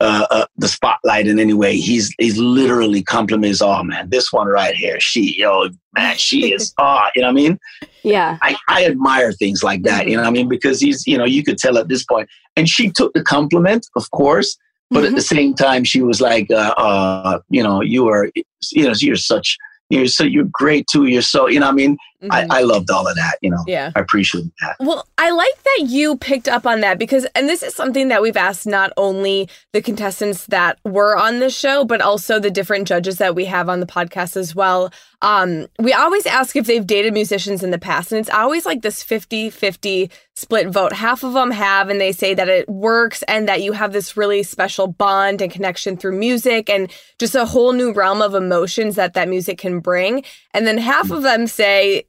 uh, 0.00 0.26
uh, 0.30 0.46
the 0.56 0.68
spotlight 0.68 1.26
in 1.26 1.38
any 1.38 1.54
way. 1.54 1.76
He's 1.76 2.14
he's 2.18 2.38
literally 2.38 3.02
compliments. 3.02 3.60
Oh 3.60 3.82
man, 3.82 4.10
this 4.10 4.32
one 4.32 4.46
right 4.46 4.74
here, 4.74 5.00
she, 5.00 5.38
yo, 5.38 5.68
man, 5.94 6.16
she 6.16 6.52
is. 6.52 6.72
Oh, 6.80 7.06
you 7.14 7.22
know 7.22 7.28
what 7.28 7.32
I 7.32 7.34
mean? 7.34 7.58
Yeah. 8.04 8.38
I, 8.42 8.56
I 8.68 8.84
admire 8.86 9.32
things 9.32 9.64
like 9.64 9.82
that. 9.82 10.06
You 10.06 10.16
know 10.16 10.22
what 10.22 10.28
I 10.28 10.32
mean? 10.32 10.48
Because 10.48 10.80
he's, 10.80 11.06
you 11.06 11.18
know, 11.18 11.24
you 11.24 11.42
could 11.42 11.58
tell 11.58 11.76
at 11.76 11.88
this 11.88 12.04
point. 12.04 12.28
And 12.56 12.68
she 12.68 12.90
took 12.90 13.12
the 13.14 13.22
compliment, 13.22 13.86
of 13.96 14.08
course, 14.12 14.56
but 14.90 15.00
mm-hmm. 15.00 15.06
at 15.06 15.14
the 15.16 15.22
same 15.22 15.54
time, 15.54 15.84
she 15.84 16.00
was 16.00 16.20
like, 16.20 16.50
uh, 16.50 16.74
uh, 16.76 17.40
you 17.50 17.62
know, 17.62 17.82
you 17.82 18.08
are, 18.08 18.30
you 18.72 18.84
know, 18.84 18.94
you're 18.96 19.16
such 19.16 19.58
you're 19.90 20.06
so 20.06 20.24
you're 20.24 20.48
great 20.50 20.86
too. 20.86 21.06
You're 21.06 21.22
so 21.22 21.48
you 21.48 21.60
know. 21.60 21.66
what 21.66 21.72
I 21.72 21.76
mean, 21.76 21.96
mm-hmm. 22.22 22.32
I, 22.32 22.46
I 22.58 22.62
loved 22.62 22.90
all 22.90 23.06
of 23.06 23.16
that. 23.16 23.38
You 23.42 23.50
know. 23.50 23.64
Yeah. 23.66 23.92
I 23.94 24.00
appreciate 24.00 24.50
that. 24.60 24.76
Well, 24.80 25.06
I 25.18 25.30
like 25.30 25.62
that 25.62 25.86
you 25.86 26.16
picked 26.16 26.48
up 26.48 26.66
on 26.66 26.80
that 26.80 26.98
because, 26.98 27.26
and 27.34 27.48
this 27.48 27.62
is 27.62 27.74
something 27.74 28.08
that 28.08 28.22
we've 28.22 28.36
asked 28.36 28.66
not 28.66 28.92
only 28.96 29.48
the 29.72 29.82
contestants 29.82 30.46
that 30.46 30.78
were 30.84 31.16
on 31.16 31.40
the 31.40 31.50
show, 31.50 31.84
but 31.84 32.00
also 32.00 32.38
the 32.38 32.50
different 32.50 32.88
judges 32.88 33.18
that 33.18 33.34
we 33.34 33.44
have 33.46 33.68
on 33.68 33.80
the 33.80 33.86
podcast 33.86 34.36
as 34.36 34.54
well. 34.54 34.92
Um, 35.20 35.66
we 35.80 35.92
always 35.92 36.26
ask 36.26 36.54
if 36.54 36.66
they've 36.66 36.86
dated 36.86 37.12
musicians 37.12 37.64
in 37.64 37.72
the 37.72 37.78
past, 37.78 38.12
and 38.12 38.20
it's 38.20 38.30
always 38.30 38.64
like 38.64 38.82
this 38.82 39.02
50 39.02 39.50
50 39.50 40.10
split 40.36 40.68
vote. 40.68 40.92
Half 40.92 41.24
of 41.24 41.32
them 41.32 41.50
have, 41.50 41.88
and 41.88 42.00
they 42.00 42.12
say 42.12 42.34
that 42.34 42.48
it 42.48 42.68
works 42.68 43.24
and 43.24 43.48
that 43.48 43.62
you 43.62 43.72
have 43.72 43.92
this 43.92 44.16
really 44.16 44.44
special 44.44 44.86
bond 44.86 45.42
and 45.42 45.50
connection 45.50 45.96
through 45.96 46.16
music 46.16 46.70
and 46.70 46.92
just 47.18 47.34
a 47.34 47.44
whole 47.44 47.72
new 47.72 47.92
realm 47.92 48.22
of 48.22 48.34
emotions 48.34 48.94
that 48.94 49.14
that 49.14 49.28
music 49.28 49.58
can 49.58 49.80
bring. 49.80 50.22
And 50.54 50.66
then 50.66 50.78
half 50.78 51.10
of 51.10 51.22
them 51.22 51.48
say 51.48 52.04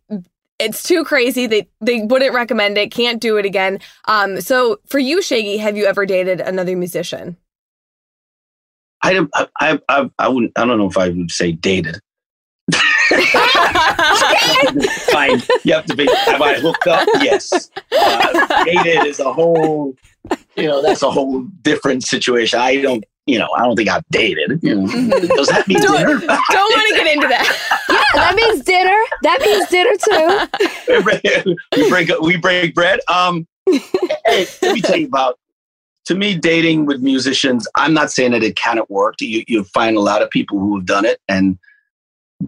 it's 0.60 0.84
too 0.84 1.04
crazy. 1.04 1.48
They 1.48 1.68
they 1.82 2.02
wouldn't 2.02 2.34
recommend 2.34 2.78
it. 2.78 2.92
Can't 2.92 3.22
do 3.22 3.38
it 3.38 3.46
again. 3.46 3.80
Um, 4.06 4.42
so 4.42 4.80
for 4.86 5.00
you, 5.00 5.22
Shaggy, 5.22 5.58
have 5.58 5.78
you 5.78 5.86
ever 5.86 6.06
dated 6.06 6.42
another 6.42 6.76
musician? 6.76 7.38
I 9.02 9.26
I 9.34 9.48
I 9.60 9.80
I, 9.88 10.10
I 10.20 10.28
wouldn't. 10.28 10.52
I 10.58 10.66
don't 10.66 10.78
know 10.78 10.88
if 10.88 10.98
I 10.98 11.10
would 11.10 11.32
say 11.32 11.52
dated. 11.54 12.00
Fine. 15.12 15.42
You 15.64 15.74
have 15.74 15.86
to 15.86 15.96
be. 15.96 16.08
Have 16.26 16.42
I 16.42 16.60
hooked 16.60 16.88
up? 16.88 17.08
Yes. 17.22 17.72
Uh, 17.92 18.64
dated 18.66 19.08
is 19.08 19.20
a 19.20 19.34
whole. 19.34 19.96
You 20.56 20.68
know, 20.68 20.82
that's 20.82 21.02
a 21.02 21.10
whole 21.10 21.42
different 21.62 22.04
situation. 22.04 22.60
I 22.60 22.82
don't. 22.82 23.04
You 23.30 23.40
know, 23.40 23.50
I 23.56 23.62
don't 23.64 23.76
think 23.76 23.90
I've 23.90 24.04
dated. 24.12 24.60
You 24.64 24.76
know, 24.76 24.88
Mhm. 24.88 25.28
does 25.36 25.48
that 25.48 25.68
mean 25.68 25.80
Don't- 25.82 25.98
dinner? 25.98 26.20
Don't 26.20 26.74
want 26.74 26.88
to 26.90 26.96
get 26.96 27.14
into 27.14 27.28
that. 27.28 27.76
Yeah, 27.90 28.22
that 28.22 28.36
means 28.36 28.64
dinner. 28.64 28.98
That 29.24 29.40
means 29.42 29.68
dinner 29.70 29.96
too. 30.04 31.60
we 31.78 31.90
break 31.92 32.10
we 32.22 32.38
break 32.38 32.74
bread. 32.74 33.00
Um, 33.08 33.48
hey, 34.26 34.48
let 34.64 34.74
me 34.74 34.82
tell 34.82 34.98
you 34.98 35.08
about. 35.08 35.38
To 36.06 36.16
me, 36.16 36.36
dating 36.36 36.88
with 36.88 37.02
musicians, 37.02 37.68
I'm 37.76 37.94
not 37.94 38.10
saying 38.12 38.32
that 38.32 38.42
it 38.42 38.56
cannot 38.56 38.90
work. 38.90 39.16
You 39.20 39.44
you 39.48 39.64
find 39.66 39.96
a 39.96 40.00
lot 40.00 40.24
of 40.24 40.30
people 40.32 40.58
who 40.60 40.76
have 40.78 40.86
done 40.88 41.06
it, 41.06 41.20
and 41.28 41.58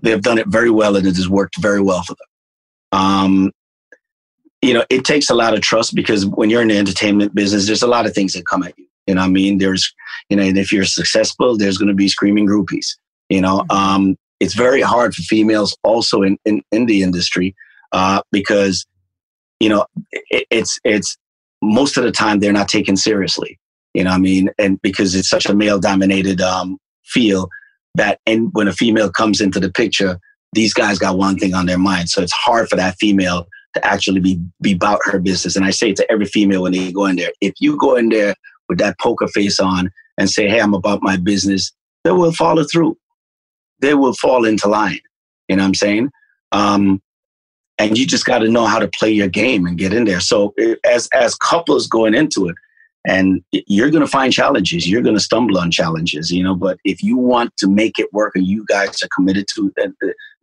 they've 0.02 0.22
done 0.22 0.40
it 0.40 0.48
very 0.48 0.72
well, 0.72 0.96
and 0.96 1.06
it 1.06 1.16
has 1.16 1.30
worked 1.30 1.58
very 1.62 1.80
well 1.82 2.02
for 2.02 2.16
them. 2.16 3.00
Um, 3.00 3.52
you 4.64 4.74
know, 4.74 4.84
it 4.90 5.06
takes 5.06 5.30
a 5.30 5.36
lot 5.36 5.54
of 5.54 5.62
trust 5.62 5.94
because 5.94 6.26
when 6.26 6.50
you're 6.50 6.62
in 6.64 6.70
the 6.70 6.78
entertainment 6.78 7.36
business, 7.36 7.68
there's 7.68 7.84
a 7.84 7.88
lot 7.88 8.06
of 8.08 8.14
things 8.16 8.34
that 8.34 8.48
come 8.48 8.64
at 8.64 8.78
you. 8.80 8.86
You 9.08 9.16
know, 9.16 9.22
what 9.22 9.28
I 9.28 9.32
mean, 9.32 9.58
there's, 9.58 9.94
you 10.30 10.38
know, 10.38 10.44
and 10.44 10.58
if 10.58 10.72
you're 10.72 10.86
successful, 10.86 11.58
there's 11.58 11.78
going 11.78 11.90
to 11.90 11.96
be 11.96 12.08
screaming 12.08 12.48
groupies. 12.48 12.88
You 13.30 13.42
know, 13.42 13.66
um, 13.70 14.18
it's 14.40 14.56
very 14.56 14.82
hard 14.82 15.14
for 15.14 15.22
females 15.22 15.78
also 15.84 16.22
in 16.22 16.38
in, 16.46 16.62
in 16.72 16.86
the 16.86 17.04
industry 17.04 17.56
uh, 17.92 18.22
because 18.32 18.86
you 19.60 19.70
know 19.70 19.86
it, 20.12 20.46
it's 20.50 20.80
it's 20.84 21.18
most 21.62 21.98
of 21.98 22.04
the 22.04 22.12
time 22.12 22.40
they're 22.40 22.52
not 22.52 22.68
taken 22.68 22.98
seriously. 22.98 23.60
You 23.94 24.04
know, 24.04 24.12
what 24.12 24.18
I 24.18 24.20
mean, 24.20 24.50
and 24.58 24.82
because 24.82 25.16
it's 25.16 25.30
such 25.30 25.46
a 25.46 25.54
male 25.54 25.80
dominated 25.80 26.42
um, 26.42 26.78
field 27.04 27.50
that, 27.96 28.20
and 28.26 28.50
when 28.54 28.70
a 28.70 28.74
female 28.74 29.12
comes 29.12 29.42
into 29.42 29.60
the 29.60 29.70
picture, 29.70 30.18
these 30.54 30.74
guys 30.74 30.98
got 30.98 31.18
one 31.18 31.38
thing 31.38 31.54
on 31.54 31.66
their 31.66 31.78
mind, 31.78 32.10
so 32.10 32.22
it's 32.22 32.32
hard 32.32 32.70
for 32.70 32.78
that 32.78 32.96
female 33.00 33.48
to 33.74 33.86
actually 33.86 34.20
be 34.20 34.42
be 34.62 34.74
about 34.74 35.00
her 35.06 35.20
business. 35.20 35.56
And 35.56 35.66
I 35.66 35.72
say 35.72 35.94
to 35.94 36.12
every 36.12 36.26
female 36.26 36.64
when 36.64 36.72
they 36.72 36.92
go 36.92 37.06
in 37.06 37.16
there, 37.16 37.32
if 37.42 37.54
you 37.60 37.78
go 37.78 37.96
in 37.96 38.10
there 38.10 38.36
with 38.72 38.80
that 38.80 38.98
poker 39.02 39.28
face 39.28 39.60
on 39.60 39.92
and 40.18 40.30
say, 40.30 40.48
"Hey, 40.48 40.62
I'm 40.62 40.74
about 40.74 41.04
my 41.04 41.18
business," 41.18 41.74
they 42.06 42.12
will 42.12 42.32
follow 42.32 42.64
through. 42.64 42.98
They 43.82 43.96
will 43.96 44.14
fall 44.14 44.46
into 44.46 44.70
line. 44.70 45.02
You 45.50 45.58
know 45.58 45.64
what 45.64 45.68
I'm 45.68 45.74
saying? 45.76 46.10
Um, 46.54 47.02
and 47.78 47.98
you 47.98 48.08
just 48.08 48.24
got 48.26 48.40
to 48.40 48.48
know 48.50 48.66
how 48.66 48.80
to 48.80 48.88
play 48.88 49.12
your 49.12 49.28
game 49.28 49.66
and 49.66 49.78
get 49.78 49.92
in 49.92 50.06
there. 50.06 50.22
So 50.22 50.54
eh, 50.58 50.76
as 50.86 51.10
as 51.14 51.36
couples 51.36 51.86
going 51.86 52.14
into 52.14 52.48
it, 52.48 52.56
and 53.06 53.44
you're 53.52 53.90
going 53.90 54.06
to 54.06 54.16
find 54.20 54.32
challenges, 54.32 54.90
you're 54.90 55.02
going 55.02 55.18
to 55.18 55.28
stumble 55.30 55.58
on 55.58 55.70
challenges, 55.70 56.32
you 56.32 56.42
know. 56.42 56.56
But 56.56 56.78
if 56.86 57.04
you 57.04 57.18
want 57.18 57.58
to 57.58 57.68
make 57.68 58.00
it 58.00 58.14
work, 58.14 58.34
and 58.36 58.48
you 58.48 58.66
guys 58.70 59.04
are 59.04 59.10
committed 59.14 59.48
to, 59.56 59.74
that 59.76 59.92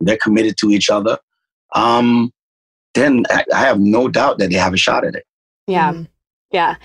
they're 0.01 0.19
committed 0.23 0.59
to 0.59 0.71
each 0.71 0.91
other, 0.91 1.19
um, 1.75 2.31
then 2.95 3.25
I 3.31 3.45
I 3.55 3.61
have 3.61 3.81
no 3.81 4.09
doubt 4.09 4.39
that 4.39 4.51
they 4.51 4.57
have 4.57 4.75
a 4.75 4.85
shot 4.87 5.07
at 5.07 5.15
it. 5.15 5.25
Yeah. 5.67 5.93
Mhm. 5.93 6.09
Yeah. 6.51 6.77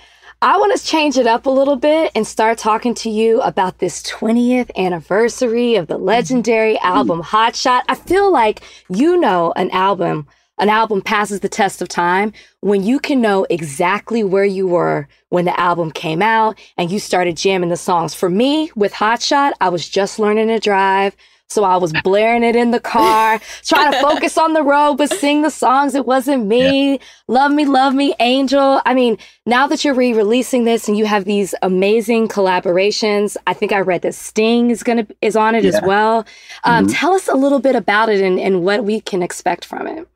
I 0.44 0.58
want 0.58 0.78
to 0.78 0.86
change 0.86 1.18
it 1.18 1.26
up 1.26 1.46
a 1.46 1.50
little 1.50 1.78
bit 1.78 2.12
and 2.16 2.28
start 2.28 2.58
talking 2.58 2.94
to 2.96 3.10
you 3.10 3.40
about 3.44 3.80
this 3.80 4.04
20th 4.04 4.76
anniversary 4.76 5.76
of 5.76 5.88
the 5.88 5.98
legendary 5.98 6.74
mm-hmm. 6.74 6.86
album 6.86 7.22
Hot 7.22 7.56
Shot. 7.56 7.86
I 7.88 7.96
feel 7.96 8.30
like 8.30 8.62
you 8.90 9.16
know 9.16 9.54
an 9.56 9.72
album, 9.72 10.28
an 10.60 10.68
album 10.68 11.02
passes 11.02 11.40
the 11.40 11.48
test 11.48 11.82
of 11.82 11.88
time 11.88 12.34
when 12.60 12.84
you 12.84 13.00
can 13.00 13.22
know 13.22 13.48
exactly 13.50 14.22
where 14.22 14.44
you 14.44 14.68
were 14.68 15.08
when 15.30 15.46
the 15.46 15.58
album 15.58 15.92
came 15.92 16.22
out 16.22 16.60
and 16.78 16.92
you 16.92 17.00
started 17.00 17.38
jamming 17.38 17.70
the 17.70 17.78
songs. 17.78 18.14
For 18.14 18.30
me, 18.30 18.70
with 18.76 18.92
Hot 18.96 19.22
Shot, 19.22 19.54
I 19.62 19.70
was 19.70 19.88
just 19.88 20.20
learning 20.20 20.50
to 20.50 20.60
drive. 20.60 21.16
So 21.50 21.64
I 21.64 21.78
was 21.78 21.94
blaring 22.04 22.42
it 22.44 22.56
in 22.56 22.72
the 22.72 22.80
car, 22.80 23.40
trying 23.64 23.92
to 23.92 24.02
focus 24.02 24.40
on 24.40 24.54
the 24.54 24.64
road, 24.64 24.96
but 24.96 25.12
sing 25.12 25.44
the 25.44 25.52
songs. 25.52 25.94
It 25.94 26.08
wasn't 26.08 26.48
me. 26.48 27.00
Love 27.28 27.52
me, 27.52 27.66
love 27.66 27.94
me, 27.94 28.16
Angel. 28.20 28.82
I 28.88 28.96
mean, 28.96 29.20
now 29.46 29.68
that 29.68 29.86
you're 29.86 29.94
re-releasing 29.94 30.64
this 30.64 30.88
and 30.88 30.98
you 30.98 31.06
have 31.06 31.26
these 31.26 31.54
amazing 31.62 32.28
collaborations, 32.28 33.38
I 33.46 33.54
think 33.54 33.72
I 33.72 33.82
read 33.82 34.02
that 34.02 34.16
Sting 34.16 34.72
is 34.72 34.82
gonna 34.82 35.06
is 35.22 35.36
on 35.36 35.54
it 35.54 35.64
as 35.64 35.76
well. 35.86 36.26
Um, 36.64 36.88
Mhm. 36.88 36.96
Tell 36.96 37.14
us 37.14 37.28
a 37.28 37.36
little 37.36 37.60
bit 37.60 37.76
about 37.76 38.10
it 38.10 38.20
and, 38.22 38.40
and 38.40 38.64
what 38.64 38.84
we 38.84 39.00
can 39.02 39.22
expect 39.22 39.64
from 39.64 39.86
it. 39.86 40.08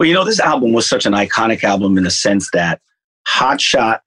Well, 0.00 0.08
you 0.08 0.14
know, 0.14 0.24
this 0.24 0.40
album 0.40 0.72
was 0.72 0.88
such 0.88 1.04
an 1.04 1.12
iconic 1.12 1.64
album 1.64 1.98
in 1.98 2.04
the 2.04 2.10
sense 2.10 2.50
that 2.52 2.80
Hot 3.26 3.60
Shot 3.60 4.02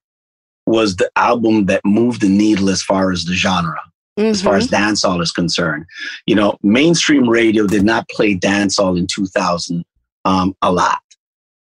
was 0.66 0.96
the 0.96 1.10
album 1.14 1.66
that 1.66 1.82
moved 1.84 2.22
the 2.22 2.28
needle 2.28 2.70
as 2.70 2.82
far 2.82 3.12
as 3.12 3.24
the 3.24 3.34
genre. 3.34 3.80
As 4.16 4.42
far 4.42 4.56
as 4.56 4.68
dancehall 4.68 5.22
is 5.22 5.32
concerned. 5.32 5.86
You 6.26 6.34
know, 6.34 6.56
mainstream 6.62 7.28
radio 7.28 7.66
did 7.66 7.84
not 7.84 8.08
play 8.08 8.34
dancehall 8.36 8.98
in 8.98 9.06
2000 9.06 9.84
um, 10.24 10.54
a 10.62 10.72
lot. 10.72 11.00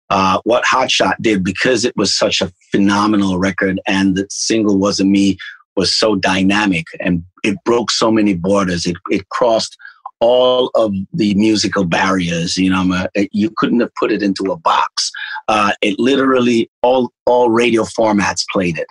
Uh, 0.09 0.39
what 0.43 0.65
Hot 0.65 0.89
Shot 0.89 1.21
did, 1.21 1.43
because 1.43 1.85
it 1.85 1.95
was 1.95 2.17
such 2.17 2.41
a 2.41 2.51
phenomenal 2.71 3.38
record 3.38 3.80
and 3.88 4.15
the 4.15 4.26
single 4.31 4.80
Wasn't 4.80 5.09
Me 5.09 5.38
was 5.76 5.95
so 5.95 6.15
dynamic 6.15 6.85
and 6.99 7.23
it 7.43 7.57
broke 7.63 7.91
so 7.91 8.11
many 8.11 8.34
borders, 8.34 8.85
it, 8.85 8.97
it 9.11 9.30
crossed 9.30 9.77
all 10.19 10.71
of 10.76 10.93
the 11.13 11.34
musical 11.35 11.85
barriers. 11.85 12.57
You 12.57 12.71
know, 12.71 13.07
you 13.31 13.51
couldn't 13.55 13.80
have 13.81 13.93
put 13.95 14.11
it 14.11 14.23
into 14.23 14.51
a 14.51 14.57
box. 14.57 15.11
Uh, 15.47 15.73
it 15.81 15.97
literally, 15.99 16.69
all, 16.81 17.11
all 17.26 17.51
radio 17.51 17.84
formats 17.84 18.43
played 18.51 18.80
it. 18.80 18.88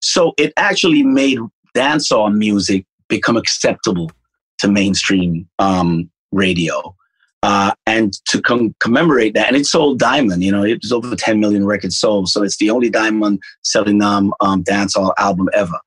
So 0.00 0.34
it 0.36 0.52
actually 0.56 1.04
made 1.04 1.38
dancehall 1.76 2.34
music 2.34 2.84
become 3.08 3.36
acceptable 3.36 4.10
to 4.58 4.68
mainstream 4.68 5.48
um, 5.58 6.10
radio. 6.32 6.94
Uh, 7.42 7.72
and 7.86 8.14
to 8.24 8.42
com- 8.42 8.74
commemorate 8.80 9.34
that, 9.34 9.46
and 9.46 9.56
it 9.56 9.66
sold 9.66 10.00
diamond. 10.00 10.42
You 10.42 10.50
know, 10.50 10.64
it 10.64 10.80
was 10.82 10.90
over 10.90 11.14
10 11.14 11.38
million 11.38 11.64
records 11.64 11.96
sold, 11.96 12.28
so 12.28 12.42
it's 12.42 12.56
the 12.56 12.70
only 12.70 12.90
diamond 12.90 13.40
selling 13.62 14.02
um, 14.02 14.34
um, 14.40 14.64
dancehall 14.64 15.12
album 15.16 15.48
ever. 15.52 15.78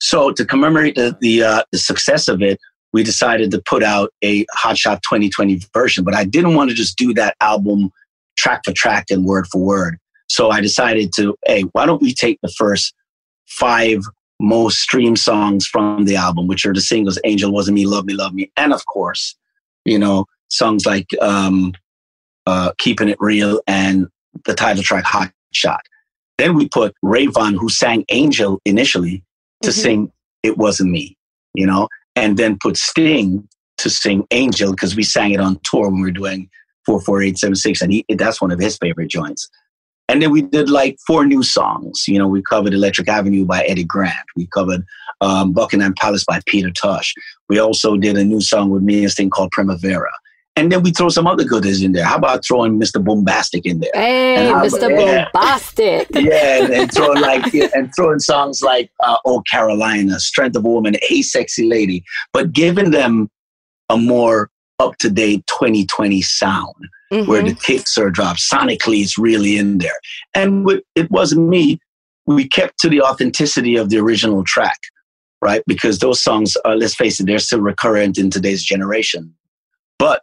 So 0.00 0.30
to 0.32 0.44
commemorate 0.44 0.94
the 0.94 1.16
the, 1.20 1.42
uh, 1.42 1.62
the 1.72 1.78
success 1.78 2.28
of 2.28 2.40
it, 2.40 2.60
we 2.92 3.02
decided 3.02 3.50
to 3.50 3.62
put 3.66 3.82
out 3.82 4.12
a 4.22 4.46
Hot 4.52 4.78
Shot 4.78 5.02
2020 5.02 5.60
version. 5.74 6.04
But 6.04 6.14
I 6.14 6.24
didn't 6.24 6.54
want 6.54 6.70
to 6.70 6.76
just 6.76 6.96
do 6.96 7.12
that 7.14 7.36
album 7.40 7.90
track 8.36 8.62
for 8.64 8.72
track 8.72 9.06
and 9.10 9.24
word 9.24 9.46
for 9.48 9.60
word. 9.60 9.98
So 10.28 10.50
I 10.50 10.60
decided 10.60 11.12
to, 11.16 11.36
hey, 11.46 11.62
why 11.72 11.86
don't 11.86 12.02
we 12.02 12.14
take 12.14 12.38
the 12.42 12.52
first 12.56 12.94
five 13.46 14.02
most 14.40 14.80
streamed 14.80 15.18
songs 15.18 15.66
from 15.66 16.04
the 16.04 16.16
album, 16.16 16.46
which 16.46 16.66
are 16.66 16.74
the 16.74 16.80
singles 16.80 17.18
Angel 17.24 17.52
Wasn't 17.52 17.74
Me, 17.74 17.86
Love 17.86 18.04
Me, 18.04 18.14
Love 18.14 18.34
Me, 18.34 18.50
and 18.56 18.72
of 18.72 18.84
course, 18.86 19.34
you 19.84 19.98
know, 19.98 20.26
songs 20.48 20.84
like 20.86 21.08
um, 21.20 21.72
uh, 22.46 22.72
Keeping 22.78 23.08
It 23.08 23.16
Real 23.20 23.60
and 23.66 24.06
the 24.44 24.54
title 24.54 24.82
track 24.82 25.04
Hot 25.04 25.32
Shot. 25.52 25.80
Then 26.38 26.54
we 26.54 26.68
put 26.68 26.94
Rayvon, 27.04 27.54
who 27.58 27.68
sang 27.68 28.04
Angel 28.10 28.60
initially, 28.64 29.22
to 29.62 29.70
Mhm. 29.70 29.74
sing 29.74 30.12
It 30.42 30.58
Wasn't 30.58 30.90
Me, 30.90 31.16
you 31.54 31.66
know, 31.66 31.88
and 32.14 32.36
then 32.36 32.58
put 32.60 32.76
Sting 32.76 33.48
to 33.78 33.88
sing 33.90 34.26
Angel 34.30 34.70
because 34.72 34.94
we 34.94 35.02
sang 35.02 35.32
it 35.32 35.40
on 35.40 35.58
tour 35.64 35.88
when 35.88 35.96
we 35.96 36.02
were 36.02 36.10
doing 36.10 36.50
44876, 36.84 37.80
and 37.82 37.92
he, 37.92 38.04
that's 38.16 38.40
one 38.40 38.50
of 38.50 38.58
his 38.60 38.76
favorite 38.76 39.08
joints. 39.08 39.48
And 40.08 40.22
then 40.22 40.30
we 40.30 40.42
did 40.42 40.70
like 40.70 40.98
four 41.06 41.26
new 41.26 41.42
songs. 41.42 42.04
You 42.06 42.18
know, 42.18 42.28
we 42.28 42.42
covered 42.42 42.72
Electric 42.72 43.08
Avenue 43.08 43.44
by 43.44 43.64
Eddie 43.64 43.84
Grant. 43.84 44.14
We 44.36 44.46
covered 44.46 44.84
um, 45.20 45.52
Buckingham 45.52 45.94
Palace 45.94 46.24
by 46.24 46.40
Peter 46.46 46.70
Tosh. 46.70 47.12
We 47.48 47.58
also 47.58 47.96
did 47.96 48.16
a 48.16 48.24
new 48.24 48.40
song 48.40 48.70
with 48.70 48.82
me 48.82 49.02
and 49.02 49.10
Sting 49.10 49.30
called 49.30 49.50
Primavera. 49.50 50.12
And 50.58 50.72
then 50.72 50.82
we 50.82 50.90
throw 50.90 51.10
some 51.10 51.26
other 51.26 51.44
goodies 51.44 51.82
in 51.82 51.92
there. 51.92 52.04
How 52.04 52.16
about 52.16 52.42
throwing 52.46 52.80
Mr. 52.80 53.02
Boombastic 53.04 53.66
in 53.66 53.80
there? 53.80 53.90
Hey, 53.92 54.50
Mr. 54.54 54.88
yeah. 54.88 55.28
Boombastic. 55.34 56.06
yeah, 56.14 56.64
and, 56.64 56.72
and 56.72 56.92
throwing 56.92 57.20
like 57.20 57.52
and 57.52 57.92
throwing 57.94 58.20
songs 58.20 58.62
like 58.62 58.90
uh, 59.04 59.18
"Oh 59.26 59.42
Carolina," 59.50 60.18
"Strength 60.18 60.56
of 60.56 60.64
a 60.64 60.68
Woman," 60.68 60.96
"Hey 61.02 61.20
Sexy 61.20 61.66
Lady," 61.66 62.02
but 62.32 62.54
giving 62.54 62.90
them 62.90 63.28
a 63.90 63.98
more 63.98 64.50
up 64.78 64.96
to 64.98 65.10
date 65.10 65.46
2020 65.46 66.22
sound 66.22 66.74
where 67.10 67.42
Mhm. 67.42 67.48
the 67.48 67.54
kicks 67.54 67.96
are 67.96 68.10
dropped. 68.10 68.40
Sonically, 68.40 69.00
it's 69.02 69.16
really 69.16 69.56
in 69.56 69.78
there. 69.78 69.98
And 70.34 70.64
with, 70.64 70.82
it 70.94 71.10
wasn't 71.10 71.48
me. 71.48 71.78
We 72.26 72.48
kept 72.48 72.78
to 72.80 72.88
the 72.88 73.00
authenticity 73.00 73.76
of 73.76 73.90
the 73.90 73.98
original 73.98 74.42
track, 74.44 74.78
right? 75.40 75.62
Because 75.66 76.00
those 76.00 76.20
songs, 76.22 76.56
uh, 76.64 76.74
let's 76.74 76.94
face 76.96 77.20
it, 77.20 77.26
they're 77.26 77.38
still 77.38 77.60
recurrent 77.60 78.18
in 78.18 78.30
today's 78.30 78.64
generation. 78.64 79.32
But 79.98 80.22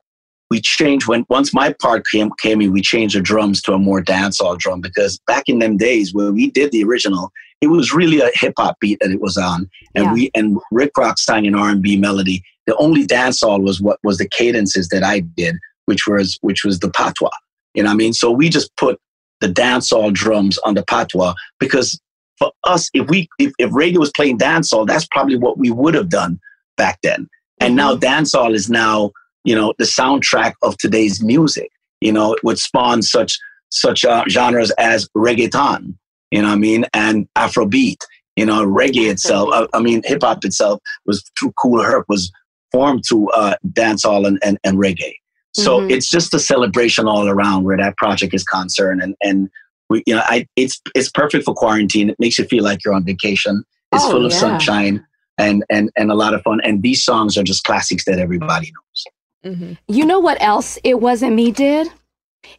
we 0.51 0.59
changed 0.61 1.07
when 1.07 1.25
once 1.29 1.53
my 1.53 1.73
part 1.81 2.03
came 2.11 2.29
came 2.41 2.61
in, 2.61 2.73
we 2.73 2.81
changed 2.81 3.15
the 3.15 3.21
drums 3.21 3.61
to 3.63 3.73
a 3.73 3.79
more 3.79 4.03
dancehall 4.03 4.57
drum 4.59 4.81
because 4.81 5.19
back 5.25 5.43
in 5.47 5.59
them 5.59 5.77
days 5.77 6.13
when 6.13 6.33
we 6.35 6.51
did 6.51 6.71
the 6.71 6.83
original, 6.83 7.31
it 7.61 7.67
was 7.67 7.93
really 7.93 8.19
a 8.19 8.29
hip 8.35 8.53
hop 8.59 8.77
beat 8.81 8.99
that 9.01 9.09
it 9.09 9.21
was 9.21 9.37
on, 9.37 9.69
and 9.95 10.03
Yeah. 10.05 10.13
we 10.13 10.31
and 10.35 10.59
Rikrok 10.71 11.17
sang 11.17 11.47
an 11.47 11.55
R 11.55 11.69
and 11.69 11.81
B 11.81 11.95
melody. 11.95 12.43
The 12.67 12.75
only 12.77 13.05
dancehall 13.05 13.61
was 13.61 13.81
what 13.81 13.99
was 14.03 14.17
the 14.17 14.27
cadences 14.27 14.87
that 14.89 15.03
I 15.03 15.19
did, 15.19 15.55
which 15.85 16.07
was 16.07 16.37
which 16.41 16.63
was 16.63 16.79
the 16.79 16.89
patois. 16.89 17.29
You 17.73 17.83
know 17.83 17.89
what 17.89 17.95
I 17.95 17.97
mean? 17.97 18.13
So 18.13 18.31
we 18.31 18.49
just 18.49 18.75
put 18.77 18.99
the 19.41 19.47
dancehall 19.47 20.13
drums 20.13 20.57
on 20.59 20.75
the 20.75 20.83
patois 20.83 21.33
because 21.59 21.99
for 22.37 22.51
us, 22.63 22.89
if 22.93 23.09
we 23.09 23.27
if, 23.39 23.51
if 23.59 23.73
radio 23.73 23.99
was 23.99 24.11
playing 24.15 24.37
dancehall, 24.39 24.87
that's 24.87 25.07
probably 25.11 25.37
what 25.37 25.57
we 25.57 25.71
would 25.71 25.93
have 25.95 26.09
done 26.09 26.39
back 26.77 26.99
then. 27.03 27.27
And 27.59 27.75
now 27.75 27.95
dancehall 27.95 28.53
is 28.53 28.69
now 28.69 29.11
you 29.43 29.55
know, 29.55 29.73
the 29.77 29.85
soundtrack 29.85 30.53
of 30.61 30.77
today's 30.77 31.21
music. 31.21 31.69
You 32.01 32.11
know, 32.11 32.33
it 32.33 32.43
would 32.43 32.59
spawn 32.59 33.01
such 33.01 33.37
such 33.69 34.05
uh, 34.05 34.23
genres 34.29 34.71
as 34.77 35.09
reggaeton, 35.17 35.95
you 36.31 36.41
know 36.41 36.49
what 36.49 36.55
I 36.55 36.57
mean, 36.57 36.85
and 36.93 37.27
Afrobeat. 37.35 37.97
You 38.35 38.47
know, 38.47 38.65
reggae 38.65 39.11
itself. 39.11 39.49
I, 39.53 39.67
I 39.75 39.79
mean, 39.79 40.01
hip 40.05 40.23
hop 40.23 40.43
itself 40.43 40.81
was 41.05 41.23
through 41.37 41.51
Kool 41.51 41.83
Herc 41.83 42.05
was 42.09 42.31
formed 42.73 43.03
through 43.07 43.29
uh, 43.29 43.55
dancehall 43.69 44.27
and, 44.27 44.37
and, 44.43 44.57
and 44.65 44.77
reggae. 44.77 45.13
So 45.55 45.79
Mhm. 45.81 45.91
it's 45.91 46.09
just 46.09 46.33
a 46.33 46.39
celebration 46.39 47.07
all 47.07 47.29
around 47.29 47.63
where 47.63 47.77
that 47.77 47.95
project 47.97 48.33
is 48.33 48.43
concerned, 48.43 49.01
and 49.03 49.15
and 49.21 49.49
we, 49.89 50.01
you 50.07 50.15
know, 50.15 50.23
I 50.25 50.47
it's 50.55 50.81
it's 50.95 51.09
perfect 51.11 51.45
for 51.45 51.53
quarantine. 51.53 52.09
It 52.09 52.19
makes 52.19 52.39
you 52.39 52.45
feel 52.45 52.63
like 52.63 52.83
you're 52.83 52.95
on 52.95 53.05
vacation. 53.05 53.63
It's 53.91 54.03
Oh, 54.03 54.11
full 54.11 54.25
of 54.25 54.31
yeah. 54.31 54.39
sunshine 54.39 55.05
and 55.37 55.63
and 55.69 55.91
and 55.95 56.09
a 56.11 56.15
lot 56.15 56.33
of 56.33 56.41
fun. 56.41 56.59
And 56.63 56.81
these 56.81 57.03
songs 57.05 57.37
are 57.37 57.43
just 57.43 57.63
classics 57.63 58.05
that 58.05 58.17
everybody 58.17 58.71
knows. 58.75 59.55
Mhm. 59.55 59.77
You 59.87 60.05
know 60.05 60.19
what 60.19 60.41
else 60.41 60.79
it 60.83 60.99
wasn't 60.99 61.35
me 61.35 61.51
did? 61.51 61.87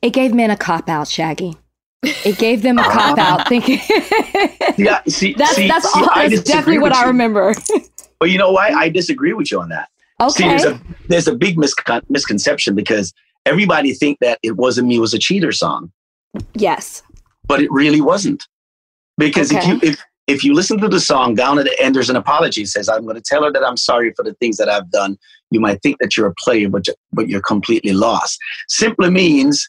It 0.01 0.11
gave 0.11 0.33
men 0.33 0.51
a 0.53 0.57
cop 0.57 0.89
out, 0.89 1.09
Shaggy. 1.09 1.57
It 2.05 2.39
gave 2.39 2.63
them 2.63 2.79
a 2.79 2.85
cop 2.85 3.19
out 3.19 3.49
thinking 3.49 3.81
Yeah, 4.77 5.01
see, 5.09 5.33
that's 5.35 5.57
see, 5.57 5.67
that's 5.67 5.93
see, 5.93 6.01
all 6.01 6.11
that's 6.15 6.43
definitely 6.43 6.79
what 6.79 6.93
with 6.93 6.99
I 6.99 7.07
remember. 7.07 7.55
But 8.21 8.31
you 8.31 8.39
know 8.39 8.53
why? 8.53 8.69
I 8.71 8.89
disagree 8.89 9.33
with 9.33 9.51
you 9.51 9.61
on 9.61 9.69
that. 9.71 9.89
See, 10.31 10.45
there's 10.45 10.65
a 10.65 10.81
there's 11.09 11.29
a 11.29 11.35
big 11.35 11.57
miscon- 11.57 12.09
misconception 12.09 12.75
because 12.75 13.13
everybody 13.47 13.93
think 13.93 14.19
that 14.21 14.39
it 14.43 14.57
wasn't 14.57 14.89
me 14.89 14.99
was 14.99 15.13
a 15.13 15.19
cheater 15.19 15.53
song, 15.53 15.93
yes. 16.55 17.03
but 17.47 17.61
it 17.61 17.71
really 17.71 18.01
wasn't. 18.01 18.47
Because 19.19 19.53
if 19.53 19.67
you 19.67 19.81
if 19.83 20.03
if 20.27 20.43
you 20.43 20.55
listen 20.55 20.79
to 20.79 20.89
the 20.89 21.01
song 21.01 21.35
down 21.35 21.59
at 21.59 21.65
the 21.65 21.83
end, 21.83 21.95
there's 21.95 22.11
an 22.11 22.17
apology. 22.17 22.63
It 22.63 22.69
says, 22.69 22.89
"I'm 22.89 23.05
going 23.05 23.17
to 23.17 23.23
tell 23.23 23.45
her 23.45 23.53
that 23.53 23.65
I'm 23.65 23.77
sorry 23.77 24.13
for 24.15 24.25
the 24.25 24.35
things 24.35 24.57
that 24.57 24.69
I've 24.69 24.91
done." 24.91 25.19
You 25.51 25.61
might 25.61 25.83
think 25.83 25.99
that 26.01 26.17
you're 26.17 26.29
a 26.29 26.35
player, 26.39 26.69
but 26.69 26.87
but 27.13 27.29
you're 27.29 27.43
completely 27.43 27.93
lost. 27.93 28.39
Simply 28.69 29.11
means 29.11 29.69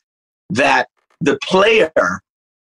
that 0.52 0.90
the 1.22 1.38
player, 1.44 1.92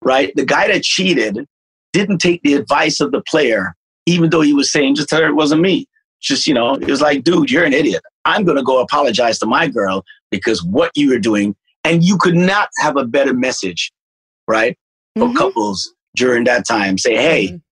right, 0.02 0.32
the 0.34 0.44
guy 0.44 0.68
that 0.68 0.82
cheated, 0.82 1.46
didn't 1.92 2.18
take 2.18 2.42
the 2.42 2.54
advice 2.54 3.00
of 3.00 3.12
the 3.12 3.22
player, 3.22 3.74
even 4.06 4.30
though 4.30 4.40
he 4.40 4.52
was 4.54 4.72
saying, 4.72 4.96
"Just 4.96 5.08
tell 5.08 5.20
her 5.20 5.28
it 5.28 5.34
wasn't 5.34 5.60
me." 5.60 5.86
Just 6.26 6.46
you 6.46 6.54
know, 6.54 6.74
it 6.74 6.88
was 6.88 7.00
like, 7.00 7.22
"Dude, 7.24 7.50
you're 7.50 7.64
an 7.64 7.72
idiot. 7.72 8.02
I'm 8.24 8.44
going 8.44 8.56
to 8.56 8.62
go 8.62 8.80
apologize 8.80 9.38
to 9.38 9.46
my 9.46 9.68
girl 9.68 10.04
because 10.30 10.62
what 10.64 10.90
you 10.96 11.10
were 11.10 11.18
doing." 11.18 11.54
And 11.84 12.02
you 12.02 12.18
could 12.18 12.34
not 12.34 12.68
have 12.78 12.96
a 12.96 13.04
better 13.04 13.32
message, 13.32 13.92
right, 14.48 14.76
for 15.16 15.28
Mhm. 15.28 15.36
couples 15.36 15.94
during 16.16 16.44
that 16.44 16.66
time. 16.66 16.98
Say, 16.98 17.14
"Hey." 17.16 17.48
Mhm. 17.48 17.62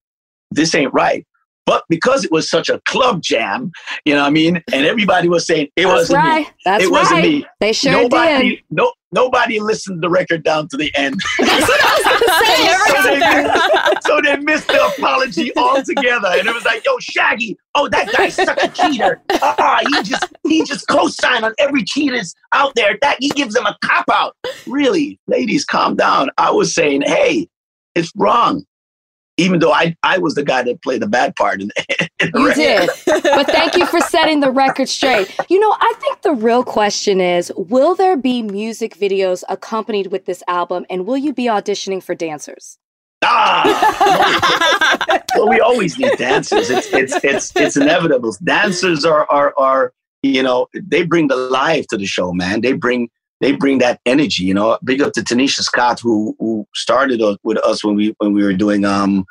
this 0.52 0.72
ain't 0.74 0.92
right. 0.94 1.26
But 1.66 1.82
because 1.88 2.24
it 2.24 2.30
was 2.30 2.48
such 2.48 2.68
a 2.68 2.78
club 2.86 3.22
jam, 3.22 3.72
you 4.04 4.14
know 4.14 4.20
what 4.20 4.28
I 4.28 4.30
mean? 4.30 4.62
And 4.72 4.86
everybody 4.86 5.28
was 5.28 5.46
saying 5.46 5.68
it 5.74 5.82
That's 5.84 5.86
wasn't 5.86 6.18
right. 6.18 6.46
me. 6.46 6.52
That's 6.64 6.84
it 6.84 6.90
wasn't 6.92 7.22
me. 7.22 7.46
They 7.58 7.72
sure 7.72 7.90
nobody, 7.90 8.50
did. 8.50 8.58
no, 8.70 8.92
nobody 9.14 9.60
listened 9.60 10.02
the 10.02 10.10
record 10.10 10.42
down 10.42 10.68
to 10.68 10.76
the 10.76 10.90
end. 10.94 11.14
That's 11.38 11.68
what 11.68 11.80
I 11.82 11.94
was 11.94 12.04
gonna 12.04 12.34
say. 12.44 12.64
Never 12.64 12.84
so, 12.86 13.02
they 13.02 13.42
missed, 13.42 14.06
so 14.06 14.20
they 14.20 14.36
missed 14.36 14.68
the 14.68 14.86
apology 14.86 15.56
altogether. 15.56 16.28
And 16.28 16.46
it 16.46 16.54
was 16.54 16.64
like, 16.64 16.84
yo, 16.84 16.98
Shaggy, 16.98 17.56
oh, 17.74 17.88
that 17.88 18.12
guy's 18.12 18.34
such 18.34 18.62
a 18.62 18.68
cheater. 18.68 19.22
Uh-uh, 19.30 19.78
he 19.88 20.02
just 20.02 20.26
he 20.42 20.64
just 20.64 20.86
co-signed 20.88 21.44
on 21.44 21.54
every 21.58 21.84
cheaters 21.84 22.34
out 22.52 22.74
there. 22.74 22.98
That 23.00 23.16
he 23.20 23.30
gives 23.30 23.54
them 23.54 23.64
a 23.64 23.76
cop 23.82 24.06
out. 24.12 24.36
Really, 24.66 25.18
ladies, 25.26 25.64
calm 25.64 25.96
down. 25.96 26.30
I 26.36 26.50
was 26.50 26.74
saying, 26.74 27.02
hey, 27.02 27.48
it's 27.94 28.12
wrong. 28.16 28.64
Even 29.36 29.58
though 29.58 29.72
I, 29.72 29.96
I 30.04 30.18
was 30.18 30.34
the 30.36 30.44
guy 30.44 30.62
that 30.62 30.80
played 30.82 31.02
the 31.02 31.08
bad 31.08 31.34
part 31.34 31.60
in, 31.60 31.70
in 32.20 32.30
the 32.32 32.38
You 32.38 32.48
record. 32.48 32.54
did. 33.06 33.22
But 33.24 33.46
thank 33.48 33.76
you 33.76 33.84
for 33.86 34.00
setting 34.00 34.40
the 34.40 34.50
record 34.50 34.88
straight. 34.88 35.34
You 35.48 35.58
know, 35.58 35.74
I 35.80 35.92
think 36.00 36.22
the 36.22 36.32
real 36.34 36.62
question 36.62 37.20
is 37.20 37.52
will 37.56 37.94
there 37.96 38.16
be 38.16 38.42
music 38.42 38.96
videos 38.96 39.42
accompanied 39.48 40.08
with 40.08 40.26
this 40.26 40.42
album 40.46 40.86
and 40.88 41.04
will 41.06 41.16
you 41.16 41.32
be 41.32 41.44
auditioning 41.46 42.02
for 42.02 42.14
dancers? 42.14 42.78
Ah, 43.26 45.22
well, 45.36 45.48
we 45.48 45.58
always 45.60 45.98
need 45.98 46.16
dancers. 46.18 46.70
It's 46.70 46.92
it's 46.92 47.24
it's 47.24 47.56
it's 47.56 47.76
inevitable. 47.76 48.36
Dancers 48.44 49.04
are 49.04 49.26
are 49.30 49.54
are 49.58 49.92
you 50.22 50.42
know 50.42 50.68
they 50.74 51.04
bring 51.04 51.28
the 51.28 51.36
life 51.36 51.86
to 51.88 51.96
the 51.96 52.06
show, 52.06 52.32
man. 52.32 52.60
They 52.60 52.74
bring 52.74 53.08
they 53.44 53.52
bring 53.52 53.78
that 53.78 54.00
energy. 54.06 54.44
You 54.44 54.54
know, 54.54 54.78
big 54.82 55.02
up 55.02 55.12
to 55.12 55.20
Tanisha 55.20 55.60
Scott 55.60 56.00
who 56.00 56.34
who 56.38 56.66
started 56.74 57.20
with 57.42 57.58
us 57.58 57.84
when 57.84 57.94
we 57.94 58.14
when 58.18 58.32
we 58.32 58.42
were 58.42 58.52
doing 58.54 58.84
um 58.84 59.24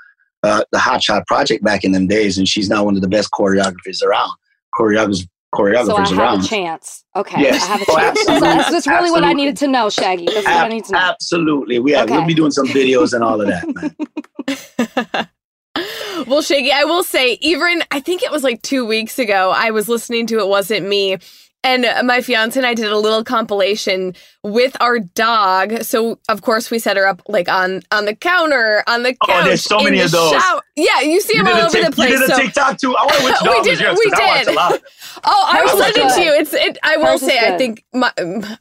uh, 0.43 0.63
the 0.71 0.79
Hot 0.79 1.01
Shot 1.01 1.25
project 1.25 1.63
back 1.63 1.83
in 1.83 1.91
them 1.93 2.05
days, 2.07 2.37
and 2.37 2.47
she's 2.47 2.69
now 2.69 2.83
one 2.83 2.95
of 2.95 3.01
the 3.01 3.07
best 3.07 3.31
choreographers 3.31 4.03
around. 4.03 4.31
Choreographers 4.75 5.27
choreographers 5.55 5.85
So 5.85 5.95
I 5.95 6.07
have 6.09 6.17
around. 6.19 6.43
a 6.43 6.47
chance. 6.47 7.05
Okay. 7.15 7.41
Yes. 7.41 7.63
I 7.63 7.67
have 7.67 7.81
a 7.81 7.85
Oh, 7.87 7.95
chance. 7.95 8.19
absolutely. 8.19 8.47
That's, 8.49 8.71
that's 8.71 8.87
really 8.87 9.11
what 9.11 9.23
I 9.23 9.33
needed 9.33 9.55
to 9.57 9.67
know, 9.67 9.89
Shaggy. 9.89 10.25
That's 10.25 10.45
what 10.45 10.55
I 10.55 10.67
need 10.67 10.83
to 10.85 10.91
know. 10.93 10.97
absolutely, 10.99 11.79
we 11.79 11.91
have, 11.91 12.09
we'll 12.09 12.25
be 12.25 12.33
doing 12.33 12.51
some 12.51 12.67
videos 12.67 13.13
and 13.13 13.23
all 13.23 13.39
of 13.39 13.47
that, 13.47 13.63
man. 13.75 15.27
well, 16.27 16.41
Shaggy, 16.41 16.71
I 16.71 16.83
will 16.83 17.03
say, 17.03 17.37
even 17.41 17.83
I 17.91 17.99
think 17.99 18.23
it 18.23 18.31
was 18.31 18.43
like 18.43 18.61
two 18.61 18.85
weeks 18.85 19.19
ago, 19.19 19.51
I 19.55 19.71
was 19.71 19.87
listening 19.89 20.27
to 20.27 20.39
It 20.39 20.47
Wasn't 20.47 20.87
Me. 20.87 21.17
And 21.65 21.85
my 22.05 22.19
fiance 22.21 22.59
and 22.59 22.67
I 22.67 22.73
did 22.73 22.91
a 22.91 22.97
little 22.97 23.23
compilation 23.23 24.15
with 24.43 24.75
our 24.81 24.99
dog. 24.99 25.83
So 25.83 26.19
of 26.27 26.41
course 26.41 26.69
we 26.69 26.77
set 26.77 26.97
her 26.97 27.07
up 27.07 27.21
like 27.29 27.47
on 27.47 27.81
on 27.91 28.03
the 28.03 28.13
counter, 28.15 28.83
on 28.85 29.03
the 29.03 29.11
couch. 29.13 29.29
Oh, 29.29 29.43
there's 29.45 29.63
so 29.63 29.79
many 29.79 29.97
the 29.99 30.03
of 30.05 30.11
those. 30.11 30.31
shower. 30.33 30.61
Yeah, 30.75 30.99
you 31.01 31.21
see 31.21 31.37
them 31.37 31.47
all 31.47 31.53
a 31.53 31.61
over 31.65 31.69
tic- 31.69 31.85
the 31.85 31.91
place. 31.93 32.09
you 32.11 32.17
did 32.19 32.29
a 32.29 32.33
so- 32.35 32.41
TikTok 32.41 32.77
too. 32.79 32.93
I 32.97 33.05
wonder 33.05 33.23
which 33.23 33.35
We 33.41 33.47
dog 33.47 33.63
did- 33.63 33.69
was 33.71 33.79
yours 33.79 33.99
we 34.03 34.11
'cause 34.11 34.45
did. 34.45 34.55
a. 34.57 34.81
Oh, 35.23 35.45
I 35.49 35.59
Hers 35.61 35.71
will 35.73 35.79
send 35.83 35.95
it 35.97 36.15
to 36.15 36.21
you. 36.21 36.33
It's 36.33 36.53
it. 36.53 36.77
I 36.83 36.97
will 36.97 37.05
Hers 37.05 37.21
is 37.23 37.29
say, 37.29 37.39
I 37.53 37.57
think 37.57 37.85
my, 37.93 38.11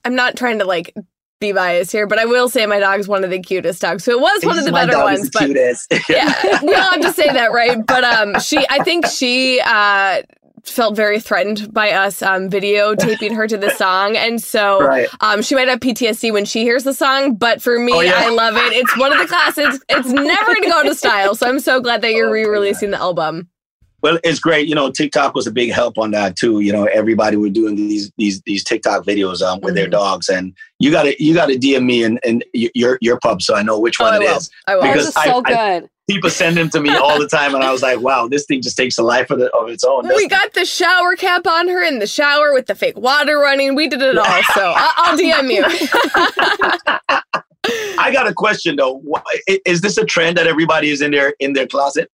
I'm 0.04 0.14
not 0.14 0.36
trying 0.36 0.60
to 0.60 0.64
like 0.64 0.94
be 1.40 1.50
biased 1.50 1.90
here, 1.90 2.06
but 2.06 2.20
I 2.20 2.24
will 2.26 2.48
say 2.48 2.66
my 2.66 2.78
dog's 2.78 3.08
one 3.08 3.24
of 3.24 3.30
the 3.30 3.40
cutest 3.42 3.80
dogs. 3.80 4.04
So 4.04 4.12
it 4.12 4.20
was 4.20 4.44
one 4.44 4.60
of 4.60 4.64
the 4.64 4.70
My 4.70 4.82
better 4.86 4.92
dog 4.92 5.12
is 5.14 5.18
ones, 5.18 5.30
the 5.30 5.38
but 5.40 5.46
cutest. 5.46 6.08
yeah, 6.08 6.60
we 6.62 6.72
all 6.72 6.82
have 6.92 7.00
to 7.00 7.12
say 7.12 7.26
that, 7.32 7.50
right? 7.52 7.84
But 7.84 8.04
um, 8.04 8.38
she, 8.38 8.64
I 8.70 8.84
think 8.84 9.06
she 9.06 9.60
uh 9.60 10.22
felt 10.64 10.94
very 10.96 11.18
threatened 11.20 11.72
by 11.72 11.90
us 11.92 12.22
um 12.22 12.48
videotaping 12.48 13.34
her 13.36 13.46
to 13.48 13.56
the 13.56 13.70
song, 13.70 14.16
and 14.16 14.42
so 14.42 14.80
right. 14.80 15.08
um 15.20 15.42
she 15.42 15.54
might 15.54 15.68
have 15.68 15.80
PTSD 15.80 16.32
when 16.32 16.44
she 16.44 16.62
hears 16.62 16.84
the 16.84 16.94
song. 16.94 17.34
But 17.34 17.60
for 17.62 17.78
me, 17.78 17.92
Oh, 17.92 18.00
yeah. 18.00 18.12
I 18.16 18.30
love 18.30 18.56
it. 18.56 18.72
It's 18.72 18.96
one 18.96 19.12
of 19.12 19.18
the 19.18 19.26
classics. 19.26 19.78
It's 19.88 20.08
never 20.08 20.46
going 20.54 20.62
to 20.62 20.68
go 20.68 20.78
out 20.78 20.86
of 20.88 20.96
style. 20.96 21.34
So 21.34 21.48
I'm 21.48 21.60
so 21.60 21.80
glad 21.80 22.02
that 22.02 22.12
you're 22.12 22.28
Oh, 22.32 22.32
re-releasing 22.32 22.90
the 22.90 22.98
album. 22.98 23.48
Well, 24.02 24.18
it's 24.24 24.40
great. 24.40 24.68
You 24.68 24.74
know, 24.74 24.90
TikTok 24.90 25.34
was 25.34 25.46
a 25.46 25.52
big 25.52 25.70
help 25.70 25.96
on 25.96 26.10
that 26.10 26.36
too. 26.36 26.60
You 26.60 26.72
know, 26.72 26.84
everybody 26.84 27.36
were 27.36 27.48
doing 27.50 27.76
these 27.76 28.10
these 28.18 28.42
these 28.42 28.64
TikTok 28.64 29.04
videos 29.04 29.42
um, 29.42 29.60
with 29.60 29.74
their 29.74 29.86
Mhm. 29.86 29.92
dogs, 29.92 30.28
and 30.28 30.54
you 30.80 30.90
got 30.90 31.04
to 31.04 31.22
you 31.22 31.34
got 31.34 31.46
to 31.46 31.56
DM 31.56 31.84
me 31.84 32.02
and 32.04 32.18
and 32.24 32.44
your 32.52 32.98
your 33.00 33.18
pub 33.20 33.42
so 33.42 33.54
I 33.54 33.62
know 33.62 33.78
which 33.78 33.96
Oh, 34.00 34.04
one 34.04 34.14
I 34.14 34.16
it 34.16 34.20
will. 34.20 34.36
is. 34.36 34.50
I 34.66 34.74
will. 34.76 34.82
Because 34.82 35.08
is 35.08 35.16
I- 35.16 35.24
so 35.26 35.42
I- 35.46 35.80
good. 35.80 35.88
People 36.10 36.30
send 36.30 36.56
them 36.56 36.68
to 36.70 36.80
me 36.80 36.90
all 36.90 37.16
the 37.20 37.28
time, 37.28 37.54
and 37.54 37.62
I 37.62 37.70
was 37.70 37.80
like, 37.80 38.00
wow, 38.08 38.26
this 38.26 38.44
thing 38.44 38.60
just 38.60 38.76
takes 38.76 38.98
a 38.98 39.04
life 39.04 39.30
of, 39.30 39.38
the, 39.38 39.48
of 39.56 39.68
its 39.70 39.84
own. 39.84 40.08
we 40.08 40.26
got 40.26 40.52
the 40.52 40.64
shower 40.66 41.14
cap 41.14 41.46
on 41.46 41.68
her 41.68 41.80
in 41.82 42.00
the 42.00 42.08
shower 42.08 42.52
with 42.52 42.66
the 42.66 42.74
fake 42.74 42.98
water 42.98 43.38
running. 43.38 43.76
We 43.76 43.86
did 43.86 44.02
it 44.02 44.18
all. 44.18 44.26
So 44.54 44.72
I- 44.76 44.92
I'll 44.96 45.16
DM 45.16 45.52
you. 45.52 45.64
I 47.98 48.10
got 48.12 48.26
a 48.26 48.34
question 48.34 48.74
though. 48.76 49.00
Is 49.64 49.80
this 49.80 49.96
a 49.96 50.04
trend 50.04 50.36
that 50.36 50.48
everybody 50.48 50.90
is 50.90 51.00
in 51.00 51.12
their 51.12 51.34
in 51.38 51.52
their 51.52 51.68
closet? 51.68 52.10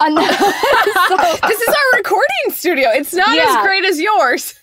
Uh, 0.00 0.08
no. 0.10 0.22
So, 0.26 1.16
this 1.48 1.60
is 1.60 1.68
our 1.68 1.98
recording 1.98 2.50
studio. 2.50 2.88
It's 2.90 3.12
not 3.14 3.34
Yeah. 3.36 3.44
as 3.58 3.64
great 3.66 3.84
as 3.84 4.00
yours. 4.00 4.54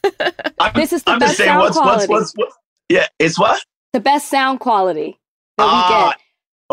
I'm, 0.60 0.72
This 0.76 0.94
is 0.94 1.03
the 1.03 1.12
I'm 1.12 1.20
best 1.20 1.32
just 1.32 1.38
saying, 1.38 1.49
sound 1.49 1.60
what's, 1.62 1.78
what's 1.78 2.06
quality. 2.06 2.08
what's 2.12 2.34
what's 2.36 2.56
Yeah, 2.90 3.08
it's 3.20 3.40
what? 3.40 3.64
the 3.94 3.99
best 3.99 4.30
sound 4.30 4.60
quality 4.60 5.18
that 5.58 5.64
Ah, 5.68 6.08
we 6.08 6.12
get. 6.12 6.18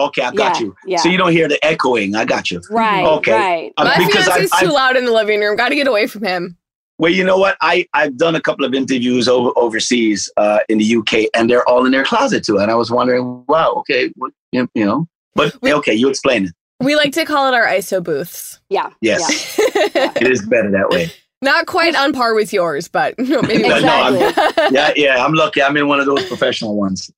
Okay, 0.09 0.23
I 0.23 0.31
got 0.33 0.57
Yeah, 0.57 0.61
you. 0.67 0.77
yeah. 0.87 0.99
So 0.99 1.09
you 1.09 1.19
don't 1.19 1.33
hear 1.33 1.49
the 1.49 1.65
echoing. 1.65 2.15
I 2.15 2.25
got 2.25 2.51
you. 2.51 2.61
Right, 2.71 3.05
Okay. 3.05 3.33
right. 3.33 3.73
Uh, 3.77 3.85
My 3.85 3.97
because 4.07 4.27
fiance's 4.27 4.53
I- 4.53 4.61
too 4.61 4.69
I- 4.69 4.73
loud 4.73 4.97
in 4.97 5.05
the 5.05 5.13
living 5.13 5.41
room. 5.41 5.57
Got 5.57 5.71
to 5.71 5.75
get 5.75 5.87
away 5.89 6.07
from 6.07 6.25
him. 6.25 6.57
Well, 7.01 7.13
you 7.13 7.23
know 7.23 7.39
what? 7.39 7.57
I 7.61 7.87
I've 7.95 8.17
done 8.17 8.35
a 8.35 8.41
couple 8.41 8.65
of 8.65 8.75
interviews 8.75 9.29
over 9.29 9.51
overseas 9.57 10.29
uh, 10.37 10.59
in 10.69 10.79
the 10.79 10.97
UK, 10.97 11.29
and 11.35 11.49
they're 11.49 11.69
all 11.69 11.87
in 11.87 11.93
their 11.93 12.05
closet 12.05 12.45
too. 12.45 12.59
And 12.59 12.71
I 12.73 12.75
was 12.75 12.91
wondering, 12.91 13.45
wow, 13.47 13.73
okay, 13.79 14.11
what, 14.17 14.33
you 14.51 14.69
you 14.75 14.85
know, 14.85 15.07
but 15.37 15.57
We- 15.63 15.73
okay, 15.75 15.95
you 15.95 16.09
explain 16.09 16.47
it. 16.47 16.53
We 16.81 16.95
like 16.97 17.13
to 17.15 17.25
call 17.25 17.49
it 17.53 17.55
our 17.57 17.67
ISO 17.67 18.03
booths. 18.03 18.61
Yeah. 18.71 18.91
Yes, 19.01 19.59
Yeah. 19.59 20.13
it 20.17 20.29
is 20.31 20.47
better 20.47 20.71
that 20.71 20.91
way. 20.91 21.11
Not 21.43 21.67
quite 21.67 21.95
on 21.97 22.13
par 22.13 22.35
with 22.35 22.53
yours, 22.53 22.89
but 22.89 23.15
no, 23.19 23.43
maybe 23.43 23.69
No, 23.69 23.81
no, 23.81 23.89
I'm- 23.89 24.73
Yeah, 24.73 24.93
yeah, 24.97 25.25
I'm 25.25 25.33
lucky. 25.33 25.63
I'm 25.63 25.77
in 25.77 25.89
one 25.89 26.01
of 26.01 26.07
those 26.07 26.25
professional 26.27 26.77
ones. 26.77 27.11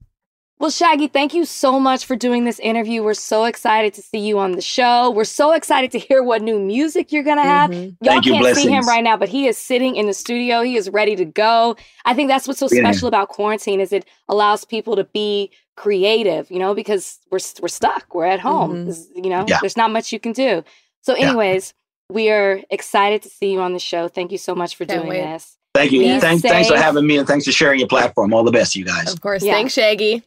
Well, 0.59 0.69
Shaggy, 0.70 1.09
thank 1.09 1.32
you 1.32 1.47
so 1.47 1.81
much 1.81 2.05
for 2.05 2.16
doing 2.16 2.45
this 2.45 2.59
interview. 2.59 3.03
We're 3.03 3.15
so 3.15 3.45
excited 3.47 3.95
to 3.95 4.03
see 4.03 4.19
you 4.19 4.39
on 4.39 4.53
the 4.53 4.61
show. 4.61 5.11
We're 5.11 5.24
so 5.24 5.53
excited 5.53 5.91
to 5.93 5.99
hear 5.99 6.23
what 6.23 6.43
new 6.43 6.59
music 6.59 7.12
you're 7.12 7.23
going 7.23 7.39
to 7.39 7.43
have. 7.43 7.70
Mhm. 7.70 7.97
Y'all 8.03 8.20
Thank 8.20 8.24
can't 8.27 8.55
see 8.57 8.69
him 8.69 8.87
right 8.87 9.03
now, 9.03 9.16
but 9.16 9.31
he 9.31 9.47
is 9.47 9.57
sitting 9.57 9.97
in 9.97 10.05
the 10.07 10.12
studio. 10.12 10.61
He 10.61 10.77
is 10.77 10.91
ready 10.91 11.16
to 11.16 11.24
go. 11.24 11.77
I 12.05 12.12
think 12.12 12.28
that's 12.28 12.47
what's 12.47 12.61
so 12.61 12.69
Yeah. 12.70 12.82
special 12.82 13.09
about 13.09 13.31
quarantine 13.31 13.81
is 13.81 13.91
it 13.91 14.05
allows 14.28 14.66
people 14.66 14.97
to 14.97 15.05
be 15.05 15.51
creative, 15.85 16.51
you 16.51 16.59
know, 16.59 16.74
because 16.74 17.19
we're 17.31 17.39
we're 17.62 17.69
stuck. 17.81 18.15
We're 18.15 18.27
at 18.36 18.40
home. 18.40 18.86
Mhm. 18.89 19.24
You 19.24 19.31
know, 19.31 19.44
Yeah. 19.48 19.59
there's 19.62 19.77
not 19.82 19.90
much 19.90 20.12
you 20.12 20.20
can 20.20 20.32
do. 20.32 20.62
So 21.02 21.16
Yeah. 21.16 21.28
anyways, 21.28 21.73
We 22.12 22.28
are 22.28 22.61
excited 22.70 23.23
to 23.23 23.28
see 23.28 23.52
you 23.52 23.61
on 23.61 23.73
the 23.73 23.78
show. 23.78 24.09
Thank 24.09 24.32
you 24.32 24.39
so 24.39 24.52
much 24.52 24.74
for 24.74 24.85
Can't 24.85 25.02
doing 25.05 25.11
wait. 25.11 25.23
this. 25.32 25.57
Thank 25.77 25.93
you. 25.93 26.01
Be 26.01 26.19
Thanks, 26.19 26.43
thanks 26.43 26.69
for 26.69 26.77
having 26.77 27.07
me 27.07 27.19
and 27.19 27.27
thanks 27.28 27.44
for 27.44 27.52
sharing 27.52 27.78
your 27.78 27.86
platform. 27.86 28.35
All 28.35 28.43
the 28.43 28.51
best, 28.51 28.74
you 28.74 28.85
guys. 28.85 29.12
Of 29.12 29.20
course. 29.20 29.44
Yeah. 29.44 29.52
Thanks, 29.55 29.74
Shaggy. 29.74 30.24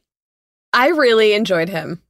I 0.71 0.87
really 0.87 1.33
enjoyed 1.33 1.67
him. 1.67 2.01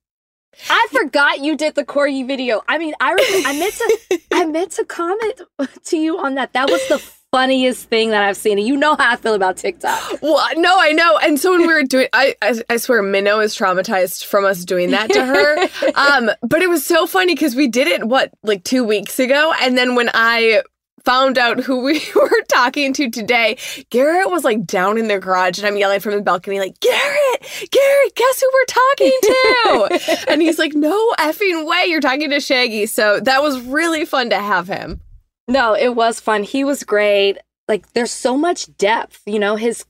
I 0.70 0.86
forgot 0.91 1.40
you 1.40 1.56
did 1.57 1.74
the 1.74 1.84
Corgi 1.84 2.24
video. 2.28 2.61
I 2.68 2.78
mean, 2.78 2.94
I 3.02 3.14
re- 3.14 3.44
I 3.48 3.57
meant 3.57 3.74
to 3.82 4.20
I 4.32 4.45
meant 4.57 4.72
to 4.74 4.86
comment 4.86 5.41
to 5.86 5.98
you 5.98 6.20
on 6.20 6.36
that. 6.36 6.53
That 6.53 6.70
was 6.70 6.88
the 6.88 7.02
funniest 7.34 7.90
thing 7.90 8.12
that 8.12 8.22
I've 8.22 8.38
seen. 8.38 8.60
And 8.60 8.68
you 8.68 8.78
know 8.78 8.96
how 8.96 9.14
I 9.14 9.16
feel 9.16 9.34
about 9.34 9.58
TikTok. 9.58 10.22
Well, 10.22 10.40
no, 10.56 10.72
I 10.78 10.92
know. 10.92 11.18
And 11.18 11.40
so 11.40 11.52
when 11.52 11.62
we 11.62 11.74
were 11.74 11.82
doing, 11.82 12.08
I, 12.14 12.36
I, 12.44 12.62
I 12.70 12.78
swear, 12.78 13.02
Minnow 13.02 13.40
is 13.40 13.58
traumatized 13.58 14.26
from 14.26 14.46
us 14.46 14.64
doing 14.64 14.92
that 14.92 15.10
to 15.12 15.26
her. 15.26 15.58
um, 15.96 16.30
but 16.44 16.62
it 16.62 16.70
was 16.70 16.86
so 16.86 17.08
funny 17.08 17.34
because 17.34 17.56
we 17.56 17.68
did 17.68 17.88
it 17.88 18.06
what 18.06 18.30
like 18.44 18.64
two 18.64 18.84
weeks 18.84 19.20
ago, 19.20 19.52
and 19.60 19.76
then 19.76 19.96
when 19.96 20.12
I 20.14 20.62
found 21.04 21.40
out 21.40 21.60
who 21.60 21.82
we 21.82 22.02
were 22.16 22.44
talking 22.50 22.94
to 22.94 23.10
today, 23.10 23.58
Garrett 23.90 24.30
was 24.30 24.44
like 24.44 24.64
down 24.66 25.00
in 25.00 25.08
their 25.08 25.20
garage, 25.20 25.58
and 25.58 25.66
I'm 25.66 25.76
yelling 25.76 26.02
from 26.02 26.14
the 26.14 26.22
balcony 26.22 26.60
like, 26.60 26.80
Garrett, 26.80 27.70
Garrett, 27.72 28.16
guess 28.16 28.42
who 28.42 28.52
we're 28.54 28.66
talking 28.66 29.20
to? 29.22 30.26
and 30.30 30.42
he's 30.42 30.60
like, 30.60 30.74
No 30.76 31.14
effing 31.18 31.68
way, 31.68 31.86
you're 31.88 32.00
talking 32.00 32.30
to 32.30 32.40
Shaggy. 32.40 32.86
So 32.86 33.20
that 33.22 33.42
was 33.42 33.60
really 33.62 34.06
fun 34.06 34.30
to 34.30 34.38
have 34.38 34.68
him. 34.68 35.02
No, 35.48 35.74
it 35.76 35.95
was 35.95 36.20
fun. 36.20 36.44
He 36.44 36.64
was 36.64 36.84
great. 36.84 37.38
Like 37.68 37.91
there's 37.94 38.11
so 38.11 38.38
much 38.38 38.76
depth. 38.78 39.22
You 39.26 39.40
know, 39.40 39.56
his 39.56 39.86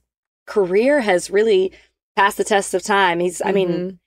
career 0.47 1.01
has 1.01 1.29
really 1.29 1.71
passed 2.15 2.37
the 2.37 2.43
test 2.43 2.73
of 2.73 2.83
time. 2.83 3.19
He's 3.19 3.41
I 3.43 3.51
mean, 3.51 3.69
Mhm. 3.69 3.97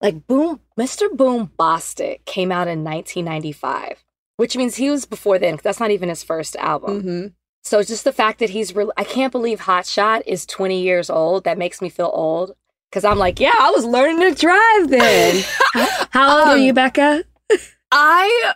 like 0.00 0.26
Boom 0.26 0.60
Mr. 0.78 1.08
Boombastic 1.08 2.24
came 2.24 2.50
out 2.52 2.68
in 2.68 2.82
1995, 2.84 4.04
which 4.36 4.56
means 4.56 4.76
he 4.76 4.90
was 4.90 5.04
before 5.06 5.38
then. 5.38 5.58
That's 5.62 5.80
not 5.80 5.90
even 5.90 6.08
his 6.08 6.22
first 6.22 6.56
album. 6.56 7.02
Mhm. 7.02 7.32
So 7.64 7.82
just 7.82 8.02
the 8.04 8.12
fact 8.12 8.40
that 8.40 8.50
he's 8.50 8.74
really, 8.74 8.92
I 8.96 9.04
can't 9.04 9.30
believe 9.30 9.60
Hot 9.60 9.86
Shot 9.86 10.22
is 10.26 10.46
20 10.46 10.82
years 10.82 11.08
old. 11.08 11.44
That 11.44 11.58
makes 11.58 11.80
me 11.80 11.88
feel 11.88 12.10
old. 12.12 12.56
Cause 12.90 13.04
I'm 13.04 13.18
like, 13.18 13.38
yeah, 13.40 13.52
I 13.58 13.70
was 13.70 13.84
learning 13.86 14.20
to 14.20 14.34
drive 14.38 14.88
then. 14.90 15.44
How 16.10 16.38
old 16.40 16.48
are 16.48 16.54
Um, 16.56 16.60
you, 16.62 16.72
Becca? 16.74 17.24
I 17.92 18.52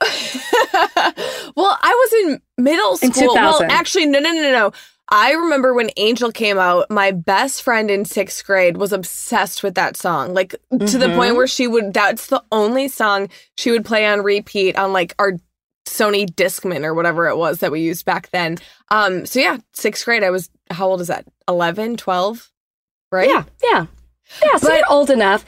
well, 1.56 1.78
I 1.80 1.92
was 1.92 2.12
in 2.24 2.40
middle 2.58 2.98
In 3.02 3.12
school. 3.12 3.34
well, 3.34 3.62
actually, 3.68 4.06
no, 4.06 4.18
no, 4.18 4.32
no, 4.32 4.50
no. 4.50 4.72
I 5.08 5.32
remember 5.32 5.72
when 5.72 5.90
Angel 5.96 6.32
came 6.32 6.58
out. 6.58 6.90
My 6.90 7.12
best 7.12 7.62
friend 7.62 7.90
in 7.90 8.04
sixth 8.04 8.44
grade 8.44 8.76
was 8.76 8.92
obsessed 8.92 9.62
with 9.62 9.74
that 9.76 9.96
song, 9.96 10.34
like 10.34 10.56
to 10.70 10.98
the 10.98 11.10
point 11.14 11.36
where 11.36 11.46
she 11.46 11.68
would. 11.68 11.94
That's 11.94 12.26
the 12.26 12.42
only 12.50 12.88
song 12.88 13.28
she 13.56 13.70
would 13.70 13.84
play 13.84 14.04
on 14.06 14.22
repeat 14.22 14.76
on 14.76 14.92
like 14.92 15.14
our 15.20 15.34
Sony 15.86 16.28
Discman 16.28 16.82
or 16.84 16.92
whatever 16.94 17.28
it 17.28 17.36
was 17.36 17.60
that 17.60 17.70
we 17.70 17.80
used 17.82 18.04
back 18.04 18.30
then. 18.30 18.58
Um. 18.90 19.26
So 19.26 19.38
yeah, 19.38 19.58
sixth 19.74 20.04
grade. 20.04 20.24
I 20.24 20.30
was. 20.30 20.50
How 20.72 20.88
old 20.88 21.00
is 21.00 21.06
that? 21.06 21.24
11, 21.46 21.96
12? 21.96 22.50
Right. 23.12 23.28
Yeah, 23.28 23.44
yeah. 23.62 23.86
Yeah, 24.44 24.56
so 24.56 24.66
But- 24.68 24.82
old 24.90 25.10
enough. 25.10 25.44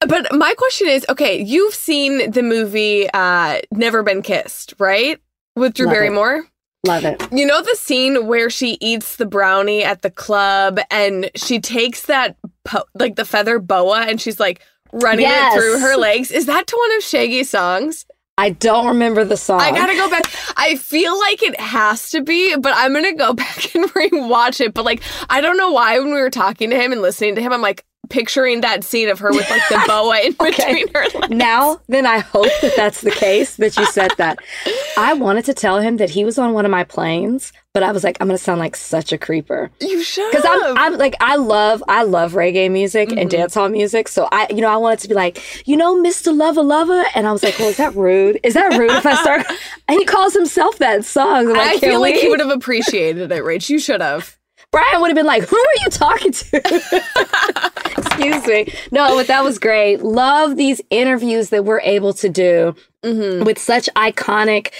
But 0.00 0.32
my 0.34 0.52
question 0.58 0.88
is, 0.88 1.06
okay, 1.08 1.40
you've 1.40 1.74
seen 1.74 2.30
the 2.30 2.42
movie 2.42 3.08
uh 3.12 3.60
Never 3.72 4.02
Been 4.02 4.22
Kissed, 4.22 4.74
right? 4.78 5.18
With 5.54 5.74
Drew 5.74 5.86
Love 5.86 5.92
it. 5.94 5.96
Barrymore. 5.96 6.44
Love 6.86 7.04
it. 7.04 7.26
You 7.32 7.46
know 7.46 7.62
the 7.62 7.74
scene 7.76 8.26
where 8.26 8.50
she 8.50 8.76
eats 8.80 9.16
the 9.16 9.26
brownie 9.26 9.82
at 9.82 10.02
the 10.02 10.10
club 10.10 10.78
and 10.90 11.30
she 11.34 11.58
takes 11.60 12.02
that 12.06 12.36
po- 12.64 12.84
like 12.94 13.16
the 13.16 13.24
feather 13.24 13.58
boa 13.58 14.02
and 14.02 14.20
she's 14.20 14.38
like 14.38 14.60
running 14.92 15.24
Yes. 15.24 15.54
it 15.54 15.58
through 15.58 15.80
her 15.80 15.96
legs. 15.96 16.30
Is 16.30 16.46
that 16.46 16.66
to 16.68 16.76
one 16.76 16.96
of 16.98 17.02
Shaggy's 17.02 17.50
songs? 17.50 18.04
I 18.38 18.50
don't 18.50 18.86
remember 18.86 19.24
the 19.24 19.36
song. 19.38 19.60
I 19.62 19.70
gotta 19.70 19.94
go 19.94 20.10
back. 20.10 20.26
I 20.58 20.76
feel 20.76 21.18
like 21.18 21.42
it 21.42 21.58
has 21.58 22.10
to 22.10 22.20
be, 22.20 22.54
but 22.56 22.74
I'm 22.76 22.92
gonna 22.92 23.14
go 23.14 23.32
back 23.32 23.74
and 23.74 23.86
rewatch 23.94 24.60
it. 24.60 24.74
But 24.74 24.84
like, 24.84 25.02
I 25.30 25.40
don't 25.40 25.56
know 25.56 25.70
why 25.72 25.98
when 25.98 26.08
we 26.12 26.20
were 26.20 26.28
talking 26.30 26.68
to 26.70 26.76
him 26.76 26.92
and 26.92 27.00
listening 27.00 27.34
to 27.36 27.40
him, 27.40 27.52
I'm 27.54 27.62
like 27.62 27.84
picturing 28.08 28.60
that 28.62 28.84
scene 28.84 29.08
of 29.08 29.18
her 29.20 29.30
with 29.32 29.48
like 29.50 29.62
the 29.68 29.82
boa 29.86 30.20
in 30.20 30.34
Okay. 30.40 30.84
between 30.84 30.94
her 30.94 31.06
legs. 31.20 31.28
now, 31.34 31.80
then 31.88 32.06
I 32.06 32.18
hope 32.18 32.50
that 32.62 32.74
that's 32.76 33.00
the 33.00 33.10
case 33.10 33.56
that 33.56 33.76
you 33.76 33.86
said 33.86 34.12
that. 34.18 34.38
I 34.98 35.14
wanted 35.14 35.44
to 35.46 35.54
tell 35.54 35.80
him 35.80 35.96
that 35.98 36.10
he 36.10 36.24
was 36.24 36.38
on 36.38 36.52
one 36.52 36.64
of 36.64 36.70
my 36.70 36.84
planes, 36.84 37.52
but 37.74 37.82
I 37.82 37.92
was 37.92 38.02
like, 38.04 38.16
I'm 38.20 38.26
gonna 38.28 38.38
sound 38.38 38.60
like 38.60 38.74
such 38.76 39.12
a 39.12 39.18
creeper. 39.18 39.70
You 39.80 40.02
should. 40.02 40.30
Because 40.30 40.44
I'm, 40.48 40.78
I'm 40.78 40.98
like, 40.98 41.14
I 41.20 41.36
love, 41.36 41.82
I 41.88 42.04
love 42.04 42.32
reggae 42.32 42.70
music 42.70 43.12
and 43.12 43.30
Mhm. 43.30 43.34
dancehall 43.38 43.70
music. 43.70 44.08
So 44.08 44.28
I, 44.32 44.46
you 44.50 44.62
know, 44.62 44.70
I 44.70 44.76
wanted 44.76 45.00
to 45.00 45.08
be 45.08 45.14
like, 45.14 45.66
you 45.68 45.76
know, 45.76 45.94
Mr. 46.02 46.34
Lover 46.34 46.62
Lover, 46.62 47.04
and 47.14 47.26
I 47.26 47.32
was 47.32 47.42
like, 47.42 47.58
well, 47.58 47.68
is 47.68 47.76
that 47.76 47.94
rude? 47.94 48.40
Is 48.42 48.54
that 48.54 48.78
rude 48.78 48.92
if 48.92 49.04
I 49.06 49.14
start? 49.16 49.46
And 49.88 49.98
he 50.00 50.04
calls 50.04 50.32
himself 50.34 50.78
that 50.78 51.04
song. 51.04 51.46
Like, 51.48 51.76
I 51.76 51.78
feel 51.78 52.00
like 52.00 52.16
he 52.16 52.28
would 52.28 52.40
have 52.40 52.50
appreciated 52.50 53.30
it, 53.30 53.44
Rach. 53.44 53.68
You 53.68 53.78
should 53.78 54.00
have. 54.00 54.36
Brian 54.76 55.00
would 55.00 55.08
have 55.08 55.16
been 55.16 55.24
like, 55.24 55.42
who 55.44 55.56
are 55.56 55.78
you 55.84 55.90
talking 55.90 56.32
to? 56.32 56.56
Excuse 57.96 58.46
me. 58.46 58.74
No, 58.90 59.16
but 59.16 59.26
that 59.28 59.42
was 59.42 59.58
great. 59.58 60.02
Love 60.02 60.56
these 60.56 60.82
interviews 60.90 61.48
that 61.48 61.64
we're 61.64 61.80
able 61.80 62.12
to 62.14 62.28
do 62.28 62.74
Mm-hmm. 63.02 63.44
with 63.44 63.58
such 63.58 63.88
iconic, 63.96 64.72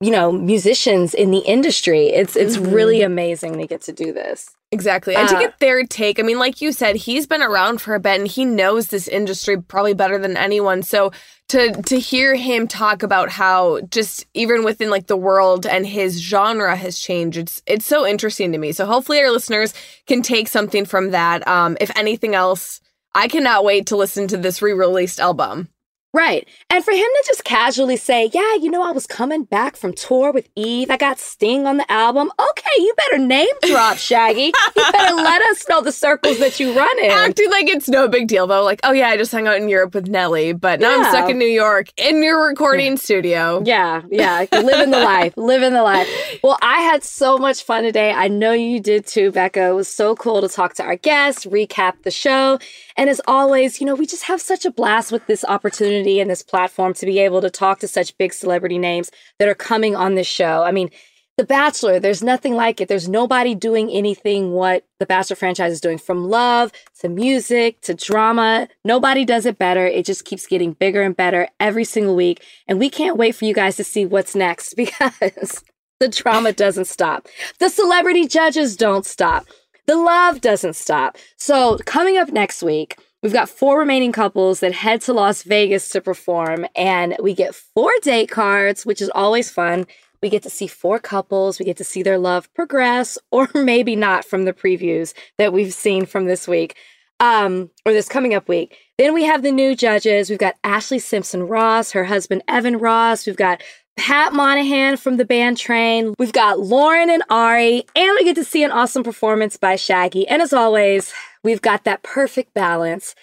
you 0.00 0.10
know, 0.10 0.30
musicians 0.30 1.14
in 1.14 1.30
the 1.30 1.38
industry. 1.38 2.08
It's 2.08 2.36
it's 2.36 2.56
Mhm. 2.58 2.72
really 2.72 3.02
amazing 3.02 3.58
to 3.58 3.66
get 3.66 3.80
to 3.82 3.92
do 3.92 4.12
this. 4.12 4.50
Exactly. 4.72 5.14
And 5.14 5.28
to 5.28 5.36
Uh, 5.36 5.40
get 5.40 5.58
their 5.60 5.84
take, 5.84 6.18
I 6.18 6.22
mean, 6.22 6.38
like 6.38 6.60
you 6.60 6.72
said, 6.72 6.96
he's 6.96 7.26
been 7.26 7.42
around 7.42 7.80
for 7.80 7.94
a 7.94 8.00
bit 8.00 8.18
and 8.18 8.26
he 8.26 8.44
knows 8.44 8.88
this 8.88 9.06
industry 9.06 9.60
probably 9.60 9.94
better 9.94 10.18
than 10.18 10.36
anyone. 10.36 10.82
So 10.82 11.12
to 11.48 11.80
to 11.82 12.00
hear 12.00 12.34
him 12.34 12.66
talk 12.66 13.04
about 13.04 13.30
how 13.30 13.80
just 13.82 14.26
even 14.34 14.64
within 14.64 14.90
like 14.90 15.06
the 15.06 15.16
world 15.16 15.64
and 15.66 15.86
his 15.86 16.20
genre 16.20 16.74
has 16.74 16.98
changed, 16.98 17.38
it's 17.38 17.62
it's 17.66 17.86
so 17.86 18.04
interesting 18.04 18.50
to 18.52 18.58
me. 18.58 18.72
So 18.72 18.86
hopefully 18.86 19.20
our 19.20 19.30
listeners 19.30 19.72
can 20.08 20.22
take 20.22 20.48
something 20.48 20.84
from 20.84 21.12
that. 21.12 21.46
Um, 21.46 21.76
if 21.80 21.96
anything 21.96 22.34
else, 22.34 22.80
I 23.14 23.28
cannot 23.28 23.64
wait 23.64 23.86
to 23.86 23.96
listen 23.96 24.26
to 24.28 24.36
this 24.36 24.60
re-released 24.60 25.20
album. 25.20 25.68
Right. 26.12 26.48
And 26.70 26.82
for 26.82 26.92
him 26.92 27.00
to 27.00 27.24
just 27.26 27.44
casually 27.44 27.98
say, 27.98 28.30
Yeah, 28.32 28.54
you 28.54 28.70
know, 28.70 28.82
I 28.82 28.90
was 28.90 29.06
coming 29.06 29.44
back 29.44 29.76
from 29.76 29.92
tour 29.92 30.32
with 30.32 30.48
Eve. 30.56 30.90
I 30.90 30.96
got 30.96 31.18
Sting 31.18 31.66
on 31.66 31.76
the 31.76 31.92
album. 31.92 32.30
Okay, 32.40 32.70
you 32.78 32.94
better 32.96 33.22
name 33.22 33.48
drop, 33.62 33.98
Shaggy. 33.98 34.52
you 34.76 34.92
better 34.92 35.14
let 35.14 35.42
us 35.42 35.68
know 35.68 35.82
the 35.82 35.92
circles 35.92 36.38
that 36.38 36.58
you 36.58 36.74
run 36.74 36.98
in. 37.00 37.10
Acting 37.10 37.50
like 37.50 37.68
it's 37.68 37.88
no 37.88 38.08
big 38.08 38.28
deal 38.28 38.46
though. 38.46 38.64
Like, 38.64 38.80
oh 38.82 38.92
yeah, 38.92 39.08
I 39.08 39.18
just 39.18 39.30
hung 39.30 39.46
out 39.46 39.56
in 39.58 39.68
Europe 39.68 39.94
with 39.94 40.08
Nelly, 40.08 40.54
but 40.54 40.80
now 40.80 40.96
I'm 40.96 41.04
stuck 41.10 41.28
in 41.28 41.38
New 41.38 41.44
York 41.44 41.88
in 41.98 42.22
your 42.22 42.46
recording 42.48 42.96
studio. 42.96 43.62
Yeah, 43.66 44.02
yeah. 44.10 44.46
Living 44.52 44.92
the 44.92 45.00
life, 45.00 45.34
living 45.36 45.74
the 45.74 45.82
life. 45.82 46.08
Well, 46.42 46.56
I 46.62 46.80
had 46.80 47.04
so 47.04 47.36
much 47.36 47.62
fun 47.62 47.82
today. 47.82 48.12
I 48.12 48.28
know 48.28 48.52
you 48.52 48.80
did 48.80 49.06
too, 49.06 49.32
Becca. 49.32 49.68
It 49.68 49.72
was 49.74 49.88
so 49.88 50.16
cool 50.16 50.40
to 50.40 50.48
talk 50.48 50.74
to 50.74 50.82
our 50.82 50.96
guests, 50.96 51.44
recap 51.44 52.02
the 52.04 52.10
show. 52.10 52.58
And 52.96 53.10
as 53.10 53.20
always, 53.26 53.80
you 53.80 53.86
know, 53.86 53.94
we 53.94 54.06
just 54.06 54.24
have 54.24 54.40
such 54.40 54.64
a 54.64 54.70
blast 54.70 55.12
with 55.12 55.26
this 55.26 55.44
opportunity 55.44 56.20
and 56.20 56.30
this 56.30 56.42
platform 56.42 56.94
to 56.94 57.06
be 57.06 57.18
able 57.18 57.40
to 57.42 57.50
talk 57.50 57.80
to 57.80 57.88
such 57.88 58.16
big 58.16 58.32
celebrity 58.32 58.78
names 58.78 59.10
that 59.38 59.48
are 59.48 59.54
coming 59.54 59.94
on 59.94 60.14
this 60.14 60.26
show. 60.26 60.62
I 60.62 60.72
mean, 60.72 60.90
The 61.36 61.44
Bachelor, 61.44 62.00
there's 62.00 62.22
nothing 62.22 62.54
like 62.54 62.80
it. 62.80 62.88
There's 62.88 63.08
nobody 63.08 63.54
doing 63.54 63.90
anything 63.90 64.52
what 64.52 64.86
the 64.98 65.04
Bachelor 65.04 65.36
franchise 65.36 65.72
is 65.72 65.80
doing 65.82 65.98
from 65.98 66.30
love 66.30 66.72
to 67.00 67.10
music 67.10 67.82
to 67.82 67.94
drama. 67.94 68.68
Nobody 68.84 69.26
does 69.26 69.44
it 69.44 69.58
better. 69.58 69.86
It 69.86 70.06
just 70.06 70.24
keeps 70.24 70.46
getting 70.46 70.72
bigger 70.72 71.02
and 71.02 71.14
better 71.14 71.48
every 71.60 71.84
single 71.84 72.16
week. 72.16 72.42
And 72.66 72.78
we 72.78 72.88
can't 72.88 73.18
wait 73.18 73.34
for 73.34 73.44
you 73.44 73.52
guys 73.52 73.76
to 73.76 73.84
see 73.84 74.06
what's 74.06 74.34
next 74.34 74.74
because 74.76 75.62
the 76.00 76.08
drama 76.08 76.52
doesn't 76.52 76.86
stop. 76.86 77.28
The 77.58 77.68
celebrity 77.68 78.26
judges 78.26 78.76
don't 78.76 79.04
stop. 79.04 79.46
The 79.86 79.96
love 79.96 80.40
doesn't 80.40 80.74
stop. 80.74 81.16
So, 81.36 81.78
coming 81.86 82.18
up 82.18 82.30
next 82.30 82.62
week, 82.62 82.98
we've 83.22 83.32
got 83.32 83.48
four 83.48 83.78
remaining 83.78 84.12
couples 84.12 84.60
that 84.60 84.72
head 84.72 85.00
to 85.02 85.12
Las 85.12 85.42
Vegas 85.42 85.88
to 85.90 86.00
perform, 86.00 86.66
and 86.74 87.16
we 87.22 87.34
get 87.34 87.54
four 87.54 87.92
date 88.02 88.30
cards, 88.30 88.84
which 88.84 89.00
is 89.00 89.10
always 89.14 89.50
fun. 89.50 89.86
We 90.22 90.30
get 90.30 90.42
to 90.42 90.50
see 90.50 90.66
four 90.66 90.98
couples. 90.98 91.58
We 91.58 91.64
get 91.64 91.76
to 91.76 91.84
see 91.84 92.02
their 92.02 92.18
love 92.18 92.52
progress, 92.54 93.18
or 93.30 93.48
maybe 93.54 93.96
not 93.96 94.24
from 94.24 94.44
the 94.44 94.52
previews 94.52 95.14
that 95.38 95.52
we've 95.52 95.74
seen 95.74 96.06
from 96.06 96.26
this 96.26 96.48
week 96.48 96.76
um, 97.20 97.70
or 97.84 97.92
this 97.92 98.08
coming 98.08 98.34
up 98.34 98.48
week. 98.48 98.76
Then 98.98 99.14
we 99.14 99.24
have 99.24 99.42
the 99.42 99.52
new 99.52 99.74
judges. 99.74 100.30
We've 100.30 100.38
got 100.38 100.60
Ashlee 100.62 101.02
Simpson 101.02 101.46
Ross, 101.46 101.92
her 101.92 102.04
husband 102.04 102.42
Evan 102.48 102.78
Ross. 102.78 103.26
We've 103.26 103.36
got 103.36 103.62
Pat 103.96 104.32
Monahan 104.32 104.96
from 104.96 105.16
the 105.16 105.24
band 105.24 105.56
Train. 105.56 106.14
We've 106.18 106.32
got 106.32 106.60
Lauren 106.60 107.10
and 107.10 107.22
Arie, 107.30 107.84
and 107.94 108.14
we 108.14 108.24
get 108.24 108.36
to 108.36 108.44
see 108.44 108.62
an 108.62 108.70
awesome 108.70 109.02
performance 109.02 109.56
by 109.56 109.76
Shaggy. 109.76 110.28
And 110.28 110.42
as 110.42 110.52
always, 110.52 111.12
we've 111.42 111.62
got 111.62 111.84
that 111.84 112.02
perfect 112.02 112.54
balance 112.54 113.14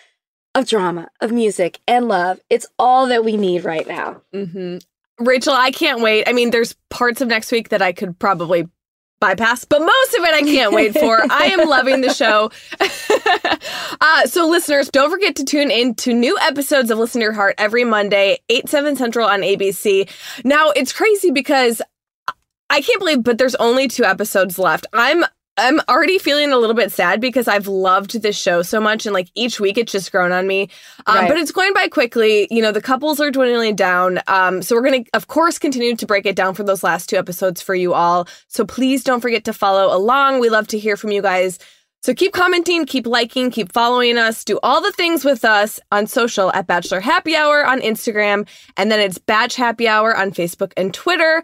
of 0.55 0.67
drama, 0.67 1.09
of 1.21 1.31
music, 1.31 1.79
and 1.87 2.07
love. 2.07 2.39
It's 2.49 2.65
all 2.77 3.07
that 3.07 3.23
we 3.23 3.37
need 3.37 3.63
right 3.63 3.87
now. 3.87 4.21
hmm 4.33 4.77
Rachel, 5.19 5.53
I 5.53 5.69
can't 5.69 6.01
wait. 6.01 6.27
I 6.27 6.33
mean, 6.33 6.49
there's 6.49 6.73
parts 6.89 7.21
of 7.21 7.27
next 7.27 7.51
week 7.51 7.69
that 7.69 7.83
I 7.83 7.93
could 7.93 8.17
probably 8.17 8.67
bypass, 9.23 9.63
but 9.63 9.79
most 9.79 10.13
of 10.15 10.23
it 10.25 10.33
I 10.33 10.41
can't 10.41 10.73
wait 10.73 10.93
for. 10.93 11.21
I 11.31 11.45
am 11.45 11.69
loving 11.69 12.01
the 12.01 12.13
show. 12.13 12.51
uh, 14.01 14.27
so, 14.27 14.47
listeners, 14.47 14.89
don't 14.89 15.09
forget 15.09 15.37
to 15.37 15.45
tune 15.45 15.71
in 15.71 15.95
to 15.95 16.13
new 16.13 16.37
episodes 16.41 16.91
of 16.91 16.97
Listen 16.97 17.21
to 17.21 17.23
Your 17.23 17.33
Heart 17.33 17.55
every 17.57 17.85
Monday, 17.85 18.39
8, 18.49 18.67
7 18.67 18.95
Central 18.97 19.27
on 19.27 19.39
ABC. 19.39 20.09
Now, 20.43 20.71
it's 20.71 20.91
crazy 20.91 21.31
because 21.31 21.81
I 22.69 22.81
can't 22.81 22.99
believe, 22.99 23.23
but 23.23 23.37
there's 23.37 23.55
only 23.55 23.87
two 23.87 24.03
episodes 24.03 24.59
left. 24.59 24.87
I'm 24.91 25.23
I'm 25.57 25.79
already 25.87 26.17
feeling 26.17 26.51
a 26.51 26.57
little 26.57 26.75
bit 26.75 26.91
sad 26.91 27.21
because 27.21 27.47
I've 27.47 27.67
loved 27.67 28.21
this 28.21 28.37
show 28.37 28.63
so 28.63 28.79
much 28.79 29.05
and 29.05 29.13
like 29.13 29.29
each 29.35 29.59
week 29.59 29.77
it's 29.77 29.91
just 29.91 30.11
grown 30.11 30.31
on 30.31 30.47
me. 30.47 30.69
Um, 31.05 31.15
right. 31.15 31.27
But 31.27 31.37
it's 31.37 31.51
going 31.51 31.73
by 31.73 31.87
quickly. 31.89 32.47
You 32.49 32.61
know, 32.61 32.71
the 32.71 32.81
couples 32.81 33.19
are 33.19 33.29
dwindling 33.29 33.75
down. 33.75 34.19
Um, 34.27 34.63
so 34.63 34.75
we're 34.75 34.81
going 34.81 35.03
to, 35.03 35.09
of 35.13 35.27
course, 35.27 35.59
continue 35.59 35.95
to 35.95 36.05
break 36.07 36.25
it 36.25 36.35
down 36.35 36.55
for 36.55 36.63
those 36.63 36.83
last 36.83 37.07
two 37.07 37.17
episodes 37.17 37.61
for 37.61 37.75
you 37.75 37.93
all. 37.93 38.27
So 38.47 38.65
please 38.65 39.03
don't 39.03 39.21
forget 39.21 39.43
to 39.45 39.53
follow 39.53 39.95
along. 39.95 40.39
We 40.39 40.49
love 40.49 40.67
to 40.69 40.79
hear 40.79 40.97
from 40.97 41.11
you 41.11 41.21
guys. 41.21 41.59
So 42.01 42.13
keep 42.13 42.33
commenting, 42.33 42.85
keep 42.85 43.07
liking, 43.07 43.49
keep 43.49 43.71
following 43.71 44.17
us, 44.17 44.43
do 44.43 44.59
all 44.61 44.81
the 44.81 44.91
things 44.91 45.23
with 45.23 45.45
us 45.45 45.79
on 45.89 46.05
social 46.05 46.51
at 46.51 46.67
Bachelor 46.67 46.99
Happy 46.99 47.33
Hour 47.33 47.65
on 47.65 47.79
Instagram. 47.79 48.45
And 48.75 48.91
then 48.91 48.99
it's 48.99 49.19
Batch 49.19 49.55
Happy 49.55 49.87
Hour 49.87 50.13
on 50.17 50.31
Facebook 50.31 50.73
and 50.75 50.93
Twitter. 50.93 51.43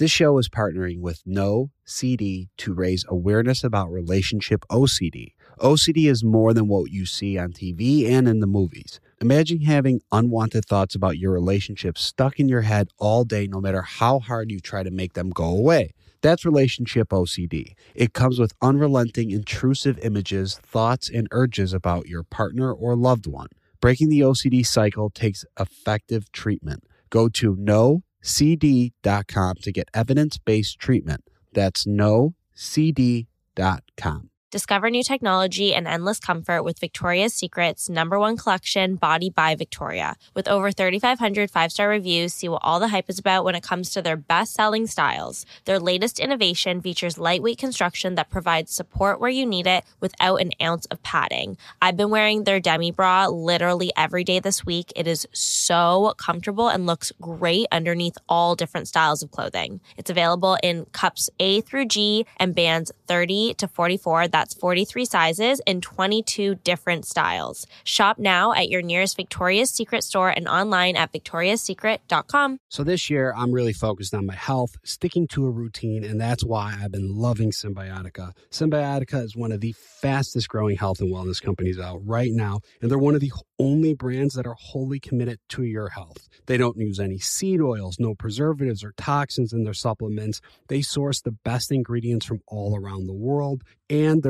This 0.00 0.10
show 0.10 0.38
is 0.38 0.48
partnering 0.48 1.00
with 1.00 1.20
No 1.26 1.72
CD 1.84 2.48
to 2.56 2.72
raise 2.72 3.04
awareness 3.06 3.62
about 3.62 3.92
relationship 3.92 4.64
OCD. 4.70 5.34
OCD 5.58 6.10
is 6.10 6.24
more 6.24 6.54
than 6.54 6.68
what 6.68 6.90
you 6.90 7.04
see 7.04 7.36
on 7.36 7.52
TV 7.52 8.08
and 8.08 8.26
in 8.26 8.40
the 8.40 8.46
movies. 8.46 8.98
Imagine 9.20 9.60
having 9.60 10.00
unwanted 10.10 10.64
thoughts 10.64 10.94
about 10.94 11.18
your 11.18 11.32
relationship 11.32 11.98
stuck 11.98 12.40
in 12.40 12.48
your 12.48 12.62
head 12.62 12.88
all 12.96 13.24
day, 13.24 13.46
no 13.46 13.60
matter 13.60 13.82
how 13.82 14.20
hard 14.20 14.50
you 14.50 14.58
try 14.58 14.82
to 14.82 14.90
make 14.90 15.12
them 15.12 15.28
go 15.28 15.44
away. 15.44 15.92
That's 16.22 16.46
relationship 16.46 17.10
OCD. 17.10 17.74
It 17.94 18.14
comes 18.14 18.38
with 18.38 18.54
unrelenting, 18.62 19.30
intrusive 19.30 19.98
images, 19.98 20.58
thoughts, 20.62 21.10
and 21.10 21.28
urges 21.30 21.74
about 21.74 22.06
your 22.06 22.22
partner 22.22 22.72
or 22.72 22.96
loved 22.96 23.26
one. 23.26 23.48
Breaking 23.82 24.08
the 24.08 24.20
OCD 24.20 24.64
cycle 24.64 25.10
takes 25.10 25.44
effective 25.58 26.32
treatment. 26.32 26.84
Go 27.10 27.28
to 27.28 27.54
no 27.58 28.02
cd.com 28.22 29.54
to 29.62 29.72
get 29.72 29.88
evidence 29.94 30.38
based 30.38 30.78
treatment. 30.78 31.24
That's 31.52 31.86
no 31.86 32.34
cd.com. 32.54 34.29
Discover 34.50 34.90
new 34.90 35.04
technology 35.04 35.72
and 35.72 35.86
endless 35.86 36.18
comfort 36.18 36.64
with 36.64 36.80
Victoria's 36.80 37.32
Secret's 37.32 37.88
number 37.88 38.18
one 38.18 38.36
collection, 38.36 38.96
Body 38.96 39.30
by 39.30 39.54
Victoria. 39.54 40.16
With 40.34 40.48
over 40.48 40.72
3,500 40.72 41.48
five 41.48 41.70
star 41.70 41.88
reviews, 41.88 42.34
see 42.34 42.48
what 42.48 42.62
all 42.64 42.80
the 42.80 42.88
hype 42.88 43.08
is 43.08 43.20
about 43.20 43.44
when 43.44 43.54
it 43.54 43.62
comes 43.62 43.90
to 43.90 44.02
their 44.02 44.16
best 44.16 44.54
selling 44.54 44.88
styles. 44.88 45.46
Their 45.66 45.78
latest 45.78 46.18
innovation 46.18 46.80
features 46.80 47.16
lightweight 47.16 47.58
construction 47.58 48.16
that 48.16 48.28
provides 48.28 48.72
support 48.72 49.20
where 49.20 49.30
you 49.30 49.46
need 49.46 49.68
it 49.68 49.84
without 50.00 50.40
an 50.40 50.50
ounce 50.60 50.86
of 50.86 51.00
padding. 51.04 51.56
I've 51.80 51.96
been 51.96 52.10
wearing 52.10 52.42
their 52.42 52.58
demi 52.58 52.90
bra 52.90 53.28
literally 53.28 53.92
every 53.96 54.24
day 54.24 54.40
this 54.40 54.66
week. 54.66 54.92
It 54.96 55.06
is 55.06 55.28
so 55.32 56.12
comfortable 56.18 56.66
and 56.66 56.86
looks 56.86 57.12
great 57.20 57.68
underneath 57.70 58.18
all 58.28 58.56
different 58.56 58.88
styles 58.88 59.22
of 59.22 59.30
clothing. 59.30 59.80
It's 59.96 60.10
available 60.10 60.58
in 60.60 60.86
cups 60.86 61.30
A 61.38 61.60
through 61.60 61.86
G 61.86 62.26
and 62.38 62.52
bands 62.52 62.90
30 63.06 63.54
to 63.54 63.68
44. 63.68 64.26
That's 64.26 64.39
that's 64.40 64.54
43 64.54 65.04
sizes 65.04 65.60
in 65.66 65.82
22 65.82 66.54
different 66.64 67.04
styles. 67.04 67.66
Shop 67.84 68.18
now 68.18 68.54
at 68.54 68.70
your 68.70 68.80
nearest 68.80 69.16
Victoria's 69.16 69.70
Secret 69.70 70.02
store 70.02 70.30
and 70.30 70.48
online 70.48 70.96
at 70.96 71.12
victoriassecret.com. 71.12 72.58
So 72.70 72.82
this 72.82 73.10
year, 73.10 73.34
I'm 73.36 73.52
really 73.52 73.74
focused 73.74 74.14
on 74.14 74.24
my 74.24 74.34
health, 74.34 74.76
sticking 74.82 75.28
to 75.28 75.44
a 75.44 75.50
routine, 75.50 76.04
and 76.04 76.18
that's 76.18 76.42
why 76.42 76.74
I've 76.80 76.92
been 76.92 77.14
loving 77.14 77.50
Cymbiotika. 77.50 78.32
Cymbiotika 78.50 79.22
is 79.22 79.36
one 79.36 79.52
of 79.52 79.60
the 79.60 79.74
fastest 80.00 80.48
growing 80.48 80.78
health 80.78 81.00
and 81.00 81.12
wellness 81.12 81.42
companies 81.42 81.78
out 81.78 82.00
right 82.06 82.30
now, 82.32 82.60
and 82.80 82.90
they're 82.90 82.98
one 82.98 83.14
of 83.14 83.20
the 83.20 83.32
only 83.58 83.92
brands 83.92 84.34
that 84.34 84.46
are 84.46 84.56
wholly 84.58 84.98
committed 84.98 85.38
to 85.50 85.64
your 85.64 85.90
health. 85.90 86.28
They 86.46 86.56
don't 86.56 86.78
use 86.78 86.98
any 86.98 87.18
seed 87.18 87.60
oils, 87.60 87.98
no 88.00 88.14
preservatives 88.14 88.82
or 88.82 88.94
toxins 88.96 89.52
in 89.52 89.64
their 89.64 89.74
supplements. 89.74 90.40
They 90.68 90.80
source 90.80 91.20
the 91.20 91.36
best 91.44 91.70
ingredients 91.70 92.24
from 92.24 92.40
all 92.46 92.74
around 92.74 93.06
the 93.06 93.12
world, 93.12 93.62
and 93.90 94.22
they're 94.22 94.29